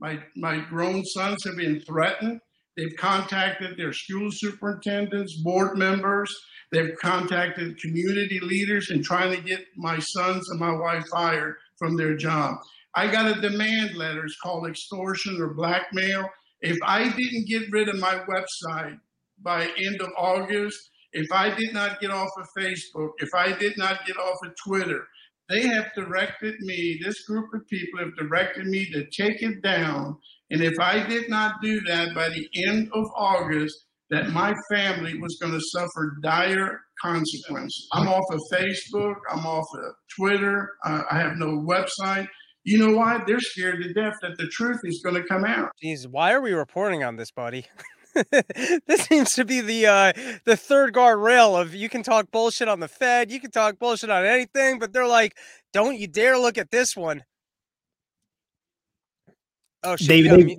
my, 0.00 0.20
my 0.36 0.60
grown 0.60 1.04
sons 1.04 1.44
have 1.44 1.56
been 1.56 1.80
threatened. 1.80 2.40
They've 2.76 2.96
contacted 2.96 3.76
their 3.76 3.92
school 3.92 4.30
superintendents, 4.32 5.36
board 5.42 5.76
members. 5.76 6.34
They've 6.72 6.96
contacted 7.00 7.78
community 7.80 8.40
leaders 8.40 8.90
and 8.90 9.04
trying 9.04 9.36
to 9.36 9.42
get 9.42 9.66
my 9.76 9.98
sons 9.98 10.48
and 10.50 10.58
my 10.58 10.72
wife 10.72 11.06
fired 11.08 11.56
from 11.78 11.96
their 11.96 12.16
job. 12.16 12.56
I 12.94 13.08
got 13.08 13.36
a 13.36 13.40
demand 13.40 13.96
letter. 13.96 14.24
It's 14.24 14.38
called 14.40 14.68
extortion 14.68 15.40
or 15.40 15.54
blackmail. 15.54 16.28
If 16.62 16.76
I 16.84 17.08
didn't 17.08 17.48
get 17.48 17.70
rid 17.70 17.88
of 17.88 17.98
my 17.98 18.22
website 18.28 18.98
by 19.42 19.68
end 19.78 20.00
of 20.00 20.10
August, 20.16 20.78
if 21.12 21.26
I 21.32 21.54
did 21.54 21.72
not 21.72 22.00
get 22.00 22.10
off 22.10 22.28
of 22.38 22.46
Facebook, 22.56 23.10
if 23.18 23.30
I 23.34 23.52
did 23.52 23.76
not 23.76 24.06
get 24.06 24.16
off 24.16 24.38
of 24.44 24.52
Twitter, 24.64 25.06
they 25.48 25.62
have 25.66 25.86
directed 25.96 26.54
me, 26.60 27.00
this 27.02 27.24
group 27.24 27.52
of 27.52 27.66
people 27.66 27.98
have 27.98 28.16
directed 28.16 28.66
me 28.66 28.88
to 28.92 29.04
take 29.06 29.42
it 29.42 29.62
down. 29.62 30.16
And 30.50 30.62
if 30.62 30.78
I 30.78 31.04
did 31.06 31.28
not 31.28 31.54
do 31.60 31.80
that 31.82 32.14
by 32.14 32.28
the 32.28 32.48
end 32.68 32.88
of 32.94 33.06
August, 33.16 33.86
that 34.10 34.30
my 34.30 34.54
family 34.70 35.18
was 35.18 35.38
going 35.40 35.52
to 35.52 35.60
suffer 35.60 36.18
dire 36.22 36.80
consequences. 37.00 37.88
I'm 37.92 38.08
off 38.08 38.24
of 38.30 38.40
Facebook. 38.52 39.14
I'm 39.30 39.46
off 39.46 39.66
of 39.74 39.94
Twitter. 40.16 40.68
Uh, 40.84 41.02
I 41.10 41.18
have 41.18 41.36
no 41.36 41.64
website. 41.66 42.28
You 42.64 42.78
know 42.78 42.96
why? 42.96 43.22
They're 43.26 43.40
scared 43.40 43.82
to 43.82 43.92
death 43.92 44.16
that 44.22 44.36
the 44.36 44.46
truth 44.48 44.80
is 44.84 45.00
going 45.02 45.16
to 45.16 45.26
come 45.26 45.44
out. 45.44 45.70
Jeez, 45.82 46.06
why 46.06 46.32
are 46.32 46.40
we 46.40 46.52
reporting 46.52 47.02
on 47.02 47.16
this, 47.16 47.30
buddy? 47.30 47.66
this 48.86 49.02
seems 49.02 49.34
to 49.34 49.44
be 49.44 49.60
the 49.60 49.86
uh 49.86 50.12
the 50.44 50.56
third 50.56 50.92
guard 50.92 51.20
rail 51.20 51.56
of 51.56 51.74
you 51.74 51.88
can 51.88 52.02
talk 52.02 52.28
bullshit 52.32 52.66
on 52.66 52.80
the 52.80 52.88
Fed, 52.88 53.30
you 53.30 53.40
can 53.40 53.52
talk 53.52 53.78
bullshit 53.78 54.10
on 54.10 54.24
anything, 54.24 54.80
but 54.80 54.92
they're 54.92 55.06
like, 55.06 55.36
don't 55.72 55.96
you 55.96 56.08
dare 56.08 56.36
look 56.36 56.58
at 56.58 56.70
this 56.70 56.96
one. 56.96 57.22
Oh, 59.82 59.96
shit, 59.96 60.08
they, 60.08 60.22
they, 60.22 60.58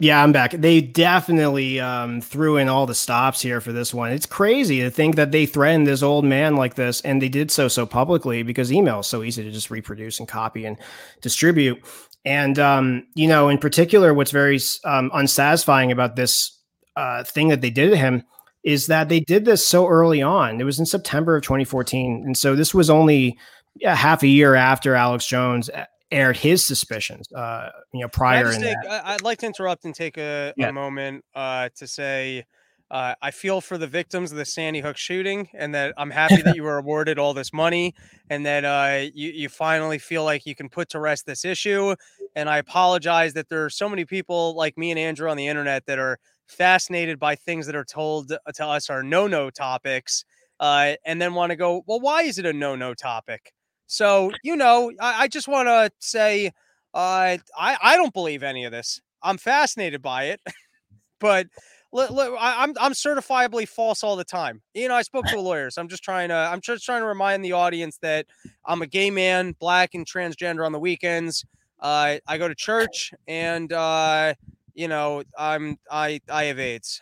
yeah, 0.00 0.22
I'm 0.22 0.30
back. 0.30 0.52
They 0.52 0.80
definitely 0.80 1.80
um, 1.80 2.20
threw 2.20 2.56
in 2.56 2.68
all 2.68 2.86
the 2.86 2.94
stops 2.94 3.42
here 3.42 3.60
for 3.60 3.72
this 3.72 3.92
one. 3.92 4.12
It's 4.12 4.26
crazy 4.26 4.80
to 4.80 4.90
think 4.90 5.16
that 5.16 5.32
they 5.32 5.44
threatened 5.44 5.88
this 5.88 6.04
old 6.04 6.24
man 6.24 6.54
like 6.54 6.76
this, 6.76 7.00
and 7.00 7.20
they 7.20 7.28
did 7.28 7.50
so 7.50 7.66
so 7.66 7.84
publicly 7.84 8.44
because 8.44 8.72
email 8.72 9.00
is 9.00 9.08
so 9.08 9.24
easy 9.24 9.42
to 9.42 9.50
just 9.50 9.72
reproduce 9.72 10.20
and 10.20 10.28
copy 10.28 10.64
and 10.64 10.76
distribute. 11.20 11.84
And 12.24 12.60
um, 12.60 13.06
you 13.14 13.26
know, 13.26 13.48
in 13.48 13.58
particular, 13.58 14.14
what's 14.14 14.30
very 14.30 14.60
um, 14.84 15.10
unsatisfying 15.12 15.90
about 15.90 16.14
this 16.14 16.56
uh, 16.94 17.24
thing 17.24 17.48
that 17.48 17.60
they 17.60 17.70
did 17.70 17.90
to 17.90 17.96
him 17.96 18.22
is 18.62 18.86
that 18.86 19.08
they 19.08 19.20
did 19.20 19.44
this 19.46 19.66
so 19.66 19.88
early 19.88 20.22
on. 20.22 20.60
It 20.60 20.64
was 20.64 20.78
in 20.78 20.86
September 20.86 21.36
of 21.36 21.42
2014, 21.42 22.22
and 22.24 22.36
so 22.36 22.54
this 22.54 22.72
was 22.72 22.88
only 22.88 23.36
a 23.84 23.96
half 23.96 24.22
a 24.22 24.28
year 24.28 24.54
after 24.54 24.94
Alex 24.94 25.26
Jones 25.26 25.68
aired 26.10 26.36
his 26.36 26.66
suspicions. 26.66 27.30
Uh, 27.32 27.70
you 27.92 28.00
know, 28.00 28.08
prior. 28.08 28.52
Take, 28.52 28.76
I'd 28.88 29.22
like 29.22 29.38
to 29.38 29.46
interrupt 29.46 29.84
and 29.84 29.94
take 29.94 30.16
a, 30.18 30.52
yeah. 30.56 30.68
a 30.68 30.72
moment 30.72 31.24
uh, 31.34 31.68
to 31.76 31.86
say. 31.86 32.44
Uh, 32.90 33.14
I 33.20 33.32
feel 33.32 33.60
for 33.60 33.76
the 33.76 33.86
victims 33.86 34.32
of 34.32 34.38
the 34.38 34.46
Sandy 34.46 34.80
Hook 34.80 34.96
shooting, 34.96 35.50
and 35.52 35.74
that 35.74 35.92
I'm 35.98 36.10
happy 36.10 36.40
that 36.40 36.56
you 36.56 36.62
were 36.62 36.78
awarded 36.78 37.18
all 37.18 37.34
this 37.34 37.52
money, 37.52 37.94
and 38.30 38.46
that 38.46 38.64
uh, 38.64 39.10
you 39.12 39.30
you 39.30 39.48
finally 39.50 39.98
feel 39.98 40.24
like 40.24 40.46
you 40.46 40.54
can 40.54 40.70
put 40.70 40.88
to 40.90 41.00
rest 41.00 41.26
this 41.26 41.44
issue. 41.44 41.94
And 42.34 42.48
I 42.48 42.56
apologize 42.56 43.34
that 43.34 43.50
there 43.50 43.62
are 43.64 43.70
so 43.70 43.90
many 43.90 44.06
people 44.06 44.56
like 44.56 44.78
me 44.78 44.90
and 44.90 44.98
Andrew 44.98 45.28
on 45.28 45.36
the 45.36 45.48
internet 45.48 45.84
that 45.84 45.98
are 45.98 46.18
fascinated 46.46 47.18
by 47.18 47.34
things 47.34 47.66
that 47.66 47.76
are 47.76 47.84
told 47.84 48.32
uh, 48.32 48.52
to 48.54 48.64
us 48.64 48.88
are 48.88 49.02
no 49.02 49.26
no 49.26 49.50
topics, 49.50 50.24
uh, 50.58 50.94
and 51.04 51.20
then 51.20 51.34
want 51.34 51.50
to 51.50 51.56
go, 51.56 51.82
well, 51.86 52.00
why 52.00 52.22
is 52.22 52.38
it 52.38 52.46
a 52.46 52.54
no 52.54 52.74
no 52.74 52.94
topic? 52.94 53.52
So, 53.88 54.32
you 54.42 54.54
know, 54.54 54.92
I, 55.00 55.24
I 55.24 55.28
just 55.28 55.48
want 55.48 55.66
to 55.66 55.90
say 55.98 56.48
uh, 56.94 57.38
I, 57.56 57.76
I 57.82 57.96
don't 57.96 58.12
believe 58.14 58.42
any 58.42 58.64
of 58.64 58.70
this. 58.72 59.00
I'm 59.22 59.38
fascinated 59.38 60.02
by 60.02 60.24
it, 60.24 60.40
but 61.18 61.48
look, 61.92 62.10
look, 62.10 62.36
I, 62.38 62.62
I'm 62.62 62.74
I'm 62.80 62.92
certifiably 62.92 63.66
false 63.66 64.04
all 64.04 64.14
the 64.14 64.24
time. 64.24 64.62
You 64.74 64.88
know, 64.88 64.94
I 64.94 65.02
spoke 65.02 65.26
to 65.26 65.36
a 65.36 65.40
lawyer, 65.40 65.70
so 65.70 65.82
I'm 65.82 65.88
just 65.88 66.04
trying 66.04 66.28
to 66.28 66.34
I'm 66.34 66.60
just 66.60 66.84
trying 66.84 67.00
to 67.00 67.06
remind 67.06 67.44
the 67.44 67.52
audience 67.52 67.98
that 68.02 68.26
I'm 68.64 68.82
a 68.82 68.86
gay 68.86 69.10
man, 69.10 69.56
black 69.58 69.94
and 69.94 70.06
transgender 70.06 70.64
on 70.64 70.72
the 70.72 70.78
weekends. 70.78 71.44
Uh, 71.80 72.18
I 72.26 72.38
go 72.38 72.46
to 72.46 72.54
church, 72.54 73.12
and 73.26 73.72
uh, 73.72 74.34
you 74.74 74.88
know, 74.88 75.22
I'm 75.36 75.78
I 75.90 76.20
I 76.28 76.44
have 76.44 76.58
AIDS. 76.58 77.00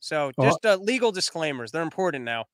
So 0.00 0.32
just 0.40 0.64
uh, 0.64 0.76
legal 0.76 1.10
disclaimers. 1.12 1.72
They're 1.72 1.82
important 1.82 2.24
now. 2.24 2.44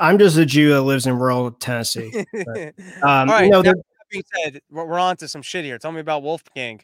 I'm 0.00 0.18
just 0.18 0.36
a 0.36 0.46
Jew 0.46 0.70
that 0.70 0.82
lives 0.82 1.06
in 1.06 1.16
rural 1.18 1.50
Tennessee. 1.52 2.24
But, 2.32 2.74
um, 3.02 3.02
All 3.02 3.26
right. 3.26 3.44
You 3.44 3.50
know, 3.50 3.62
that 3.62 3.76
being 4.10 4.24
said, 4.42 4.60
we're 4.70 4.98
on 4.98 5.16
to 5.18 5.28
some 5.28 5.42
shit 5.42 5.64
here. 5.64 5.78
Tell 5.78 5.92
me 5.92 6.00
about 6.00 6.22
Wolfgang. 6.22 6.80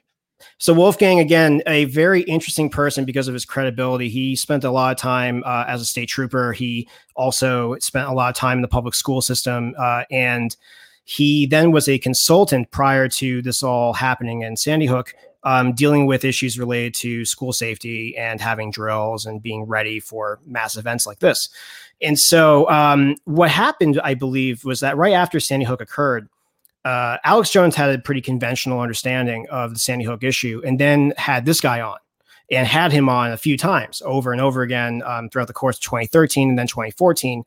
So 0.59 0.75
Wolfgang, 0.75 1.19
again, 1.19 1.63
a 1.67 1.87
very 1.87 2.23
interesting 2.23 2.69
person 2.69 3.05
because 3.05 3.27
of 3.27 3.35
his 3.35 3.45
credibility. 3.45 4.09
He 4.09 4.37
spent 4.37 4.65
a 4.65 4.71
lot 4.71 4.93
of 4.93 4.99
time 4.99 5.43
uh, 5.47 5.65
as 5.67 5.81
a 5.81 5.85
state 5.85 6.09
trooper. 6.11 6.53
He 6.53 6.89
also 7.15 7.77
spent 7.79 8.09
a 8.09 8.13
lot 8.13 8.29
of 8.29 8.37
time 8.37 8.59
in 8.59 8.63
the 8.63 8.69
public 8.69 8.95
school 8.95 9.23
system, 9.23 9.75
uh, 9.79 10.05
and 10.11 10.55
he 11.05 11.47
then 11.47 11.73
was 11.73 11.89
a 11.89 11.99
consultant 11.99 12.71
prior 12.71 13.09
to 13.09 13.41
this 13.41 13.63
all 13.63 13.95
happening 13.95 14.43
in 14.43 14.57
Sandy 14.57 14.87
Hook, 14.87 15.15
um, 15.45 15.73
dealing 15.73 16.07
with 16.07 16.25
issues 16.25 16.59
related 16.59 16.95
to 16.95 17.25
school 17.25 17.53
safety 17.53 18.17
and 18.17 18.41
having 18.41 18.71
drills 18.71 19.27
and 19.27 19.43
being 19.43 19.65
ready 19.65 20.01
for 20.01 20.41
mass 20.47 20.77
events 20.77 21.07
like 21.07 21.21
this. 21.21 21.49
And 22.03 22.19
so, 22.19 22.69
um, 22.69 23.17
what 23.25 23.51
happened, 23.51 24.01
I 24.03 24.15
believe, 24.15 24.65
was 24.65 24.81
that 24.81 24.97
right 24.97 25.15
after 25.15 25.41
Sandy 25.41 25.65
Hook 25.65 25.81
occurred, 25.81 26.29
uh, 26.85 27.19
Alex 27.25 27.51
Jones 27.51 27.75
had 27.75 27.91
a 27.91 27.99
pretty 27.99 28.21
conventional 28.21 28.81
understanding 28.81 29.47
of 29.49 29.73
the 29.75 29.81
Sandy 29.81 30.05
Hook 30.05 30.23
issue, 30.23 30.63
and 30.65 30.79
then 30.79 31.13
had 31.17 31.45
this 31.45 31.61
guy 31.61 31.81
on, 31.81 31.97
and 32.51 32.67
had 32.67 32.93
him 32.93 33.09
on 33.09 33.33
a 33.33 33.37
few 33.37 33.57
times 33.57 34.03
over 34.05 34.33
and 34.33 34.41
over 34.41 34.63
again 34.63 35.03
um, 35.05 35.29
throughout 35.29 35.49
the 35.49 35.55
course 35.55 35.79
of 35.79 35.83
2013 35.83 36.51
and 36.51 36.59
then 36.59 36.67
2014. 36.67 37.45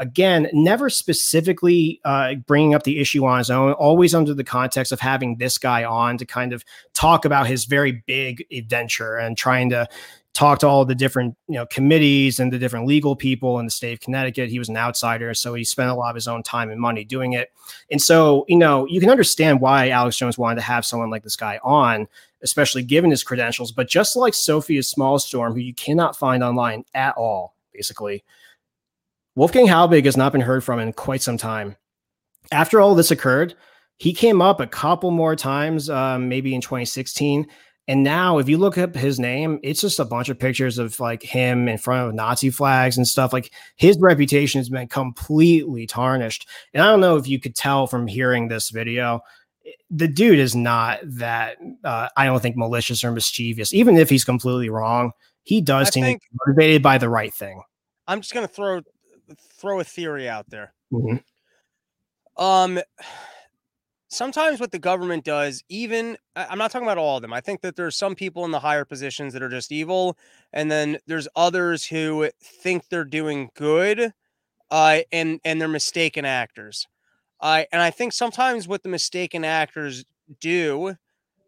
Again, 0.00 0.48
never 0.52 0.88
specifically 0.88 2.00
uh, 2.06 2.34
bringing 2.46 2.74
up 2.74 2.84
the 2.84 2.98
issue 2.98 3.24
on 3.26 3.38
his 3.38 3.50
own, 3.50 3.72
always 3.74 4.14
under 4.14 4.32
the 4.32 4.42
context 4.42 4.92
of 4.92 5.00
having 5.00 5.36
this 5.36 5.58
guy 5.58 5.84
on 5.84 6.16
to 6.18 6.24
kind 6.24 6.52
of 6.52 6.64
talk 6.94 7.26
about 7.26 7.46
his 7.46 7.66
very 7.66 8.02
big 8.06 8.44
adventure 8.50 9.16
and 9.16 9.36
trying 9.36 9.68
to 9.70 9.86
talk 10.32 10.60
to 10.60 10.66
all 10.66 10.84
the 10.84 10.94
different 10.94 11.36
you 11.48 11.54
know 11.54 11.66
committees 11.66 12.38
and 12.38 12.52
the 12.52 12.58
different 12.58 12.86
legal 12.86 13.16
people 13.16 13.58
in 13.58 13.66
the 13.66 13.70
state 13.70 13.92
of 13.92 14.00
Connecticut. 14.00 14.48
He 14.48 14.58
was 14.58 14.68
an 14.68 14.76
outsider, 14.76 15.34
so 15.34 15.54
he 15.54 15.64
spent 15.64 15.90
a 15.90 15.94
lot 15.94 16.10
of 16.10 16.14
his 16.14 16.28
own 16.28 16.42
time 16.42 16.70
and 16.70 16.80
money 16.80 17.04
doing 17.04 17.32
it. 17.32 17.52
And 17.90 18.00
so, 18.00 18.44
you 18.48 18.56
know, 18.56 18.86
you 18.86 19.00
can 19.00 19.10
understand 19.10 19.60
why 19.60 19.90
Alex 19.90 20.16
Jones 20.16 20.38
wanted 20.38 20.56
to 20.56 20.62
have 20.62 20.86
someone 20.86 21.10
like 21.10 21.24
this 21.24 21.36
guy 21.36 21.60
on, 21.62 22.08
especially 22.42 22.82
given 22.82 23.10
his 23.10 23.22
credentials. 23.24 23.72
But 23.72 23.88
just 23.88 24.16
like 24.16 24.34
Sofia 24.34 24.80
Smallstorm, 24.80 25.52
who 25.52 25.60
you 25.60 25.74
cannot 25.74 26.16
find 26.16 26.42
online 26.42 26.84
at 26.94 27.14
all, 27.16 27.54
basically, 27.72 28.24
Wolfgang 29.40 29.66
Halbig 29.66 30.04
has 30.04 30.18
not 30.18 30.32
been 30.32 30.42
heard 30.42 30.62
from 30.62 30.78
in 30.78 30.92
quite 30.92 31.22
some 31.22 31.38
time. 31.38 31.76
After 32.52 32.78
all 32.78 32.94
this 32.94 33.10
occurred, 33.10 33.54
he 33.96 34.12
came 34.12 34.42
up 34.42 34.60
a 34.60 34.66
couple 34.66 35.10
more 35.10 35.34
times, 35.34 35.88
um, 35.88 36.28
maybe 36.28 36.54
in 36.54 36.60
2016 36.60 37.46
and 37.90 38.04
now, 38.04 38.38
if 38.38 38.48
you 38.48 38.56
look 38.56 38.78
up 38.78 38.94
his 38.94 39.18
name, 39.18 39.58
it's 39.64 39.80
just 39.80 39.98
a 39.98 40.04
bunch 40.04 40.28
of 40.28 40.38
pictures 40.38 40.78
of 40.78 41.00
like 41.00 41.24
him 41.24 41.66
in 41.66 41.76
front 41.76 42.06
of 42.08 42.14
Nazi 42.14 42.48
flags 42.50 42.96
and 42.96 43.08
stuff. 43.08 43.32
Like 43.32 43.52
his 43.74 43.98
reputation 43.98 44.60
has 44.60 44.68
been 44.68 44.86
completely 44.86 45.88
tarnished. 45.88 46.46
And 46.72 46.84
I 46.84 46.86
don't 46.86 47.00
know 47.00 47.16
if 47.16 47.26
you 47.26 47.40
could 47.40 47.56
tell 47.56 47.88
from 47.88 48.06
hearing 48.06 48.46
this 48.46 48.70
video, 48.70 49.22
the 49.90 50.06
dude 50.06 50.38
is 50.38 50.54
not 50.54 51.00
that, 51.02 51.56
uh, 51.82 52.10
I 52.16 52.26
don't 52.26 52.40
think 52.40 52.56
malicious 52.56 53.02
or 53.02 53.10
mischievous. 53.10 53.74
Even 53.74 53.96
if 53.96 54.08
he's 54.08 54.24
completely 54.24 54.70
wrong, 54.70 55.10
he 55.42 55.60
does 55.60 55.88
I 55.88 55.90
seem 55.90 56.18
motivated 56.46 56.84
by 56.84 56.96
the 56.96 57.08
right 57.08 57.34
thing. 57.34 57.60
I'm 58.06 58.20
just 58.20 58.32
going 58.32 58.46
to 58.46 58.52
throw 58.52 58.82
throw 59.38 59.80
a 59.80 59.84
theory 59.84 60.28
out 60.28 60.48
there. 60.50 60.72
Mm-hmm. 60.92 62.42
Um, 62.42 62.80
sometimes 64.08 64.60
what 64.60 64.72
the 64.72 64.78
government 64.78 65.24
does, 65.24 65.62
even 65.68 66.16
I'm 66.36 66.58
not 66.58 66.70
talking 66.70 66.86
about 66.86 66.98
all 66.98 67.16
of 67.16 67.22
them. 67.22 67.32
I 67.32 67.40
think 67.40 67.62
that 67.62 67.76
there's 67.76 67.96
some 67.96 68.14
people 68.14 68.44
in 68.44 68.50
the 68.50 68.60
higher 68.60 68.84
positions 68.84 69.32
that 69.32 69.42
are 69.42 69.48
just 69.48 69.72
evil, 69.72 70.18
and 70.52 70.70
then 70.70 70.98
there's 71.06 71.28
others 71.34 71.86
who 71.86 72.28
think 72.42 72.88
they're 72.88 73.04
doing 73.04 73.50
good, 73.54 74.12
uh, 74.70 75.00
and 75.12 75.40
and 75.44 75.60
they're 75.60 75.68
mistaken 75.68 76.24
actors. 76.24 76.86
Uh, 77.40 77.64
and 77.72 77.80
I 77.80 77.90
think 77.90 78.12
sometimes 78.12 78.68
what 78.68 78.82
the 78.82 78.88
mistaken 78.90 79.44
actors 79.44 80.04
do, 80.40 80.96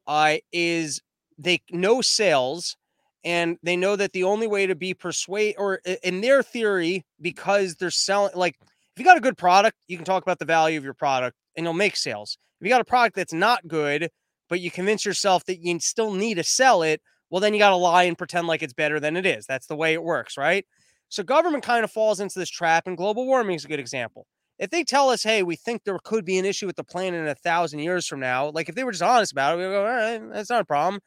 uh, 0.07 0.37
is 0.53 1.03
they 1.37 1.61
know 1.71 2.01
sales 2.01 2.77
and 3.25 3.57
they 3.63 3.77
know 3.77 3.97
that 3.97 4.13
the 4.13 4.25
only 4.25 4.47
way 4.47 4.67
to 4.67 4.75
be 4.75 4.95
persuade 4.95 5.55
or 5.59 5.77
in 6.03 6.21
their 6.21 6.43
theory 6.43 7.05
because 7.21 7.77
they're 7.77 7.91
selling 7.91 8.33
like 8.35 8.57
if 8.61 8.99
you 8.99 9.05
got 9.05 9.17
a 9.17 9.21
good 9.21 9.39
product 9.39 9.77
you 9.89 9.97
can 9.97 10.05
talk 10.05 10.23
about 10.23 10.39
the 10.39 10.45
value 10.45 10.79
of 10.79 10.85
your 10.85 10.95
product 10.95 11.37
and 11.57 11.65
you'll 11.65 11.73
make 11.73 11.97
sales 11.97 12.37
if 12.63 12.67
you 12.67 12.71
got 12.71 12.81
a 12.81 12.85
product 12.85 13.17
that's 13.17 13.33
not 13.33 13.67
good, 13.67 14.09
but 14.49 14.61
you 14.61 14.71
convince 14.71 15.05
yourself 15.05 15.45
that 15.47 15.59
you 15.59 15.81
still 15.81 16.13
need 16.13 16.35
to 16.35 16.45
sell 16.45 16.85
it, 16.85 17.03
well, 17.29 17.41
then 17.41 17.53
you 17.55 17.59
got 17.59 17.71
to 17.71 17.77
lie 17.77 18.05
and 18.05 18.17
pretend 18.17 18.47
like 18.47 18.63
it's 18.63 18.73
better 18.73 19.01
than 19.01 19.17
it 19.17 19.27
is. 19.27 19.47
That's 19.47 19.67
the 19.67 19.75
way 19.75 19.95
it 19.95 20.05
works, 20.05 20.37
right? 20.37 20.65
So 21.09 21.25
government 21.25 21.65
kind 21.65 21.83
of 21.83 21.91
falls 21.91 22.21
into 22.21 22.39
this 22.39 22.49
trap, 22.49 22.87
and 22.87 22.97
global 22.97 23.27
warming 23.27 23.57
is 23.57 23.65
a 23.65 23.69
good 23.69 23.81
example. 23.81 24.29
If 24.61 24.71
they 24.71 24.85
tell 24.85 25.11
us, 25.11 25.25
hey, 25.25 25.43
we 25.43 25.57
think 25.57 25.83
there 25.83 25.99
could 26.05 26.25
be 26.25 26.39
an 26.39 26.45
issue 26.45 26.69
with 26.69 26.77
the 26.77 26.85
planet 26.85 27.21
in 27.21 27.27
a 27.27 27.35
thousand 27.35 27.81
years 27.81 28.07
from 28.07 28.21
now, 28.21 28.51
like 28.51 28.69
if 28.69 28.77
they 28.77 28.85
were 28.85 28.93
just 28.93 29.03
honest 29.03 29.33
about 29.33 29.55
it, 29.55 29.57
we 29.57 29.65
go, 29.65 29.85
all 29.85 29.91
right, 29.91 30.21
that's 30.33 30.51
not 30.51 30.61
a 30.61 30.65
problem. 30.65 31.01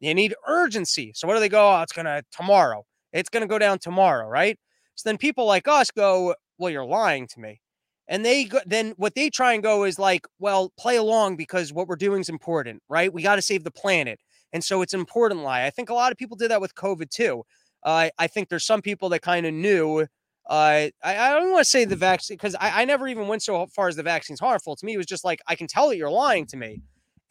You 0.00 0.14
need 0.14 0.34
urgency. 0.48 1.12
So 1.14 1.28
what 1.28 1.34
do 1.34 1.40
they 1.40 1.48
go? 1.48 1.76
Oh, 1.76 1.82
it's 1.82 1.92
gonna 1.92 2.22
tomorrow. 2.32 2.84
It's 3.12 3.28
gonna 3.28 3.46
go 3.46 3.58
down 3.58 3.78
tomorrow, 3.78 4.26
right? 4.26 4.58
So 4.94 5.08
then 5.08 5.18
people 5.18 5.46
like 5.46 5.68
us 5.68 5.90
go, 5.90 6.34
well, 6.58 6.70
you're 6.70 6.84
lying 6.84 7.26
to 7.28 7.40
me. 7.40 7.60
And 8.08 8.24
they 8.24 8.44
go, 8.44 8.58
then 8.66 8.94
what 8.96 9.14
they 9.14 9.30
try 9.30 9.52
and 9.52 9.62
go 9.62 9.84
is 9.84 9.98
like, 9.98 10.26
well, 10.40 10.72
play 10.78 10.96
along 10.96 11.36
because 11.36 11.72
what 11.72 11.86
we're 11.86 11.96
doing 11.96 12.20
is 12.20 12.28
important, 12.28 12.82
right? 12.88 13.12
We 13.12 13.22
got 13.22 13.36
to 13.36 13.42
save 13.42 13.62
the 13.62 13.70
planet. 13.70 14.18
And 14.52 14.64
so 14.64 14.82
it's 14.82 14.92
important 14.92 15.42
lie. 15.42 15.64
I 15.64 15.70
think 15.70 15.90
a 15.90 15.94
lot 15.94 16.10
of 16.10 16.18
people 16.18 16.36
did 16.36 16.50
that 16.50 16.60
with 16.60 16.74
COVID 16.74 17.08
too. 17.08 17.44
Uh, 17.84 18.10
I 18.18 18.26
think 18.26 18.48
there's 18.48 18.66
some 18.66 18.82
people 18.82 19.08
that 19.10 19.22
kind 19.22 19.46
of 19.46 19.54
knew. 19.54 20.00
Uh, 20.00 20.04
I, 20.48 20.90
I 21.04 21.30
don't 21.38 21.52
want 21.52 21.64
to 21.64 21.70
say 21.70 21.84
the 21.84 21.94
vaccine 21.94 22.36
because 22.36 22.56
I, 22.56 22.82
I 22.82 22.84
never 22.84 23.06
even 23.06 23.28
went 23.28 23.42
so 23.42 23.66
far 23.68 23.86
as 23.86 23.94
the 23.94 24.02
vaccine's 24.02 24.40
harmful. 24.40 24.74
To 24.74 24.84
me, 24.84 24.94
it 24.94 24.96
was 24.96 25.06
just 25.06 25.24
like, 25.24 25.40
I 25.46 25.54
can 25.54 25.68
tell 25.68 25.88
that 25.88 25.96
you're 25.96 26.10
lying 26.10 26.46
to 26.46 26.56
me. 26.56 26.82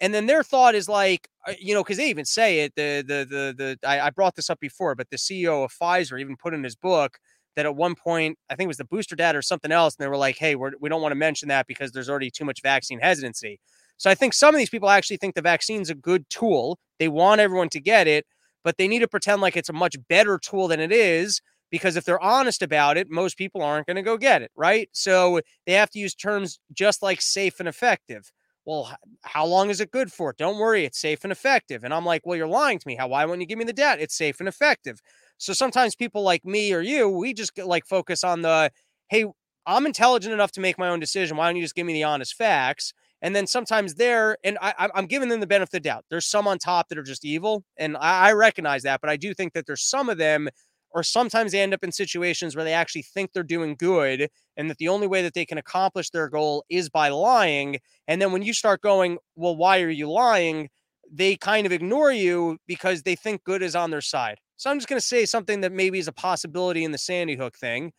And 0.01 0.13
then 0.13 0.25
their 0.27 0.43
thought 0.43 0.75
is 0.75 0.87
like, 0.89 1.27
uh, 1.47 1.53
you 1.59 1.73
know, 1.73 1.83
because 1.83 1.97
they 1.97 2.09
even 2.09 2.25
say 2.25 2.61
it. 2.61 2.73
The 2.75 3.03
the 3.05 3.25
the 3.25 3.77
the 3.81 3.87
I, 3.89 4.07
I 4.07 4.09
brought 4.11 4.35
this 4.35 4.49
up 4.49 4.59
before, 4.59 4.95
but 4.95 5.09
the 5.09 5.17
CEO 5.17 5.63
of 5.63 5.71
Pfizer 5.73 6.19
even 6.19 6.37
put 6.37 6.53
in 6.53 6.63
his 6.63 6.75
book 6.75 7.19
that 7.55 7.65
at 7.65 7.75
one 7.75 7.95
point, 7.95 8.37
I 8.49 8.55
think 8.55 8.65
it 8.65 8.69
was 8.69 8.77
the 8.77 8.85
booster 8.85 9.15
data 9.15 9.37
or 9.37 9.41
something 9.41 9.71
else, 9.71 9.95
and 9.97 10.03
they 10.05 10.09
were 10.09 10.17
like, 10.17 10.37
hey, 10.37 10.55
we're, 10.55 10.71
we 10.79 10.87
don't 10.89 11.01
want 11.01 11.11
to 11.11 11.17
mention 11.17 11.49
that 11.49 11.67
because 11.67 11.91
there's 11.91 12.09
already 12.09 12.31
too 12.31 12.45
much 12.45 12.61
vaccine 12.61 12.99
hesitancy. 12.99 13.59
So 13.97 14.09
I 14.09 14.15
think 14.15 14.33
some 14.33 14.55
of 14.55 14.59
these 14.59 14.69
people 14.69 14.89
actually 14.89 15.17
think 15.17 15.35
the 15.35 15.41
vaccine's 15.41 15.89
a 15.89 15.95
good 15.95 16.29
tool. 16.29 16.79
They 16.99 17.09
want 17.09 17.41
everyone 17.41 17.69
to 17.69 17.81
get 17.81 18.07
it, 18.07 18.25
but 18.63 18.77
they 18.77 18.87
need 18.87 18.99
to 18.99 19.07
pretend 19.07 19.41
like 19.41 19.57
it's 19.57 19.69
a 19.69 19.73
much 19.73 19.95
better 20.07 20.37
tool 20.37 20.67
than 20.69 20.79
it 20.79 20.91
is 20.91 21.41
because 21.69 21.95
if 21.95 22.05
they're 22.05 22.21
honest 22.21 22.61
about 22.61 22.97
it, 22.97 23.09
most 23.09 23.37
people 23.37 23.61
aren't 23.61 23.87
going 23.87 23.95
to 23.95 24.01
go 24.01 24.17
get 24.17 24.41
it, 24.41 24.51
right? 24.55 24.89
So 24.93 25.41
they 25.65 25.73
have 25.73 25.89
to 25.91 25.99
use 25.99 26.15
terms 26.15 26.59
just 26.73 27.03
like 27.03 27.21
safe 27.21 27.59
and 27.59 27.67
effective. 27.67 28.31
Well, 28.69 28.95
how 29.23 29.47
long 29.47 29.71
is 29.71 29.81
it 29.81 29.89
good 29.89 30.11
for? 30.11 30.35
Don't 30.37 30.59
worry, 30.59 30.85
it's 30.85 30.99
safe 30.99 31.23
and 31.23 31.31
effective. 31.31 31.83
And 31.83 31.91
I'm 31.91 32.05
like, 32.05 32.23
well, 32.23 32.37
you're 32.37 32.45
lying 32.45 32.77
to 32.77 32.87
me. 32.87 32.95
How? 32.95 33.07
Why 33.07 33.25
won't 33.25 33.41
you 33.41 33.47
give 33.47 33.57
me 33.57 33.65
the 33.65 33.73
data? 33.73 33.99
It's 33.99 34.15
safe 34.15 34.39
and 34.39 34.47
effective. 34.47 35.01
So 35.39 35.53
sometimes 35.53 35.95
people 35.95 36.21
like 36.21 36.45
me 36.45 36.71
or 36.71 36.79
you, 36.79 37.09
we 37.09 37.33
just 37.33 37.55
get, 37.55 37.65
like 37.65 37.87
focus 37.87 38.23
on 38.23 38.43
the, 38.43 38.71
hey, 39.09 39.25
I'm 39.65 39.87
intelligent 39.87 40.35
enough 40.35 40.51
to 40.51 40.61
make 40.61 40.77
my 40.77 40.87
own 40.87 40.99
decision. 40.99 41.35
Why 41.35 41.47
don't 41.47 41.55
you 41.55 41.63
just 41.63 41.73
give 41.73 41.87
me 41.87 41.93
the 41.93 42.03
honest 42.03 42.35
facts? 42.35 42.93
And 43.23 43.35
then 43.35 43.47
sometimes 43.47 43.95
there, 43.95 44.37
and 44.43 44.59
I, 44.61 44.87
am 44.93 45.07
giving 45.07 45.29
them 45.29 45.39
the 45.39 45.47
benefit 45.47 45.69
of 45.69 45.71
the 45.71 45.79
doubt. 45.89 46.05
There's 46.11 46.27
some 46.27 46.47
on 46.47 46.59
top 46.59 46.89
that 46.89 46.97
are 46.99 47.03
just 47.03 47.25
evil, 47.25 47.63
and 47.75 47.97
I, 47.97 48.29
I 48.29 48.33
recognize 48.33 48.83
that. 48.83 49.01
But 49.01 49.09
I 49.09 49.17
do 49.17 49.33
think 49.33 49.53
that 49.53 49.65
there's 49.65 49.81
some 49.81 50.09
of 50.09 50.19
them, 50.19 50.47
or 50.91 51.03
sometimes 51.03 51.51
they 51.51 51.61
end 51.61 51.73
up 51.73 51.83
in 51.83 51.91
situations 51.91 52.55
where 52.55 52.65
they 52.65 52.73
actually 52.73 53.03
think 53.03 53.31
they're 53.31 53.43
doing 53.43 53.75
good, 53.75 54.29
and 54.57 54.69
that 54.69 54.77
the 54.77 54.87
only 54.87 55.07
way 55.07 55.21
that 55.21 55.33
they 55.33 55.45
can 55.45 55.57
accomplish 55.57 56.09
their 56.09 56.29
goal 56.29 56.65
is 56.69 56.89
by 56.89 57.09
lying. 57.09 57.79
And 58.07 58.21
then 58.21 58.31
when 58.31 58.41
you 58.41 58.53
start 58.53 58.81
going, 58.81 59.17
well, 59.35 59.55
why 59.55 59.81
are 59.81 59.89
you 59.89 60.11
lying? 60.11 60.69
They 61.11 61.35
kind 61.35 61.65
of 61.65 61.71
ignore 61.71 62.11
you 62.11 62.57
because 62.67 63.03
they 63.03 63.15
think 63.15 63.43
good 63.43 63.61
is 63.61 63.75
on 63.75 63.91
their 63.91 64.01
side. 64.01 64.39
So 64.57 64.69
I'm 64.69 64.77
just 64.77 64.89
going 64.89 64.99
to 64.99 65.05
say 65.05 65.25
something 65.25 65.61
that 65.61 65.71
maybe 65.71 65.99
is 65.99 66.07
a 66.07 66.13
possibility 66.13 66.83
in 66.83 66.91
the 66.91 66.97
Sandy 66.97 67.35
Hook 67.35 67.57
thing. 67.57 67.93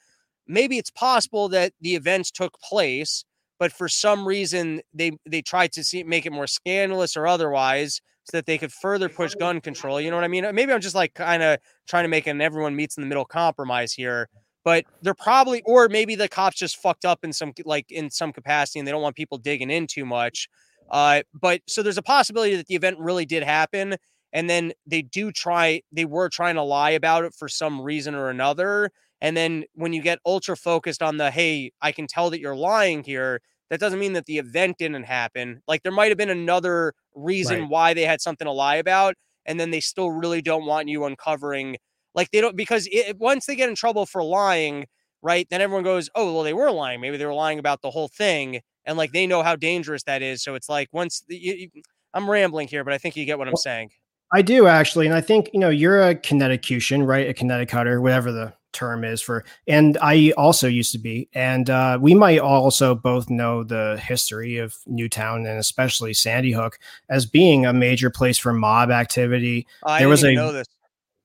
Maybe 0.47 0.79
it's 0.79 0.91
possible 0.91 1.49
that 1.51 1.73
the 1.81 1.95
events 1.95 2.31
took 2.31 2.61
place, 2.61 3.25
but 3.59 3.73
for 3.73 3.89
some 3.89 4.27
reason 4.27 4.81
they 4.93 5.13
they 5.25 5.43
tried 5.43 5.73
to 5.73 5.85
see 5.85 6.03
make 6.03 6.27
it 6.27 6.33
more 6.33 6.47
scandalous 6.47 7.17
or 7.17 7.27
otherwise 7.27 8.01
so 8.31 8.39
that 8.39 8.47
they 8.47 8.59
could 8.59 8.73
further 8.73 9.09
push 9.09 9.35
gun 9.35 9.61
control. 9.61 10.01
You 10.01 10.11
know 10.11 10.17
what 10.17 10.25
I 10.25 10.29
mean? 10.29 10.47
Maybe 10.55 10.73
I'm 10.73 10.81
just 10.81 10.95
like 10.95 11.15
kind 11.15 11.43
of 11.43 11.59
trying 11.89 12.05
to 12.05 12.09
make 12.09 12.27
an 12.27 12.41
everyone 12.41 12.77
meets 12.77 12.97
in 12.97 13.03
the 13.03 13.09
middle 13.09 13.25
compromise 13.25 13.93
here. 13.93 14.29
But 14.63 14.85
they're 15.03 15.15
probably, 15.15 15.63
or 15.65 15.89
maybe 15.89 16.15
the 16.15 16.29
cops 16.29 16.57
just 16.57 16.77
fucked 16.77 17.05
up 17.07 17.21
in 17.25 17.33
some 17.33 17.53
like 17.65 17.91
in 17.91 18.11
some 18.11 18.33
capacity, 18.33 18.79
and 18.79 18.87
they 18.87 18.93
don't 18.93 19.03
want 19.03 19.17
people 19.17 19.39
digging 19.39 19.71
in 19.71 19.87
too 19.87 20.05
much. 20.05 20.49
Uh, 20.91 21.23
but 21.41 21.63
so 21.67 21.83
there's 21.83 21.99
a 21.99 22.03
possibility 22.03 22.57
that 22.57 22.67
the 22.67 22.75
event 22.75 22.99
really 22.99 23.25
did 23.25 23.43
happen, 23.43 23.97
and 24.33 24.49
then 24.49 24.73
they 24.87 25.03
do 25.03 25.33
try 25.33 25.83
they 25.93 26.05
were 26.05 26.29
trying 26.29 26.55
to 26.55 26.63
lie 26.63 26.91
about 26.91 27.25
it 27.25 27.35
for 27.35 27.49
some 27.49 27.81
reason 27.81 28.15
or 28.15 28.29
another 28.29 28.91
and 29.21 29.37
then 29.37 29.65
when 29.75 29.93
you 29.93 30.03
get 30.03 30.19
ultra 30.25 30.57
focused 30.57 31.03
on 31.03 31.17
the 31.17 31.31
hey 31.31 31.73
i 31.83 31.93
can 31.93 32.07
tell 32.07 32.31
that 32.31 32.41
you're 32.41 32.57
lying 32.57 33.03
here 33.03 33.41
that 33.71 33.81
doesn't 33.81 33.99
mean 33.99 34.13
that 34.13 34.27
the 34.27 34.39
event 34.39 34.77
didn't 34.79 35.05
happen 35.05 35.63
like 35.67 35.83
there 35.83 35.93
might 35.93 36.11
have 36.11 36.19
been 36.19 36.31
another 36.31 36.95
reason 37.15 37.63
right. 37.63 37.71
why 37.71 37.95
they 37.95 38.05
had 38.05 38.21
something 38.21 38.47
to 38.47 38.53
lie 38.53 38.77
about 38.77 39.15
and 39.47 39.59
then 39.59 39.71
they 39.71 39.81
still 39.81 40.11
really 40.11 40.43
don't 40.43 40.67
want 40.67 40.89
you 40.89 41.05
uncovering 41.05 41.77
like 42.15 42.31
they 42.31 42.41
don't 42.41 42.57
because 42.57 42.89
it, 42.91 43.19
once 43.19 43.47
they 43.47 43.57
get 43.57 43.69
in 43.69 43.75
trouble 43.75 44.07
for 44.07 44.23
lying 44.23 44.87
right 45.23 45.47
then 45.51 45.61
everyone 45.61 45.85
goes 45.85 46.09
oh 46.15 46.33
well 46.33 46.43
they 46.43 46.55
were 46.55 46.71
lying 46.71 47.01
maybe 47.01 47.17
they 47.17 47.27
were 47.27 47.35
lying 47.35 47.59
about 47.59 47.83
the 47.83 47.91
whole 47.91 48.09
thing 48.09 48.61
and 48.85 48.97
like 48.97 49.13
they 49.13 49.27
know 49.27 49.43
how 49.43 49.57
dangerous 49.57 50.03
that 50.05 50.23
is 50.23 50.43
so 50.43 50.55
it's 50.55 50.69
like 50.69 50.89
once 50.93 51.23
you, 51.29 51.55
you, 51.75 51.83
i'm 52.15 52.31
rambling 52.31 52.69
here 52.69 52.85
but 52.85 52.93
i 52.93 52.99
think 52.99 53.17
you 53.17 53.25
get 53.25 53.39
what 53.39 53.49
i'm 53.49 53.57
saying 53.57 53.91
I 54.33 54.43
do 54.43 54.69
actually, 54.69 55.07
and 55.07 55.15
I 55.15 55.21
think 55.21 55.51
you 55.53 55.59
know 55.59 55.71
you're 55.71 56.01
a 56.01 56.15
Connecticutian, 56.15 57.03
right? 57.03 57.29
A 57.29 57.35
Connecticutter, 57.35 58.01
whatever 58.01 58.31
the 58.31 58.53
term 58.73 59.05
is 59.05 59.21
for. 59.21 59.45
And 59.67 59.99
I 60.01 60.33
also 60.37 60.69
used 60.69 60.93
to 60.93 60.99
be, 60.99 61.29
and 61.35 61.69
uh, 61.71 61.99
we 62.01 62.15
might 62.15 62.39
also 62.39 62.95
both 62.95 63.31
know 63.31 63.63
the 63.63 64.01
history 64.03 64.59
of 64.59 64.77
Newtown 64.87 65.47
and 65.47 65.59
especially 65.59 66.15
Sandy 66.15 66.53
Hook 66.53 66.79
as 67.09 67.27
being 67.27 67.67
a 67.67 67.73
major 67.73 68.11
place 68.11 68.39
for 68.39 68.53
mob 68.53 68.91
activity. 68.91 69.67
Oh, 69.85 69.99
there 69.99 70.09
was 70.09 70.25
a 70.25 70.35
know 70.35 70.53
this. 70.53 70.67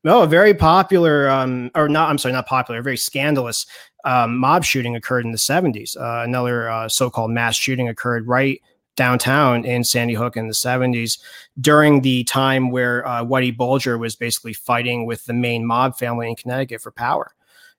No, 0.03 0.19
oh, 0.19 0.23
a 0.23 0.27
very 0.27 0.53
popular, 0.53 1.27
um, 1.31 1.71
or 1.73 1.89
not, 1.89 2.11
I'm 2.11 2.19
sorry, 2.19 2.33
not 2.33 2.45
popular, 2.45 2.79
very 2.83 2.95
scandalous 2.95 3.65
um, 4.03 4.37
mob 4.37 4.63
shooting 4.63 4.95
occurred 4.95 5.25
in 5.25 5.31
the 5.31 5.37
70s. 5.39 5.97
Uh, 5.97 6.23
another 6.23 6.69
uh, 6.69 6.87
so 6.87 7.09
called 7.09 7.31
mass 7.31 7.55
shooting 7.55 7.89
occurred 7.89 8.27
right 8.27 8.61
downtown 8.95 9.65
in 9.65 9.83
Sandy 9.83 10.13
Hook 10.13 10.37
in 10.37 10.47
the 10.47 10.53
70s 10.53 11.19
during 11.59 12.01
the 12.01 12.23
time 12.23 12.71
where 12.71 13.07
uh, 13.07 13.23
Whitey 13.23 13.55
Bulger 13.55 13.97
was 13.97 14.15
basically 14.15 14.53
fighting 14.53 15.05
with 15.05 15.25
the 15.25 15.33
main 15.33 15.65
mob 15.65 15.97
family 15.97 16.29
in 16.29 16.35
Connecticut 16.35 16.81
for 16.81 16.91
power. 16.91 17.33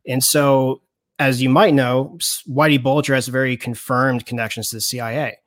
And 0.07 0.23
so, 0.23 0.83
as 1.19 1.43
you 1.43 1.49
might 1.49 1.75
know, 1.75 2.19
Whitey 2.49 2.83
Bulger 2.83 3.14
has 3.14 3.29
very 3.29 3.57
confirmed 3.57 4.27
connections 4.27 4.71
to 4.71 4.77
the 4.77 4.81
CIA. 4.81 5.39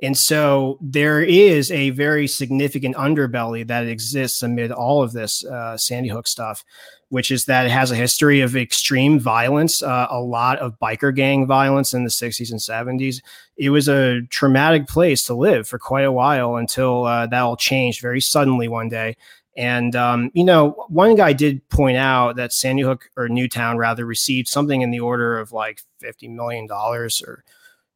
And 0.00 0.16
so 0.16 0.78
there 0.80 1.20
is 1.20 1.72
a 1.72 1.90
very 1.90 2.28
significant 2.28 2.94
underbelly 2.94 3.66
that 3.66 3.86
exists 3.86 4.42
amid 4.42 4.70
all 4.70 5.02
of 5.02 5.12
this 5.12 5.44
uh, 5.44 5.76
Sandy 5.76 6.08
Hook 6.08 6.28
stuff 6.28 6.64
which 7.10 7.30
is 7.30 7.46
that 7.46 7.66
it 7.66 7.70
has 7.70 7.90
a 7.90 7.96
history 7.96 8.40
of 8.40 8.56
extreme 8.56 9.18
violence, 9.18 9.82
uh, 9.82 10.06
a 10.10 10.20
lot 10.20 10.58
of 10.58 10.78
biker 10.78 11.14
gang 11.14 11.46
violence 11.46 11.94
in 11.94 12.04
the 12.04 12.10
60s 12.10 12.50
and 12.50 12.60
70s. 12.60 13.22
It 13.56 13.70
was 13.70 13.88
a 13.88 14.22
traumatic 14.30 14.86
place 14.86 15.24
to 15.24 15.34
live 15.34 15.66
for 15.66 15.78
quite 15.78 16.04
a 16.04 16.12
while 16.12 16.56
until 16.56 17.04
uh, 17.04 17.26
that 17.26 17.40
all 17.40 17.56
changed 17.56 18.02
very 18.02 18.20
suddenly 18.20 18.68
one 18.68 18.88
day. 18.88 19.16
And, 19.56 19.96
um, 19.96 20.30
you 20.34 20.44
know, 20.44 20.84
one 20.88 21.16
guy 21.16 21.32
did 21.32 21.68
point 21.68 21.96
out 21.96 22.36
that 22.36 22.52
Sandy 22.52 22.82
Hook 22.82 23.10
or 23.16 23.28
Newtown 23.28 23.76
rather 23.76 24.06
received 24.06 24.46
something 24.46 24.82
in 24.82 24.92
the 24.92 25.00
order 25.00 25.38
of 25.38 25.50
like 25.50 25.82
$50 26.00 26.32
million 26.32 26.68
or 26.70 27.44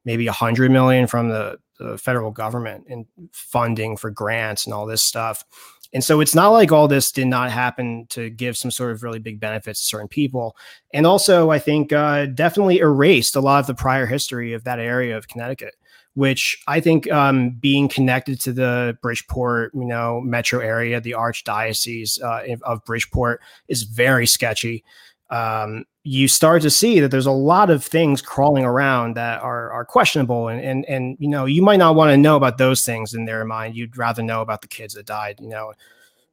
maybe 0.05 0.27
100 0.27 0.73
million 0.73 1.07
from 1.07 1.29
the, 1.29 1.59
the 1.79 1.99
federal 1.99 2.33
government 2.33 2.87
in 2.89 3.07
funding 3.31 3.97
for 3.97 4.11
grants 4.11 4.65
and 4.65 4.75
all 4.75 4.87
this 4.87 5.05
stuff. 5.05 5.45
And 5.93 6.03
so 6.03 6.21
it's 6.21 6.35
not 6.35 6.49
like 6.49 6.73
all 6.73 6.89
this 6.89 7.13
did 7.13 7.27
not 7.27 7.51
happen 7.51 8.07
to 8.11 8.31
give 8.31 8.57
some 8.57 8.71
sort 8.71 8.93
of 8.93 9.03
really 9.03 9.19
big 9.19 9.39
benefits 9.41 9.81
to 9.81 9.87
certain 9.87 10.09
people. 10.09 10.57
And 10.95 11.07
also, 11.07 11.51
I 11.51 11.59
think 11.59 11.93
uh, 11.93 12.27
definitely 12.27 12.79
erased 12.79 13.37
a 13.37 13.41
lot 13.41 13.61
of 13.61 13.67
the 13.67 13.75
prior 13.75 14.07
history 14.07 14.55
of 14.55 14.65
that 14.65 14.79
area 14.79 15.17
of 15.17 15.29
Connecticut, 15.29 15.75
which 16.15 16.63
I 16.67 16.81
think 16.81 17.11
um, 17.13 17.51
being 17.51 17.89
connected 17.89 18.41
to 18.41 18.53
the 18.53 18.97
Bridgeport, 19.03 19.73
you 19.75 19.85
know, 19.85 20.21
metro 20.21 20.61
area, 20.61 21.01
the 21.01 21.13
archdiocese 21.13 22.23
uh, 22.23 22.57
of 22.63 22.85
Bridgeport 22.85 23.43
is 23.69 23.83
very 23.83 24.27
sketchy. 24.27 24.85
Um, 25.31 25.85
you 26.05 26.27
start 26.27 26.63
to 26.63 26.71
see 26.71 26.99
that 27.01 27.11
there's 27.11 27.27
a 27.27 27.31
lot 27.31 27.71
of 27.71 27.85
things 27.85 28.21
crawling 28.21 28.65
around 28.65 29.15
that 29.15 29.41
are 29.41 29.71
are 29.71 29.85
questionable 29.85 30.49
and 30.49 30.61
and 30.61 30.85
and 30.87 31.17
you 31.21 31.29
know 31.29 31.45
you 31.45 31.63
might 31.63 31.77
not 31.77 31.95
want 31.95 32.11
to 32.11 32.17
know 32.17 32.37
about 32.37 32.59
those 32.59 32.85
things 32.85 33.15
in 33.15 33.25
their 33.25 33.45
mind 33.45 33.77
you'd 33.77 33.97
rather 33.97 34.23
know 34.23 34.41
about 34.41 34.63
the 34.63 34.69
kids 34.69 34.95
that 34.95 35.07
died 35.07 35.39
you 35.41 35.49
know 35.49 35.73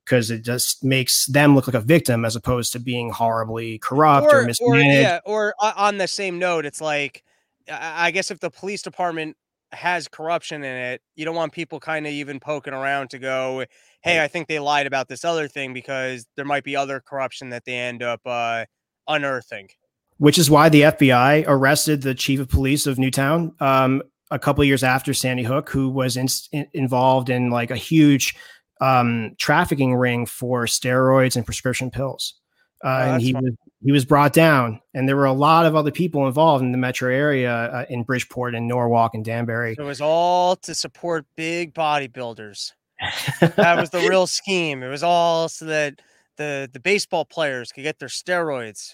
because 0.10 0.32
it 0.32 0.44
just 0.44 0.84
makes 0.84 1.28
them 1.28 1.54
look 1.54 1.68
like 1.68 1.76
a 1.76 1.80
victim 1.80 2.26
as 2.26 2.36
opposed 2.36 2.74
to 2.74 2.80
being 2.80 3.12
horribly 3.12 3.78
corrupt 3.78 4.26
or, 4.34 4.42
or 4.42 4.46
mismanaged. 4.46 4.88
Or, 4.88 5.02
yeah, 5.02 5.20
or 5.24 5.54
on 5.62 6.00
the 6.00 6.08
same 6.08 6.40
note, 6.40 6.66
it's 6.66 6.82
like 6.82 7.24
I 7.72 8.10
guess 8.10 8.32
if 8.32 8.40
the 8.40 8.50
police 8.50 8.82
department 8.82 9.38
has 9.72 10.08
corruption 10.08 10.64
in 10.64 10.76
it, 10.76 11.02
you 11.16 11.26
don't 11.26 11.36
want 11.36 11.54
people 11.54 11.80
kind 11.80 12.08
of 12.08 12.12
even 12.12 12.40
poking 12.40 12.74
around 12.74 13.12
to 13.12 13.20
go, 13.20 13.66
"Hey, 14.02 14.24
I 14.24 14.28
think 14.28 14.48
they 14.48 14.58
lied 14.58 14.88
about 14.88 15.08
this 15.08 15.24
other 15.24 15.48
thing," 15.48 15.74
because 15.74 16.26
there 16.36 16.46
might 16.46 16.64
be 16.64 16.76
other 16.76 17.00
corruption 17.00 17.52
that 17.52 17.66
they 17.66 17.76
end 17.76 18.02
up 18.02 18.22
uh, 18.26 18.66
unearthing. 19.10 19.70
Which 20.18 20.38
is 20.38 20.50
why 20.50 20.70
the 20.70 20.82
FBI 20.82 21.46
arrested 21.48 22.02
the 22.02 22.14
chief 22.14 22.40
of 22.40 22.50
police 22.50 22.86
of 22.86 23.00
Newtown 23.00 23.54
um, 23.60 24.04
a 24.32 24.40
couple 24.40 24.64
years 24.64 24.84
after 24.84 25.14
Sandy 25.14 25.44
Hook, 25.44 25.70
who 25.70 25.90
was 25.90 26.18
in, 26.18 26.28
in, 26.52 26.68
involved 26.74 27.30
in 27.30 27.50
like 27.50 27.72
a 27.72 27.78
huge 27.78 28.36
um, 28.82 29.36
trafficking 29.38 29.96
ring 29.96 30.26
for 30.26 30.66
steroids 30.66 31.36
and 31.36 31.46
prescription 31.46 31.90
pills. 31.90 32.36
Uh, 32.84 32.88
oh, 32.88 33.14
and 33.14 33.22
he 33.22 33.34
was 33.34 33.52
he 33.82 33.92
was 33.92 34.06
brought 34.06 34.34
down, 34.34 34.80
and 34.94 35.08
there 35.08 35.16
were 35.16 35.26
a 35.26 35.34
lot 35.34 35.66
of 35.66 35.76
other 35.76 35.92
people 35.92 36.28
involved 36.28 36.64
in 36.64 36.72
the 36.72 36.78
metro 36.78 37.14
area 37.14 37.52
uh, 37.52 37.86
in 37.90 38.04
Bridgeport 38.04 38.56
and 38.56 38.68
Norwalk 38.68 39.14
and 39.14 39.24
Danbury. 39.24 39.76
It 39.78 39.82
was 39.82 40.02
all 40.02 40.56
to 40.58 40.76
support 40.76 41.26
big 41.36 41.74
bodybuilders. 41.74 42.72
that 43.40 43.78
was 43.80 43.90
the 43.90 44.00
real 44.00 44.28
scheme. 44.28 44.84
It 44.84 44.90
was 44.90 45.04
all 45.04 45.48
so 45.48 45.66
that 45.66 46.02
the 46.40 46.68
the 46.74 46.80
baseball 46.80 47.26
players 47.26 47.72
could 47.72 47.84
get 47.84 48.00
their 48.00 48.10
steroids. 48.10 48.94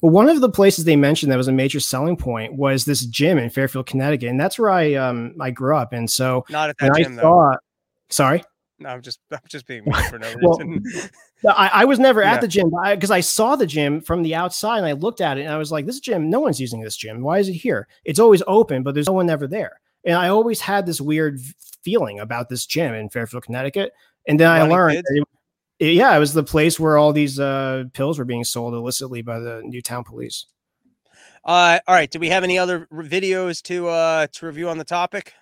Well, 0.00 0.12
one 0.12 0.28
of 0.28 0.40
the 0.40 0.48
places 0.48 0.84
they 0.84 0.94
mentioned 0.94 1.32
that 1.32 1.36
was 1.36 1.48
a 1.48 1.52
major 1.52 1.80
selling 1.80 2.16
point 2.16 2.54
was 2.54 2.84
this 2.84 3.04
gym 3.04 3.36
in 3.38 3.50
Fairfield, 3.50 3.86
Connecticut, 3.86 4.28
and 4.28 4.38
that's 4.38 4.56
where 4.56 4.70
I 4.70 4.94
um 4.94 5.34
I 5.40 5.50
grew 5.50 5.76
up. 5.76 5.92
And 5.92 6.08
so 6.08 6.44
not 6.48 6.70
at 6.70 6.78
that 6.78 6.94
gym, 6.96 7.18
I 7.18 7.22
saw, 7.22 7.56
Sorry. 8.08 8.44
No, 8.78 8.90
I'm 8.90 9.02
just 9.02 9.18
I'm 9.32 9.40
just 9.48 9.66
being 9.66 9.84
for 10.10 10.18
no 10.18 10.32
reason. 10.34 10.84
well, 11.42 11.54
I, 11.56 11.68
I, 11.68 11.84
was 11.84 11.98
never 11.98 12.22
at 12.22 12.34
yeah. 12.34 12.40
the 12.40 12.48
gym 12.48 12.70
because 12.90 13.10
I, 13.10 13.16
I, 13.16 13.20
saw 13.20 13.54
the 13.54 13.66
gym 13.66 14.00
from 14.00 14.22
the 14.22 14.34
outside 14.34 14.78
and 14.78 14.86
I 14.86 14.92
looked 14.92 15.20
at 15.20 15.38
it 15.38 15.42
and 15.42 15.52
I 15.52 15.56
was 15.56 15.70
like, 15.70 15.86
this 15.86 16.00
gym, 16.00 16.28
no 16.28 16.40
one's 16.40 16.60
using 16.60 16.80
this 16.80 16.96
gym. 16.96 17.22
Why 17.22 17.38
is 17.38 17.48
it 17.48 17.54
here? 17.54 17.86
It's 18.04 18.18
always 18.18 18.42
open, 18.46 18.82
but 18.82 18.94
there's 18.94 19.06
no 19.06 19.12
one 19.12 19.30
ever 19.30 19.46
there. 19.46 19.80
And 20.04 20.16
I 20.16 20.28
always 20.28 20.60
had 20.60 20.86
this 20.86 21.00
weird 21.00 21.40
feeling 21.84 22.18
about 22.18 22.48
this 22.48 22.66
gym 22.66 22.92
in 22.92 23.08
Fairfield, 23.08 23.44
Connecticut. 23.44 23.92
And 24.26 24.38
then 24.38 24.50
I 24.50 24.62
learned, 24.62 25.04
it- 25.82 25.94
yeah, 25.94 26.14
it 26.16 26.18
was 26.18 26.32
the 26.32 26.42
place 26.44 26.78
where 26.80 26.96
all 26.98 27.12
these 27.12 27.38
uh, 27.40 27.84
pills 27.92 28.18
were 28.18 28.24
being 28.24 28.44
sold 28.44 28.74
illicitly 28.74 29.22
by 29.22 29.38
the 29.38 29.62
Newtown 29.64 30.04
police. 30.04 30.46
Uh, 31.44 31.80
all 31.88 31.94
right. 31.94 32.10
Do 32.10 32.18
we 32.20 32.28
have 32.28 32.44
any 32.44 32.58
other 32.58 32.86
videos 32.92 33.60
to 33.62 33.88
uh 33.88 34.26
to 34.32 34.46
review 34.46 34.68
on 34.68 34.78
the 34.78 34.84
topic? 34.84 35.32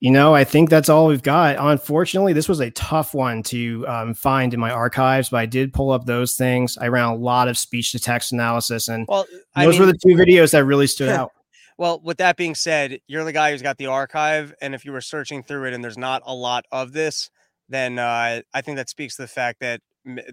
You 0.00 0.10
know, 0.10 0.34
I 0.34 0.44
think 0.44 0.68
that's 0.70 0.88
all 0.90 1.06
we've 1.06 1.22
got. 1.22 1.56
Unfortunately, 1.58 2.34
this 2.34 2.48
was 2.50 2.60
a 2.60 2.70
tough 2.70 3.14
one 3.14 3.42
to 3.44 3.86
um, 3.88 4.12
find 4.14 4.52
in 4.52 4.60
my 4.60 4.70
archives, 4.70 5.30
but 5.30 5.38
I 5.38 5.46
did 5.46 5.72
pull 5.72 5.90
up 5.90 6.04
those 6.04 6.34
things. 6.34 6.76
I 6.78 6.88
ran 6.88 7.04
a 7.04 7.14
lot 7.14 7.48
of 7.48 7.56
speech 7.56 7.92
to 7.92 7.98
text 7.98 8.30
analysis, 8.30 8.88
and 8.88 9.06
Well, 9.08 9.26
those 9.56 9.78
mean, 9.78 9.80
were 9.80 9.86
the 9.86 9.98
two 9.98 10.14
videos 10.14 10.52
that 10.52 10.64
really 10.66 10.86
stood 10.86 11.08
out. 11.20 11.32
well, 11.78 11.98
with 12.04 12.18
that 12.18 12.36
being 12.36 12.54
said, 12.54 13.00
you're 13.06 13.24
the 13.24 13.32
guy 13.32 13.52
who's 13.52 13.62
got 13.62 13.78
the 13.78 13.86
archive, 13.86 14.54
and 14.60 14.74
if 14.74 14.84
you 14.84 14.92
were 14.92 15.00
searching 15.00 15.42
through 15.42 15.64
it 15.68 15.72
and 15.72 15.82
there's 15.82 15.98
not 15.98 16.22
a 16.26 16.34
lot 16.34 16.66
of 16.70 16.92
this, 16.92 17.30
then 17.68 17.98
uh, 17.98 18.42
I 18.54 18.60
think 18.60 18.76
that 18.76 18.88
speaks 18.88 19.16
to 19.16 19.22
the 19.22 19.28
fact 19.28 19.60
that 19.60 19.80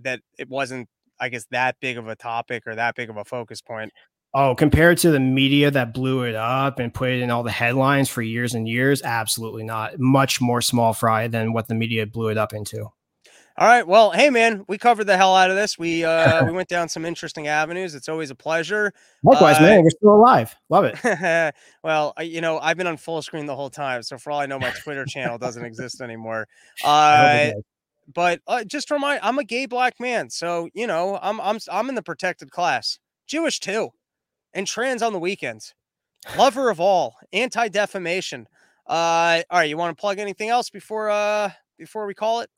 that 0.04 0.20
it 0.38 0.50
wasn't, 0.50 0.88
I 1.20 1.30
guess, 1.30 1.46
that 1.52 1.78
big 1.82 1.98
of 1.98 2.08
a 2.08 2.16
topic 2.16 2.64
or 2.68 2.76
that 2.76 2.96
big 2.96 3.10
of 3.10 3.18
a 3.18 3.26
focus 3.26 3.62
point. 3.62 3.92
Oh, 4.36 4.56
compared 4.56 4.98
to 5.00 5.12
the 5.12 5.20
media 5.20 5.70
that 5.70 5.94
blew 5.94 6.24
it 6.24 6.34
up 6.34 6.80
and 6.80 6.92
put 6.92 7.10
it 7.10 7.22
in 7.22 7.30
all 7.30 7.44
the 7.44 7.52
headlines 7.52 8.10
for 8.10 8.24
years 8.24 8.56
and 8.56 8.68
years, 8.68 9.04
absolutely 9.04 9.64
not. 9.64 10.00
Much 10.00 10.42
more 10.42 10.60
small 10.60 10.94
fry 10.94 11.28
than 11.28 11.54
what 11.54 11.68
the 11.68 11.76
media 11.76 12.08
blew 12.08 12.30
it 12.30 12.38
up 12.38 12.52
into. 12.52 12.88
All 13.56 13.68
right. 13.68 13.88
Well, 13.88 14.12
hey 14.12 14.32
man, 14.32 14.66
we 14.68 14.80
covered 14.80 15.04
the 15.06 15.16
hell 15.16 15.36
out 15.36 15.52
of 15.52 15.56
this. 15.56 15.78
We 15.78 16.04
uh 16.06 16.46
we 16.46 16.52
went 16.52 16.70
down 16.70 16.90
some 16.90 17.06
interesting 17.06 17.48
avenues. 17.48 17.94
It's 17.96 18.10
always 18.10 18.32
a 18.32 18.36
pleasure. 18.36 18.92
Likewise, 19.24 19.58
Uh, 19.58 19.64
man, 19.64 19.84
we're 19.84 19.90
still 19.92 20.16
alive. 20.16 20.56
Love 20.70 20.86
it. 20.86 21.54
well, 21.84 22.14
you 22.22 22.42
know, 22.42 22.60
I've 22.60 22.78
been 22.78 22.88
on 22.88 22.98
full 22.98 23.22
screen 23.22 23.46
the 23.46 23.56
whole 23.56 23.70
time, 23.70 24.02
so 24.04 24.18
for 24.18 24.32
all 24.32 24.40
I 24.40 24.46
know, 24.48 24.58
my 24.60 24.72
Twitter 24.72 25.06
channel 25.06 25.38
doesn't 25.38 25.64
exist 25.64 26.02
anymore. 26.02 26.48
Uh, 26.84 27.52
but 28.14 28.42
uh, 28.48 28.64
just 28.66 28.92
remind, 28.92 29.22
I'm 29.24 29.40
a 29.40 29.46
gay 29.46 29.66
black 29.66 29.98
man, 30.00 30.30
so 30.30 30.68
you 30.74 30.88
know, 30.88 31.18
I'm 31.22 31.40
I'm 31.40 31.60
I'm 31.72 31.88
in 31.90 31.96
the 31.96 32.04
protected 32.04 32.52
class. 32.52 33.00
Jewish 33.28 33.60
too, 33.60 33.92
and 34.54 34.68
trans 34.68 35.02
on 35.02 35.14
the 35.14 35.20
weekends. 35.20 35.74
Lover 36.38 36.70
of 36.70 36.80
all, 36.82 37.16
anti 37.32 37.70
defamation. 37.70 38.48
Uh, 38.88 39.44
all 39.50 39.60
right, 39.60 39.70
you 39.70 39.78
want 39.78 39.96
to 39.96 40.02
plug 40.02 40.20
anything 40.20 40.50
else 40.50 40.70
before 40.70 41.10
uh 41.10 41.52
before 41.78 42.06
we 42.06 42.14
call 42.14 42.42
it? 42.42 42.50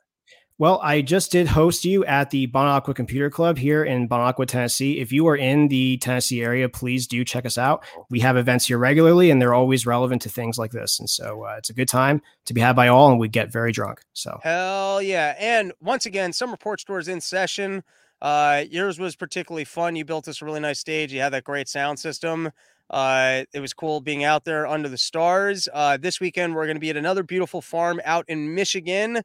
Well, 0.57 0.79
I 0.81 1.01
just 1.01 1.33
did 1.33 1.47
host 1.47 1.83
you 1.83 2.05
at 2.05 2.29
the 2.29 2.45
Bon 2.45 2.65
Aqua 2.65 2.93
Computer 2.93 3.29
Club 3.29 3.57
here 3.57 3.83
in 3.83 4.07
Bon 4.07 4.21
Aqua, 4.21 4.45
Tennessee. 4.45 5.01
If 5.01 5.11
you 5.11 5.27
are 5.27 5.35
in 5.35 5.67
the 5.67 5.97
Tennessee 5.97 6.41
area, 6.41 6.69
please 6.69 7.07
do 7.07 7.25
check 7.25 7.45
us 7.45 7.57
out. 7.57 7.83
We 8.09 8.21
have 8.21 8.37
events 8.37 8.67
here 8.67 8.77
regularly, 8.77 9.31
and 9.31 9.41
they're 9.41 9.53
always 9.53 9.85
relevant 9.85 10.21
to 10.21 10.29
things 10.29 10.57
like 10.57 10.71
this. 10.71 10.97
And 10.97 11.09
so 11.09 11.43
uh, 11.43 11.55
it's 11.57 11.69
a 11.69 11.73
good 11.73 11.89
time 11.89 12.21
to 12.45 12.53
be 12.53 12.61
had 12.61 12.73
by 12.73 12.87
all, 12.87 13.11
and 13.11 13.19
we 13.19 13.27
get 13.27 13.51
very 13.51 13.73
drunk. 13.73 13.99
So 14.13 14.39
Hell 14.43 15.01
yeah. 15.01 15.35
And 15.37 15.73
once 15.81 16.05
again, 16.05 16.31
some 16.31 16.51
report 16.51 16.79
stores 16.79 17.09
in 17.09 17.19
session. 17.19 17.83
Uh, 18.21 18.63
yours 18.69 18.97
was 18.97 19.17
particularly 19.17 19.65
fun. 19.65 19.97
You 19.97 20.05
built 20.05 20.23
this 20.23 20.41
really 20.41 20.61
nice 20.61 20.79
stage. 20.79 21.11
You 21.11 21.19
had 21.19 21.33
that 21.33 21.43
great 21.43 21.67
sound 21.67 21.99
system. 21.99 22.49
Uh, 22.89 23.43
it 23.51 23.59
was 23.59 23.73
cool 23.73 23.99
being 23.99 24.23
out 24.23 24.45
there 24.45 24.65
under 24.65 24.87
the 24.87 24.97
stars. 24.97 25.67
Uh, 25.73 25.97
this 25.97 26.21
weekend, 26.21 26.55
we're 26.55 26.65
going 26.65 26.77
to 26.77 26.81
be 26.81 26.91
at 26.91 26.97
another 26.97 27.23
beautiful 27.23 27.61
farm 27.61 27.99
out 28.05 28.23
in 28.29 28.55
Michigan. 28.55 29.21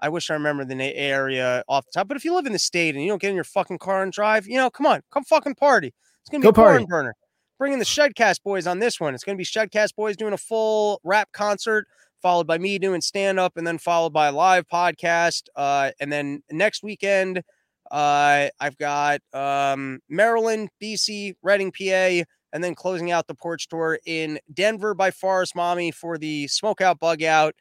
I 0.00 0.08
wish 0.08 0.30
I 0.30 0.34
remember 0.34 0.64
the 0.64 0.74
na- 0.74 0.90
area 0.94 1.62
off 1.68 1.84
the 1.86 1.92
top, 1.92 2.08
but 2.08 2.16
if 2.16 2.24
you 2.24 2.34
live 2.34 2.46
in 2.46 2.52
the 2.52 2.58
state 2.58 2.94
and 2.94 3.02
you 3.02 3.10
don't 3.10 3.20
get 3.20 3.30
in 3.30 3.34
your 3.34 3.44
fucking 3.44 3.78
car 3.78 4.02
and 4.02 4.12
drive, 4.12 4.46
you 4.46 4.56
know, 4.56 4.70
come 4.70 4.86
on, 4.86 5.02
come 5.10 5.24
fucking 5.24 5.54
party. 5.54 5.94
It's 6.22 6.30
going 6.30 6.42
to 6.42 6.48
be 6.48 6.52
Go 6.54 6.62
a 6.62 6.64
party. 6.64 6.84
burner. 6.86 7.14
Bringing 7.58 7.78
the 7.78 7.84
Shedcast 7.84 8.42
boys 8.42 8.66
on 8.66 8.80
this 8.80 8.98
one. 8.98 9.14
It's 9.14 9.24
going 9.24 9.36
to 9.36 9.40
be 9.40 9.44
Shedcast 9.44 9.94
boys 9.94 10.16
doing 10.16 10.32
a 10.32 10.38
full 10.38 11.00
rap 11.04 11.30
concert 11.32 11.86
followed 12.24 12.46
by 12.46 12.56
me 12.56 12.78
doing 12.78 13.02
stand 13.02 13.38
up, 13.38 13.58
and 13.58 13.66
then 13.66 13.76
followed 13.76 14.14
by 14.14 14.28
a 14.28 14.32
live 14.32 14.66
podcast. 14.66 15.42
Uh, 15.54 15.90
and 16.00 16.10
then 16.10 16.42
next 16.50 16.82
weekend, 16.82 17.42
uh, 17.90 18.48
I've 18.58 18.78
got 18.78 19.20
um, 19.34 20.00
Maryland, 20.08 20.70
DC, 20.82 21.34
Reading, 21.42 21.70
PA, 21.70 22.24
and 22.54 22.64
then 22.64 22.74
closing 22.74 23.10
out 23.10 23.26
the 23.26 23.34
porch 23.34 23.68
tour 23.68 23.98
in 24.06 24.38
Denver 24.54 24.94
by 24.94 25.10
Forest 25.10 25.54
Mommy 25.54 25.90
for 25.90 26.16
the 26.16 26.46
Smokeout 26.46 26.98
Bug 26.98 27.22
Out, 27.22 27.54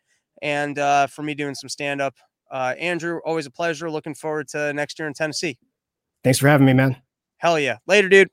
and 0.43 0.77
uh, 0.77 1.07
for 1.07 1.23
me 1.23 1.33
doing 1.33 1.55
some 1.55 1.69
stand 1.69 2.01
up. 2.01 2.13
Uh, 2.51 2.75
Andrew, 2.77 3.19
always 3.25 3.47
a 3.47 3.51
pleasure. 3.51 3.89
Looking 3.89 4.13
forward 4.13 4.49
to 4.49 4.73
next 4.73 4.99
year 4.99 5.07
in 5.07 5.15
Tennessee. 5.15 5.57
thanks 6.23 6.37
for 6.37 6.47
having 6.47 6.67
me, 6.67 6.73
man. 6.73 6.97
Hell 7.37 7.57
yeah. 7.57 7.77
Later, 7.87 8.09
dude. 8.09 8.29